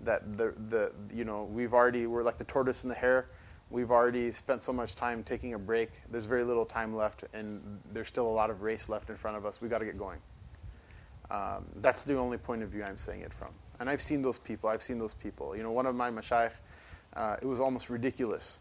That 0.00 0.36
the 0.36 0.54
the 0.68 0.92
you 1.14 1.24
know 1.24 1.44
we've 1.44 1.74
already 1.74 2.06
we're 2.06 2.22
like 2.22 2.38
the 2.38 2.44
tortoise 2.44 2.82
and 2.82 2.90
the 2.90 2.96
hare. 2.96 3.26
We've 3.68 3.90
already 3.90 4.30
spent 4.30 4.62
so 4.62 4.72
much 4.72 4.94
time 4.94 5.24
taking 5.24 5.54
a 5.54 5.58
break. 5.58 5.90
There's 6.10 6.24
very 6.24 6.44
little 6.44 6.64
time 6.64 6.94
left, 6.94 7.24
and 7.34 7.80
there's 7.92 8.06
still 8.06 8.26
a 8.26 8.30
lot 8.30 8.48
of 8.48 8.62
race 8.62 8.88
left 8.88 9.10
in 9.10 9.16
front 9.16 9.36
of 9.36 9.44
us. 9.44 9.60
We 9.60 9.68
got 9.68 9.78
to 9.78 9.84
get 9.84 9.98
going. 9.98 10.20
Um, 11.30 11.66
that's 11.76 12.04
the 12.04 12.16
only 12.16 12.38
point 12.38 12.62
of 12.62 12.68
view 12.68 12.84
I'm 12.84 12.96
saying 12.96 13.22
it 13.22 13.32
from. 13.32 13.48
And 13.80 13.90
I've 13.90 14.00
seen 14.00 14.22
those 14.22 14.38
people. 14.38 14.70
I've 14.70 14.82
seen 14.82 14.98
those 14.98 15.14
people. 15.14 15.56
You 15.56 15.64
know, 15.64 15.72
one 15.72 15.86
of 15.86 15.96
my 15.96 16.10
mashayikh, 16.10 16.52
uh, 17.14 17.36
it 17.42 17.46
was 17.46 17.58
almost 17.58 17.90
ridiculous. 17.90 18.60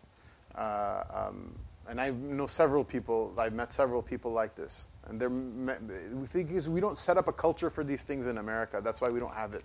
Uh, 0.55 1.03
um, 1.13 1.55
and 1.88 2.01
I 2.01 2.09
know 2.09 2.47
several 2.47 2.84
people. 2.84 3.32
I've 3.38 3.53
met 3.53 3.71
several 3.71 4.01
people 4.01 4.32
like 4.32 4.55
this. 4.55 4.88
And 5.07 5.21
they're, 5.21 5.29
the 5.29 6.27
thing 6.27 6.49
is, 6.49 6.67
we 6.67 6.81
don't 6.81 6.97
set 6.97 7.17
up 7.17 7.27
a 7.27 7.33
culture 7.33 7.69
for 7.69 7.83
these 7.83 8.03
things 8.03 8.27
in 8.27 8.37
America. 8.37 8.81
That's 8.83 9.01
why 9.01 9.09
we 9.09 9.19
don't 9.19 9.33
have 9.33 9.53
it. 9.53 9.63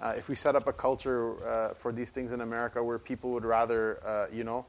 Uh, 0.00 0.14
if 0.16 0.28
we 0.28 0.36
set 0.36 0.54
up 0.54 0.68
a 0.68 0.72
culture 0.72 1.44
uh, 1.44 1.74
for 1.74 1.92
these 1.92 2.10
things 2.10 2.30
in 2.30 2.40
America 2.40 2.82
where 2.82 2.98
people 2.98 3.30
would 3.30 3.44
rather, 3.44 3.98
uh, 4.06 4.26
you 4.32 4.44
know, 4.44 4.64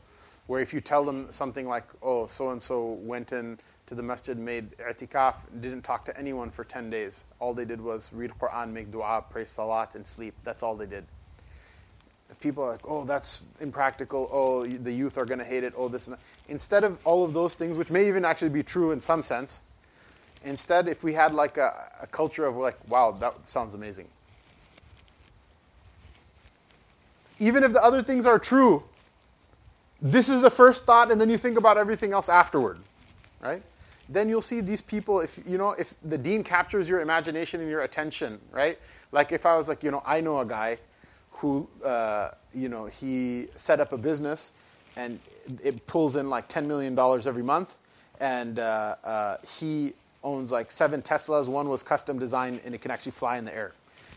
where 0.48 0.60
if 0.60 0.74
you 0.74 0.82
tell 0.82 1.06
them 1.06 1.28
something 1.30 1.68
like, 1.68 1.86
oh, 2.02 2.26
so 2.26 2.50
and 2.50 2.62
so 2.62 2.94
went 3.04 3.32
in 3.32 3.60
to 3.86 3.94
the 3.94 4.02
masjid, 4.02 4.36
made 4.38 4.76
i'tikaf, 4.80 5.36
didn't 5.62 5.84
talk 5.84 6.06
to 6.06 6.18
anyone 6.18 6.50
for 6.50 6.64
10 6.64 6.90
days. 6.90 7.24
All 7.40 7.54
they 7.54 7.66
did 7.66 7.80
was 7.80 8.10
read 8.12 8.32
Quran, 8.40 8.72
make 8.72 8.92
dua, 8.92 9.24
pray 9.30 9.46
salat, 9.46 9.94
and 9.94 10.06
sleep. 10.06 10.34
That's 10.44 10.64
all 10.64 10.76
they 10.76 10.88
did. 10.88 11.06
People 12.40 12.64
are 12.64 12.72
like, 12.72 12.88
oh, 12.88 13.04
that's 13.04 13.42
impractical. 13.60 14.30
Oh, 14.32 14.66
the 14.66 14.92
youth 14.92 15.18
are 15.18 15.26
going 15.26 15.40
to 15.40 15.46
hate 15.46 15.64
it. 15.64 15.74
Oh, 15.76 15.90
this 15.90 16.08
and 16.08 16.16
that. 16.16 16.22
Instead 16.48 16.84
of 16.84 16.98
all 17.04 17.26
of 17.26 17.34
those 17.34 17.56
things, 17.56 17.76
which 17.76 17.90
may 17.90 18.08
even 18.08 18.24
actually 18.24 18.50
be 18.50 18.64
true 18.64 18.92
in 18.92 19.02
some 19.02 19.22
sense, 19.24 19.60
instead, 20.46 20.88
if 20.88 21.04
we 21.04 21.12
had 21.12 21.34
like 21.34 21.58
a, 21.58 21.92
a 22.02 22.08
culture 22.08 22.46
of 22.46 22.56
like, 22.56 22.78
wow, 22.88 23.12
that 23.20 23.34
sounds 23.50 23.74
amazing. 23.74 24.08
Even 27.40 27.64
if 27.64 27.74
the 27.74 27.84
other 27.84 28.04
things 28.04 28.26
are 28.26 28.40
true, 28.40 28.84
this 30.02 30.30
is 30.30 30.42
the 30.42 30.52
first 30.52 30.86
thought, 30.86 31.12
and 31.12 31.20
then 31.20 31.30
you 31.30 31.38
think 31.38 31.58
about 31.58 31.78
everything 31.78 32.14
else 32.14 32.30
afterward, 32.30 32.80
right? 33.42 33.64
Then 34.08 34.30
you'll 34.30 34.42
see 34.42 34.62
these 34.62 34.82
people. 34.82 35.20
If 35.20 35.40
you 35.46 35.58
know, 35.58 35.72
if 35.72 35.94
the 36.04 36.18
deen 36.18 36.44
captures 36.44 36.88
your 36.88 37.02
imagination 37.02 37.60
and 37.60 37.70
your 37.70 37.82
attention, 37.82 38.40
right? 38.52 38.80
Like 39.12 39.32
if 39.32 39.46
I 39.46 39.56
was 39.56 39.68
like, 39.68 39.84
you 39.84 39.92
know, 39.92 40.02
I 40.06 40.22
know 40.22 40.40
a 40.40 40.46
guy 40.46 40.78
who, 41.40 41.68
uh, 41.86 42.32
you 42.54 42.68
know, 42.68 42.86
he 42.86 43.48
set 43.56 43.80
up 43.80 43.94
a 43.94 43.98
business, 43.98 44.52
and 44.98 45.20
it 45.64 45.86
pulls 45.88 46.18
in 46.18 46.30
like 46.30 46.48
ten 46.50 46.68
million 46.68 46.96
dollars 46.96 47.28
every 47.28 47.44
month, 47.44 47.78
and 48.20 48.60
uh, 48.60 48.96
uh, 49.04 49.38
he 49.60 49.94
owns 50.24 50.52
like 50.52 50.70
seven 50.72 51.02
Teslas. 51.02 51.48
One 51.48 51.70
was 51.70 51.82
custom 51.82 52.20
designed, 52.20 52.60
and 52.66 52.76
it 52.76 52.82
can 52.82 52.92
actually 52.92 53.14
fly 53.14 53.38
in 53.38 53.46
the 53.46 53.56
air. 53.56 53.74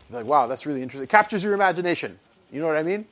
You're 0.09 0.19
like, 0.19 0.27
wow, 0.27 0.47
that's 0.47 0.65
really 0.65 0.81
interesting. 0.81 1.05
It 1.05 1.09
captures 1.09 1.43
your 1.43 1.53
imagination. 1.53 2.19
You 2.51 2.59
know 2.59 2.67
what 2.67 2.75
I 2.75 2.83
mean? 2.83 3.05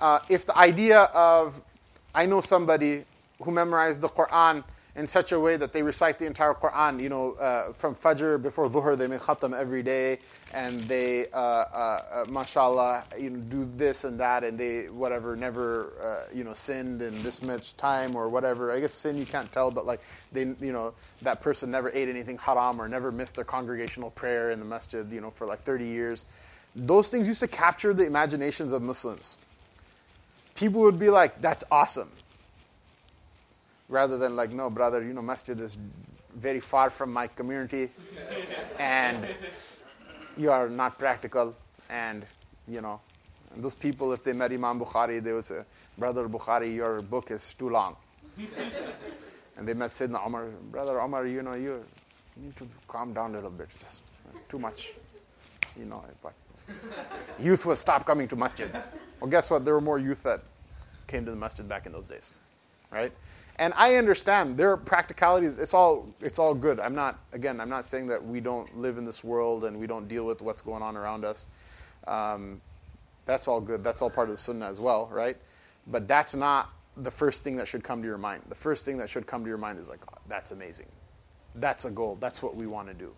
Uh, 0.00 0.18
if 0.28 0.44
the 0.44 0.58
idea 0.58 1.02
of 1.14 1.60
I 2.14 2.26
know 2.26 2.40
somebody 2.40 3.04
who 3.40 3.52
memorized 3.52 4.00
the 4.00 4.08
Quran 4.08 4.64
in 4.94 5.06
such 5.06 5.32
a 5.32 5.40
way 5.40 5.56
that 5.56 5.72
they 5.72 5.82
recite 5.82 6.18
the 6.18 6.26
entire 6.26 6.52
Quran, 6.52 7.00
you 7.00 7.08
know, 7.08 7.32
uh, 7.34 7.72
from 7.72 7.94
Fajr 7.94 8.40
before 8.42 8.68
Dhuhr, 8.68 8.96
they 8.96 9.06
make 9.06 9.20
khatam 9.20 9.58
every 9.58 9.82
day, 9.82 10.18
and 10.52 10.86
they, 10.86 11.28
uh, 11.30 11.36
uh, 11.36 12.02
uh 12.12 12.24
mashallah, 12.28 13.04
you 13.18 13.30
know, 13.30 13.40
do 13.48 13.70
this 13.76 14.04
and 14.04 14.20
that, 14.20 14.44
and 14.44 14.58
they, 14.58 14.90
whatever, 14.90 15.34
never, 15.34 15.92
uh, 16.02 16.34
you 16.34 16.44
know, 16.44 16.52
sinned 16.52 17.00
in 17.00 17.22
this 17.22 17.42
much 17.42 17.74
time 17.78 18.14
or 18.14 18.28
whatever. 18.28 18.70
I 18.70 18.80
guess 18.80 18.92
sin 18.92 19.16
you 19.16 19.24
can't 19.24 19.50
tell, 19.50 19.70
but 19.70 19.86
like, 19.86 20.00
they, 20.30 20.42
you 20.42 20.72
know, 20.72 20.92
that 21.22 21.40
person 21.40 21.70
never 21.70 21.90
ate 21.90 22.08
anything 22.08 22.36
haram 22.36 22.80
or 22.80 22.86
never 22.86 23.10
missed 23.10 23.36
their 23.36 23.44
congregational 23.46 24.10
prayer 24.10 24.50
in 24.50 24.58
the 24.58 24.66
masjid, 24.66 25.10
you 25.10 25.22
know, 25.22 25.30
for 25.30 25.46
like 25.46 25.62
30 25.62 25.86
years. 25.86 26.26
Those 26.76 27.08
things 27.08 27.26
used 27.26 27.40
to 27.40 27.48
capture 27.48 27.94
the 27.94 28.04
imaginations 28.04 28.72
of 28.72 28.82
Muslims 28.82 29.38
people 30.54 30.80
would 30.82 30.98
be 30.98 31.10
like, 31.10 31.40
that's 31.40 31.64
awesome. 31.70 32.10
Rather 33.92 34.16
than 34.16 34.36
like, 34.36 34.50
no, 34.50 34.70
brother, 34.70 35.02
you 35.02 35.12
know, 35.12 35.20
masjid 35.20 35.60
is 35.60 35.76
very 36.36 36.60
far 36.60 36.88
from 36.88 37.12
my 37.12 37.26
community 37.26 37.90
and 38.78 39.26
you 40.38 40.50
are 40.50 40.70
not 40.70 40.98
practical 40.98 41.54
and, 41.90 42.24
you 42.66 42.80
know, 42.80 42.98
and 43.52 43.62
those 43.62 43.74
people, 43.74 44.14
if 44.14 44.24
they 44.24 44.32
met 44.32 44.50
Imam 44.50 44.80
Bukhari, 44.80 45.22
they 45.22 45.34
would 45.34 45.44
say, 45.44 45.60
brother 45.98 46.26
Bukhari, 46.26 46.74
your 46.74 47.02
book 47.02 47.30
is 47.30 47.54
too 47.58 47.68
long. 47.68 47.94
and 49.58 49.68
they 49.68 49.74
met 49.74 49.90
Sayyidina 49.90 50.26
Umar, 50.26 50.46
brother 50.70 50.98
Umar, 50.98 51.26
you 51.26 51.42
know, 51.42 51.52
you 51.52 51.84
need 52.38 52.56
to 52.56 52.66
calm 52.88 53.12
down 53.12 53.32
a 53.32 53.34
little 53.34 53.50
bit, 53.50 53.68
just 53.78 54.00
too 54.48 54.58
much, 54.58 54.94
you 55.78 55.84
know, 55.84 56.02
but 56.22 56.32
youth 57.38 57.66
will 57.66 57.76
stop 57.76 58.06
coming 58.06 58.26
to 58.26 58.36
masjid. 58.36 58.70
Well, 59.20 59.28
guess 59.28 59.50
what? 59.50 59.66
There 59.66 59.74
were 59.74 59.82
more 59.82 59.98
youth 59.98 60.22
that 60.22 60.42
came 61.08 61.26
to 61.26 61.30
the 61.30 61.36
masjid 61.36 61.68
back 61.68 61.84
in 61.84 61.92
those 61.92 62.06
days, 62.06 62.32
right? 62.90 63.12
And 63.62 63.72
I 63.76 63.94
understand 63.94 64.56
there 64.56 64.72
are 64.72 64.76
practicalities. 64.76 65.56
It's 65.56 65.72
all 65.72 66.08
it's 66.20 66.40
all 66.40 66.52
good. 66.52 66.80
I'm 66.80 66.96
not 66.96 67.20
again. 67.32 67.60
I'm 67.60 67.68
not 67.68 67.86
saying 67.86 68.08
that 68.08 68.26
we 68.26 68.40
don't 68.40 68.76
live 68.76 68.98
in 68.98 69.04
this 69.04 69.22
world 69.22 69.62
and 69.62 69.78
we 69.78 69.86
don't 69.86 70.08
deal 70.08 70.24
with 70.24 70.42
what's 70.42 70.62
going 70.62 70.82
on 70.82 70.96
around 70.96 71.24
us. 71.24 71.46
Um, 72.08 72.60
that's 73.24 73.46
all 73.46 73.60
good. 73.60 73.84
That's 73.84 74.02
all 74.02 74.10
part 74.10 74.28
of 74.28 74.34
the 74.34 74.42
sunnah 74.42 74.68
as 74.68 74.80
well, 74.80 75.08
right? 75.12 75.36
But 75.86 76.08
that's 76.08 76.34
not 76.34 76.70
the 76.96 77.10
first 77.12 77.44
thing 77.44 77.54
that 77.58 77.68
should 77.68 77.84
come 77.84 78.02
to 78.02 78.08
your 78.08 78.18
mind. 78.18 78.42
The 78.48 78.56
first 78.56 78.84
thing 78.84 78.98
that 78.98 79.08
should 79.08 79.28
come 79.28 79.44
to 79.44 79.48
your 79.48 79.58
mind 79.58 79.78
is 79.78 79.88
like, 79.88 80.00
oh, 80.12 80.18
that's 80.26 80.50
amazing. 80.50 80.86
That's 81.54 81.84
a 81.84 81.90
goal. 81.90 82.18
That's 82.18 82.42
what 82.42 82.56
we 82.56 82.66
want 82.66 82.88
to 82.88 82.94
do, 82.94 83.12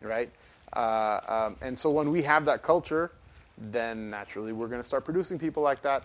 right? 0.00 0.30
Uh, 0.76 1.18
um, 1.26 1.56
and 1.60 1.76
so 1.76 1.90
when 1.90 2.12
we 2.12 2.22
have 2.22 2.44
that 2.44 2.62
culture, 2.62 3.10
then 3.58 4.10
naturally 4.10 4.52
we're 4.52 4.68
going 4.68 4.80
to 4.80 4.86
start 4.86 5.04
producing 5.04 5.40
people 5.40 5.64
like 5.64 5.82
that. 5.82 6.04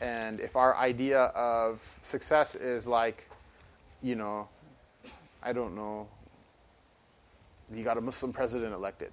And 0.00 0.40
if 0.40 0.56
our 0.56 0.76
idea 0.76 1.24
of 1.24 1.80
success 2.02 2.54
is 2.54 2.86
like, 2.86 3.28
you 4.02 4.14
know, 4.14 4.48
I 5.42 5.52
don't 5.52 5.74
know, 5.74 6.08
you 7.74 7.84
got 7.84 7.98
a 7.98 8.00
Muslim 8.00 8.32
president 8.32 8.72
elected. 8.74 9.10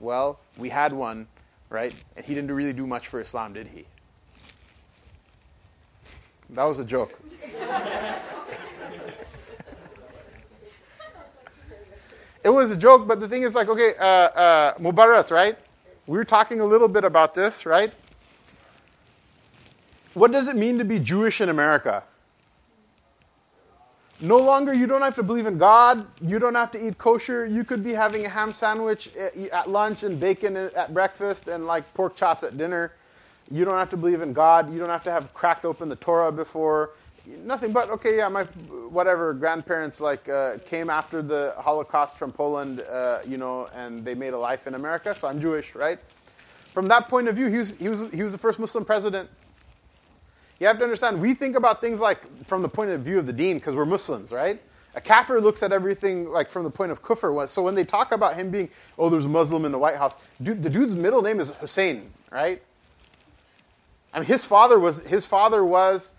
Well, 0.00 0.40
we 0.56 0.68
had 0.70 0.92
one, 0.92 1.26
right? 1.68 1.94
And 2.16 2.24
he 2.24 2.34
didn't 2.34 2.50
really 2.52 2.72
do 2.72 2.86
much 2.86 3.08
for 3.08 3.20
Islam, 3.20 3.52
did 3.52 3.66
he? 3.66 3.84
That 6.50 6.64
was 6.64 6.78
a 6.80 6.84
joke. 6.84 7.20
it 12.42 12.48
was 12.48 12.70
a 12.70 12.76
joke, 12.76 13.06
but 13.06 13.20
the 13.20 13.28
thing 13.28 13.42
is, 13.42 13.54
like, 13.54 13.68
okay, 13.68 13.94
uh, 13.98 14.04
uh, 14.04 14.74
Mubarak, 14.78 15.30
right? 15.30 15.56
We 16.06 16.16
were 16.18 16.24
talking 16.24 16.60
a 16.60 16.64
little 16.64 16.88
bit 16.88 17.04
about 17.04 17.34
this, 17.34 17.66
right? 17.66 17.92
What 20.14 20.32
does 20.32 20.48
it 20.48 20.56
mean 20.56 20.78
to 20.78 20.84
be 20.84 20.98
Jewish 20.98 21.40
in 21.40 21.48
America? 21.48 22.02
No 24.22 24.36
longer, 24.36 24.74
you 24.74 24.86
don't 24.86 25.00
have 25.00 25.14
to 25.14 25.22
believe 25.22 25.46
in 25.46 25.56
God. 25.56 26.06
You 26.20 26.38
don't 26.38 26.54
have 26.54 26.70
to 26.72 26.86
eat 26.86 26.98
kosher. 26.98 27.46
You 27.46 27.64
could 27.64 27.82
be 27.82 27.94
having 27.94 28.26
a 28.26 28.28
ham 28.28 28.52
sandwich 28.52 29.10
at 29.16 29.70
lunch 29.70 30.02
and 30.02 30.20
bacon 30.20 30.56
at 30.56 30.92
breakfast 30.92 31.48
and 31.48 31.66
like 31.66 31.92
pork 31.94 32.16
chops 32.16 32.42
at 32.42 32.58
dinner. 32.58 32.92
You 33.50 33.64
don't 33.64 33.78
have 33.78 33.88
to 33.90 33.96
believe 33.96 34.20
in 34.20 34.34
God. 34.34 34.70
You 34.72 34.78
don't 34.78 34.90
have 34.90 35.02
to 35.04 35.10
have 35.10 35.32
cracked 35.32 35.64
open 35.64 35.88
the 35.88 35.96
Torah 35.96 36.30
before. 36.30 36.90
Nothing 37.44 37.72
but 37.72 37.88
okay, 37.90 38.18
yeah. 38.18 38.28
My 38.28 38.44
whatever 38.90 39.32
grandparents 39.32 40.00
like 40.00 40.28
uh, 40.28 40.58
came 40.66 40.90
after 40.90 41.22
the 41.22 41.54
Holocaust 41.56 42.16
from 42.16 42.32
Poland, 42.32 42.80
uh, 42.80 43.20
you 43.26 43.36
know, 43.36 43.68
and 43.74 44.04
they 44.04 44.14
made 44.14 44.34
a 44.34 44.38
life 44.38 44.66
in 44.66 44.74
America. 44.74 45.14
So 45.14 45.28
I'm 45.28 45.40
Jewish, 45.40 45.74
right? 45.74 45.98
From 46.74 46.88
that 46.88 47.08
point 47.08 47.28
of 47.28 47.36
view, 47.36 47.46
he 47.46 47.58
was 47.58 47.74
he 47.76 47.88
was 47.88 48.04
he 48.12 48.22
was 48.22 48.32
the 48.32 48.38
first 48.38 48.58
Muslim 48.58 48.84
president 48.84 49.28
you 50.60 50.66
have 50.66 50.78
to 50.78 50.84
understand, 50.84 51.20
we 51.20 51.34
think 51.34 51.56
about 51.56 51.80
things 51.80 52.00
like 52.00 52.20
from 52.46 52.60
the 52.60 52.68
point 52.68 52.90
of 52.90 53.00
view 53.00 53.18
of 53.18 53.26
the 53.26 53.32
deen 53.32 53.56
because 53.56 53.74
we're 53.74 53.86
Muslims, 53.86 54.30
right? 54.30 54.60
A 54.94 55.00
kafir 55.00 55.40
looks 55.40 55.62
at 55.62 55.72
everything 55.72 56.28
like 56.28 56.50
from 56.50 56.64
the 56.64 56.70
point 56.70 56.92
of 56.92 57.02
kufr. 57.02 57.48
So 57.48 57.62
when 57.62 57.74
they 57.74 57.84
talk 57.84 58.12
about 58.12 58.34
him 58.34 58.50
being, 58.50 58.68
oh, 58.98 59.08
there's 59.08 59.24
a 59.24 59.28
Muslim 59.28 59.64
in 59.64 59.72
the 59.72 59.78
White 59.78 59.96
House, 59.96 60.18
dude, 60.42 60.62
the 60.62 60.68
dude's 60.68 60.94
middle 60.94 61.22
name 61.22 61.40
is 61.40 61.50
Hussein, 61.60 62.12
right? 62.30 62.60
I 64.12 64.18
mean, 64.18 64.26
his 64.26 64.44
father 64.44 64.78
was 64.78 65.00
his 65.00 65.24
father 65.24 65.64
was 65.64 66.14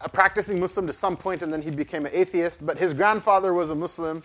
a 0.00 0.08
practicing 0.08 0.58
Muslim 0.58 0.86
to 0.86 0.92
some 0.92 1.16
point, 1.16 1.42
and 1.42 1.52
then 1.52 1.62
he 1.62 1.70
became 1.70 2.06
an 2.06 2.12
atheist. 2.14 2.64
But 2.64 2.78
his 2.78 2.92
grandfather 2.94 3.52
was 3.52 3.70
a 3.70 3.74
Muslim. 3.74 4.22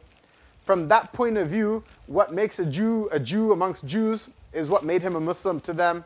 From 0.63 0.87
that 0.87 1.13
point 1.13 1.37
of 1.37 1.49
view, 1.49 1.83
what 2.07 2.33
makes 2.33 2.59
a 2.59 2.65
Jew 2.65 3.09
a 3.11 3.19
Jew 3.19 3.51
amongst 3.51 3.85
Jews 3.85 4.29
is 4.53 4.69
what 4.69 4.85
made 4.85 5.01
him 5.01 5.15
a 5.15 5.19
Muslim 5.19 5.59
to 5.61 5.73
them 5.73 6.03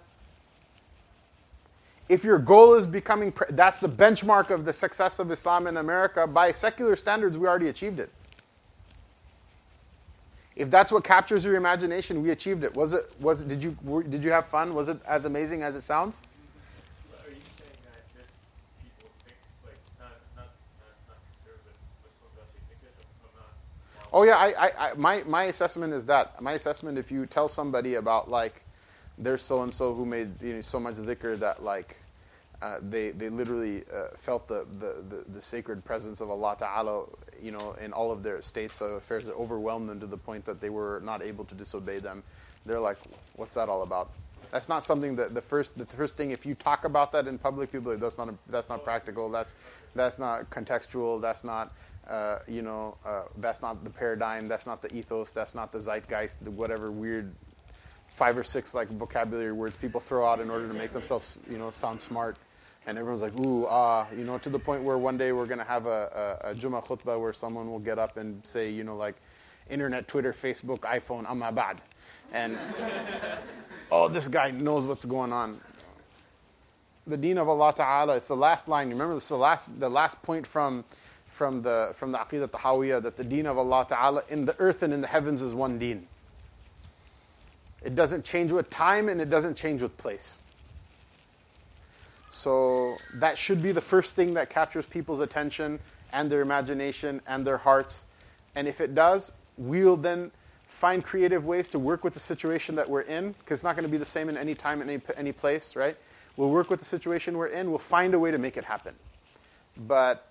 if 2.09 2.23
your 2.23 2.39
goal 2.39 2.73
is 2.73 2.87
becoming, 2.87 3.33
that's 3.51 3.79
the 3.79 3.89
benchmark 3.89 4.49
of 4.49 4.65
the 4.65 4.73
success 4.73 5.19
of 5.19 5.31
Islam 5.31 5.67
in 5.67 5.77
America. 5.77 6.27
By 6.27 6.51
secular 6.51 6.95
standards, 6.95 7.37
we 7.37 7.47
already 7.47 7.69
achieved 7.69 7.99
it. 7.99 8.09
If 10.55 10.69
that's 10.69 10.91
what 10.91 11.03
captures 11.05 11.45
your 11.45 11.55
imagination, 11.55 12.21
we 12.21 12.31
achieved 12.31 12.63
it. 12.65 12.75
Was 12.75 12.93
it? 12.93 13.09
Was 13.21 13.41
it? 13.41 13.47
Did 13.47 13.63
you? 13.63 13.75
Were, 13.83 14.03
did 14.03 14.23
you 14.23 14.31
have 14.31 14.47
fun? 14.47 14.75
Was 14.75 14.89
it 14.89 14.99
as 15.07 15.25
amazing 15.25 15.63
as 15.63 15.75
it 15.77 15.81
sounds? 15.81 16.17
Are 17.25 17.29
you 17.29 17.37
saying 17.57 17.71
that 17.85 18.03
just 18.13 18.33
people 18.83 19.09
think 19.23 19.37
like 19.65 19.79
not 19.97 20.11
not 20.35 20.51
not, 20.77 20.93
not 21.07 21.17
conservative 21.31 21.79
Muslims 22.03 22.35
actually 22.37 22.67
think 22.67 22.81
this 22.83 22.93
or 23.23 23.31
not? 23.39 23.53
Oh 24.11 24.23
yeah, 24.23 24.35
I, 24.35 24.67
I, 24.67 24.89
I, 24.89 24.93
my 24.95 25.23
my 25.23 25.45
assessment 25.45 25.93
is 25.93 26.05
that 26.07 26.39
my 26.41 26.51
assessment. 26.51 26.97
If 26.97 27.11
you 27.11 27.25
tell 27.25 27.47
somebody 27.47 27.95
about 27.95 28.29
like, 28.29 28.61
there's 29.17 29.41
so 29.41 29.61
and 29.61 29.73
so 29.73 29.93
who 29.93 30.05
made 30.05 30.41
you 30.41 30.55
know 30.55 30.61
so 30.61 30.79
much 30.79 30.95
dhikr 30.95 31.37
that 31.39 31.63
like 31.63 31.97
uh, 32.61 32.77
they, 32.89 33.09
they 33.09 33.29
literally 33.29 33.83
uh, 33.91 34.15
felt 34.15 34.47
the, 34.47 34.67
the, 34.73 35.03
the, 35.09 35.23
the, 35.33 35.41
sacred 35.41 35.83
presence 35.83 36.21
of 36.21 36.29
Allah 36.29 36.55
Ta'ala, 36.59 37.05
you 37.41 37.49
know, 37.49 37.75
in 37.83 37.91
all 37.91 38.11
of 38.11 38.21
their 38.21 38.39
states 38.43 38.81
of 38.81 38.91
affairs 38.91 39.25
that 39.25 39.33
overwhelmed 39.33 39.89
them 39.89 39.99
to 39.99 40.05
the 40.05 40.17
point 40.17 40.45
that 40.45 40.61
they 40.61 40.69
were 40.69 41.01
not 41.03 41.23
able 41.23 41.43
to 41.45 41.55
disobey 41.55 41.97
them. 41.97 42.21
They're 42.67 42.79
like, 42.79 42.97
what's 43.35 43.55
that 43.55 43.67
all 43.67 43.81
about? 43.81 44.11
That's 44.51 44.69
not 44.69 44.83
something 44.83 45.15
that 45.15 45.33
the 45.33 45.41
first 45.41 45.77
the 45.77 45.85
first 45.85 46.17
thing. 46.17 46.31
If 46.31 46.45
you 46.45 46.55
talk 46.55 46.83
about 46.83 47.11
that 47.13 47.25
in 47.25 47.37
public, 47.37 47.71
people 47.71 47.93
like, 47.93 48.01
that's 48.01 48.17
not 48.17 48.27
a, 48.27 48.35
that's 48.49 48.67
not 48.67 48.83
practical. 48.83 49.29
That's 49.29 49.55
that's 49.95 50.19
not 50.19 50.49
contextual. 50.49 51.21
That's 51.21 51.45
not 51.45 51.71
uh, 52.09 52.39
you 52.49 52.61
know 52.61 52.97
uh, 53.05 53.23
that's 53.37 53.61
not 53.61 53.85
the 53.85 53.89
paradigm. 53.89 54.49
That's 54.49 54.67
not 54.67 54.81
the 54.81 54.93
ethos. 54.93 55.31
That's 55.31 55.55
not 55.55 55.71
the 55.71 55.79
zeitgeist. 55.79 56.41
Whatever 56.41 56.91
weird 56.91 57.33
five 58.21 58.37
or 58.37 58.43
six 58.43 58.75
like 58.75 58.87
vocabulary 58.89 59.51
words 59.51 59.75
people 59.75 59.99
throw 59.99 60.23
out 60.29 60.39
in 60.39 60.51
order 60.51 60.67
to 60.67 60.75
make 60.75 60.91
themselves 60.91 61.37
you 61.49 61.57
know 61.57 61.71
sound 61.71 61.99
smart 61.99 62.37
and 62.87 62.97
everyone's 62.97 63.21
like, 63.21 63.37
ooh, 63.39 63.67
ah, 63.67 64.07
you 64.15 64.23
know, 64.23 64.37
to 64.39 64.49
the 64.49 64.57
point 64.57 64.83
where 64.83 64.97
one 64.97 65.17
day 65.17 65.31
we're 65.31 65.45
going 65.45 65.59
to 65.59 65.65
have 65.65 65.85
a, 65.85 66.39
a, 66.43 66.51
a 66.51 66.55
khutbah 66.55 67.19
where 67.19 67.31
someone 67.31 67.69
will 67.69 67.79
get 67.79 67.99
up 67.99 68.17
and 68.17 68.43
say, 68.45 68.71
you 68.71 68.83
know, 68.83 68.95
like, 68.95 69.15
internet, 69.69 70.07
Twitter, 70.07 70.33
Facebook, 70.33 70.79
iPhone, 70.79 71.29
amma 71.29 71.51
bad. 71.51 71.81
And, 72.33 72.57
oh, 73.91 74.07
this 74.07 74.27
guy 74.27 74.49
knows 74.49 74.87
what's 74.87 75.05
going 75.05 75.31
on. 75.31 75.61
The 77.05 77.17
deen 77.17 77.37
of 77.37 77.47
Allah 77.47 77.73
Ta'ala, 77.75 78.15
it's 78.15 78.27
the 78.27 78.35
last 78.35 78.67
line. 78.67 78.89
Remember, 78.89 79.13
this 79.13 79.23
is 79.23 79.29
the 79.29 79.37
last, 79.37 79.79
the 79.79 79.89
last 79.89 80.19
point 80.23 80.47
from, 80.47 80.83
from 81.27 81.61
the, 81.61 81.91
from 81.93 82.11
the 82.11 82.17
Aqidah 82.17 82.47
Tahawiyah 82.47 83.03
that 83.03 83.15
the 83.15 83.23
deen 83.23 83.45
of 83.45 83.59
Allah 83.59 83.85
Ta'ala 83.87 84.23
in 84.29 84.45
the 84.45 84.55
earth 84.59 84.81
and 84.81 84.91
in 84.91 85.01
the 85.01 85.07
heavens 85.07 85.41
is 85.43 85.53
one 85.53 85.77
deen. 85.77 86.07
It 87.83 87.95
doesn't 87.95 88.23
change 88.23 88.51
with 88.51 88.69
time 88.69 89.09
and 89.09 89.19
it 89.19 89.29
doesn't 89.29 89.55
change 89.55 89.81
with 89.81 89.95
place. 89.97 90.39
So 92.29 92.95
that 93.15 93.37
should 93.37 93.61
be 93.61 93.71
the 93.71 93.81
first 93.81 94.15
thing 94.15 94.33
that 94.35 94.49
captures 94.49 94.85
people's 94.85 95.19
attention 95.19 95.79
and 96.13 96.31
their 96.31 96.41
imagination 96.41 97.21
and 97.27 97.45
their 97.45 97.57
hearts. 97.57 98.05
And 98.55 98.67
if 98.67 98.81
it 98.81 98.95
does, 98.95 99.31
we'll 99.57 99.97
then 99.97 100.31
find 100.65 101.03
creative 101.03 101.45
ways 101.45 101.67
to 101.69 101.79
work 101.79 102.03
with 102.03 102.13
the 102.13 102.19
situation 102.19 102.75
that 102.75 102.89
we're 102.89 103.01
in, 103.01 103.33
because 103.33 103.59
it's 103.59 103.63
not 103.63 103.75
going 103.75 103.83
to 103.83 103.91
be 103.91 103.97
the 103.97 104.05
same 104.05 104.29
in 104.29 104.37
any 104.37 104.55
time, 104.55 104.81
in 104.81 104.89
any, 104.89 105.01
any 105.17 105.31
place, 105.33 105.75
right? 105.75 105.97
We'll 106.37 106.49
work 106.49 106.69
with 106.69 106.79
the 106.79 106.85
situation 106.85 107.37
we're 107.37 107.47
in. 107.47 107.69
We'll 107.69 107.79
find 107.79 108.13
a 108.13 108.19
way 108.19 108.31
to 108.31 108.37
make 108.37 108.55
it 108.55 108.63
happen. 108.63 108.95
But, 109.85 110.27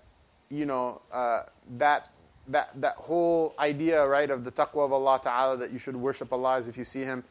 you 0.49 0.65
know, 0.65 1.01
uh, 1.11 1.43
that, 1.77 2.09
that, 2.47 2.69
that 2.81 2.95
whole 2.95 3.53
idea, 3.59 4.05
right, 4.07 4.31
of 4.31 4.43
the 4.43 4.51
taqwa 4.51 4.85
of 4.85 4.91
Allah 4.91 5.19
Ta'ala, 5.21 5.57
that 5.57 5.71
you 5.71 5.77
should 5.77 5.95
worship 5.95 6.33
Allah 6.33 6.57
as 6.57 6.67
if 6.67 6.75
you 6.75 6.83
see 6.83 7.01
Him, 7.01 7.23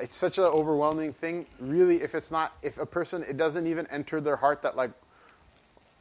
it's 0.00 0.14
such 0.14 0.38
an 0.38 0.44
overwhelming 0.44 1.12
thing. 1.12 1.46
Really, 1.60 2.02
if 2.02 2.14
it's 2.14 2.30
not, 2.30 2.56
if 2.62 2.78
a 2.78 2.86
person, 2.86 3.24
it 3.28 3.36
doesn't 3.36 3.66
even 3.66 3.86
enter 3.90 4.20
their 4.20 4.36
heart 4.36 4.62
that 4.62 4.76
like, 4.76 4.90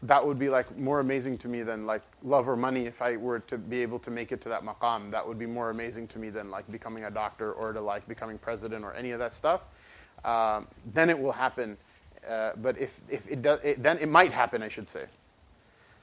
that 0.03 0.23
would 0.23 0.38
be 0.38 0.47
like 0.49 0.77
more 0.77 0.99
amazing 0.99 1.39
to 1.39 1.47
me 1.47 1.64
than 1.64 1.88
like 1.88 2.03
love 2.23 2.47
or 2.47 2.55
money. 2.55 2.85
If 2.85 3.01
I 3.01 3.18
were 3.18 3.39
to 3.39 3.57
be 3.57 3.81
able 3.81 3.97
to 3.99 4.11
make 4.11 4.31
it 4.31 4.41
to 4.41 4.49
that 4.49 4.64
maqam, 4.64 5.09
that 5.11 5.27
would 5.27 5.39
be 5.39 5.47
more 5.47 5.72
amazing 5.72 6.07
to 6.09 6.19
me 6.19 6.30
than 6.30 6.51
like 6.51 6.72
becoming 6.72 7.05
a 7.05 7.11
doctor 7.11 7.53
or 7.53 7.73
to 7.73 7.81
like 7.81 8.07
becoming 8.07 8.38
president 8.38 8.85
or 8.85 8.93
any 8.93 9.11
of 9.11 9.19
that 9.19 9.34
stuff. 9.34 9.61
Um, 10.23 10.68
then 10.93 11.09
it 11.09 11.18
will 11.18 11.31
happen. 11.31 11.77
Uh, 12.27 12.51
but 12.57 12.77
if, 12.77 12.99
if 13.09 13.27
it 13.27 13.41
does, 13.41 13.59
it, 13.64 13.81
then 13.81 13.97
it 13.97 14.09
might 14.09 14.31
happen, 14.31 14.61
I 14.61 14.68
should 14.68 14.89
say. 14.89 15.05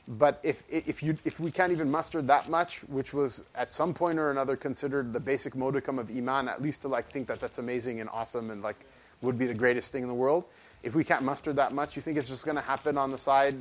But 0.07 0.39
if, 0.43 0.65
if, 0.69 1.03
you, 1.03 1.17
if 1.25 1.41
we 1.41 1.51
can't 1.51 1.73
even 1.73 1.91
muster 1.91 2.21
that 2.23 2.51
much, 2.51 2.81
which 2.85 3.15
was 3.15 3.43
at 3.55 3.73
some 3.73 3.95
point 3.95 4.19
or 4.19 4.31
another 4.31 4.55
considered 4.55 5.15
the 5.15 5.21
basic 5.21 5.57
modicum 5.57 5.99
of 5.99 6.11
iman, 6.11 6.49
at 6.49 6.61
least 6.61 6.83
to 6.83 6.89
like 6.89 7.11
think 7.11 7.27
that 7.29 7.41
that's 7.41 7.59
amazing 7.59 8.01
and 8.01 8.11
awesome 8.11 8.51
and 8.51 8.63
like 8.63 8.85
would 9.23 9.39
be 9.39 9.47
the 9.47 9.55
greatest 9.55 9.93
thing 9.93 10.03
in 10.03 10.09
the 10.09 10.15
world, 10.15 10.45
if 10.83 10.95
we 10.95 11.03
can't 11.03 11.23
muster 11.23 11.55
that 11.55 11.73
much, 11.73 11.97
you 11.97 12.03
think 12.03 12.19
it's 12.19 12.29
just 12.29 12.45
going 12.45 12.57
to 12.57 12.63
happen 12.63 12.99
on 12.99 13.11
the 13.11 13.17
side? 13.17 13.57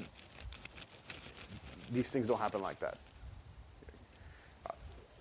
These 1.94 2.10
things 2.10 2.28
don't 2.28 2.40
happen 2.40 2.62
like 2.62 2.80
that. 2.80 2.98
Uh, 4.66 4.72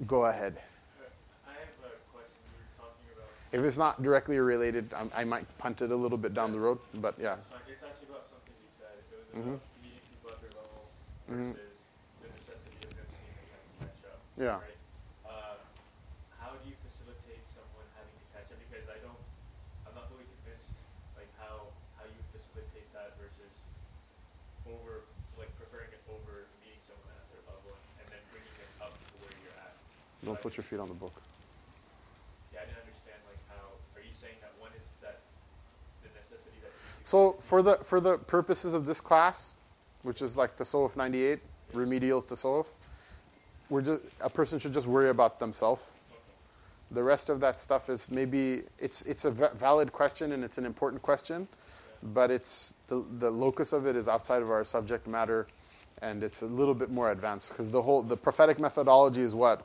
go 0.08 0.24
ahead. 0.24 0.58
If 3.52 3.60
it's 3.60 3.76
not 3.76 4.02
directly 4.02 4.38
related, 4.38 4.92
I, 4.94 5.20
I 5.20 5.24
might 5.24 5.46
punt 5.58 5.82
it 5.82 5.90
a 5.90 5.96
little 5.96 6.16
bit 6.16 6.32
down 6.32 6.50
the 6.50 6.58
road, 6.58 6.78
but 6.94 7.14
yeah. 7.20 7.34
It's 7.68 7.82
actually 7.84 8.08
about 8.08 8.24
something 8.24 8.54
you 8.58 8.70
said. 8.78 8.96
It 9.34 9.36
was 9.36 9.46
about 9.46 9.60
mm-hmm 11.32 11.56
mm-hmm. 11.56 11.56
the 12.20 12.28
necessity 12.28 12.76
of 12.84 12.92
them 12.92 13.09
seeing 13.09 13.36
them 13.48 13.64
catch 13.80 14.02
up. 14.04 14.20
Yeah. 14.36 14.60
Right? 14.60 14.80
Uh, 15.24 15.56
how 16.36 16.52
do 16.60 16.64
you 16.68 16.76
facilitate 16.84 17.40
someone 17.56 17.88
having 17.96 18.12
to 18.12 18.26
catch 18.36 18.48
up? 18.52 18.59
Because 18.68 18.86
I 18.92 19.00
don't, 19.00 19.22
I'm 19.88 19.96
not 19.96 20.12
fully 20.12 20.28
convinced, 20.40 20.76
like 21.16 21.30
how 21.40 21.72
how 21.96 22.04
you 22.04 22.20
facilitate 22.36 22.84
that 22.92 23.16
versus 23.16 23.54
over, 24.68 25.09
like 25.40 25.50
preferring 25.56 25.90
it 25.96 26.04
over 26.12 26.44
meeting 26.60 26.80
someone 26.84 27.09
at 27.16 27.24
their 27.32 27.42
level 27.48 27.72
and 27.96 28.06
then 28.12 28.22
bringing 28.28 28.52
them 28.60 28.72
up 28.84 28.92
to 28.92 29.12
where 29.24 29.32
you're 29.40 29.56
at. 29.56 29.72
Don't 30.20 30.40
put 30.44 30.60
your 30.60 30.68
feet 30.68 30.84
on 30.84 30.92
the 30.92 30.98
book. 31.00 31.16
Yeah, 32.52 32.62
I 32.62 32.68
didn't 32.68 32.84
understand. 32.84 33.18
Like 33.24 33.40
how 33.48 33.72
are 33.96 34.04
you 34.04 34.12
saying 34.12 34.36
that 34.44 34.52
one 34.60 34.72
is 34.76 34.84
that 35.00 35.24
the 36.04 36.12
necessity 36.12 36.60
that. 36.60 36.72
So 37.09 37.40
for 37.40 37.64
the 37.64 37.80
for 37.88 38.04
the 38.04 38.20
purposes 38.20 38.76
of 38.76 38.84
this 38.84 39.00
class, 39.00 39.56
which 40.02 40.22
is 40.22 40.36
like 40.36 40.56
the 40.56 40.64
soul 40.64 40.84
of 40.84 40.96
98, 40.96 41.38
remedials 41.74 42.24
tasawwuf. 42.26 42.66
We're 43.70 43.82
just, 43.82 44.02
a 44.20 44.28
person 44.28 44.58
should 44.58 44.72
just 44.72 44.86
worry 44.86 45.10
about 45.10 45.38
themselves. 45.38 45.82
The 46.90 47.02
rest 47.02 47.30
of 47.30 47.40
that 47.40 47.58
stuff 47.58 47.88
is 47.88 48.10
maybe 48.10 48.64
it's 48.78 49.00
it's 49.02 49.24
a 49.24 49.30
valid 49.30 49.92
question 49.92 50.32
and 50.32 50.44
it's 50.44 50.58
an 50.58 50.66
important 50.66 51.00
question, 51.00 51.48
but 52.02 52.30
it's 52.30 52.74
the 52.88 53.02
the 53.18 53.30
locus 53.30 53.72
of 53.72 53.86
it 53.86 53.96
is 53.96 54.08
outside 54.08 54.42
of 54.42 54.50
our 54.50 54.62
subject 54.62 55.06
matter, 55.06 55.46
and 56.02 56.22
it's 56.22 56.42
a 56.42 56.46
little 56.46 56.74
bit 56.74 56.90
more 56.90 57.10
advanced 57.10 57.48
because 57.48 57.70
the 57.70 57.80
whole 57.80 58.02
the 58.02 58.16
prophetic 58.16 58.58
methodology 58.58 59.22
is 59.22 59.34
what 59.34 59.64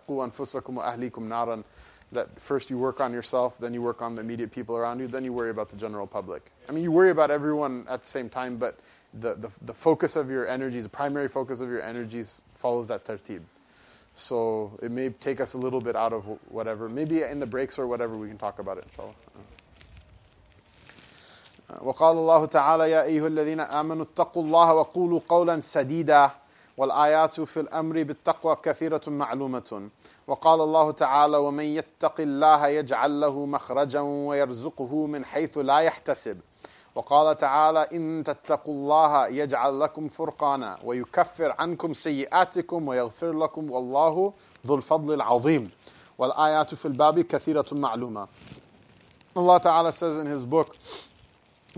that 2.12 2.40
first 2.40 2.70
you 2.70 2.78
work 2.78 3.02
on 3.02 3.12
yourself, 3.12 3.58
then 3.60 3.74
you 3.74 3.82
work 3.82 4.02
on 4.02 4.16
the 4.16 4.22
immediate 4.22 4.52
people 4.52 4.78
around 4.78 5.00
you, 5.00 5.08
then 5.08 5.26
you 5.26 5.34
worry 5.34 5.50
about 5.50 5.70
the 5.70 5.76
general 5.76 6.08
public. 6.08 6.52
I 6.70 6.72
mean, 6.72 6.84
you 6.84 6.92
worry 6.92 7.10
about 7.10 7.32
everyone 7.32 7.86
at 7.90 8.02
the 8.02 8.08
same 8.08 8.30
time, 8.30 8.58
but 8.58 8.80
the, 9.15 9.35
the, 9.35 9.51
the 9.63 9.75
focus 9.75 10.17
of 10.17 10.31
your 10.31 10.49
energies, 10.49 10.83
the 10.85 10.89
primary 10.89 11.29
focus 11.29 11.61
of 11.61 11.69
your 11.69 11.83
energies 11.83 12.43
follows 12.57 12.89
that 12.89 13.05
tartib. 13.05 13.43
So 14.15 14.79
it 14.83 14.91
may 14.91 15.11
take 15.11 15.41
us 15.41 15.55
a 15.55 15.59
little 15.59 15.81
bit 15.81 15.97
out 15.97 16.13
of 16.13 16.25
wh- 16.25 16.53
whatever. 16.53 16.89
Maybe 16.89 17.23
in 17.23 17.39
the 17.39 17.47
breaks 17.47 17.79
or 17.79 17.87
whatever 17.87 18.17
we 18.17 18.29
can 18.29 18.39
talk 18.39 18.59
about 18.59 18.79
it, 18.79 18.85
inshallah. 18.91 19.15
وقال 21.83 22.17
الله 22.17 22.47
تعالى 22.47 22.91
يا 22.91 23.03
أيها 23.03 23.27
الذين 23.27 23.61
آمنوا 23.61 24.05
اتقوا 24.05 24.43
الله 24.43 24.75
وقولوا 24.75 25.21
قولا 25.29 25.61
سديدا 25.61 26.31
والآيات 26.77 27.41
في 27.41 27.61
الأمر 27.61 28.03
بالتقوى 28.03 28.57
كثيرة 28.63 29.01
معلومة 29.07 29.89
وقال 30.27 30.61
الله 30.61 30.93
تعالى 30.93 31.37
ومن 31.37 31.65
يتق 31.65 32.21
الله 32.21 32.67
يجعل 32.67 33.21
له 33.21 33.47
مخرجا 33.47 34.01
ويرزقه 34.01 35.07
من 35.07 35.25
حيث 35.25 35.59
لا 35.59 35.79
يحتسب 35.79 36.41
وقال 36.97 37.37
تعالى 37.37 37.89
إن 37.93 38.25
تتقوا 38.25 38.75
الله 38.75 39.27
يجعل 39.29 39.81
لكم 39.81 40.09
فرقانا 40.09 40.79
ويكفر 40.85 41.55
عنكم 41.59 41.93
سيئاتكم 41.93 42.89
ويغفر 42.89 43.33
لكم 43.33 43.71
والله 43.71 44.33
ذو 44.67 44.75
الفضل 44.75 45.15
العظيم 45.15 45.71
والآيات 46.19 46.75
في 46.75 46.87
الباب 46.87 47.21
كثيرة 47.21 47.67
معلومة 47.73 48.29
Allah 49.35 49.61
Ta'ala 49.63 49.93
says 49.95 50.19
in 50.19 50.27
His 50.27 50.45
book, 50.45 50.77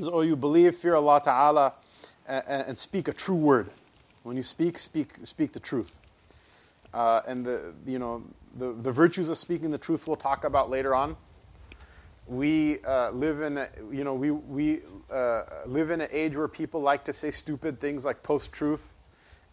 Oh, 0.02 0.22
you 0.22 0.34
believe, 0.34 0.74
fear 0.74 0.96
Allah 0.96 1.20
Ta'ala, 1.22 1.72
and, 2.26 2.68
and 2.68 2.78
speak 2.78 3.06
a 3.06 3.12
true 3.12 3.36
word. 3.36 3.70
When 4.24 4.36
you 4.36 4.42
speak, 4.42 4.76
speak, 4.78 5.14
speak 5.22 5.52
the 5.52 5.60
truth. 5.60 5.96
Uh, 6.92 7.20
and 7.28 7.44
the, 7.46 7.72
you 7.86 8.00
know, 8.00 8.24
the, 8.56 8.72
the 8.72 8.90
virtues 8.90 9.28
of 9.28 9.38
speaking 9.38 9.70
the 9.70 9.78
truth 9.78 10.06
we'll 10.08 10.16
talk 10.16 10.44
about 10.44 10.68
later 10.68 10.94
on. 10.94 11.16
We 12.29 12.79
uh, 12.83 13.09
live 13.09 13.41
in, 13.41 13.57
a, 13.57 13.69
you 13.91 14.03
know, 14.03 14.13
we, 14.13 14.29
we 14.29 14.81
uh, 15.11 15.43
live 15.65 15.89
in 15.89 15.99
an 15.99 16.09
age 16.11 16.37
where 16.37 16.47
people 16.47 16.79
like 16.81 17.05
to 17.05 17.13
say 17.13 17.31
stupid 17.31 17.79
things 17.79 18.05
like 18.05 18.21
post-truth 18.21 18.87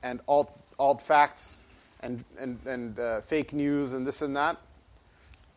and 0.02 0.20
alt, 0.28 0.52
alt 0.78 1.00
facts 1.00 1.64
and, 2.00 2.22
and, 2.38 2.58
and 2.66 2.98
uh, 2.98 3.20
fake 3.22 3.54
news 3.54 3.94
and 3.94 4.06
this 4.06 4.20
and 4.20 4.36
that. 4.36 4.58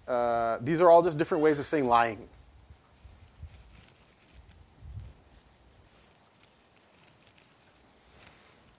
Uh, 0.07 0.59
these 0.61 0.81
are 0.81 0.89
all 0.89 1.03
just 1.03 1.17
different 1.17 1.43
ways 1.43 1.59
of 1.59 1.67
saying 1.67 1.87
lying. 1.87 2.27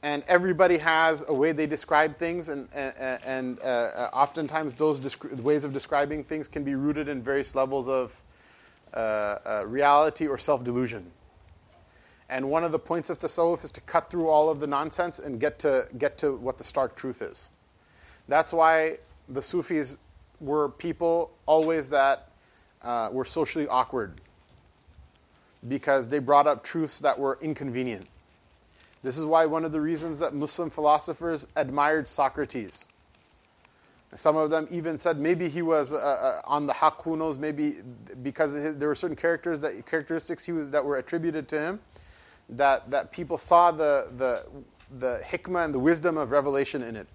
and 0.03 0.25
everybody 0.29 0.79
has 0.79 1.25
a 1.29 1.35
way 1.35 1.53
they 1.53 1.67
describe 1.67 2.17
things, 2.17 2.49
and, 2.49 2.69
and, 2.73 3.21
and 3.25 3.61
uh, 3.61 4.09
oftentimes 4.13 4.75
those 4.75 4.99
descri- 4.99 5.39
ways 5.41 5.65
of 5.65 5.73
describing 5.73 6.25
things 6.25 6.49
can 6.49 6.65
be 6.65 6.75
rooted 6.75 7.09
in 7.09 7.23
various 7.23 7.55
levels 7.55 7.87
of 7.87 8.13
uh, 8.95 8.97
uh, 8.97 9.65
reality 9.67 10.27
or 10.27 10.39
self 10.39 10.65
delusion. 10.65 11.11
And 12.29 12.49
one 12.49 12.63
of 12.63 12.71
the 12.71 12.79
points 12.79 13.11
of 13.11 13.19
tasawwuf 13.19 13.65
is 13.65 13.73
to 13.73 13.81
cut 13.83 14.09
through 14.09 14.29
all 14.29 14.51
of 14.51 14.61
the 14.61 14.67
nonsense 14.67 15.19
and 15.19 15.41
get 15.41 15.59
to, 15.61 15.89
get 15.99 16.17
to 16.19 16.37
what 16.37 16.59
the 16.59 16.65
stark 16.65 16.95
truth 16.95 17.23
is. 17.23 17.49
That's 18.29 18.53
why 18.53 18.99
the 19.29 19.43
Sufis 19.43 19.97
were 20.41 20.69
people 20.69 21.33
always 21.47 21.91
that 21.91 22.29
uh, 22.83 23.09
were 23.13 23.25
socially 23.25 23.67
awkward, 23.67 24.21
because 25.69 26.09
they 26.09 26.21
brought 26.21 26.47
up 26.47 26.63
truths 26.63 27.01
that 27.01 27.19
were 27.19 27.39
inconvenient. 27.43 28.07
This 29.03 29.19
is 29.19 29.25
why 29.25 29.47
one 29.47 29.65
of 29.65 29.73
the 29.73 29.81
reasons 29.81 30.19
that 30.21 30.35
Muslim 30.35 30.71
philosophers 30.71 31.47
admired 31.57 32.07
Socrates. 32.07 32.87
Some 34.17 34.37
of 34.37 34.51
them 34.51 34.67
even 34.71 34.99
said 34.99 35.19
maybe 35.19 35.49
he 35.49 35.63
was 35.63 35.93
uh, 35.93 35.97
uh, 35.97 36.43
on 36.45 36.67
the 36.67 36.73
haq. 36.73 37.03
Who 37.03 37.17
knows? 37.17 37.39
Maybe 37.39 37.77
because 38.23 38.53
his, 38.55 38.77
there 38.77 38.89
were 38.89 38.95
certain 38.97 39.17
characters 39.17 39.61
that 39.61 39.87
characteristics 39.87 40.45
he 40.45 40.53
was 40.53 40.69
that 40.71 40.85
were 40.85 40.97
attributed 40.97 41.49
to 41.51 41.61
him, 41.61 41.81
that 42.49 42.91
that 42.91 43.13
people 43.13 43.39
saw 43.39 43.71
the 43.71 44.09
the 44.19 44.47
the 44.99 45.21
hikmah 45.25 45.65
and 45.65 45.73
the 45.73 45.79
wisdom 45.79 46.17
of 46.17 46.33
revelation 46.33 46.83
in 46.83 46.97
it. 46.97 47.07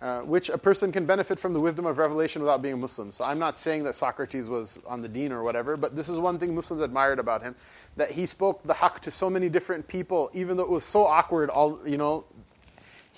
Uh, 0.00 0.20
which 0.20 0.48
a 0.48 0.56
person 0.56 0.92
can 0.92 1.04
benefit 1.04 1.40
from 1.40 1.52
the 1.52 1.58
wisdom 1.58 1.84
of 1.84 1.98
revelation 1.98 2.40
without 2.40 2.62
being 2.62 2.74
a 2.74 2.76
Muslim. 2.76 3.10
So 3.10 3.24
I'm 3.24 3.40
not 3.40 3.58
saying 3.58 3.82
that 3.82 3.96
Socrates 3.96 4.46
was 4.46 4.78
on 4.86 5.02
the 5.02 5.08
deen 5.08 5.32
or 5.32 5.42
whatever, 5.42 5.76
but 5.76 5.96
this 5.96 6.08
is 6.08 6.20
one 6.20 6.38
thing 6.38 6.54
Muslims 6.54 6.82
admired 6.82 7.18
about 7.18 7.42
him, 7.42 7.56
that 7.96 8.12
he 8.12 8.24
spoke 8.24 8.62
the 8.62 8.74
haqq 8.74 9.00
to 9.00 9.10
so 9.10 9.28
many 9.28 9.48
different 9.48 9.88
people, 9.88 10.30
even 10.32 10.56
though 10.56 10.62
it 10.62 10.70
was 10.70 10.84
so 10.84 11.04
awkward. 11.04 11.50
All 11.50 11.80
you 11.84 11.96
know, 11.96 12.24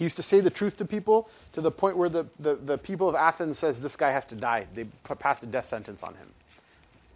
he 0.01 0.05
used 0.05 0.17
to 0.17 0.23
say 0.23 0.41
the 0.41 0.49
truth 0.49 0.79
to 0.79 0.87
people 0.87 1.29
to 1.53 1.61
the 1.61 1.71
point 1.71 1.95
where 1.95 2.09
the, 2.09 2.27
the, 2.39 2.57
the 2.57 2.79
people 2.79 3.07
of 3.07 3.15
Athens 3.15 3.59
says 3.59 3.83
this 3.83 3.97
guy 3.97 4.11
has 4.11 4.25
to 4.25 4.35
die. 4.35 4.67
They 4.73 4.85
passed 5.19 5.43
a 5.43 5.47
death 5.47 5.67
sentence 5.67 6.03
on 6.03 6.15
him. 6.15 6.29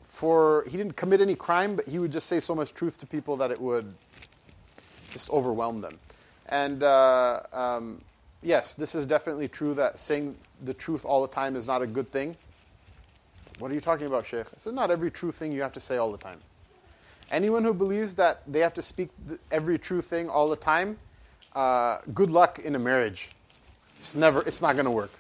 For 0.07 0.67
he 0.69 0.77
didn't 0.77 0.95
commit 0.95 1.23
any 1.23 1.35
crime, 1.35 1.77
but 1.77 1.89
he 1.89 1.99
would 1.99 2.13
just 2.13 2.27
say 2.27 2.41
so 2.41 2.55
much 2.55 2.75
truth 2.75 2.99
to 2.99 3.07
people 3.07 3.39
that 3.39 3.51
it 3.51 3.59
would 3.59 3.95
just 5.11 5.31
overwhelm 5.31 5.81
them. 5.81 5.99
And 6.51 6.83
uh, 6.83 7.41
um, 7.55 8.03
yes, 8.43 8.75
this 8.75 8.95
is 8.95 9.07
definitely 9.07 9.49
true 9.49 9.73
that 9.77 9.99
saying 9.99 10.37
the 10.65 10.75
truth 10.75 11.07
all 11.07 11.23
the 11.23 11.33
time 11.33 11.57
is 11.57 11.67
not 11.67 11.81
a 11.81 11.87
good 11.87 12.13
thing. 12.13 12.37
What 13.61 13.71
are 13.71 13.75
you 13.75 13.81
talking 13.81 14.09
about, 14.09 14.27
Sheikh? 14.27 14.47
I 14.49 14.59
said, 14.59 14.75
not 14.75 14.91
every 14.91 15.11
true 15.11 15.33
thing 15.33 15.53
you 15.53 15.63
have 15.63 15.73
to 15.73 15.81
say 15.81 15.97
all 15.97 16.13
the 16.13 16.19
time. 16.19 16.41
Anyone 17.31 17.65
who 17.65 17.73
believes 17.73 18.15
that 18.17 18.43
they 18.47 18.59
have 18.59 18.75
to 18.75 18.83
speak 18.83 19.09
every 19.51 19.79
true 19.79 20.03
thing 20.03 20.29
all 20.29 20.51
the 20.51 20.57
time, 20.57 20.99
uh, 21.55 21.99
good 22.13 22.31
luck 22.31 22.59
in 22.59 22.75
a 22.75 22.79
marriage. 22.79 23.29
It's 23.99 24.15
never, 24.15 24.43
it's 24.43 24.61
not 24.61 24.75
going 24.75 24.87
to 24.87 24.91
work. 24.91 25.11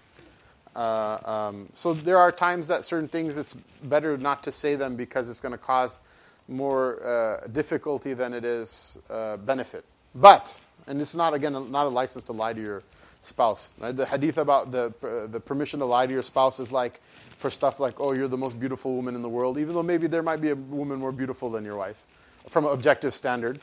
Uh, 0.74 1.18
um, 1.24 1.68
so 1.74 1.94
there 1.94 2.18
are 2.18 2.32
times 2.32 2.66
that 2.68 2.84
certain 2.84 3.08
things 3.08 3.36
it's 3.36 3.54
better 3.84 4.16
not 4.16 4.42
to 4.42 4.52
say 4.52 4.74
them 4.74 4.96
because 4.96 5.28
it's 5.28 5.40
going 5.40 5.52
to 5.52 5.58
cause 5.58 6.00
more 6.48 7.02
uh, 7.06 7.46
difficulty 7.48 8.12
than 8.12 8.34
it 8.34 8.44
is 8.44 8.98
uh, 9.08 9.36
benefit. 9.38 9.84
But, 10.14 10.58
and 10.86 11.00
is 11.00 11.14
not 11.16 11.34
again 11.34 11.52
not 11.70 11.86
a 11.86 11.88
license 11.88 12.24
to 12.24 12.32
lie 12.32 12.52
to 12.52 12.60
your 12.60 12.82
spouse. 13.22 13.72
Right? 13.78 13.94
The 13.94 14.04
hadith 14.04 14.38
about 14.38 14.70
the 14.70 14.92
uh, 15.02 15.26
the 15.28 15.40
permission 15.40 15.80
to 15.80 15.86
lie 15.86 16.06
to 16.06 16.12
your 16.12 16.22
spouse 16.22 16.60
is 16.60 16.70
like 16.70 17.00
for 17.38 17.50
stuff 17.50 17.80
like, 17.80 18.00
oh, 18.00 18.12
you're 18.12 18.28
the 18.28 18.36
most 18.36 18.58
beautiful 18.58 18.94
woman 18.94 19.14
in 19.14 19.22
the 19.22 19.28
world, 19.28 19.58
even 19.58 19.74
though 19.74 19.82
maybe 19.82 20.06
there 20.06 20.22
might 20.22 20.40
be 20.40 20.50
a 20.50 20.54
woman 20.54 20.98
more 20.98 21.12
beautiful 21.12 21.50
than 21.50 21.64
your 21.64 21.76
wife, 21.76 22.04
from 22.48 22.66
an 22.66 22.72
objective 22.72 23.14
standard. 23.14 23.60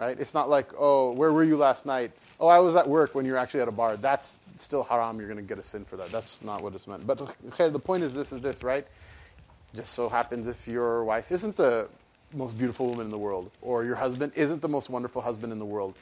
Right? 0.00 0.18
It's 0.18 0.32
not 0.32 0.48
like, 0.48 0.72
oh, 0.78 1.12
where 1.12 1.30
were 1.30 1.44
you 1.44 1.58
last 1.58 1.84
night? 1.84 2.10
Oh, 2.40 2.48
I 2.48 2.58
was 2.58 2.74
at 2.74 2.88
work 2.88 3.14
when 3.14 3.26
you 3.26 3.32
were 3.32 3.38
actually 3.38 3.60
at 3.60 3.68
a 3.68 3.72
bar. 3.72 3.98
That's 3.98 4.38
still 4.56 4.82
haram. 4.82 5.18
You're 5.18 5.28
going 5.28 5.36
to 5.36 5.42
get 5.42 5.58
a 5.58 5.62
sin 5.62 5.84
for 5.84 5.98
that. 5.98 6.10
That's 6.10 6.40
not 6.42 6.62
what 6.62 6.74
it's 6.74 6.86
meant. 6.86 7.06
But 7.06 7.18
the 7.18 7.78
point 7.78 8.02
is 8.02 8.14
this: 8.14 8.32
is 8.32 8.40
this 8.40 8.62
right? 8.62 8.86
Just 9.74 9.92
so 9.92 10.08
happens 10.08 10.46
if 10.46 10.66
your 10.66 11.04
wife 11.04 11.30
isn't 11.30 11.54
the 11.54 11.86
most 12.32 12.56
beautiful 12.56 12.86
woman 12.86 13.04
in 13.04 13.10
the 13.10 13.18
world, 13.18 13.50
or 13.60 13.84
your 13.84 13.94
husband 13.94 14.32
isn't 14.36 14.62
the 14.62 14.68
most 14.68 14.88
wonderful 14.88 15.20
husband 15.20 15.52
in 15.52 15.58
the 15.58 15.66
world, 15.66 15.94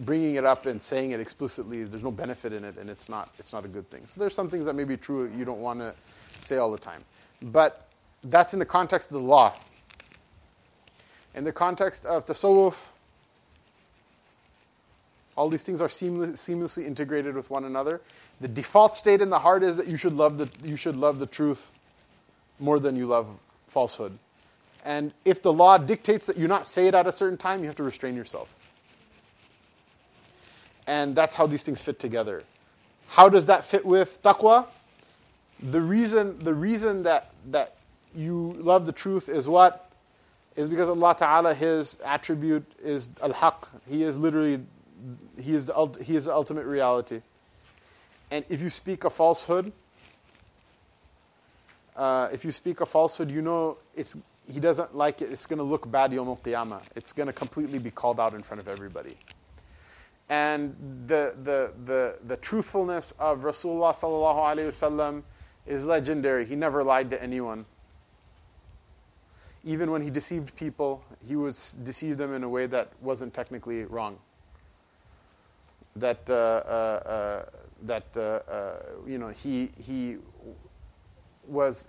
bringing 0.00 0.36
it 0.36 0.44
up 0.44 0.66
and 0.66 0.80
saying 0.80 1.10
it 1.10 1.18
explicitly, 1.18 1.82
there's 1.84 2.04
no 2.04 2.12
benefit 2.12 2.52
in 2.52 2.64
it, 2.64 2.76
and 2.76 2.88
it's 2.88 3.08
not, 3.08 3.30
it's 3.38 3.52
not 3.52 3.64
a 3.64 3.68
good 3.68 3.90
thing. 3.90 4.02
So 4.06 4.20
there's 4.20 4.34
some 4.34 4.48
things 4.48 4.64
that 4.66 4.74
may 4.74 4.84
be 4.84 4.96
true 4.96 5.30
you 5.36 5.44
don't 5.44 5.60
want 5.60 5.80
to 5.80 5.94
say 6.38 6.58
all 6.58 6.70
the 6.70 6.78
time. 6.78 7.02
But 7.42 7.88
that's 8.24 8.52
in 8.52 8.58
the 8.58 8.66
context 8.66 9.10
of 9.10 9.14
the 9.14 9.26
law. 9.26 9.54
In 11.34 11.44
the 11.44 11.52
context 11.52 12.06
of 12.06 12.24
tasawwuf, 12.24 12.74
all 15.38 15.48
these 15.48 15.62
things 15.62 15.80
are 15.80 15.88
seamless, 15.88 16.42
seamlessly 16.42 16.84
integrated 16.84 17.36
with 17.36 17.48
one 17.48 17.64
another. 17.64 18.00
The 18.40 18.48
default 18.48 18.96
state 18.96 19.20
in 19.20 19.30
the 19.30 19.38
heart 19.38 19.62
is 19.62 19.76
that 19.76 19.86
you 19.86 19.96
should 19.96 20.14
love 20.14 20.36
the, 20.36 20.48
you 20.64 20.74
should 20.74 20.96
love 20.96 21.20
the 21.20 21.26
truth 21.26 21.70
more 22.58 22.80
than 22.80 22.96
you 22.96 23.06
love 23.06 23.28
falsehood. 23.68 24.18
And 24.84 25.12
if 25.24 25.40
the 25.40 25.52
law 25.52 25.78
dictates 25.78 26.26
that 26.26 26.38
you 26.38 26.48
not 26.48 26.66
say 26.66 26.88
it 26.88 26.94
at 26.94 27.06
a 27.06 27.12
certain 27.12 27.38
time, 27.38 27.60
you 27.60 27.66
have 27.66 27.76
to 27.76 27.84
restrain 27.84 28.16
yourself. 28.16 28.52
And 30.88 31.14
that's 31.14 31.36
how 31.36 31.46
these 31.46 31.62
things 31.62 31.80
fit 31.80 32.00
together. 32.00 32.42
How 33.06 33.28
does 33.28 33.46
that 33.46 33.64
fit 33.64 33.86
with 33.86 34.20
taqwa? 34.22 34.66
The 35.60 35.80
reason, 35.80 36.42
the 36.42 36.54
reason 36.54 37.04
that, 37.04 37.30
that 37.50 37.76
you 38.12 38.56
love 38.58 38.86
the 38.86 38.92
truth 38.92 39.28
is 39.28 39.46
what? 39.46 39.88
Is 40.56 40.68
because 40.68 40.88
Allah 40.88 41.14
Ta'ala, 41.16 41.54
His 41.54 42.00
attribute 42.04 42.66
is 42.82 43.08
al-haq. 43.22 43.68
He 43.88 44.02
is 44.02 44.18
literally, 44.18 44.60
He 45.40 45.54
is, 45.54 45.66
the, 45.66 45.98
he 46.02 46.16
is 46.16 46.26
the 46.26 46.34
ultimate 46.34 46.66
reality. 46.66 47.22
And 48.30 48.44
if 48.48 48.60
you 48.60 48.70
speak 48.70 49.04
a 49.04 49.10
falsehood, 49.10 49.72
uh, 51.96 52.28
if 52.32 52.44
you 52.44 52.50
speak 52.50 52.80
a 52.80 52.86
falsehood, 52.86 53.30
you 53.30 53.42
know 53.42 53.78
it's, 53.96 54.16
He 54.50 54.60
doesn't 54.60 54.94
like 54.94 55.22
it. 55.22 55.32
It's 55.32 55.46
going 55.46 55.58
to 55.58 55.64
look 55.64 55.90
bad 55.90 56.12
Yom 56.12 56.28
Al-Qiyamah. 56.28 56.82
It's 56.94 57.12
going 57.12 57.26
to 57.26 57.32
completely 57.32 57.78
be 57.78 57.90
called 57.90 58.20
out 58.20 58.34
in 58.34 58.42
front 58.42 58.60
of 58.60 58.68
everybody 58.68 59.16
and 60.28 60.76
the, 61.06 61.34
the, 61.42 61.72
the, 61.86 62.16
the 62.26 62.36
truthfulness 62.36 63.12
of 63.18 63.40
Rasulullah 63.40 63.94
sallallahu 63.94 64.36
alaihi 64.36 64.68
wasallam 64.68 65.22
is 65.66 65.86
legendary. 65.86 66.44
He 66.44 66.54
never 66.54 66.84
lied 66.84 67.10
to 67.10 67.22
anyone. 67.22 67.64
Even 69.64 69.90
when 69.90 70.02
he 70.02 70.10
deceived 70.10 70.54
people, 70.54 71.02
he 71.26 71.36
was 71.36 71.76
deceived 71.82 72.18
them 72.18 72.34
in 72.34 72.44
a 72.44 72.48
way 72.48 72.66
that 72.66 72.88
wasn't 73.00 73.34
technically 73.34 73.84
wrong. 73.84 74.18
That 75.98 76.28
uh, 76.28 76.34
uh, 76.34 76.36
uh, 77.08 77.44
that 77.82 78.06
you 79.06 79.18
know 79.18 79.28
he 79.28 79.70
he 79.76 80.16
was 81.46 81.88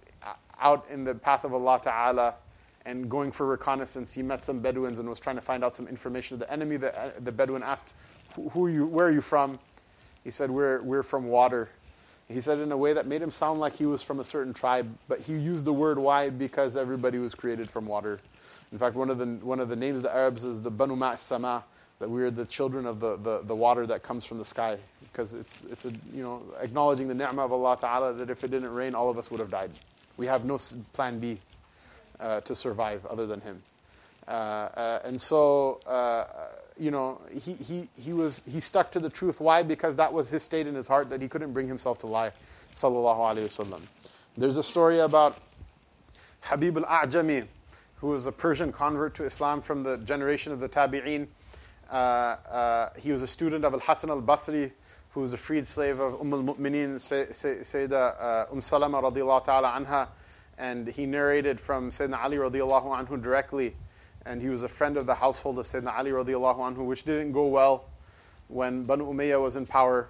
out 0.59 0.85
in 0.89 1.03
the 1.03 1.15
path 1.15 1.43
of 1.43 1.53
Allah 1.53 1.81
Taala 1.83 2.33
and 2.85 3.09
going 3.09 3.31
for 3.31 3.45
reconnaissance. 3.45 4.13
He 4.13 4.23
met 4.23 4.43
some 4.43 4.59
Bedouins 4.59 4.99
and 4.99 5.07
was 5.07 5.19
trying 5.19 5.35
to 5.35 5.41
find 5.41 5.63
out 5.63 5.75
some 5.75 5.87
information 5.87 6.35
of 6.35 6.39
the 6.39 6.51
enemy. 6.51 6.77
The, 6.77 7.13
the 7.21 7.31
Bedouin 7.31 7.63
asked, 7.63 7.93
who, 8.35 8.49
who 8.49 8.67
you, 8.67 8.85
where 8.85 9.07
are 9.07 9.11
you 9.11 9.21
from? 9.21 9.59
He 10.23 10.31
said, 10.31 10.49
we're, 10.49 10.81
we're 10.81 11.03
from 11.03 11.25
water. 11.27 11.69
He 12.27 12.41
said 12.41 12.59
in 12.59 12.71
a 12.71 12.77
way 12.77 12.93
that 12.93 13.07
made 13.07 13.21
him 13.21 13.31
sound 13.31 13.59
like 13.59 13.73
he 13.73 13.85
was 13.85 14.01
from 14.03 14.19
a 14.19 14.23
certain 14.23 14.53
tribe, 14.53 14.87
but 15.07 15.19
he 15.19 15.33
used 15.33 15.65
the 15.65 15.73
word 15.73 15.97
why 15.97 16.29
because 16.29 16.77
everybody 16.77 17.17
was 17.17 17.33
created 17.33 17.69
from 17.69 17.85
water. 17.85 18.19
In 18.71 18.77
fact, 18.77 18.95
one 18.95 19.09
of 19.09 19.17
the, 19.17 19.25
one 19.43 19.59
of 19.59 19.67
the 19.67 19.75
names 19.75 19.97
of 19.97 20.03
the 20.03 20.15
Arabs 20.15 20.43
is 20.43 20.61
the 20.61 20.69
Banu 20.69 20.95
Ma' 20.95 21.15
Sama, 21.15 21.63
that 21.99 22.09
we're 22.09 22.31
the 22.31 22.45
children 22.45 22.85
of 22.85 22.99
the, 22.99 23.17
the, 23.17 23.41
the 23.43 23.55
water 23.55 23.85
that 23.87 24.03
comes 24.03 24.25
from 24.25 24.37
the 24.37 24.45
sky. 24.45 24.77
Because 25.01 25.33
it's, 25.33 25.61
it's 25.69 25.85
a, 25.85 25.91
you 26.13 26.23
know, 26.23 26.41
acknowledging 26.59 27.07
the 27.07 27.13
ni'mah 27.13 27.45
of 27.45 27.51
Allah 27.51 27.77
Ta'ala 27.79 28.13
that 28.13 28.29
if 28.29 28.43
it 28.43 28.51
didn't 28.51 28.73
rain, 28.73 28.95
all 28.95 29.09
of 29.09 29.17
us 29.17 29.29
would 29.29 29.39
have 29.39 29.51
died. 29.51 29.71
We 30.17 30.25
have 30.27 30.45
no 30.45 30.59
plan 30.93 31.19
B 31.19 31.39
uh, 32.19 32.41
to 32.41 32.55
survive 32.55 33.05
other 33.05 33.27
than 33.27 33.41
Him. 33.41 33.61
Uh, 34.27 34.31
uh, 34.31 35.01
and 35.03 35.19
so, 35.19 35.81
uh, 35.87 36.25
you 36.77 36.91
know, 36.91 37.19
he, 37.31 37.53
he, 37.53 37.89
he, 37.97 38.13
was, 38.13 38.43
he 38.49 38.59
stuck 38.59 38.91
to 38.91 38.99
the 38.99 39.09
truth. 39.09 39.41
Why? 39.41 39.63
Because 39.63 39.95
that 39.97 40.13
was 40.13 40.29
his 40.29 40.43
state 40.43 40.67
in 40.67 40.75
his 40.75 40.87
heart 40.87 41.09
that 41.09 41.21
he 41.21 41.27
couldn't 41.27 41.51
bring 41.51 41.67
himself 41.67 41.99
to 41.99 42.07
lie. 42.07 42.31
Sallallahu 42.73 43.17
Alaihi 43.17 43.45
Wasallam. 43.45 43.81
There's 44.37 44.57
a 44.57 44.63
story 44.63 44.99
about 44.99 45.37
Habib 46.41 46.77
al-A'jami, 46.77 47.47
who 47.97 48.07
was 48.07 48.25
a 48.25 48.31
Persian 48.31 48.71
convert 48.71 49.15
to 49.15 49.25
Islam 49.25 49.61
from 49.61 49.83
the 49.83 49.97
generation 49.97 50.53
of 50.53 50.59
the 50.59 50.69
Tabi'een. 50.69 51.27
Uh, 51.91 51.93
uh, 51.95 52.89
he 52.97 53.11
was 53.11 53.23
a 53.23 53.27
student 53.27 53.65
of 53.65 53.73
Al-Hasan 53.73 54.09
al-Basri, 54.09 54.71
who 55.11 55.21
was 55.21 55.33
a 55.33 55.37
freed 55.37 55.65
slave 55.65 55.99
of 55.99 56.21
Umm 56.21 56.33
al-Mu'mineen, 56.33 56.95
Sayyida 56.95 58.21
uh, 58.21 58.51
Umm 58.51 58.61
Salama 58.61 59.01
radiallahu 59.01 59.45
ta'ala 59.45 59.79
anha. 59.79 60.07
And 60.57 60.87
he 60.87 61.05
narrated 61.05 61.59
from 61.59 61.89
Sayyidina 61.89 62.23
Ali 62.23 62.37
radiallahu 62.37 63.07
anhu 63.07 63.21
directly 63.21 63.75
and 64.25 64.41
he 64.41 64.49
was 64.49 64.63
a 64.63 64.67
friend 64.67 64.97
of 64.97 65.05
the 65.05 65.15
household 65.15 65.59
of 65.59 65.65
Sayyidina 65.65 65.97
Ali 65.97 66.11
radiallahu 66.11 66.57
anhu, 66.57 66.85
which 66.85 67.03
didn't 67.03 67.31
go 67.31 67.47
well 67.47 67.85
when 68.47 68.83
Banu 68.83 69.11
Umayyah 69.11 69.41
was 69.41 69.55
in 69.55 69.65
power. 69.65 70.09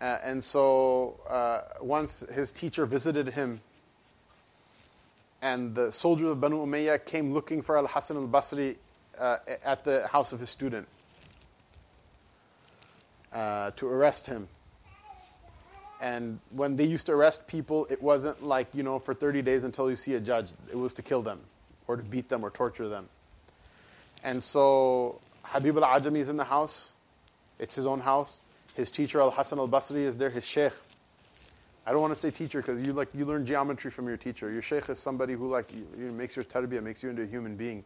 Uh, 0.00 0.18
and 0.24 0.42
so 0.42 1.20
uh, 1.28 1.60
once 1.80 2.24
his 2.32 2.50
teacher 2.50 2.86
visited 2.86 3.28
him, 3.28 3.60
and 5.42 5.74
the 5.74 5.90
soldiers 5.92 6.30
of 6.30 6.40
Banu 6.40 6.64
Umayyah 6.64 7.04
came 7.04 7.32
looking 7.32 7.62
for 7.62 7.76
Al 7.76 7.86
Hasan 7.86 8.16
al 8.16 8.26
Basri 8.26 8.76
uh, 9.18 9.38
at 9.64 9.84
the 9.84 10.06
house 10.06 10.32
of 10.32 10.40
his 10.40 10.50
student 10.50 10.86
uh, 13.32 13.70
to 13.72 13.88
arrest 13.88 14.26
him. 14.26 14.48
And 16.00 16.40
when 16.50 16.74
they 16.76 16.84
used 16.84 17.06
to 17.06 17.12
arrest 17.12 17.46
people, 17.46 17.86
it 17.88 18.02
wasn't 18.02 18.42
like, 18.42 18.68
you 18.74 18.82
know, 18.82 18.98
for 18.98 19.14
30 19.14 19.42
days 19.42 19.62
until 19.62 19.88
you 19.88 19.96
see 19.96 20.14
a 20.14 20.20
judge. 20.20 20.50
It 20.70 20.76
was 20.76 20.94
to 20.94 21.02
kill 21.02 21.22
them 21.22 21.40
or 21.86 21.96
to 21.96 22.02
beat 22.02 22.28
them 22.28 22.44
or 22.44 22.50
torture 22.50 22.88
them. 22.88 23.08
And 24.24 24.42
so 24.42 25.20
Habib 25.42 25.76
al 25.76 25.84
Ajami 25.84 26.18
is 26.18 26.28
in 26.28 26.36
the 26.36 26.44
house. 26.44 26.90
It's 27.58 27.74
his 27.74 27.86
own 27.86 28.00
house. 28.00 28.42
His 28.74 28.90
teacher 28.90 29.20
Al 29.20 29.30
Hasan 29.30 29.58
al 29.58 29.68
Basri 29.68 30.04
is 30.04 30.16
there, 30.16 30.30
his 30.30 30.46
sheikh. 30.46 30.72
I 31.86 31.92
don't 31.92 32.00
want 32.00 32.12
to 32.14 32.18
say 32.18 32.30
teacher 32.30 32.60
because 32.62 32.84
you 32.86 32.92
like 32.92 33.08
you 33.14 33.24
learn 33.24 33.44
geometry 33.44 33.90
from 33.90 34.06
your 34.06 34.16
teacher. 34.16 34.50
Your 34.50 34.62
sheikh 34.62 34.88
is 34.88 34.98
somebody 34.98 35.34
who 35.34 35.48
like 35.48 35.72
you, 35.72 35.86
you 35.98 36.12
makes 36.12 36.36
your 36.36 36.44
tarbiyah, 36.44 36.82
makes 36.82 37.02
you 37.02 37.10
into 37.10 37.22
a 37.22 37.26
human 37.26 37.56
being. 37.56 37.84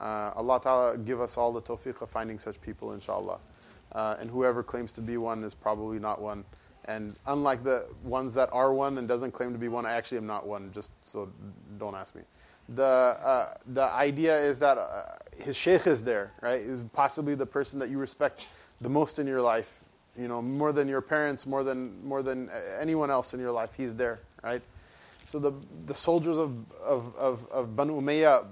Uh, 0.00 0.32
Allah 0.34 0.60
Ta'ala 0.60 0.98
give 0.98 1.20
us 1.20 1.36
all 1.36 1.52
the 1.52 1.62
tawfiq 1.62 2.02
of 2.02 2.10
finding 2.10 2.38
such 2.38 2.60
people, 2.60 2.92
inshallah. 2.92 3.38
Uh, 3.92 4.16
and 4.18 4.28
whoever 4.30 4.62
claims 4.62 4.92
to 4.92 5.00
be 5.00 5.16
one 5.16 5.44
is 5.44 5.54
probably 5.54 5.98
not 5.98 6.20
one. 6.20 6.44
And 6.86 7.14
unlike 7.26 7.62
the 7.62 7.86
ones 8.02 8.34
that 8.34 8.50
are 8.52 8.74
one 8.74 8.98
and 8.98 9.08
doesn't 9.08 9.32
claim 9.32 9.52
to 9.52 9.58
be 9.58 9.68
one, 9.68 9.86
I 9.86 9.92
actually 9.92 10.18
am 10.18 10.26
not 10.26 10.46
one, 10.46 10.70
just 10.74 10.90
so 11.04 11.30
don't 11.78 11.94
ask 11.94 12.14
me 12.14 12.22
the 12.68 12.82
uh, 12.82 13.54
the 13.66 13.82
idea 13.82 14.38
is 14.38 14.58
that 14.60 14.78
uh, 14.78 15.16
his 15.36 15.56
sheikh 15.56 15.86
is 15.86 16.02
there, 16.02 16.32
right? 16.40 16.60
Is 16.60 16.80
possibly 16.92 17.34
the 17.34 17.46
person 17.46 17.78
that 17.78 17.90
you 17.90 17.98
respect 17.98 18.46
the 18.80 18.88
most 18.88 19.18
in 19.18 19.26
your 19.26 19.42
life, 19.42 19.70
you 20.18 20.28
know, 20.28 20.40
more 20.40 20.72
than 20.72 20.88
your 20.88 21.02
parents, 21.02 21.46
more 21.46 21.62
than 21.62 22.04
more 22.06 22.22
than 22.22 22.50
anyone 22.80 23.10
else 23.10 23.34
in 23.34 23.40
your 23.40 23.52
life. 23.52 23.70
He's 23.76 23.94
there, 23.94 24.20
right? 24.42 24.62
So 25.26 25.38
the 25.38 25.52
the 25.86 25.94
soldiers 25.94 26.38
of 26.38 26.54
of 26.82 27.14
of, 27.16 27.46
of 27.50 27.76
Banu 27.76 28.00
Umayyah 28.00 28.46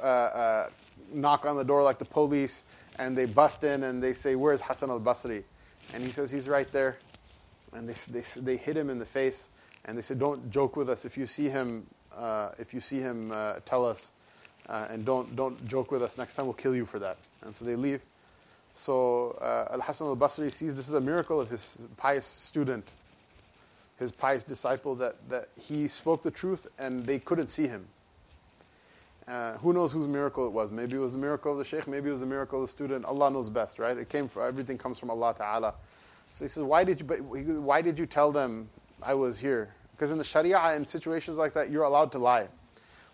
uh, 0.00 0.06
uh, 0.06 0.70
knock 1.12 1.44
on 1.46 1.56
the 1.56 1.64
door 1.64 1.82
like 1.82 1.98
the 1.98 2.04
police, 2.04 2.64
and 2.98 3.16
they 3.16 3.26
bust 3.26 3.64
in 3.64 3.84
and 3.84 4.02
they 4.02 4.12
say, 4.12 4.34
"Where's 4.34 4.60
Hassan 4.60 4.90
al-Basri?" 4.90 5.42
And 5.92 6.02
he 6.04 6.10
says, 6.10 6.30
"He's 6.30 6.48
right 6.48 6.70
there." 6.70 6.98
And 7.72 7.88
they 7.88 7.94
they 8.10 8.24
they 8.40 8.56
hit 8.56 8.76
him 8.76 8.90
in 8.90 8.98
the 8.98 9.06
face, 9.06 9.48
and 9.84 9.96
they 9.96 10.02
said, 10.02 10.18
"Don't 10.18 10.50
joke 10.50 10.76
with 10.76 10.88
us. 10.88 11.04
If 11.04 11.16
you 11.16 11.26
see 11.26 11.48
him, 11.48 11.86
uh, 12.16 12.50
if 12.58 12.72
you 12.72 12.80
see 12.80 13.00
him, 13.00 13.30
uh, 13.32 13.60
tell 13.64 13.84
us, 13.84 14.12
uh, 14.68 14.86
and 14.90 15.04
don't 15.04 15.34
don't 15.36 15.66
joke 15.66 15.90
with 15.90 16.02
us. 16.02 16.16
Next 16.18 16.34
time 16.34 16.46
we'll 16.46 16.54
kill 16.54 16.74
you 16.74 16.86
for 16.86 16.98
that. 16.98 17.18
And 17.42 17.54
so 17.54 17.64
they 17.64 17.76
leave. 17.76 18.02
So 18.76 19.38
Al 19.72 19.80
Hasan 19.80 20.06
al 20.06 20.16
Basri 20.16 20.52
sees 20.52 20.74
this 20.74 20.86
is 20.86 20.94
a 20.94 21.00
miracle 21.00 21.40
of 21.40 21.48
his 21.48 21.80
pious 21.96 22.26
student, 22.26 22.92
his 23.98 24.12
pious 24.12 24.44
disciple, 24.44 24.94
that, 24.96 25.16
that 25.30 25.48
he 25.58 25.88
spoke 25.88 26.22
the 26.22 26.30
truth 26.30 26.66
and 26.78 27.04
they 27.04 27.18
couldn't 27.18 27.48
see 27.48 27.66
him. 27.66 27.88
Uh, 29.28 29.56
who 29.58 29.72
knows 29.72 29.92
whose 29.92 30.06
miracle 30.06 30.46
it 30.46 30.52
was? 30.52 30.70
Maybe 30.70 30.96
it 30.96 31.00
was 31.00 31.12
the 31.12 31.18
miracle 31.18 31.52
of 31.52 31.58
the 31.58 31.64
sheikh, 31.64 31.88
maybe 31.88 32.08
it 32.08 32.12
was 32.12 32.20
the 32.20 32.26
miracle 32.26 32.62
of 32.62 32.68
the 32.68 32.72
student. 32.72 33.04
Allah 33.04 33.30
knows 33.30 33.48
best, 33.48 33.78
right? 33.78 33.96
It 33.96 34.08
came 34.08 34.28
from, 34.28 34.46
everything 34.46 34.78
comes 34.78 34.98
from 34.98 35.10
Allah 35.10 35.34
Ta'ala. 35.36 35.74
So 36.32 36.44
he 36.44 36.48
says, 36.48 36.62
why 36.62 36.84
did 36.84 37.00
you, 37.00 37.60
why 37.60 37.82
did 37.82 37.98
you 37.98 38.06
tell 38.06 38.30
them 38.30 38.68
I 39.02 39.14
was 39.14 39.36
here? 39.36 39.74
Because 39.92 40.12
in 40.12 40.18
the 40.18 40.24
Sharia, 40.24 40.74
in 40.76 40.84
situations 40.84 41.38
like 41.38 41.54
that, 41.54 41.70
you're 41.70 41.84
allowed 41.84 42.12
to 42.12 42.18
lie. 42.18 42.46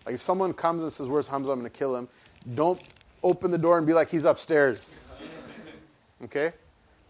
Like 0.05 0.15
if 0.15 0.21
someone 0.21 0.53
comes 0.53 0.83
and 0.83 0.91
says, 0.91 1.07
Where's 1.07 1.27
Hamza? 1.27 1.51
I'm 1.51 1.59
going 1.59 1.71
to 1.71 1.77
kill 1.77 1.95
him. 1.95 2.09
Don't 2.55 2.81
open 3.23 3.51
the 3.51 3.57
door 3.57 3.77
and 3.77 3.87
be 3.87 3.93
like, 3.93 4.09
He's 4.09 4.25
upstairs. 4.25 4.99
Okay? 6.23 6.53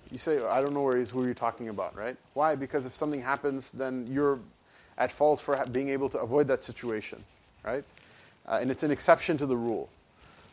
You 0.09 0.17
say, 0.17 0.43
I 0.43 0.59
don't 0.59 0.73
know 0.73 0.81
where 0.81 0.97
he's, 0.97 1.11
who 1.11 1.21
are 1.21 1.25
you're 1.25 1.35
talking 1.35 1.69
about, 1.69 1.95
right? 1.95 2.17
Why? 2.33 2.55
Because 2.55 2.87
if 2.87 2.95
something 2.95 3.21
happens, 3.21 3.69
then 3.71 4.07
you're 4.09 4.39
at 4.97 5.11
fault 5.11 5.39
for 5.39 5.63
being 5.67 5.89
able 5.89 6.09
to 6.09 6.19
avoid 6.19 6.47
that 6.47 6.63
situation, 6.63 7.23
right? 7.63 7.83
Uh, 8.47 8.59
and 8.61 8.69
it's 8.71 8.83
an 8.83 8.91
exception 8.91 9.37
to 9.37 9.45
the 9.45 9.55
rule. 9.55 9.89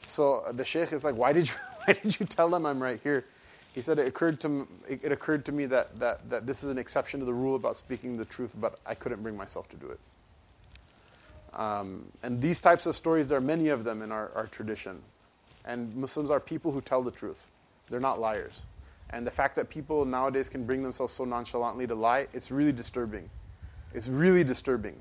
So 0.06 0.44
uh, 0.46 0.52
the 0.52 0.64
sheikh 0.64 0.92
is 0.92 1.04
like, 1.04 1.14
why 1.14 1.32
did 1.32 1.48
you, 1.48 1.54
why 1.84 1.94
did 1.94 2.18
you 2.18 2.26
tell 2.26 2.48
them 2.50 2.66
I'm 2.66 2.82
right 2.82 3.00
here? 3.02 3.24
He 3.72 3.82
said 3.82 3.98
it 3.98 4.06
occurred 4.06 4.40
to 4.40 4.66
it, 4.88 5.00
it 5.04 5.12
occurred 5.12 5.44
to 5.46 5.52
me 5.52 5.66
that, 5.66 5.98
that, 6.00 6.28
that 6.28 6.46
this 6.46 6.64
is 6.64 6.70
an 6.70 6.78
exception 6.78 7.20
to 7.20 7.26
the 7.26 7.34
rule 7.34 7.54
about 7.54 7.76
speaking 7.76 8.16
the 8.16 8.24
truth, 8.24 8.52
but 8.60 8.78
I 8.84 8.94
couldn't 8.94 9.22
bring 9.22 9.36
myself 9.36 9.68
to 9.70 9.76
do 9.76 9.86
it. 9.86 10.00
Um, 11.52 12.04
and 12.22 12.40
these 12.40 12.60
types 12.60 12.86
of 12.86 12.96
stories, 12.96 13.28
there 13.28 13.38
are 13.38 13.42
many 13.42 13.68
of 13.68 13.84
them 13.84 14.02
in 14.02 14.12
our, 14.12 14.30
our 14.34 14.46
tradition. 14.46 15.00
And 15.64 15.94
Muslims 15.94 16.30
are 16.30 16.40
people 16.40 16.72
who 16.72 16.80
tell 16.80 17.02
the 17.02 17.10
truth. 17.10 17.46
They're 17.88 18.00
not 18.00 18.20
liars. 18.20 18.62
And 19.10 19.26
the 19.26 19.30
fact 19.30 19.56
that 19.56 19.68
people 19.68 20.04
nowadays 20.04 20.48
can 20.48 20.64
bring 20.64 20.82
themselves 20.82 21.12
so 21.12 21.24
nonchalantly 21.24 21.86
to 21.88 21.94
lie, 21.94 22.28
it's 22.32 22.50
really 22.50 22.72
disturbing. 22.72 23.28
It's 23.92 24.08
really 24.08 24.44
disturbing. 24.44 24.94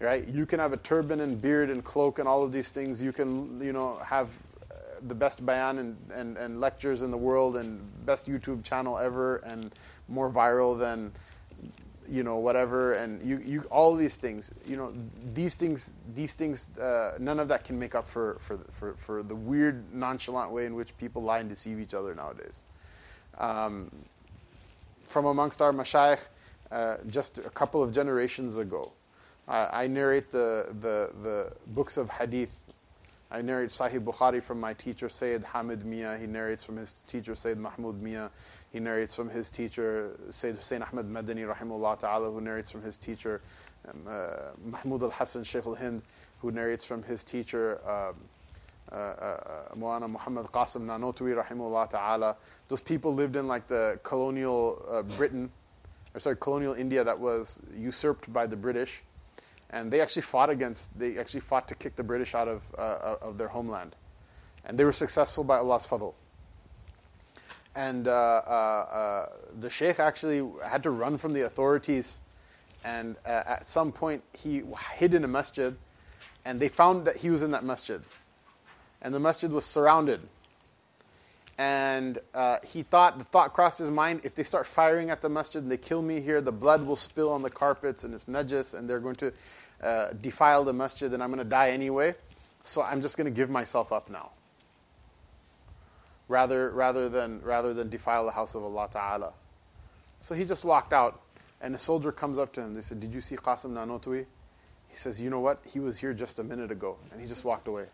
Right? 0.00 0.26
You 0.26 0.46
can 0.46 0.60
have 0.60 0.72
a 0.72 0.78
turban 0.78 1.20
and 1.20 1.40
beard 1.40 1.68
and 1.68 1.84
cloak 1.84 2.18
and 2.18 2.26
all 2.26 2.42
of 2.42 2.52
these 2.52 2.70
things. 2.70 3.02
You 3.02 3.12
can, 3.12 3.60
you 3.60 3.74
know, 3.74 3.98
have 3.98 4.30
the 5.08 5.14
best 5.14 5.44
bayan 5.44 5.78
and, 5.78 5.96
and, 6.14 6.36
and 6.36 6.60
lectures 6.60 7.02
in 7.02 7.10
the 7.10 7.16
world 7.16 7.56
and 7.56 7.80
best 8.06 8.26
YouTube 8.26 8.64
channel 8.64 8.98
ever 8.98 9.36
and 9.36 9.74
more 10.08 10.30
viral 10.30 10.78
than 10.78 11.12
you 12.08 12.24
know 12.24 12.36
whatever 12.36 12.94
and 12.94 13.22
you, 13.22 13.40
you 13.44 13.60
all 13.70 13.94
these 13.94 14.16
things 14.16 14.50
you 14.66 14.76
know 14.76 14.92
these 15.32 15.54
things 15.54 15.94
these 16.14 16.34
things 16.34 16.76
uh, 16.78 17.12
none 17.20 17.38
of 17.38 17.46
that 17.46 17.62
can 17.62 17.78
make 17.78 17.94
up 17.94 18.08
for, 18.08 18.38
for 18.40 18.58
for 18.70 18.94
for 18.94 19.22
the 19.22 19.34
weird 19.34 19.94
nonchalant 19.94 20.50
way 20.50 20.66
in 20.66 20.74
which 20.74 20.96
people 20.98 21.22
lie 21.22 21.38
and 21.38 21.48
deceive 21.48 21.78
each 21.78 21.94
other 21.94 22.14
nowadays 22.14 22.62
um, 23.38 23.90
from 25.04 25.26
amongst 25.26 25.62
our 25.62 25.72
mashayikh 25.72 26.26
uh, 26.72 26.96
just 27.06 27.38
a 27.38 27.50
couple 27.50 27.80
of 27.82 27.92
generations 27.92 28.56
ago 28.56 28.92
I 29.50 29.86
narrate 29.86 30.30
the, 30.30 30.74
the 30.80 31.10
the 31.22 31.52
books 31.68 31.96
of 31.96 32.08
hadith 32.08 32.60
I 33.32 33.42
narrate 33.42 33.70
Sahih 33.70 34.00
Bukhari 34.00 34.42
from 34.42 34.58
my 34.58 34.74
teacher 34.74 35.08
Sayyid 35.08 35.44
Hamid 35.44 35.84
Mia. 35.84 36.18
He 36.18 36.26
narrates 36.26 36.64
from 36.64 36.76
his 36.76 36.96
teacher 37.06 37.36
Sayyid 37.36 37.58
Mahmud 37.58 38.02
Mia. 38.02 38.28
He 38.72 38.80
narrates 38.80 39.14
from 39.14 39.30
his 39.30 39.50
teacher 39.50 40.18
Sayyid 40.30 40.56
Hussein 40.56 40.82
Ahmad 40.82 41.08
Madani 41.08 41.46
rahimullah 41.46 41.96
ta'ala 42.00 42.32
who 42.32 42.40
narrates 42.40 42.72
from 42.72 42.82
his 42.82 42.96
teacher 42.96 43.40
um, 43.88 44.00
uh, 44.08 44.30
Mahmud 44.64 45.04
al-Hassan 45.04 45.44
Sheikh 45.44 45.64
al-Hind 45.64 46.02
who 46.40 46.50
narrates 46.50 46.84
from 46.84 47.04
his 47.04 47.22
teacher 47.22 47.80
um, 47.88 48.16
uh, 48.90 48.96
uh, 48.96 49.74
Maulana 49.76 50.10
Muhammad 50.10 50.46
Qasim 50.46 50.82
Nanotwi 50.86 51.40
rahimullah 51.40 51.88
ta'ala. 51.88 52.36
Those 52.66 52.80
people 52.80 53.14
lived 53.14 53.36
in 53.36 53.46
like 53.46 53.68
the 53.68 54.00
colonial 54.02 54.84
uh, 54.90 55.02
Britain, 55.02 55.48
or 56.14 56.20
sorry, 56.20 56.36
colonial 56.36 56.74
India 56.74 57.04
that 57.04 57.18
was 57.18 57.60
usurped 57.76 58.32
by 58.32 58.44
the 58.44 58.56
British 58.56 59.02
and 59.72 59.90
they 59.90 60.00
actually 60.00 60.22
fought 60.22 60.50
against. 60.50 60.96
They 60.98 61.18
actually 61.18 61.40
fought 61.40 61.68
to 61.68 61.74
kick 61.74 61.96
the 61.96 62.02
British 62.02 62.34
out 62.34 62.48
of 62.48 62.62
uh, 62.76 63.16
of 63.22 63.38
their 63.38 63.48
homeland, 63.48 63.94
and 64.64 64.78
they 64.78 64.84
were 64.84 64.92
successful 64.92 65.44
by 65.44 65.58
Allah's 65.58 65.86
fadl. 65.86 66.14
And 67.74 68.08
uh, 68.08 68.10
uh, 68.10 68.50
uh 68.50 69.26
the 69.60 69.70
sheikh 69.70 70.00
actually 70.00 70.48
had 70.64 70.82
to 70.82 70.90
run 70.90 71.18
from 71.18 71.32
the 71.32 71.42
authorities, 71.42 72.20
and 72.84 73.16
uh, 73.24 73.42
at 73.46 73.68
some 73.68 73.92
point 73.92 74.22
he 74.32 74.62
hid 74.96 75.14
in 75.14 75.24
a 75.24 75.28
masjid, 75.28 75.76
and 76.44 76.58
they 76.58 76.68
found 76.68 77.06
that 77.06 77.16
he 77.16 77.30
was 77.30 77.42
in 77.42 77.52
that 77.52 77.64
masjid, 77.64 78.02
and 79.02 79.14
the 79.14 79.20
masjid 79.20 79.50
was 79.50 79.64
surrounded. 79.64 80.20
and 81.58 82.18
uh, 82.34 82.56
he 82.64 82.82
thought 82.82 83.18
the 83.18 83.24
thought 83.24 83.52
crossed 83.52 83.78
his 83.78 83.90
mind: 83.90 84.22
if 84.24 84.34
they 84.34 84.42
start 84.42 84.66
firing 84.66 85.10
at 85.10 85.20
the 85.20 85.28
masjid 85.28 85.62
and 85.62 85.70
they 85.70 85.76
kill 85.76 86.02
me 86.02 86.20
here, 86.20 86.40
the 86.40 86.50
blood 86.50 86.84
will 86.84 86.96
spill 86.96 87.30
on 87.30 87.42
the 87.42 87.50
carpets 87.50 88.02
and 88.02 88.14
it's 88.14 88.24
najis, 88.24 88.74
and 88.74 88.90
they're 88.90 88.98
going 88.98 89.14
to 89.16 89.32
uh, 89.82 90.08
defile 90.20 90.64
the 90.64 90.72
masjid, 90.72 91.12
and 91.12 91.22
I'm 91.22 91.30
going 91.30 91.38
to 91.38 91.44
die 91.44 91.70
anyway. 91.70 92.14
So 92.64 92.82
I'm 92.82 93.00
just 93.00 93.16
going 93.16 93.24
to 93.24 93.30
give 93.30 93.48
myself 93.48 93.92
up 93.92 94.10
now, 94.10 94.30
rather 96.28 96.70
rather 96.70 97.08
than 97.08 97.40
rather 97.42 97.72
than 97.72 97.88
defile 97.88 98.26
the 98.26 98.32
house 98.32 98.54
of 98.54 98.62
Allah 98.62 98.88
Taala. 98.92 99.32
So 100.20 100.34
he 100.34 100.44
just 100.44 100.64
walked 100.64 100.92
out, 100.92 101.22
and 101.62 101.74
a 101.74 101.78
soldier 101.78 102.12
comes 102.12 102.36
up 102.36 102.52
to 102.54 102.60
him. 102.60 102.74
They 102.74 102.82
said, 102.82 103.00
"Did 103.00 103.14
you 103.14 103.20
see 103.22 103.36
Qasim 103.36 103.72
Nanotwi?" 103.72 104.26
He 104.88 104.96
says, 104.96 105.18
"You 105.18 105.30
know 105.30 105.40
what? 105.40 105.60
He 105.64 105.80
was 105.80 105.96
here 105.96 106.12
just 106.12 106.38
a 106.38 106.44
minute 106.44 106.70
ago," 106.70 106.96
and 107.12 107.20
he 107.20 107.26
just 107.26 107.44
walked 107.44 107.68
away. 107.68 107.86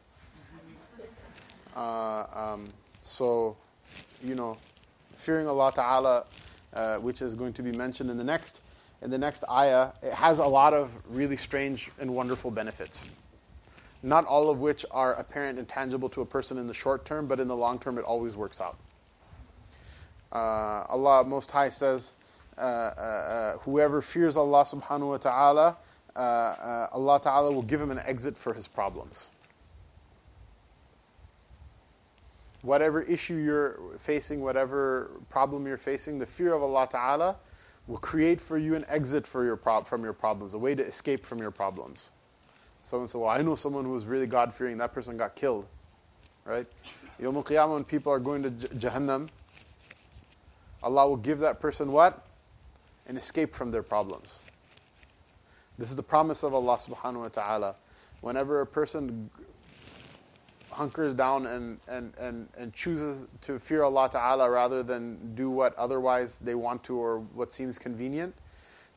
Uh, 1.77 2.25
um, 2.33 2.73
so, 3.03 3.57
you 4.25 4.35
know, 4.35 4.57
fearing 5.17 5.47
Allah 5.47 5.73
Ta'ala, 5.75 6.25
uh, 6.73 6.97
which 6.97 7.21
is 7.21 7.35
going 7.35 7.53
to 7.53 7.63
be 7.63 7.71
mentioned 7.71 8.11
in 8.11 8.17
the 8.17 8.25
next 8.25 8.63
in 9.03 9.11
the 9.11 9.19
next 9.19 9.45
ayah, 9.51 9.91
it 10.03 10.13
has 10.13 10.39
a 10.39 10.47
lot 10.47 10.73
of 10.73 10.91
really 11.11 11.37
strange 11.37 11.91
and 11.99 12.15
wonderful 12.15 12.51
benefits. 12.51 13.07
Not 14.03 14.25
all 14.25 14.51
of 14.51 14.61
which 14.61 14.85
are 14.91 15.15
apparent 15.15 15.59
and 15.59 15.69
tangible 15.69 16.09
to 16.11 16.23
a 16.23 16.27
person 16.27 16.59
in 16.59 16.67
the 16.67 16.75
short 16.75 17.05
term, 17.05 17.27
but 17.27 17.41
in 17.41 17.49
the 17.49 17.57
long 17.57 17.79
term, 17.79 17.99
it 17.99 18.05
always 18.05 18.35
works 18.37 18.61
out. 18.61 18.77
Uh, 20.33 20.85
Allah 20.89 21.25
Most 21.25 21.51
High 21.51 21.69
says, 21.69 22.15
uh, 22.59 22.61
uh, 22.61 22.65
uh 22.65 23.59
"Whoever 23.59 24.03
fears 24.03 24.37
Allah 24.37 24.65
Subhanahu 24.65 25.09
wa 25.09 25.19
Taala, 25.19 25.77
uh, 26.15 26.19
uh, 26.19 26.89
Allah 26.93 27.21
Taala 27.21 27.55
will 27.55 27.63
give 27.63 27.81
him 27.81 27.91
an 27.91 28.01
exit 28.01 28.37
for 28.37 28.53
his 28.53 28.69
problems." 28.69 29.31
whatever 32.67 33.01
issue 33.01 33.37
you're 33.37 33.79
facing, 34.01 34.41
whatever 34.41 35.11
problem 35.31 35.67
you're 35.67 35.77
facing, 35.77 36.19
the 36.19 36.27
fear 36.27 36.53
of 36.53 36.63
Allah 36.63 36.89
Ta'ala 36.91 37.37
will 37.87 37.99
create 37.99 38.41
for 38.41 38.59
you 38.59 38.75
an 38.75 38.85
exit 38.89 39.27
for 39.27 39.45
your 39.45 39.57
from 39.85 40.03
your 40.03 40.13
problems, 40.13 40.55
a 40.55 40.59
way 40.59 40.75
to 40.75 40.85
escape 40.85 41.25
from 41.25 41.39
your 41.39 41.51
problems. 41.51 42.11
Someone 42.83 43.09
said, 43.09 43.21
Well, 43.21 43.31
I 43.31 43.43
know 43.43 43.55
someone 43.55 43.85
who 43.85 43.93
was 43.93 44.05
really 44.07 44.27
God 44.27 44.55
fearing, 44.55 44.79
that 44.79 44.93
person 44.93 45.17
got 45.17 45.35
killed. 45.35 45.67
Right? 46.45 46.67
Al 47.23 47.33
Qiyamah, 47.33 47.75
when 47.75 47.85
people 47.85 48.13
are 48.13 48.21
going 48.21 48.43
to 48.43 48.51
Jahannam, 48.51 49.29
Allah 50.83 51.09
will 51.09 51.17
give 51.17 51.39
that 51.41 51.59
person 51.61 51.91
what? 51.91 52.25
An 53.09 53.17
escape 53.17 53.55
from 53.55 53.71
their 53.71 53.83
problems. 53.83 54.41
This 55.79 55.91
is 55.91 55.97
the 55.97 56.03
promise 56.03 56.43
of 56.43 56.55
Allah 56.55 56.79
subhanahu 56.79 57.21
wa 57.21 57.29
ta'ala. 57.29 57.75
Whenever 58.21 58.61
a 58.61 58.67
person 58.67 59.31
hunkers 60.77 61.15
down 61.15 61.47
and, 61.47 61.79
and, 61.89 62.13
and, 62.19 62.49
and 62.59 62.73
chooses 62.75 63.27
to 63.41 63.59
fear 63.59 63.83
Allah 63.83 64.11
Ta'ala 64.11 64.51
rather 64.51 64.83
than 64.83 65.35
do 65.35 65.49
what 65.49 65.75
otherwise 65.77 66.39
they 66.39 66.55
want 66.55 66.85
to 66.85 66.97
or 66.97 67.21
what 67.35 67.53
seems 67.53 67.79
convenient, 67.79 68.35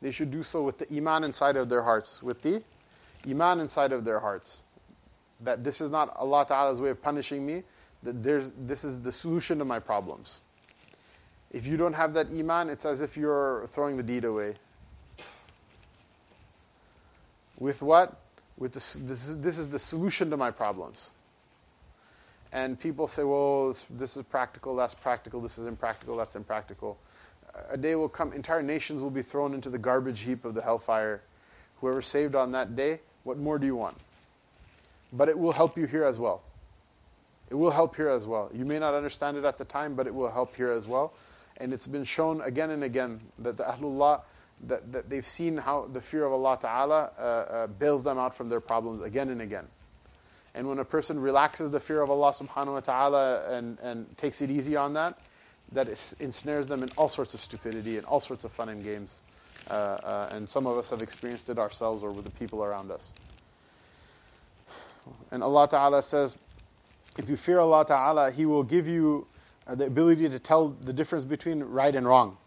they 0.02 0.12
should 0.12 0.30
do 0.30 0.44
so 0.44 0.62
with 0.62 0.78
the 0.78 0.94
iman 0.94 1.24
inside 1.24 1.56
of 1.56 1.70
their 1.70 1.82
hearts, 1.82 2.22
with 2.22 2.42
the 2.42 2.62
iman 3.30 3.62
inside 3.62 3.94
of 3.94 4.04
their 4.04 4.20
hearts. 4.20 4.66
That 5.42 5.64
this 5.64 5.80
is 5.80 5.90
not 5.90 6.16
Allah 6.18 6.46
Ta'ala's 6.46 6.82
way 6.82 6.90
of 6.90 7.02
punishing 7.02 7.46
me, 7.46 7.64
that 8.04 8.22
there's, 8.22 8.52
this 8.68 8.84
is 8.84 9.02
the 9.02 9.12
solution 9.12 9.58
to 9.60 9.66
my 9.66 9.80
problems. 9.80 10.42
If 11.52 11.66
you 11.66 11.78
don't 11.78 11.94
have 11.94 12.14
that 12.14 12.28
iman, 12.28 12.70
it's 12.70 12.86
as 12.86 13.00
if 13.00 13.16
you're 13.16 13.68
throwing 13.72 13.96
the 13.96 14.04
deed 14.04 14.26
away. 14.26 14.56
With 17.58 17.82
what? 17.82 18.20
With 18.58 18.74
this, 18.74 18.98
this, 19.02 19.30
is, 19.30 19.38
this 19.40 19.58
is 19.58 19.70
the 19.70 19.80
solution 19.80 20.30
to 20.30 20.38
my 20.38 20.52
problems. 20.52 21.12
And 22.52 22.80
people 22.80 23.08
say, 23.08 23.24
well, 23.24 23.76
this 23.92 24.18
is 24.18 24.24
practical, 24.24 24.76
that's 24.76 24.96
practical, 24.96 25.40
this 25.40 25.58
is 25.58 25.68
impractical, 25.68 26.18
that's 26.18 26.36
impractical. 26.36 26.98
A 27.70 27.78
day 27.78 27.96
will 27.96 28.10
come, 28.10 28.34
entire 28.34 28.64
nations 28.64 29.02
will 29.02 29.12
be 29.12 29.22
thrown 29.22 29.54
into 29.54 29.70
the 29.70 29.78
garbage 29.78 30.22
heap 30.22 30.46
of 30.46 30.56
the 30.56 30.62
hellfire. 30.62 31.22
Whoever 31.80 32.02
saved 32.02 32.36
on 32.36 32.52
that 32.54 32.76
day, 32.76 33.00
what 33.24 33.38
more 33.38 33.60
do 33.60 33.66
you 33.66 33.76
want? 33.76 33.98
But 35.14 35.30
it 35.30 35.38
will 35.38 35.52
help 35.52 35.78
you 35.78 35.86
here 35.86 36.04
as 36.04 36.18
well. 36.18 36.42
It 37.50 37.56
will 37.56 37.72
help 37.72 37.96
here 37.96 38.10
as 38.10 38.26
well. 38.26 38.50
You 38.54 38.66
may 38.66 38.80
not 38.80 38.94
understand 38.94 39.38
it 39.38 39.46
at 39.46 39.58
the 39.58 39.66
time, 39.66 39.96
but 39.96 40.08
it 40.08 40.14
will 40.14 40.30
help 40.30 40.56
here 40.56 40.72
as 40.72 40.88
well. 40.88 41.14
And 41.58 41.74
it's 41.74 41.88
been 41.88 42.04
shown 42.04 42.42
again 42.42 42.70
and 42.72 42.84
again 42.84 43.20
that 43.40 43.58
the 43.58 43.64
Ahlullah, 43.64 44.22
that, 44.68 44.92
that 44.92 45.10
they've 45.10 45.26
seen 45.26 45.58
how 45.58 45.88
the 45.92 46.02
fear 46.02 46.26
of 46.26 46.32
Allah 46.32 46.58
Ta'ala 46.62 47.12
uh, 47.18 47.22
uh, 47.22 47.68
bails 47.68 48.04
them 48.04 48.18
out 48.18 48.34
from 48.36 48.50
their 48.50 48.60
problems 48.60 49.02
again 49.02 49.30
and 49.30 49.42
again. 49.42 49.68
And 50.56 50.68
when 50.68 50.80
a 50.80 50.86
person 50.86 51.20
relaxes 51.20 51.72
the 51.72 51.80
fear 51.80 52.02
of 52.02 52.10
Allah 52.10 52.32
subhanahu 52.32 52.74
wa 52.74 52.80
ta'ala 52.80 53.52
and, 53.52 53.80
and 53.80 54.18
takes 54.18 54.42
it 54.42 54.50
easy 54.50 54.76
on 54.76 54.94
that, 54.94 55.20
that 55.72 55.88
ensnares 56.20 56.68
them 56.68 56.82
in 56.84 56.90
all 56.98 57.10
sorts 57.10 57.34
of 57.34 57.40
stupidity 57.40 57.98
and 57.98 58.06
all 58.06 58.20
sorts 58.20 58.44
of 58.44 58.52
fun 58.52 58.70
and 58.70 58.84
games. 58.84 59.20
Uh, 59.70 59.74
uh, 59.74 60.30
and 60.32 60.50
some 60.50 60.66
of 60.66 60.78
us 60.78 60.90
have 60.90 61.02
experienced 61.02 61.50
it 61.50 61.60
ourselves 61.60 62.02
or 62.02 62.12
with 62.12 62.26
the 62.26 62.32
people 62.32 62.64
around 62.64 62.90
us. 62.90 63.14
And 65.32 65.44
Allah 65.44 65.68
Ta'ala 65.68 66.02
says, 66.02 66.38
if 67.18 67.30
you 67.30 67.38
fear 67.38 67.60
Allah 67.60 67.86
Ta'ala, 67.86 68.32
He 68.32 68.46
will 68.46 68.64
give 68.64 68.88
you 68.88 69.28
uh, 69.68 69.76
the 69.76 69.86
ability 69.86 70.30
to 70.30 70.40
tell 70.40 70.70
the 70.70 70.94
difference 70.94 71.26
between 71.26 71.62
right 71.62 71.96
and 71.96 72.08
wrong. 72.08 72.38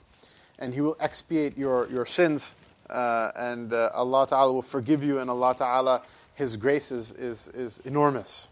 And 0.59 0.75
He 0.75 0.81
will 0.81 0.97
expiate 0.99 1.57
your, 1.57 1.89
your 1.89 2.07
sins. 2.07 2.51
Uh, 2.91 3.31
and 3.37 3.73
uh, 3.73 3.91
Allah 3.95 4.27
Ta'ala 4.27 4.53
will 4.53 4.63
forgive 4.63 5.03
you, 5.03 5.19
and 5.19 5.31
Allah 5.31 5.55
Ta'ala 5.57 6.03
his 6.35 6.57
grace 6.57 6.91
is, 6.91 7.13
is, 7.13 7.49
is 7.49 7.81
enormous. 7.85 8.49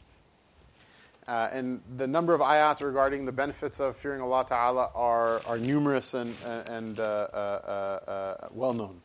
Uh, 1.29 1.49
and 1.53 1.81
the 1.97 2.07
number 2.07 2.35
of 2.35 2.41
ayat 2.41 2.81
regarding 2.83 3.25
the 3.25 3.33
benefits 3.33 3.79
of 3.79 3.97
fearing 3.97 4.21
Allah 4.21 4.45
Ta'ala 4.49 4.91
are, 4.95 5.41
are 5.47 5.59
numerous 5.59 6.15
and, 6.15 6.35
and 6.45 6.99
uh, 6.99 7.03
uh, 7.03 7.37
uh, 7.37 8.11
uh 8.11 8.49
well 8.53 8.73
known. 8.73 9.01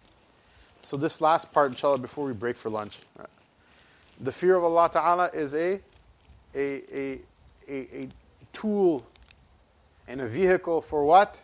So, 0.81 0.97
this 0.97 1.22
last 1.22 1.52
part, 1.52 1.72
inshallah, 1.72 1.99
before 1.99 2.26
we 2.26 2.34
break 2.34 2.57
for 2.57 2.69
lunch, 2.69 2.99
the 4.22 4.31
fear 4.31 4.56
of 4.56 4.64
Allah 4.64 4.89
Ta'ala 4.91 5.30
is 5.34 5.53
a, 5.53 5.80
a, 6.56 6.81
a, 6.91 7.19
a, 7.68 7.76
a 7.76 8.10
tool 8.53 9.06
and 10.07 10.22
a 10.22 10.27
vehicle 10.27 10.81
for 10.81 11.03
what? 11.03 11.41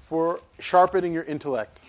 For 0.00 0.40
sharpening 0.58 1.12
your 1.12 1.24
intellect. 1.24 1.82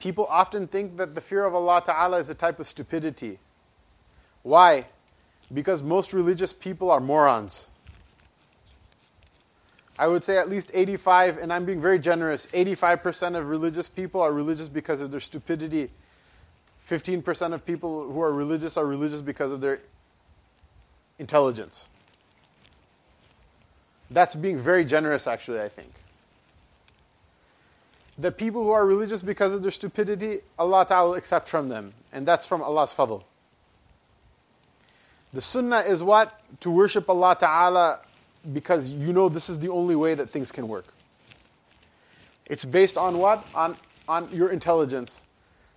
People 0.00 0.26
often 0.30 0.66
think 0.66 0.96
that 0.96 1.14
the 1.14 1.20
fear 1.20 1.44
of 1.44 1.54
Allah 1.54 1.82
Ta'ala 1.84 2.18
is 2.18 2.30
a 2.30 2.34
type 2.34 2.58
of 2.58 2.66
stupidity. 2.66 3.38
Why? 4.42 4.86
Because 5.52 5.82
most 5.82 6.14
religious 6.14 6.54
people 6.54 6.90
are 6.90 7.00
morons. 7.00 7.66
I 9.98 10.06
would 10.06 10.24
say 10.24 10.38
at 10.38 10.48
least 10.48 10.70
85, 10.72 11.36
and 11.36 11.52
I'm 11.52 11.66
being 11.66 11.82
very 11.82 11.98
generous, 11.98 12.48
85% 12.54 13.38
of 13.38 13.46
religious 13.46 13.90
people 13.90 14.22
are 14.22 14.32
religious 14.32 14.68
because 14.68 15.02
of 15.02 15.10
their 15.10 15.20
stupidity. 15.20 15.90
15% 16.88 17.52
of 17.52 17.66
people 17.66 18.10
who 18.10 18.22
are 18.22 18.32
religious 18.32 18.78
are 18.78 18.86
religious 18.86 19.20
because 19.20 19.52
of 19.52 19.60
their 19.60 19.80
intelligence. 21.18 21.90
That's 24.10 24.34
being 24.34 24.56
very 24.56 24.86
generous, 24.86 25.26
actually, 25.26 25.60
I 25.60 25.68
think 25.68 25.99
the 28.20 28.30
people 28.30 28.62
who 28.64 28.70
are 28.70 28.84
religious 28.84 29.22
because 29.22 29.52
of 29.52 29.62
their 29.62 29.70
stupidity, 29.70 30.40
Allah 30.58 30.84
Ta'ala 30.86 31.10
will 31.10 31.16
accept 31.16 31.48
from 31.48 31.68
them. 31.68 31.92
And 32.12 32.26
that's 32.26 32.44
from 32.44 32.62
Allah's 32.62 32.92
fadl. 32.92 33.22
The 35.32 35.40
sunnah 35.40 35.80
is 35.80 36.02
what? 36.02 36.40
To 36.60 36.70
worship 36.70 37.08
Allah 37.08 37.36
Ta'ala 37.38 38.00
because 38.52 38.90
you 38.90 39.12
know 39.12 39.28
this 39.28 39.48
is 39.48 39.58
the 39.58 39.68
only 39.68 39.94
way 39.94 40.14
that 40.14 40.30
things 40.30 40.50
can 40.50 40.66
work. 40.66 40.86
It's 42.46 42.64
based 42.64 42.98
on 42.98 43.18
what? 43.18 43.44
On, 43.54 43.76
on 44.08 44.28
your 44.32 44.50
intelligence. 44.50 45.22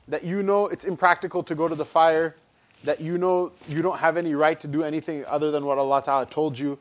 That 0.07 0.23
you 0.23 0.43
know 0.43 0.67
it's 0.67 0.85
impractical 0.85 1.43
to 1.43 1.55
go 1.55 1.67
to 1.67 1.75
the 1.75 1.85
fire. 1.85 2.35
That 2.83 2.99
you 2.99 3.17
know 3.17 3.51
you 3.69 3.81
don't 3.81 3.99
have 3.99 4.17
any 4.17 4.33
right 4.33 4.59
to 4.59 4.67
do 4.67 4.83
anything 4.83 5.23
other 5.25 5.51
than 5.51 5.65
what 5.65 5.77
Allah 5.77 6.01
Ta'ala 6.03 6.25
told 6.25 6.57
you. 6.57 6.79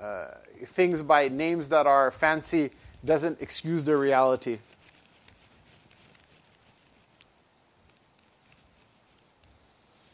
uh, 0.00 0.34
things 0.66 1.02
by 1.02 1.28
names 1.28 1.68
that 1.70 1.86
are 1.86 2.10
fancy 2.10 2.70
doesn't 3.04 3.40
excuse 3.40 3.84
their 3.84 3.98
reality. 3.98 4.58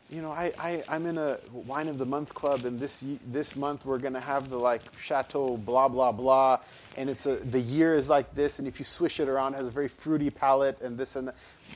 You 0.09 0.23
know, 0.23 0.31
I, 0.31 0.53
I, 0.57 0.85
I'm 0.89 1.05
in 1.07 1.19
a 1.19 1.39
wine 1.53 1.89
of 1.89 1.99
the 1.99 2.07
month 2.07 2.33
club, 2.33 2.65
and 2.65 2.79
this 2.79 3.03
this 3.27 3.57
month 3.57 3.85
we're 3.85 3.99
gonna 3.99 4.21
have 4.21 4.49
the 4.49 4.57
like 4.57 4.83
chateau 5.01 5.57
blah 5.57 5.89
blah 5.89 6.13
blah, 6.13 6.61
and 6.97 7.11
it's 7.11 7.27
a 7.27 7.37
the 7.37 7.59
year 7.59 7.97
is 7.97 8.09
like 8.09 8.33
this, 8.33 8.61
and 8.61 8.69
if 8.69 8.79
you 8.79 8.85
swish 8.85 9.19
it 9.19 9.29
around, 9.29 9.55
it 9.55 9.57
has 9.57 9.67
a 9.67 9.71
very 9.71 9.89
fruity 9.89 10.31
palate, 10.31 10.81
and 10.81 10.97
this 10.97 11.17
and 11.17 11.27
that. 11.27 11.35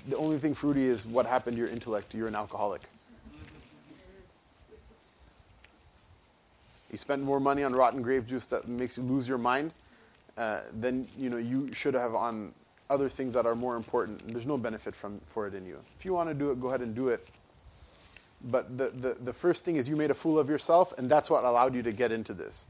The 0.08 0.16
only 0.16 0.38
thing 0.38 0.54
fruity 0.54 0.86
is 0.86 1.04
what 1.04 1.26
happened 1.26 1.56
to 1.56 1.60
your 1.60 1.68
intellect. 1.68 2.14
You're 2.14 2.28
an 2.28 2.36
alcoholic. 2.36 2.82
You 6.90 6.98
spend 6.98 7.22
more 7.22 7.40
money 7.40 7.62
on 7.62 7.72
rotten 7.72 8.02
grape 8.02 8.26
juice 8.26 8.46
that 8.46 8.68
makes 8.68 8.96
you 8.96 9.02
lose 9.02 9.28
your 9.28 9.38
mind, 9.38 9.72
uh, 10.36 10.60
then 10.72 11.06
you 11.16 11.30
know 11.30 11.36
you 11.36 11.72
should 11.72 11.94
have 11.94 12.14
on 12.14 12.52
other 12.88 13.08
things 13.08 13.32
that 13.32 13.46
are 13.46 13.54
more 13.54 13.76
important. 13.76 14.32
There's 14.32 14.46
no 14.46 14.58
benefit 14.58 14.94
from 14.94 15.20
for 15.26 15.46
it 15.46 15.54
in 15.54 15.64
you. 15.64 15.78
If 15.98 16.04
you 16.04 16.12
want 16.12 16.28
to 16.28 16.34
do 16.34 16.50
it, 16.50 16.60
go 16.60 16.68
ahead 16.68 16.80
and 16.80 16.94
do 16.94 17.08
it. 17.08 17.28
But 18.44 18.76
the, 18.78 18.88
the, 18.88 19.16
the 19.22 19.32
first 19.32 19.64
thing 19.64 19.76
is 19.76 19.88
you 19.88 19.96
made 19.96 20.10
a 20.10 20.14
fool 20.14 20.38
of 20.38 20.48
yourself, 20.48 20.94
and 20.96 21.10
that's 21.10 21.28
what 21.28 21.44
allowed 21.44 21.74
you 21.74 21.82
to 21.82 21.92
get 21.92 22.10
into 22.10 22.32
this. 22.32 22.64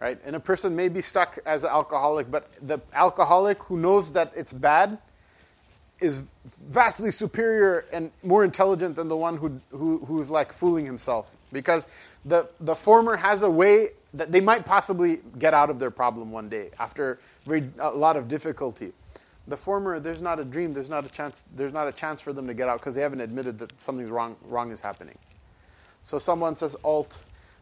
Right? 0.00 0.18
And 0.24 0.36
a 0.36 0.40
person 0.40 0.74
may 0.74 0.88
be 0.88 1.02
stuck 1.02 1.38
as 1.46 1.64
an 1.64 1.70
alcoholic, 1.70 2.30
but 2.30 2.48
the 2.62 2.80
alcoholic 2.92 3.62
who 3.64 3.76
knows 3.76 4.12
that 4.12 4.32
it's 4.36 4.52
bad 4.52 4.98
is 6.02 6.24
vastly 6.68 7.10
superior 7.10 7.86
and 7.92 8.10
more 8.22 8.44
intelligent 8.44 8.96
than 8.96 9.08
the 9.08 9.16
one 9.16 9.36
who, 9.36 9.60
who, 9.70 9.98
who's 10.06 10.28
like 10.28 10.52
fooling 10.52 10.84
himself. 10.84 11.34
Because 11.52 11.86
the, 12.24 12.48
the 12.60 12.74
former 12.74 13.16
has 13.16 13.42
a 13.42 13.50
way 13.50 13.90
that 14.14 14.32
they 14.32 14.40
might 14.40 14.66
possibly 14.66 15.20
get 15.38 15.54
out 15.54 15.70
of 15.70 15.78
their 15.78 15.90
problem 15.90 16.30
one 16.30 16.48
day 16.48 16.70
after 16.78 17.18
very, 17.46 17.70
a 17.78 17.90
lot 17.90 18.16
of 18.16 18.28
difficulty. 18.28 18.92
The 19.48 19.56
former, 19.56 19.98
there's 19.98 20.22
not 20.22 20.38
a 20.38 20.44
dream, 20.44 20.72
there's 20.72 20.88
not 20.88 21.04
a 21.04 21.08
chance, 21.08 21.44
there's 21.56 21.72
not 21.72 21.88
a 21.88 21.92
chance 21.92 22.20
for 22.20 22.32
them 22.32 22.46
to 22.46 22.54
get 22.54 22.68
out 22.68 22.80
because 22.80 22.94
they 22.94 23.00
haven't 23.00 23.20
admitted 23.20 23.58
that 23.58 23.80
something's 23.80 24.10
wrong, 24.10 24.36
wrong 24.44 24.70
is 24.70 24.80
happening. 24.80 25.18
So 26.02 26.18
someone 26.18 26.56
says 26.56 26.76
alt, 26.84 27.18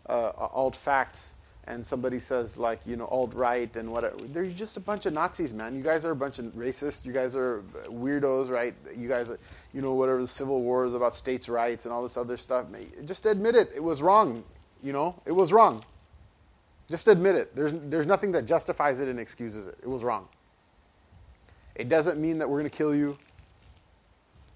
uh, 0.09 0.33
alt 0.37 0.77
facts, 0.77 1.35
and 1.65 1.87
somebody 1.87 2.19
says 2.19 2.57
like 2.57 2.81
you 2.87 2.97
know 2.97 3.07
alt 3.07 3.35
right 3.35 3.75
and 3.77 3.91
whatever. 3.91 4.17
They're 4.33 4.47
just 4.47 4.77
a 4.77 4.81
bunch 4.81 5.07
of 5.07 5.13
Nazis, 5.13 5.53
man. 5.53 5.75
You 5.77 5.83
guys 5.83 6.05
are 6.05 6.11
a 6.11 6.17
bunch 6.17 6.39
of 6.39 6.47
racists. 6.47 7.05
You 7.05 7.13
guys 7.13 7.35
are 7.35 7.63
weirdos, 7.87 8.49
right? 8.49 8.75
You 8.97 9.09
guys 9.09 9.31
are, 9.31 9.39
you 9.73 9.83
know, 9.83 9.95
whatever 9.95 10.21
the 10.21 10.29
civil 10.29 10.63
war 10.63 10.87
is 10.87 10.95
about 10.95 11.15
states' 11.15 11.49
rights 11.49 11.85
and 11.85 11.93
all 11.93 12.03
this 12.03 12.17
other 12.17 12.37
stuff. 12.37 12.67
Just 13.05 13.27
admit 13.27 13.55
it. 13.55 13.71
It 13.75 13.83
was 13.83 14.03
wrong. 14.03 14.43
You 14.83 14.93
know, 14.93 15.21
it 15.27 15.33
was 15.33 15.53
wrong. 15.53 15.85
Just 16.91 17.07
admit 17.09 17.37
it. 17.37 17.55
There's 17.55 17.73
there's 17.75 18.07
nothing 18.07 18.33
that 18.33 18.47
justifies 18.47 19.01
it 19.01 19.09
and 19.09 19.21
excuses 19.21 19.67
it. 19.67 19.79
It 19.83 19.89
was 19.89 20.03
wrong. 20.03 20.27
It 21.75 21.89
doesn't 21.89 22.21
mean 22.21 22.39
that 22.39 22.49
we're 22.49 22.59
going 22.59 22.71
to 22.71 22.77
kill 22.77 22.95
you. 22.95 23.17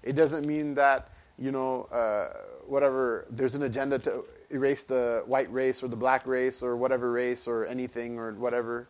It 0.03 0.13
doesn't 0.13 0.45
mean 0.45 0.75
that 0.75 1.09
you 1.37 1.51
know 1.51 1.83
uh, 1.83 2.37
whatever. 2.67 3.25
There's 3.29 3.55
an 3.55 3.63
agenda 3.63 3.99
to 3.99 4.25
erase 4.49 4.83
the 4.83 5.23
white 5.25 5.51
race 5.51 5.83
or 5.83 5.87
the 5.87 5.95
black 5.95 6.25
race 6.27 6.61
or 6.61 6.75
whatever 6.75 7.11
race 7.11 7.47
or 7.47 7.65
anything 7.65 8.17
or 8.17 8.33
whatever. 8.33 8.87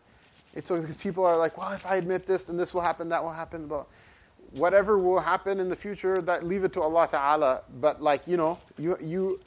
It's 0.54 0.70
because 0.70 0.96
people 0.96 1.24
are 1.24 1.36
like, 1.36 1.58
well, 1.58 1.72
if 1.72 1.84
I 1.84 1.96
admit 1.96 2.26
this, 2.26 2.44
then 2.44 2.56
this 2.56 2.72
will 2.72 2.80
happen, 2.80 3.08
that 3.10 3.22
will 3.22 3.32
happen. 3.32 3.66
But 3.66 3.86
whatever 4.52 4.98
will 4.98 5.20
happen 5.20 5.60
in 5.60 5.68
the 5.68 5.76
future, 5.76 6.22
that 6.22 6.44
leave 6.44 6.64
it 6.64 6.72
to 6.74 6.82
Allah 6.82 7.08
Ta'ala. 7.10 7.62
But 7.80 8.02
like, 8.02 8.22
you 8.26 8.36
know, 8.36 8.58
you 8.78 8.96
you 9.02 9.40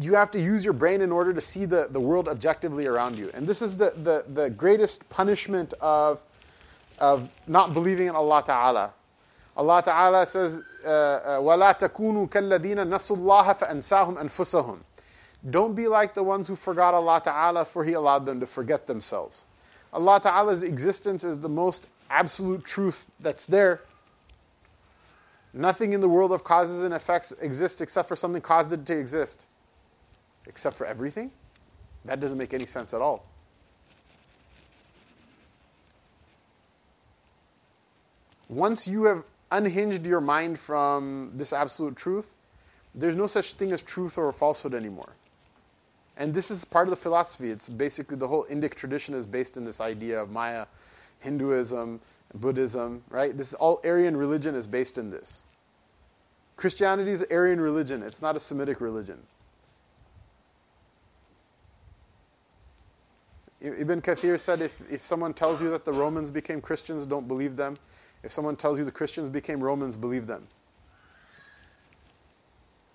you 0.00 0.14
have 0.14 0.30
to 0.32 0.40
use 0.40 0.64
your 0.64 0.74
brain 0.74 1.00
in 1.00 1.10
order 1.10 1.32
to 1.32 1.40
see 1.40 1.64
the, 1.64 1.88
the 1.90 2.00
world 2.00 2.28
objectively 2.28 2.86
around 2.86 3.16
you. 3.16 3.30
And 3.32 3.46
this 3.46 3.62
is 3.62 3.76
the, 3.76 3.94
the, 4.02 4.24
the 4.34 4.50
greatest 4.50 5.08
punishment 5.08 5.72
of, 5.80 6.22
of 6.98 7.28
not 7.46 7.72
believing 7.72 8.06
in 8.06 8.14
Allah 8.14 8.42
Ta'ala. 8.44 8.92
Allah 9.55 9.81
Ta'ala 9.83 10.25
says, 10.25 10.61
وَلَا 10.85 11.77
تَكُونُوا 11.77 12.29
كَالَّذِينَ 12.29 12.87
نَسُوا 12.87 13.17
اللَّهَ 13.17 13.57
فَأَنسَاهُمْ 13.59 14.17
أَنفُسَهُم 14.17 14.79
Don't 15.49 15.75
be 15.75 15.87
like 15.87 16.13
the 16.13 16.23
ones 16.23 16.47
who 16.47 16.55
forgot 16.55 16.93
Allah 16.93 17.21
Ta'ala, 17.23 17.65
for 17.65 17.83
He 17.83 17.93
allowed 17.93 18.25
them 18.25 18.39
to 18.39 18.47
forget 18.47 18.87
themselves. 18.87 19.45
Allah 19.93 20.19
Ta'ala's 20.21 20.63
existence 20.63 21.23
is 21.23 21.37
the 21.37 21.49
most 21.49 21.87
absolute 22.09 22.63
truth 22.63 23.07
that's 23.19 23.45
there. 23.45 23.81
Nothing 25.53 25.91
in 25.91 25.99
the 25.99 26.07
world 26.07 26.31
of 26.31 26.43
causes 26.45 26.83
and 26.83 26.93
effects 26.93 27.33
exists 27.41 27.81
except 27.81 28.07
for 28.07 28.15
something 28.15 28.41
caused 28.41 28.71
it 28.71 28.85
to 28.85 28.97
exist. 28.97 29.47
Except 30.47 30.77
for 30.77 30.85
everything? 30.85 31.29
That 32.05 32.19
doesn't 32.19 32.37
make 32.37 32.53
any 32.53 32.65
sense 32.65 32.93
at 32.93 33.01
all. 33.01 33.25
Once 38.47 38.87
you 38.87 39.03
have 39.03 39.23
unhinged 39.50 40.04
your 40.06 40.20
mind 40.20 40.58
from 40.58 41.30
this 41.34 41.52
absolute 41.52 41.96
truth, 41.96 42.32
there's 42.94 43.16
no 43.16 43.26
such 43.26 43.52
thing 43.54 43.72
as 43.72 43.82
truth 43.82 44.18
or 44.18 44.32
falsehood 44.32 44.74
anymore. 44.74 45.12
And 46.16 46.32
this 46.32 46.50
is 46.50 46.64
part 46.64 46.88
of 46.88 46.90
the 46.90 46.96
philosophy. 46.96 47.50
It's 47.50 47.68
basically 47.68 48.16
the 48.16 48.26
whole 48.26 48.46
Indic 48.50 48.74
tradition 48.74 49.14
is 49.14 49.26
based 49.26 49.56
in 49.56 49.64
this 49.64 49.80
idea 49.80 50.20
of 50.20 50.30
Maya, 50.30 50.66
Hinduism, 51.20 52.00
Buddhism, 52.34 53.02
right? 53.10 53.36
This 53.36 53.48
is 53.48 53.54
all 53.54 53.80
Aryan 53.84 54.16
religion 54.16 54.54
is 54.54 54.66
based 54.66 54.98
in 54.98 55.10
this. 55.10 55.42
Christianity 56.56 57.10
is 57.10 57.24
Aryan 57.30 57.60
religion. 57.60 58.02
It's 58.02 58.22
not 58.22 58.34
a 58.34 58.40
Semitic 58.40 58.80
religion. 58.80 59.18
Ibn 63.60 64.00
Kathir 64.00 64.38
said 64.40 64.62
if, 64.62 64.80
if 64.90 65.04
someone 65.04 65.34
tells 65.34 65.60
you 65.60 65.70
that 65.70 65.84
the 65.84 65.92
Romans 65.92 66.30
became 66.30 66.60
Christians, 66.60 67.06
don't 67.06 67.26
believe 67.26 67.56
them. 67.56 67.76
If 68.26 68.32
someone 68.32 68.56
tells 68.56 68.76
you 68.76 68.84
the 68.84 68.90
Christians 68.90 69.28
became 69.28 69.62
Romans, 69.62 69.96
believe 69.96 70.26
them. 70.26 70.48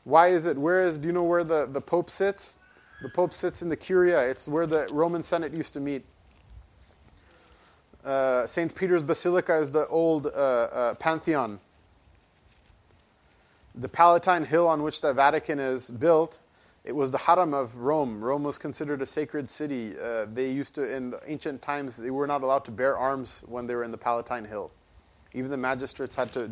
Why 0.04 0.34
is 0.34 0.46
it? 0.46 0.58
Where 0.58 0.84
is, 0.84 1.00
do 1.00 1.08
you 1.08 1.14
know 1.14 1.24
where 1.24 1.46
the, 1.46 1.68
the 1.72 1.80
Pope 1.80 2.10
sits? 2.10 2.60
The 3.02 3.08
Pope 3.08 3.34
sits 3.34 3.62
in 3.62 3.70
the 3.70 3.78
Curia. 3.78 4.20
It's 4.30 4.50
where 4.50 4.68
the 4.68 4.90
Roman 4.92 5.24
Senate 5.24 5.54
used 5.54 5.74
to 5.76 5.80
meet. 5.80 6.04
Uh, 8.04 8.46
St. 8.46 8.76
Peter's 8.76 9.04
Basilica 9.04 9.58
is 9.58 9.72
the 9.72 9.88
old 9.88 10.26
uh, 10.26 10.30
uh, 10.30 10.94
Pantheon. 10.96 11.62
The 13.76 13.88
Palatine 13.88 14.44
Hill 14.44 14.68
on 14.68 14.84
which 14.84 15.00
the 15.00 15.14
Vatican 15.14 15.60
is 15.60 15.90
built, 15.90 16.40
it 16.84 16.94
was 16.94 17.10
the 17.10 17.20
Haram 17.20 17.54
of 17.54 17.74
Rome. 17.78 18.22
Rome 18.22 18.44
was 18.44 18.58
considered 18.58 19.02
a 19.02 19.06
sacred 19.06 19.48
city. 19.48 19.94
Uh, 19.98 20.26
they 20.34 20.52
used 20.52 20.76
to, 20.76 20.94
in 20.94 21.14
ancient 21.26 21.62
times, 21.62 21.96
they 21.96 22.10
were 22.10 22.28
not 22.28 22.42
allowed 22.42 22.66
to 22.66 22.72
bear 22.72 22.98
arms 22.98 23.44
when 23.46 23.66
they 23.66 23.76
were 23.76 23.86
in 23.86 23.92
the 23.92 23.98
Palatine 23.98 24.44
Hill. 24.44 24.72
Even 25.34 25.50
the 25.50 25.58
magistrates 25.58 26.16
had 26.16 26.32
to 26.34 26.50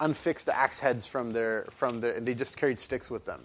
unfix 0.00 0.44
the 0.44 0.56
axe 0.56 0.78
heads 0.78 1.06
from 1.06 1.32
their 1.32 1.66
from 1.70 2.00
their, 2.00 2.12
and 2.12 2.26
they 2.26 2.34
just 2.34 2.56
carried 2.56 2.80
sticks 2.80 3.10
with 3.10 3.24
them. 3.24 3.40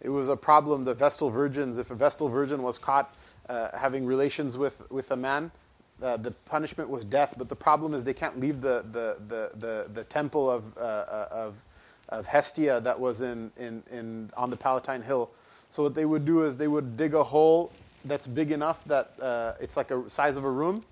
It 0.00 0.08
was 0.08 0.28
a 0.28 0.36
problem. 0.36 0.84
The 0.84 0.94
Vestal 0.94 1.30
virgins, 1.30 1.78
if 1.78 1.90
a 1.90 1.94
Vestal 1.94 2.28
virgin 2.28 2.62
was 2.62 2.78
caught 2.78 3.14
uh, 3.48 3.76
having 3.76 4.04
relations 4.04 4.58
with 4.58 4.90
with 4.90 5.10
a 5.10 5.16
man, 5.16 5.50
uh, 6.02 6.16
the 6.16 6.32
punishment 6.46 6.88
was 6.88 7.04
death. 7.04 7.34
But 7.38 7.48
the 7.48 7.56
problem 7.56 7.94
is 7.94 8.04
they 8.04 8.14
can't 8.14 8.38
leave 8.40 8.60
the 8.60 8.84
the 8.92 9.16
the 9.28 9.50
the, 9.58 9.90
the 9.92 10.04
temple 10.04 10.50
of 10.50 10.64
uh, 10.76 10.80
uh 10.80 11.28
of 11.30 11.54
of 12.08 12.26
Hestia 12.26 12.80
that 12.80 12.98
was 12.98 13.20
in, 13.20 13.50
in 13.56 13.82
in 13.90 14.30
on 14.36 14.50
the 14.50 14.56
Palatine 14.56 15.02
Hill. 15.02 15.30
So 15.70 15.82
what 15.82 15.94
they 15.94 16.04
would 16.04 16.24
do 16.26 16.44
is 16.44 16.56
they 16.56 16.68
would 16.68 16.96
dig 16.96 17.14
a 17.14 17.24
hole 17.24 17.72
that's 18.04 18.26
big 18.26 18.50
enough 18.50 18.84
that 18.84 19.12
uh, 19.20 19.54
it's 19.60 19.76
like 19.76 19.90
a 19.90 20.08
size 20.10 20.36
of 20.36 20.44
a 20.44 20.50
room, 20.50 20.84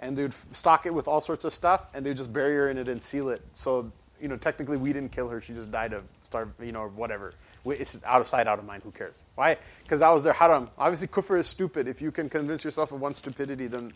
and 0.00 0.16
they 0.16 0.22
would 0.22 0.34
stock 0.52 0.86
it 0.86 0.92
with 0.92 1.06
all 1.06 1.20
sorts 1.20 1.44
of 1.44 1.54
stuff, 1.54 1.86
and 1.94 2.04
they 2.04 2.10
would 2.10 2.16
just 2.16 2.32
bury 2.32 2.56
her 2.56 2.70
in 2.70 2.78
it 2.78 2.88
and 2.88 3.02
seal 3.02 3.28
it. 3.28 3.42
So, 3.54 3.90
you 4.20 4.28
know, 4.28 4.36
technically 4.36 4.76
we 4.76 4.92
didn't 4.92 5.12
kill 5.12 5.28
her; 5.28 5.40
she 5.40 5.52
just 5.52 5.70
died 5.70 5.92
of 5.92 6.04
starve, 6.24 6.48
you 6.60 6.72
know, 6.72 6.88
whatever. 6.88 7.34
It's 7.64 7.96
out 8.04 8.20
of 8.20 8.26
sight, 8.26 8.46
out 8.46 8.58
of 8.58 8.64
mind. 8.64 8.82
Who 8.82 8.90
cares? 8.90 9.14
Why? 9.34 9.58
Because 9.82 10.00
that 10.00 10.10
was 10.10 10.24
their 10.24 10.32
haram. 10.32 10.70
Obviously, 10.78 11.08
kufr 11.08 11.38
is 11.38 11.46
stupid. 11.46 11.86
If 11.86 12.00
you 12.00 12.10
can 12.10 12.28
convince 12.28 12.64
yourself 12.64 12.92
of 12.92 13.00
one 13.00 13.14
stupidity, 13.14 13.66
then 13.66 13.92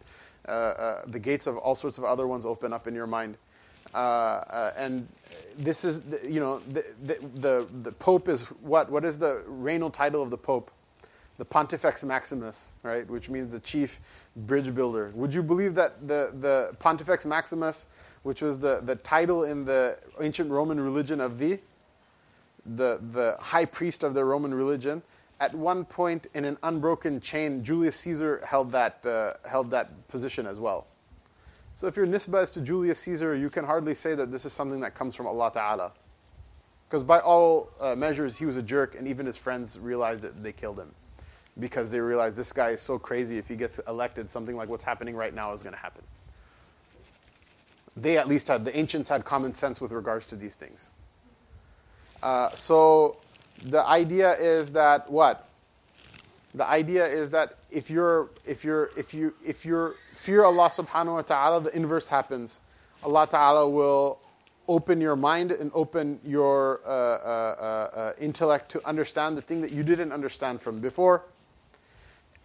uh, 0.46 0.50
uh, 0.50 1.02
the 1.06 1.18
gates 1.18 1.46
of 1.46 1.56
all 1.56 1.74
sorts 1.74 1.98
of 1.98 2.04
other 2.04 2.26
ones 2.26 2.44
open 2.44 2.72
up 2.72 2.86
in 2.86 2.94
your 2.94 3.06
mind. 3.06 3.36
Uh, 3.94 3.96
uh 3.96 4.72
and 4.76 5.08
this 5.56 5.84
is, 5.84 6.02
you 6.26 6.40
know, 6.40 6.58
the, 6.72 6.84
the, 7.04 7.18
the 7.36 7.68
the 7.82 7.92
Pope 7.92 8.28
is 8.28 8.42
what? 8.60 8.90
What 8.90 9.04
is 9.04 9.18
the 9.18 9.42
regnal 9.46 9.90
title 9.90 10.22
of 10.22 10.30
the 10.30 10.38
Pope? 10.38 10.70
The 11.36 11.44
Pontifex 11.44 12.04
Maximus, 12.04 12.74
right, 12.82 13.08
which 13.08 13.28
means 13.28 13.52
the 13.52 13.60
chief 13.60 14.00
bridge 14.36 14.72
builder. 14.72 15.10
Would 15.14 15.34
you 15.34 15.42
believe 15.42 15.74
that 15.74 16.06
the, 16.06 16.32
the 16.38 16.76
Pontifex 16.78 17.26
Maximus, 17.26 17.88
which 18.22 18.40
was 18.40 18.58
the, 18.58 18.80
the 18.84 18.96
title 18.96 19.44
in 19.44 19.64
the 19.64 19.98
ancient 20.20 20.50
Roman 20.50 20.78
religion 20.78 21.20
of 21.20 21.38
the, 21.38 21.58
the, 22.76 23.00
the 23.10 23.36
high 23.40 23.64
priest 23.64 24.04
of 24.04 24.14
the 24.14 24.24
Roman 24.24 24.54
religion, 24.54 25.02
at 25.40 25.52
one 25.54 25.84
point 25.84 26.28
in 26.34 26.44
an 26.44 26.56
unbroken 26.62 27.20
chain, 27.20 27.64
Julius 27.64 27.96
Caesar 27.96 28.40
held 28.46 28.70
that, 28.72 29.04
uh, 29.04 29.34
held 29.48 29.70
that 29.70 30.06
position 30.08 30.46
as 30.46 30.60
well. 30.60 30.86
So 31.74 31.88
if 31.88 31.96
your 31.96 32.06
nisbah 32.06 32.44
is 32.44 32.52
to 32.52 32.60
Julius 32.60 33.00
Caesar, 33.00 33.34
you 33.34 33.50
can 33.50 33.64
hardly 33.64 33.96
say 33.96 34.14
that 34.14 34.30
this 34.30 34.44
is 34.44 34.52
something 34.52 34.78
that 34.80 34.94
comes 34.94 35.16
from 35.16 35.26
Allah 35.26 35.50
Ta'ala. 35.52 35.92
Because 36.88 37.02
by 37.02 37.18
all 37.18 37.70
uh, 37.80 37.96
measures, 37.96 38.36
he 38.36 38.46
was 38.46 38.56
a 38.56 38.62
jerk, 38.62 38.94
and 38.94 39.08
even 39.08 39.26
his 39.26 39.36
friends 39.36 39.76
realized 39.76 40.22
that 40.22 40.40
they 40.40 40.52
killed 40.52 40.78
him 40.78 40.94
because 41.60 41.90
they 41.90 42.00
realize 42.00 42.34
this 42.34 42.52
guy 42.52 42.70
is 42.70 42.80
so 42.80 42.98
crazy. 42.98 43.38
If 43.38 43.48
he 43.48 43.56
gets 43.56 43.78
elected, 43.86 44.30
something 44.30 44.56
like 44.56 44.68
what's 44.68 44.84
happening 44.84 45.14
right 45.14 45.34
now 45.34 45.52
is 45.52 45.62
going 45.62 45.74
to 45.74 45.80
happen. 45.80 46.02
They 47.96 48.18
at 48.18 48.26
least 48.26 48.48
had, 48.48 48.64
the 48.64 48.76
ancients 48.76 49.08
had 49.08 49.24
common 49.24 49.54
sense 49.54 49.80
with 49.80 49.92
regards 49.92 50.26
to 50.26 50.36
these 50.36 50.56
things. 50.56 50.90
Uh, 52.22 52.52
so 52.54 53.18
the 53.66 53.86
idea 53.86 54.34
is 54.34 54.72
that 54.72 55.08
what? 55.10 55.48
The 56.54 56.66
idea 56.66 57.06
is 57.06 57.30
that 57.30 57.58
if 57.70 57.90
you're 57.90 58.30
if 58.46 58.64
you're 58.64 58.90
if 58.96 59.12
you 59.12 59.34
if 59.44 59.66
you 59.66 59.94
fear 60.14 60.44
Allah 60.44 60.68
subhanahu 60.68 61.14
wa 61.14 61.22
ta'ala, 61.22 61.60
the 61.60 61.76
inverse 61.76 62.06
happens. 62.06 62.60
Allah 63.02 63.26
ta'ala 63.28 63.68
will 63.68 64.20
open 64.68 65.00
your 65.00 65.16
mind 65.16 65.50
and 65.50 65.70
open 65.74 66.20
your 66.24 66.80
uh, 66.86 66.88
uh, 66.88 66.90
uh, 66.90 67.98
uh 67.98 68.12
intellect 68.20 68.70
to 68.70 68.86
understand 68.86 69.36
the 69.36 69.42
thing 69.42 69.60
that 69.60 69.72
you 69.72 69.82
didn't 69.82 70.12
understand 70.12 70.62
from 70.62 70.78
before 70.78 71.24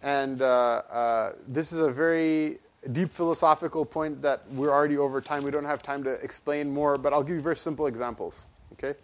and 0.02 0.42
uh, 0.42 0.46
uh, 0.90 1.32
this 1.48 1.72
is 1.72 1.78
a 1.78 1.90
very 1.90 2.58
deep 2.92 3.10
philosophical 3.10 3.84
point 3.84 4.22
that 4.22 4.42
we're 4.52 4.70
already 4.70 4.96
over 4.96 5.20
time. 5.20 5.44
We 5.44 5.50
don't 5.50 5.64
have 5.64 5.82
time 5.82 6.02
to 6.04 6.12
explain 6.14 6.72
more, 6.72 6.96
but 6.96 7.12
I'll 7.12 7.22
give 7.22 7.36
you 7.36 7.42
very 7.42 7.56
simple 7.56 7.86
examples. 7.86 8.44
Okay. 8.72 8.94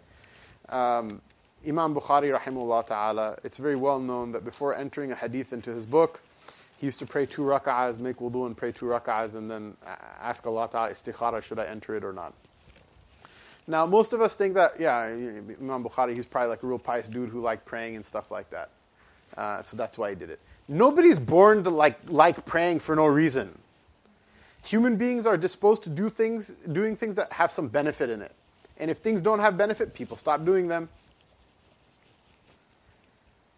Um, 0.69 1.21
Imam 1.67 1.93
Bukhari, 1.93 2.37
rahimahullah 2.37 2.87
ta'ala, 2.87 3.37
it's 3.43 3.57
very 3.57 3.75
well 3.75 3.99
known 3.99 4.31
that 4.31 4.45
before 4.45 4.75
entering 4.75 5.11
a 5.11 5.15
hadith 5.15 5.53
into 5.53 5.71
his 5.71 5.85
book, 5.85 6.21
he 6.77 6.85
used 6.85 6.99
to 6.99 7.05
pray 7.05 7.25
two 7.25 7.41
rak'ahs, 7.41 7.99
make 7.99 8.17
wudu 8.17 8.45
and 8.45 8.55
pray 8.55 8.71
two 8.71 8.85
rak'ahs, 8.85 9.35
and 9.35 9.49
then 9.49 9.75
ask 10.19 10.45
Allah 10.45 10.69
ta'ala 10.71 10.91
istikhara, 10.91 11.41
should 11.41 11.59
I 11.59 11.65
enter 11.65 11.95
it 11.95 12.03
or 12.03 12.13
not? 12.13 12.33
Now, 13.67 13.85
most 13.85 14.13
of 14.13 14.21
us 14.21 14.35
think 14.35 14.53
that, 14.53 14.79
yeah, 14.79 15.01
Imam 15.01 15.83
Bukhari, 15.83 16.15
he's 16.15 16.25
probably 16.25 16.49
like 16.49 16.63
a 16.63 16.67
real 16.67 16.79
pious 16.79 17.09
dude 17.09 17.29
who 17.29 17.41
liked 17.41 17.65
praying 17.65 17.95
and 17.95 18.05
stuff 18.05 18.31
like 18.31 18.49
that. 18.51 18.69
Uh, 19.35 19.61
so 19.61 19.75
that's 19.75 19.97
why 19.97 20.09
he 20.09 20.15
did 20.15 20.29
it. 20.29 20.39
Nobody's 20.67 21.19
born 21.19 21.63
to 21.63 21.69
like, 21.69 21.97
like 22.07 22.45
praying 22.45 22.79
for 22.79 22.95
no 22.95 23.05
reason. 23.05 23.57
Human 24.63 24.97
beings 24.97 25.25
are 25.25 25.37
disposed 25.37 25.83
to 25.83 25.89
do 25.89 26.09
things, 26.09 26.53
doing 26.71 26.95
things 26.95 27.15
that 27.15 27.31
have 27.31 27.51
some 27.51 27.69
benefit 27.69 28.09
in 28.09 28.21
it. 28.21 28.33
And 28.77 28.91
if 28.91 28.97
things 28.97 29.21
don't 29.21 29.39
have 29.39 29.57
benefit, 29.57 29.93
people 29.93 30.17
stop 30.17 30.43
doing 30.43 30.67
them. 30.67 30.89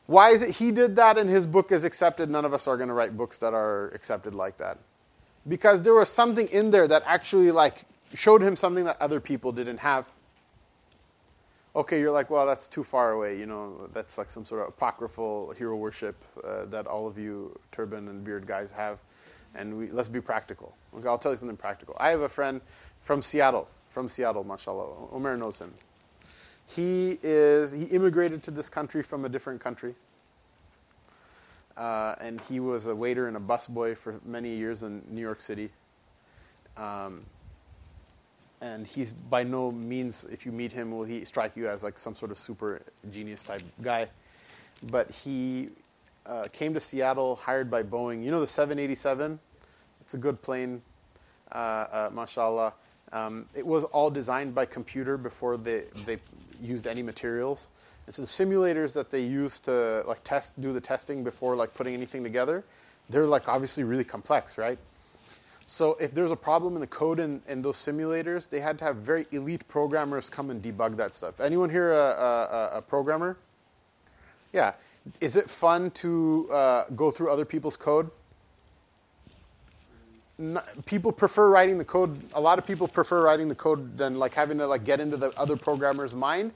Why 0.05 0.31
is 0.31 0.41
it 0.41 0.51
he 0.51 0.71
did 0.71 0.95
that 0.95 1.17
and 1.17 1.29
his 1.29 1.45
book 1.45 1.71
is 1.71 1.83
accepted? 1.83 2.29
None 2.29 2.45
of 2.45 2.53
us 2.53 2.67
are 2.67 2.77
going 2.77 2.89
to 2.89 2.93
write 2.93 3.17
books 3.17 3.37
that 3.39 3.53
are 3.53 3.89
accepted 3.89 4.33
like 4.33 4.57
that. 4.57 4.77
Because 5.47 5.81
there 5.83 5.93
was 5.93 6.09
something 6.09 6.47
in 6.47 6.71
there 6.71 6.87
that 6.87 7.03
actually 7.05 7.51
like 7.51 7.85
showed 8.13 8.41
him 8.41 8.55
something 8.55 8.85
that 8.85 8.97
other 9.01 9.19
people 9.19 9.51
didn't 9.51 9.77
have. 9.77 10.07
Okay, 11.75 11.99
you're 11.99 12.11
like, 12.11 12.31
well, 12.31 12.47
that's 12.47 12.67
too 12.67 12.83
far 12.83 13.11
away. 13.11 13.37
You 13.37 13.45
know, 13.45 13.89
that's 13.93 14.17
like 14.17 14.29
some 14.29 14.43
sort 14.43 14.61
of 14.61 14.69
apocryphal 14.69 15.53
hero 15.57 15.75
worship 15.75 16.15
uh, 16.43 16.65
that 16.65 16.87
all 16.87 17.07
of 17.07 17.17
you 17.17 17.57
turban 17.71 18.07
and 18.07 18.23
beard 18.23 18.47
guys 18.47 18.71
have. 18.71 18.99
And 19.55 19.77
we, 19.77 19.91
let's 19.91 20.09
be 20.09 20.21
practical. 20.21 20.75
Okay, 20.97 21.07
I'll 21.07 21.17
tell 21.19 21.31
you 21.31 21.37
something 21.37 21.57
practical. 21.57 21.95
I 21.99 22.09
have 22.09 22.21
a 22.21 22.29
friend 22.29 22.61
from 23.01 23.21
Seattle, 23.21 23.67
from 23.89 24.09
Seattle, 24.09 24.43
mashallah. 24.43 25.09
Omer 25.11 25.37
knows 25.37 25.59
him. 25.59 25.73
He 26.65 27.17
is 27.23 27.71
he 27.71 27.85
immigrated 27.85 28.43
to 28.43 28.51
this 28.51 28.69
country 28.69 29.01
from 29.01 29.25
a 29.25 29.29
different 29.29 29.61
country. 29.61 29.95
Uh, 31.77 32.15
and 32.19 32.41
he 32.41 32.59
was 32.59 32.87
a 32.87 32.95
waiter 32.95 33.27
and 33.27 33.37
a 33.37 33.39
busboy 33.39 33.95
for 33.95 34.19
many 34.25 34.55
years 34.55 34.83
in 34.83 35.01
New 35.09 35.21
York 35.21 35.41
City. 35.41 35.69
Um, 36.77 37.25
and 38.61 38.85
he's 38.85 39.13
by 39.13 39.43
no 39.43 39.71
means, 39.71 40.25
if 40.31 40.45
you 40.45 40.51
meet 40.51 40.71
him, 40.71 40.91
will 40.91 41.05
he 41.05 41.23
strike 41.25 41.55
you 41.55 41.69
as 41.69 41.83
like 41.83 41.97
some 41.97 42.15
sort 42.15 42.31
of 42.31 42.37
super 42.37 42.81
genius 43.11 43.43
type 43.43 43.61
guy. 43.81 44.07
But 44.83 45.11
he 45.11 45.69
uh, 46.25 46.47
came 46.51 46.73
to 46.73 46.79
Seattle, 46.79 47.35
hired 47.35 47.69
by 47.71 47.83
Boeing. 47.83 48.23
You 48.23 48.31
know 48.31 48.39
the 48.39 48.47
787? 48.47 49.39
It's 50.01 50.13
a 50.13 50.17
good 50.17 50.41
plane, 50.41 50.81
uh, 51.51 51.55
uh, 51.55 52.09
mashallah. 52.13 52.73
Um, 53.11 53.45
it 53.55 53.65
was 53.65 53.85
all 53.85 54.09
designed 54.09 54.53
by 54.53 54.65
computer 54.65 55.17
before 55.17 55.57
they, 55.57 55.85
they 56.05 56.19
used 56.61 56.85
any 56.85 57.01
materials. 57.01 57.69
And 58.05 58.13
so 58.13 58.21
the 58.21 58.27
simulators 58.27 58.93
that 58.93 59.09
they 59.09 59.21
use 59.21 59.59
to 59.61 60.03
like 60.05 60.23
test, 60.23 60.59
do 60.61 60.73
the 60.73 60.81
testing 60.81 61.23
before 61.23 61.55
like 61.55 61.73
putting 61.73 61.93
anything 61.93 62.23
together, 62.23 62.63
they're 63.09 63.27
like 63.27 63.47
obviously 63.47 63.83
really 63.83 64.03
complex, 64.03 64.57
right? 64.57 64.77
So 65.69 65.95
if 65.99 66.15
there's 66.15 66.31
a 66.31 66.35
problem 66.35 66.73
in 66.73 66.81
the 66.81 66.87
code 66.87 67.19
in, 67.19 67.43
in 67.47 67.61
those 67.61 67.77
simulators, 67.77 68.49
they 68.49 68.59
had 68.59 68.79
to 68.79 68.85
have 68.85 68.95
very 68.95 69.27
elite 69.31 69.67
programmers 69.67 70.27
come 70.27 70.49
and 70.49 70.63
debug 70.63 70.97
that 70.97 71.13
stuff. 71.13 71.39
Anyone 71.39 71.69
here 71.69 71.91
a, 71.93 72.71
a, 72.73 72.77
a 72.77 72.81
programmer? 72.81 73.37
Yeah. 74.51 74.73
Is 75.21 75.35
it 75.35 75.47
fun 75.47 75.91
to 75.91 76.49
uh, 76.51 76.85
go 76.95 77.11
through 77.11 77.29
other 77.29 77.45
people's 77.45 77.77
code? 77.77 78.09
People 80.87 81.11
prefer 81.11 81.51
writing 81.51 81.77
the 81.77 81.85
code. 81.85 82.19
A 82.33 82.41
lot 82.41 82.57
of 82.57 82.65
people 82.65 82.87
prefer 82.87 83.23
writing 83.23 83.47
the 83.47 83.53
code 83.53 83.95
than 83.95 84.17
like 84.17 84.33
having 84.33 84.57
to 84.57 84.65
like 84.65 84.83
get 84.83 84.99
into 84.99 85.17
the 85.17 85.29
other 85.39 85.55
programmer's 85.55 86.15
mind, 86.15 86.51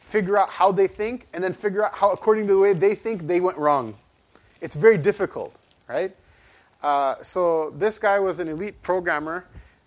figure 0.00 0.38
out 0.38 0.48
how 0.48 0.72
they 0.72 0.86
think, 0.88 1.26
and 1.34 1.44
then 1.44 1.52
figure 1.52 1.84
out 1.84 1.92
how, 1.92 2.10
according 2.10 2.46
to 2.46 2.54
the 2.54 2.58
way 2.58 2.72
they 2.72 2.94
think, 2.94 3.26
they 3.26 3.38
went 3.38 3.58
wrong. 3.58 3.94
It's 4.62 4.74
very 4.74 4.96
difficult, 4.96 5.60
right? 5.88 6.16
Uh, 6.86 7.20
so 7.20 7.74
this 7.78 7.98
guy 7.98 8.20
was 8.20 8.38
an 8.38 8.46
elite 8.46 8.80
programmer, 8.80 9.44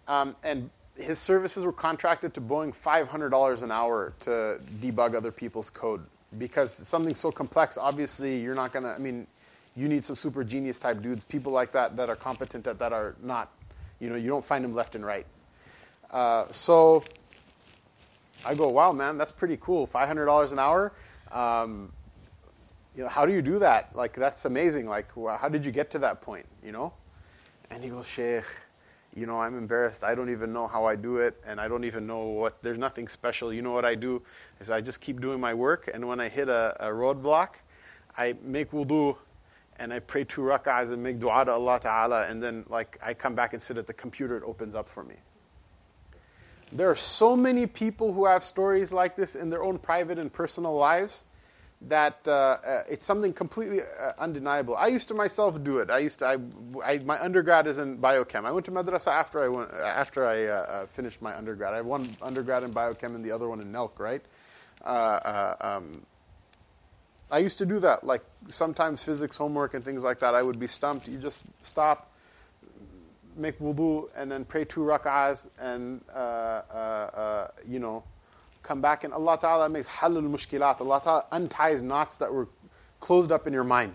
um, 0.09 0.35
and 0.43 0.69
his 0.97 1.17
services 1.17 1.63
were 1.63 1.71
contracted 1.71 2.33
to 2.33 2.41
Boeing 2.41 2.75
$500 2.75 3.61
an 3.61 3.71
hour 3.71 4.11
to 4.19 4.59
debug 4.81 5.15
other 5.15 5.31
people's 5.31 5.69
code 5.69 6.01
because 6.37 6.73
something 6.73 7.15
so 7.15 7.31
complex. 7.31 7.77
Obviously, 7.77 8.41
you're 8.41 8.53
not 8.53 8.73
gonna. 8.73 8.89
I 8.89 8.97
mean, 8.97 9.27
you 9.77 9.87
need 9.87 10.03
some 10.03 10.17
super 10.17 10.43
genius 10.43 10.77
type 10.77 11.01
dudes, 11.01 11.23
people 11.23 11.53
like 11.53 11.71
that 11.71 11.95
that 11.95 12.09
are 12.09 12.17
competent 12.17 12.67
at 12.67 12.77
that 12.79 12.91
are 12.91 13.15
not. 13.23 13.49
You 14.01 14.09
know, 14.09 14.17
you 14.17 14.27
don't 14.27 14.43
find 14.43 14.61
them 14.61 14.75
left 14.75 14.95
and 14.95 15.05
right. 15.05 15.25
Uh, 16.11 16.47
so 16.51 17.05
I 18.43 18.55
go, 18.55 18.67
wow, 18.67 18.91
man, 18.91 19.17
that's 19.17 19.31
pretty 19.31 19.57
cool. 19.61 19.87
$500 19.87 20.51
an 20.51 20.59
hour. 20.59 20.91
Um, 21.31 21.93
you 22.95 23.03
know, 23.03 23.09
how 23.09 23.25
do 23.25 23.33
you 23.33 23.41
do 23.41 23.59
that? 23.59 23.95
Like, 23.95 24.13
that's 24.13 24.45
amazing. 24.45 24.87
Like, 24.87 25.07
how 25.15 25.49
did 25.49 25.65
you 25.65 25.71
get 25.71 25.91
to 25.91 25.99
that 25.99 26.21
point? 26.21 26.45
You 26.63 26.71
know? 26.71 26.93
And 27.69 27.83
he 27.83 27.89
goes, 27.89 28.07
Sheikh, 28.07 28.45
you 29.15 29.25
know, 29.25 29.39
I'm 29.39 29.57
embarrassed. 29.57 30.03
I 30.03 30.15
don't 30.15 30.29
even 30.29 30.53
know 30.53 30.67
how 30.67 30.85
I 30.85 30.95
do 30.95 31.17
it, 31.17 31.41
and 31.45 31.59
I 31.59 31.67
don't 31.67 31.83
even 31.83 32.07
know 32.07 32.25
what. 32.25 32.61
There's 32.61 32.77
nothing 32.77 33.07
special. 33.07 33.53
You 33.53 33.61
know 33.61 33.71
what 33.71 33.85
I 33.85 33.95
do 33.95 34.21
is 34.59 34.69
I 34.69 34.81
just 34.81 35.01
keep 35.01 35.21
doing 35.21 35.39
my 35.39 35.53
work, 35.53 35.89
and 35.93 36.07
when 36.07 36.19
I 36.19 36.29
hit 36.29 36.49
a, 36.49 36.75
a 36.79 36.89
roadblock, 36.89 37.55
I 38.17 38.35
make 38.43 38.71
wudu, 38.71 39.15
and 39.77 39.93
I 39.93 39.99
pray 39.99 40.23
two 40.23 40.41
rak'ahs 40.41 40.91
and 40.91 41.01
make 41.01 41.19
du'a 41.19 41.45
to 41.45 41.51
Allah 41.51 41.79
Taala, 41.79 42.29
and 42.29 42.41
then 42.41 42.65
like 42.69 42.99
I 43.03 43.13
come 43.13 43.35
back 43.35 43.53
and 43.53 43.61
sit 43.61 43.77
at 43.77 43.87
the 43.87 43.93
computer. 43.93 44.37
It 44.37 44.43
opens 44.43 44.75
up 44.75 44.89
for 44.89 45.03
me. 45.03 45.15
There 46.71 46.89
are 46.89 46.95
so 46.95 47.35
many 47.35 47.65
people 47.65 48.13
who 48.13 48.25
have 48.25 48.43
stories 48.43 48.91
like 48.91 49.15
this 49.15 49.35
in 49.35 49.49
their 49.49 49.63
own 49.63 49.79
private 49.79 50.19
and 50.19 50.31
personal 50.31 50.75
lives 50.75 51.25
that 51.81 52.19
uh, 52.27 52.31
uh, 52.31 52.83
it's 52.89 53.05
something 53.05 53.31
completely 53.31 53.79
uh, 53.81 54.11
undeniable. 54.17 54.75
I 54.75 54.87
used 54.87 55.07
to 55.09 55.13
myself 55.13 55.61
do 55.63 55.77
it. 55.77 55.89
I 55.89 55.99
used 55.99 56.19
to. 56.19 56.25
I, 56.25 56.37
I, 56.83 56.97
my 56.99 57.21
undergrad 57.21 57.67
is 57.67 57.77
in 57.77 57.97
biochem. 57.99 58.45
I 58.45 58.51
went 58.51 58.65
to 58.65 58.71
madrasa 58.71 59.07
after 59.07 59.43
I 59.43 59.47
went 59.47 59.71
after 59.73 60.25
I 60.25 60.45
uh, 60.45 60.53
uh, 60.53 60.85
finished 60.87 61.21
my 61.21 61.35
undergrad. 61.37 61.73
I 61.73 61.77
have 61.77 61.85
one 61.85 62.17
undergrad 62.21 62.63
in 62.63 62.73
biochem 62.73 63.15
and 63.15 63.23
the 63.23 63.31
other 63.31 63.47
one 63.47 63.61
in 63.61 63.71
NELC, 63.71 63.97
right? 63.97 64.21
Uh, 64.83 65.55
um, 65.61 66.05
I 67.31 67.37
used 67.39 67.59
to 67.59 67.65
do 67.65 67.79
that. 67.79 68.03
Like 68.03 68.23
sometimes 68.49 69.01
physics 69.01 69.37
homework 69.37 69.73
and 69.73 69.85
things 69.85 70.03
like 70.03 70.19
that, 70.19 70.35
I 70.35 70.43
would 70.43 70.59
be 70.59 70.67
stumped. 70.67 71.07
You 71.07 71.17
just 71.17 71.43
stop, 71.61 72.11
make 73.37 73.57
wudu, 73.59 74.09
and 74.17 74.29
then 74.29 74.43
pray 74.43 74.65
two 74.65 74.81
rak'ahs, 74.81 75.47
and 75.57 76.01
you 77.65 77.79
know 77.79 78.03
come 78.63 78.81
back 78.81 79.03
and 79.03 79.13
Allah 79.13 79.37
Ta'ala 79.39 79.69
makes 79.69 79.87
halul 79.87 80.29
mushkilat. 80.29 80.81
Allah 80.81 81.01
Ta'ala 81.03 81.25
unties 81.31 81.81
knots 81.81 82.17
that 82.17 82.31
were 82.31 82.47
closed 82.99 83.31
up 83.31 83.47
in 83.47 83.53
your 83.53 83.63
mind. 83.63 83.93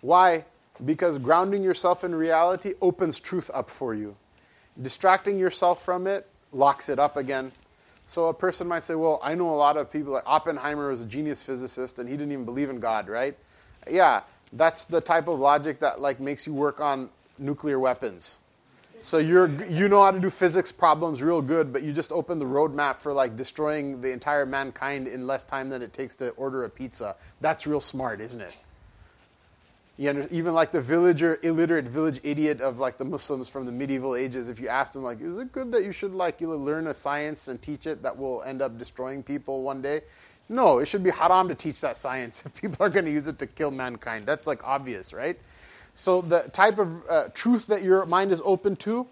Why? 0.00 0.44
Because 0.84 1.18
grounding 1.18 1.62
yourself 1.62 2.04
in 2.04 2.14
reality 2.14 2.74
opens 2.80 3.18
truth 3.20 3.50
up 3.52 3.70
for 3.70 3.94
you. 3.94 4.16
Distracting 4.80 5.38
yourself 5.38 5.84
from 5.84 6.06
it 6.06 6.28
locks 6.52 6.88
it 6.88 6.98
up 6.98 7.16
again. 7.16 7.52
So 8.06 8.26
a 8.26 8.34
person 8.34 8.68
might 8.68 8.84
say, 8.84 8.94
well, 8.94 9.18
I 9.22 9.34
know 9.34 9.50
a 9.50 9.56
lot 9.56 9.76
of 9.76 9.90
people, 9.90 10.12
like 10.12 10.22
Oppenheimer 10.26 10.90
was 10.90 11.00
a 11.00 11.06
genius 11.06 11.42
physicist 11.42 11.98
and 11.98 12.08
he 12.08 12.16
didn't 12.16 12.32
even 12.32 12.44
believe 12.44 12.70
in 12.70 12.78
God, 12.78 13.08
right? 13.08 13.36
Yeah, 13.90 14.22
that's 14.52 14.86
the 14.86 15.00
type 15.00 15.28
of 15.28 15.38
logic 15.38 15.80
that 15.80 16.00
like 16.00 16.20
makes 16.20 16.46
you 16.46 16.54
work 16.54 16.80
on 16.80 17.10
nuclear 17.38 17.80
weapons. 17.80 18.38
So 19.00 19.18
you're 19.18 19.48
you 19.66 19.88
know 19.88 20.02
how 20.02 20.10
to 20.10 20.18
do 20.18 20.30
physics 20.30 20.72
problems 20.72 21.22
real 21.22 21.42
good, 21.42 21.72
but 21.72 21.82
you 21.82 21.92
just 21.92 22.12
open 22.12 22.38
the 22.38 22.44
roadmap 22.44 22.98
for 22.98 23.12
like 23.12 23.36
destroying 23.36 24.00
the 24.00 24.10
entire 24.10 24.46
mankind 24.46 25.06
in 25.06 25.26
less 25.26 25.44
time 25.44 25.68
than 25.68 25.82
it 25.82 25.92
takes 25.92 26.14
to 26.16 26.30
order 26.30 26.64
a 26.64 26.70
pizza. 26.70 27.14
That's 27.40 27.66
real 27.66 27.80
smart, 27.80 28.20
isn't 28.20 28.40
it? 28.40 28.54
You 29.98 30.12
know, 30.12 30.28
even 30.30 30.52
like 30.52 30.72
the 30.72 30.80
villager, 30.80 31.38
illiterate 31.42 31.86
village 31.86 32.20
idiot 32.22 32.60
of 32.60 32.78
like 32.78 32.98
the 32.98 33.04
Muslims 33.04 33.48
from 33.48 33.64
the 33.64 33.72
medieval 33.72 34.14
ages, 34.14 34.50
if 34.50 34.60
you 34.60 34.68
asked 34.68 34.92
them 34.92 35.02
like, 35.02 35.22
is 35.22 35.38
it 35.38 35.52
good 35.52 35.72
that 35.72 35.84
you 35.84 35.92
should 35.92 36.12
like 36.12 36.40
you 36.40 36.54
learn 36.54 36.86
a 36.88 36.94
science 36.94 37.48
and 37.48 37.60
teach 37.62 37.86
it 37.86 38.02
that 38.02 38.16
will 38.16 38.42
end 38.42 38.60
up 38.60 38.76
destroying 38.76 39.22
people 39.22 39.62
one 39.62 39.80
day? 39.80 40.02
No, 40.48 40.78
it 40.78 40.86
should 40.86 41.02
be 41.02 41.10
haram 41.10 41.48
to 41.48 41.54
teach 41.54 41.80
that 41.80 41.96
science 41.96 42.42
if 42.46 42.54
people 42.60 42.84
are 42.84 42.90
going 42.90 43.06
to 43.06 43.10
use 43.10 43.26
it 43.26 43.38
to 43.38 43.46
kill 43.46 43.70
mankind. 43.70 44.26
That's 44.26 44.46
like 44.46 44.64
obvious, 44.64 45.14
right? 45.14 45.38
So 45.96 46.20
the 46.20 46.42
type 46.52 46.78
of 46.78 47.08
uh, 47.08 47.24
truth 47.32 47.66
that 47.68 47.82
your 47.82 48.04
mind 48.04 48.30
is 48.30 48.42
open 48.44 48.76
to, 48.76 49.06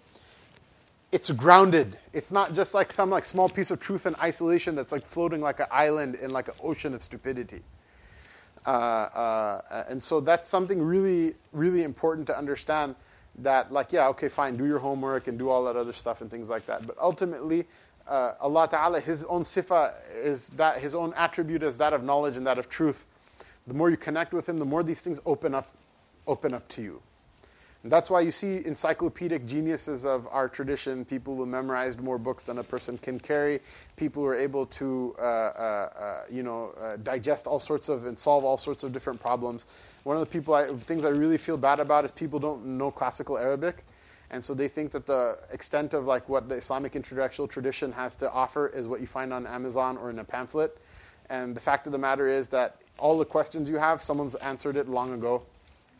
it's 1.11 1.31
grounded. 1.31 1.97
It's 2.13 2.31
not 2.31 2.53
just 2.53 2.75
like 2.75 2.93
some 2.93 3.09
like 3.09 3.25
small 3.25 3.49
piece 3.49 3.71
of 3.71 3.79
truth 3.79 4.05
in 4.05 4.15
isolation 4.17 4.75
that's 4.75 4.91
like 4.91 5.05
floating 5.05 5.41
like 5.41 5.59
an 5.59 5.65
island 5.71 6.15
in 6.15 6.29
like 6.29 6.47
an 6.47 6.53
ocean 6.61 6.93
of 6.93 7.01
stupidity. 7.01 7.63
Uh, 8.67 8.69
uh, 8.69 9.85
and 9.89 10.01
so 10.01 10.19
that's 10.19 10.47
something 10.47 10.81
really, 10.81 11.35
really 11.53 11.83
important 11.83 12.27
to 12.27 12.37
understand. 12.37 12.95
That 13.39 13.73
like 13.73 13.91
yeah, 13.91 14.07
okay, 14.09 14.29
fine, 14.29 14.55
do 14.55 14.65
your 14.65 14.79
homework 14.79 15.27
and 15.27 15.37
do 15.39 15.49
all 15.49 15.65
that 15.65 15.75
other 15.75 15.91
stuff 15.91 16.21
and 16.21 16.29
things 16.29 16.49
like 16.49 16.65
that. 16.67 16.85
But 16.85 16.97
ultimately, 16.99 17.65
uh, 18.07 18.33
Allah 18.39 18.67
Taala, 18.67 19.01
His 19.01 19.25
own 19.25 19.43
sifa 19.43 19.93
is 20.15 20.49
that 20.51 20.79
His 20.79 20.95
own 20.95 21.13
attribute 21.15 21.63
is 21.63 21.77
that 21.77 21.93
of 21.93 22.03
knowledge 22.03 22.37
and 22.37 22.45
that 22.47 22.57
of 22.57 22.69
truth. 22.69 23.05
The 23.67 23.73
more 23.73 23.89
you 23.89 23.97
connect 23.97 24.33
with 24.33 24.47
Him, 24.47 24.59
the 24.59 24.65
more 24.65 24.83
these 24.83 25.01
things 25.01 25.19
open 25.25 25.55
up 25.55 25.67
open 26.27 26.53
up 26.53 26.67
to 26.69 26.81
you. 26.81 27.01
And 27.85 27.91
that's 27.91 28.09
why 28.09 28.21
you 28.21 28.31
see 28.31 28.65
encyclopedic 28.65 29.45
geniuses 29.45 30.05
of 30.05 30.27
our 30.31 30.49
tradition, 30.49 31.05
people 31.05 31.35
who 31.35 31.45
memorized 31.45 31.99
more 31.99 32.17
books 32.17 32.41
than 32.41 32.57
a 32.57 32.63
person 32.63 32.97
can 32.97 33.19
carry, 33.19 33.59
people 33.95 34.23
who 34.23 34.29
are 34.29 34.35
able 34.35 34.65
to, 34.65 35.15
uh, 35.19 35.21
uh, 35.21 35.25
uh, 35.25 36.23
you 36.27 36.41
know, 36.41 36.73
uh, 36.81 36.95
digest 37.03 37.45
all 37.45 37.59
sorts 37.59 37.87
of 37.87 38.07
and 38.07 38.17
solve 38.17 38.43
all 38.43 38.57
sorts 38.57 38.81
of 38.83 38.91
different 38.91 39.21
problems. 39.21 39.67
One 40.01 40.17
of 40.17 40.19
the 40.21 40.25
people 40.25 40.55
I, 40.55 40.73
things 40.73 41.05
I 41.05 41.09
really 41.09 41.37
feel 41.37 41.57
bad 41.57 41.79
about 41.79 42.05
is 42.05 42.11
people 42.11 42.39
don't 42.39 42.65
know 42.65 42.89
classical 42.89 43.37
Arabic, 43.37 43.85
and 44.31 44.43
so 44.43 44.55
they 44.55 44.67
think 44.67 44.91
that 44.93 45.05
the 45.05 45.37
extent 45.51 45.93
of 45.93 46.07
like 46.07 46.27
what 46.27 46.49
the 46.49 46.55
Islamic 46.55 46.95
intellectual 46.95 47.47
tradition 47.47 47.91
has 47.91 48.15
to 48.15 48.31
offer 48.31 48.65
is 48.69 48.87
what 48.87 48.99
you 48.99 49.05
find 49.05 49.31
on 49.31 49.45
Amazon 49.45 49.95
or 49.95 50.09
in 50.09 50.17
a 50.17 50.23
pamphlet. 50.23 50.75
And 51.29 51.55
the 51.55 51.61
fact 51.61 51.85
of 51.85 51.91
the 51.91 51.99
matter 51.99 52.27
is 52.27 52.49
that 52.49 52.77
all 52.97 53.19
the 53.19 53.25
questions 53.25 53.69
you 53.69 53.77
have, 53.77 54.01
someone's 54.01 54.33
answered 54.33 54.75
it 54.75 54.89
long 54.89 55.13
ago 55.13 55.43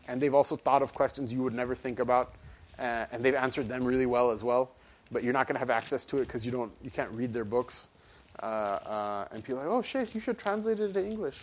and 0.07 0.21
they've 0.21 0.33
also 0.33 0.55
thought 0.55 0.81
of 0.81 0.93
questions 0.93 1.33
you 1.33 1.41
would 1.43 1.53
never 1.53 1.75
think 1.75 1.99
about, 1.99 2.35
uh, 2.79 3.05
and 3.11 3.23
they've 3.23 3.35
answered 3.35 3.67
them 3.67 3.83
really 3.83 4.05
well 4.05 4.31
as 4.31 4.43
well. 4.43 4.71
But 5.11 5.23
you're 5.23 5.33
not 5.33 5.47
going 5.47 5.55
to 5.55 5.59
have 5.59 5.69
access 5.69 6.05
to 6.05 6.17
it 6.17 6.27
because 6.27 6.45
you 6.45 6.51
don't, 6.51 6.71
you 6.81 6.89
can't 6.89 7.11
read 7.11 7.33
their 7.33 7.45
books. 7.45 7.87
Uh, 8.41 8.45
uh, 8.45 9.27
and 9.31 9.43
people 9.43 9.61
are 9.61 9.67
like, 9.67 9.71
oh 9.71 9.81
shit, 9.81 10.13
you 10.13 10.19
should 10.19 10.37
translate 10.37 10.79
it 10.79 10.85
into 10.85 11.05
English. 11.05 11.41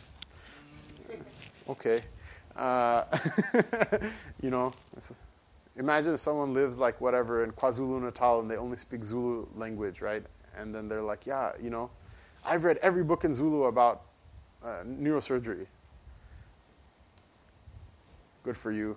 okay, 1.69 2.03
uh, 2.57 3.05
you 4.43 4.51
know. 4.51 4.73
Imagine 5.77 6.13
if 6.13 6.21
someone 6.21 6.53
lives 6.53 6.77
like 6.77 7.01
whatever 7.01 7.45
in 7.45 7.53
KwaZulu 7.53 8.03
Natal 8.03 8.41
and 8.41 8.51
they 8.51 8.57
only 8.57 8.77
speak 8.77 9.03
Zulu 9.03 9.47
language, 9.57 10.03
right? 10.03 10.23
And 10.55 10.75
then 10.75 10.87
they're 10.87 11.01
like, 11.01 11.25
yeah, 11.25 11.53
you 11.63 11.71
know, 11.71 11.89
I've 12.45 12.65
read 12.65 12.77
every 12.83 13.03
book 13.03 13.25
in 13.25 13.35
Zulu 13.35 13.65
about 13.65 14.03
uh, 14.63 14.83
neurosurgery 14.85 15.67
good 18.45 18.57
for 18.57 18.73
you. 18.73 18.97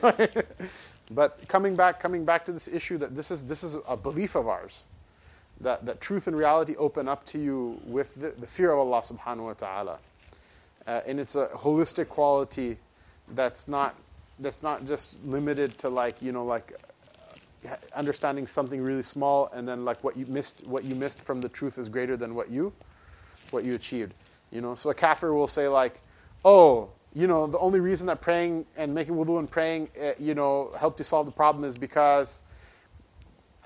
but 1.10 1.46
coming 1.48 1.74
back, 1.76 2.00
coming 2.00 2.24
back 2.24 2.44
to 2.44 2.52
this 2.52 2.68
issue 2.68 2.98
that 2.98 3.14
this 3.16 3.30
is 3.30 3.44
this 3.44 3.64
is 3.64 3.76
a 3.88 3.96
belief 3.96 4.34
of 4.34 4.48
ours, 4.48 4.84
that 5.60 5.84
that 5.84 6.00
truth 6.00 6.26
and 6.28 6.36
reality 6.36 6.76
open 6.76 7.08
up 7.08 7.26
to 7.26 7.38
you 7.38 7.80
with 7.84 8.14
the, 8.14 8.30
the 8.38 8.46
fear 8.46 8.72
of 8.72 8.78
Allah 8.78 9.00
Subhanahu 9.00 9.46
wa 9.46 9.54
Taala, 9.54 9.98
uh, 10.86 11.00
and 11.06 11.18
it's 11.18 11.34
a 11.34 11.48
holistic 11.48 12.08
quality 12.08 12.76
that's 13.34 13.68
not 13.68 13.96
that's 14.38 14.62
not 14.62 14.84
just 14.86 15.16
limited 15.24 15.76
to 15.78 15.88
like 15.88 16.20
you 16.22 16.32
know 16.32 16.44
like 16.44 16.72
uh, 17.68 17.76
understanding 17.94 18.46
something 18.46 18.80
really 18.80 19.02
small 19.02 19.50
and 19.54 19.66
then 19.66 19.84
like 19.84 20.02
what 20.02 20.16
you 20.16 20.26
missed 20.26 20.64
what 20.66 20.84
you 20.84 20.94
missed 20.94 21.20
from 21.20 21.40
the 21.40 21.48
truth 21.48 21.78
is 21.78 21.88
greater 21.88 22.16
than 22.16 22.34
what 22.34 22.50
you 22.50 22.72
what 23.50 23.64
you 23.64 23.74
achieved 23.74 24.14
you 24.50 24.60
know 24.60 24.74
so 24.74 24.90
a 24.90 24.94
kafir 24.94 25.32
will 25.32 25.48
say 25.48 25.68
like 25.68 26.00
oh 26.44 26.88
you 27.14 27.26
know, 27.26 27.46
the 27.46 27.58
only 27.58 27.80
reason 27.80 28.06
that 28.06 28.20
praying 28.20 28.64
and 28.76 28.94
making 28.94 29.14
wudu 29.14 29.38
and 29.38 29.50
praying, 29.50 29.88
uh, 30.00 30.12
you 30.18 30.34
know, 30.34 30.72
helped 30.78 30.98
you 30.98 31.04
solve 31.04 31.26
the 31.26 31.32
problem 31.32 31.64
is 31.64 31.76
because, 31.76 32.42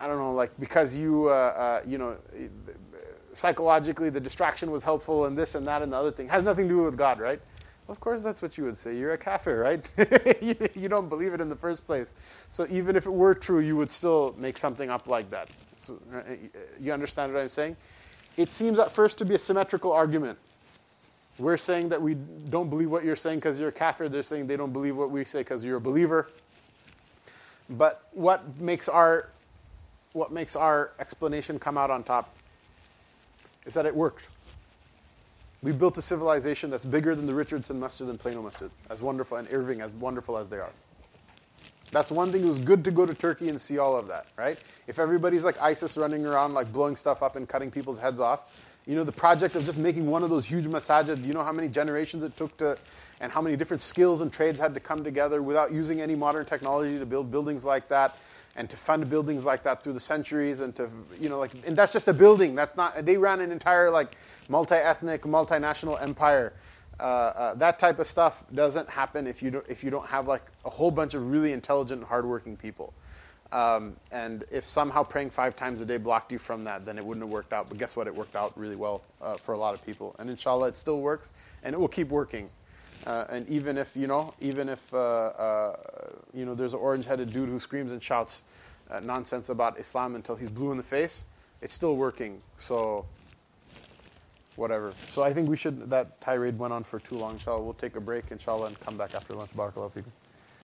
I 0.00 0.06
don't 0.06 0.18
know, 0.18 0.32
like 0.32 0.58
because 0.58 0.96
you, 0.96 1.28
uh, 1.28 1.32
uh, 1.32 1.82
you 1.86 1.98
know, 1.98 2.16
psychologically 3.34 4.10
the 4.10 4.20
distraction 4.20 4.70
was 4.70 4.82
helpful 4.82 5.26
and 5.26 5.38
this 5.38 5.54
and 5.54 5.66
that 5.66 5.82
and 5.82 5.92
the 5.92 5.96
other 5.96 6.10
thing. 6.10 6.26
It 6.26 6.30
has 6.30 6.42
nothing 6.42 6.68
to 6.68 6.74
do 6.74 6.82
with 6.82 6.96
God, 6.96 7.20
right? 7.20 7.40
Of 7.88 8.00
course, 8.00 8.22
that's 8.22 8.42
what 8.42 8.58
you 8.58 8.64
would 8.64 8.76
say. 8.76 8.96
You're 8.96 9.12
a 9.12 9.18
kafir, 9.18 9.60
right? 9.60 9.92
you, 10.42 10.56
you, 10.74 10.88
don't 10.88 11.08
believe 11.08 11.34
it 11.34 11.40
in 11.40 11.48
the 11.48 11.54
first 11.54 11.86
place. 11.86 12.16
So 12.50 12.66
even 12.68 12.96
if 12.96 13.06
it 13.06 13.12
were 13.12 13.32
true, 13.32 13.60
you 13.60 13.76
would 13.76 13.92
still 13.92 14.34
make 14.36 14.58
something 14.58 14.90
up 14.90 15.06
like 15.06 15.30
that. 15.30 15.50
So, 15.78 16.00
uh, 16.12 16.22
you 16.80 16.92
understand 16.92 17.32
what 17.32 17.42
I'm 17.42 17.48
saying? 17.48 17.76
It 18.36 18.50
seems 18.50 18.80
at 18.80 18.90
first 18.90 19.18
to 19.18 19.24
be 19.24 19.36
a 19.36 19.38
symmetrical 19.38 19.92
argument 19.92 20.36
we're 21.38 21.56
saying 21.56 21.90
that 21.90 22.00
we 22.00 22.14
don't 22.14 22.70
believe 22.70 22.90
what 22.90 23.04
you're 23.04 23.16
saying 23.16 23.38
because 23.38 23.60
you're 23.60 23.68
a 23.68 23.72
kafir. 23.72 24.08
They're 24.08 24.22
saying 24.22 24.46
they 24.46 24.56
don't 24.56 24.72
believe 24.72 24.96
what 24.96 25.10
we 25.10 25.24
say 25.24 25.40
because 25.40 25.62
you're 25.62 25.76
a 25.76 25.80
believer. 25.80 26.28
But 27.68 28.08
what 28.12 28.58
makes 28.58 28.88
our 28.88 29.28
what 30.12 30.32
makes 30.32 30.56
our 30.56 30.92
explanation 30.98 31.58
come 31.58 31.76
out 31.76 31.90
on 31.90 32.02
top 32.02 32.34
is 33.66 33.74
that 33.74 33.84
it 33.84 33.94
worked. 33.94 34.28
We 35.62 35.72
built 35.72 35.98
a 35.98 36.02
civilization 36.02 36.70
that's 36.70 36.86
bigger 36.86 37.14
than 37.14 37.26
the 37.26 37.34
Richardson 37.34 37.78
Masjid 37.78 38.08
and 38.08 38.18
Plano 38.18 38.42
Masjid, 38.42 38.70
as 38.88 39.02
wonderful, 39.02 39.36
and 39.36 39.48
Irving, 39.50 39.80
as 39.82 39.90
wonderful 39.92 40.38
as 40.38 40.48
they 40.48 40.58
are. 40.58 40.72
That's 41.92 42.10
one 42.10 42.32
thing. 42.32 42.44
It 42.44 42.48
was 42.48 42.58
good 42.58 42.84
to 42.84 42.90
go 42.90 43.04
to 43.04 43.14
Turkey 43.14 43.48
and 43.48 43.60
see 43.60 43.78
all 43.78 43.96
of 43.96 44.08
that, 44.08 44.26
right? 44.36 44.58
If 44.86 44.98
everybody's 44.98 45.44
like 45.44 45.60
ISIS 45.60 45.96
running 45.96 46.26
around, 46.26 46.54
like 46.54 46.72
blowing 46.72 46.96
stuff 46.96 47.22
up 47.22 47.36
and 47.36 47.48
cutting 47.48 47.70
people's 47.70 47.98
heads 47.98 48.20
off, 48.20 48.52
you 48.86 48.94
know, 48.94 49.02
the 49.02 49.12
project 49.12 49.56
of 49.56 49.64
just 49.64 49.78
making 49.78 50.06
one 50.06 50.22
of 50.22 50.30
those 50.30 50.44
huge 50.44 50.66
masajid, 50.66 51.24
you 51.26 51.32
know 51.32 51.42
how 51.42 51.52
many 51.52 51.68
generations 51.68 52.22
it 52.22 52.36
took 52.36 52.56
to, 52.58 52.78
and 53.20 53.32
how 53.32 53.40
many 53.40 53.56
different 53.56 53.80
skills 53.80 54.20
and 54.20 54.32
trades 54.32 54.60
had 54.60 54.74
to 54.74 54.80
come 54.80 55.02
together 55.02 55.42
without 55.42 55.72
using 55.72 56.00
any 56.00 56.14
modern 56.14 56.46
technology 56.46 56.98
to 56.98 57.06
build 57.06 57.30
buildings 57.30 57.64
like 57.64 57.88
that 57.88 58.16
and 58.54 58.70
to 58.70 58.76
fund 58.76 59.08
buildings 59.10 59.44
like 59.44 59.64
that 59.64 59.82
through 59.82 59.92
the 59.92 60.00
centuries 60.00 60.60
and 60.60 60.74
to, 60.76 60.88
you 61.20 61.28
know, 61.28 61.38
like, 61.38 61.50
and 61.66 61.76
that's 61.76 61.92
just 61.92 62.08
a 62.08 62.12
building. 62.12 62.54
That's 62.54 62.76
not, 62.76 63.04
they 63.04 63.16
ran 63.16 63.40
an 63.40 63.50
entire, 63.50 63.90
like, 63.90 64.16
multi 64.48 64.76
ethnic, 64.76 65.22
multinational 65.22 66.00
empire. 66.00 66.52
Uh, 66.98 67.02
uh, 67.02 67.54
that 67.56 67.78
type 67.78 67.98
of 67.98 68.06
stuff 68.06 68.44
doesn't 68.54 68.88
happen 68.88 69.26
if 69.26 69.42
you 69.42 69.50
don't, 69.50 69.66
if 69.68 69.84
you 69.84 69.90
don't 69.90 70.06
have, 70.06 70.28
like, 70.28 70.44
a 70.64 70.70
whole 70.70 70.90
bunch 70.90 71.14
of 71.14 71.30
really 71.30 71.52
intelligent, 71.52 72.04
hardworking 72.04 72.56
people. 72.56 72.94
Um, 73.52 73.96
and 74.10 74.44
if 74.50 74.66
somehow 74.66 75.02
praying 75.04 75.30
five 75.30 75.56
times 75.56 75.80
a 75.80 75.86
day 75.86 75.98
blocked 75.98 76.32
you 76.32 76.38
from 76.38 76.64
that, 76.64 76.84
then 76.84 76.98
it 76.98 77.04
wouldn't 77.04 77.24
have 77.24 77.32
worked 77.32 77.52
out. 77.52 77.68
But 77.68 77.78
guess 77.78 77.94
what? 77.94 78.06
It 78.06 78.14
worked 78.14 78.34
out 78.34 78.52
really 78.58 78.76
well 78.76 79.02
uh, 79.22 79.36
for 79.36 79.52
a 79.52 79.58
lot 79.58 79.74
of 79.74 79.84
people. 79.84 80.16
And 80.18 80.28
inshallah, 80.28 80.68
it 80.68 80.76
still 80.76 81.00
works, 81.00 81.30
and 81.62 81.74
it 81.74 81.78
will 81.78 81.88
keep 81.88 82.08
working. 82.08 82.50
Uh, 83.06 83.24
and 83.28 83.48
even 83.48 83.78
if 83.78 83.96
you 83.96 84.06
know, 84.06 84.34
even 84.40 84.68
if 84.68 84.92
uh, 84.92 84.96
uh 84.96 85.76
you 86.34 86.44
know, 86.44 86.54
there's 86.54 86.74
an 86.74 86.80
orange-headed 86.80 87.32
dude 87.32 87.48
who 87.48 87.60
screams 87.60 87.92
and 87.92 88.02
shouts 88.02 88.44
uh, 88.90 89.00
nonsense 89.00 89.48
about 89.48 89.78
Islam 89.78 90.16
until 90.16 90.34
he's 90.34 90.48
blue 90.48 90.70
in 90.72 90.76
the 90.76 90.82
face, 90.82 91.24
it's 91.62 91.72
still 91.72 91.96
working. 91.96 92.42
So 92.58 93.06
whatever. 94.56 94.92
So 95.10 95.22
I 95.22 95.32
think 95.32 95.48
we 95.48 95.56
should. 95.56 95.88
That 95.90 96.20
tirade 96.20 96.58
went 96.58 96.72
on 96.72 96.82
for 96.82 96.98
too 96.98 97.16
long. 97.16 97.34
Inshallah, 97.34 97.62
we'll 97.62 97.74
take 97.74 97.96
a 97.96 98.00
break, 98.00 98.24
inshallah, 98.30 98.68
and 98.68 98.80
come 98.80 98.96
back 98.96 99.14
after 99.14 99.34
lunch. 99.34 99.50
Barakallahu 99.56 99.92
fikum. 99.92 100.25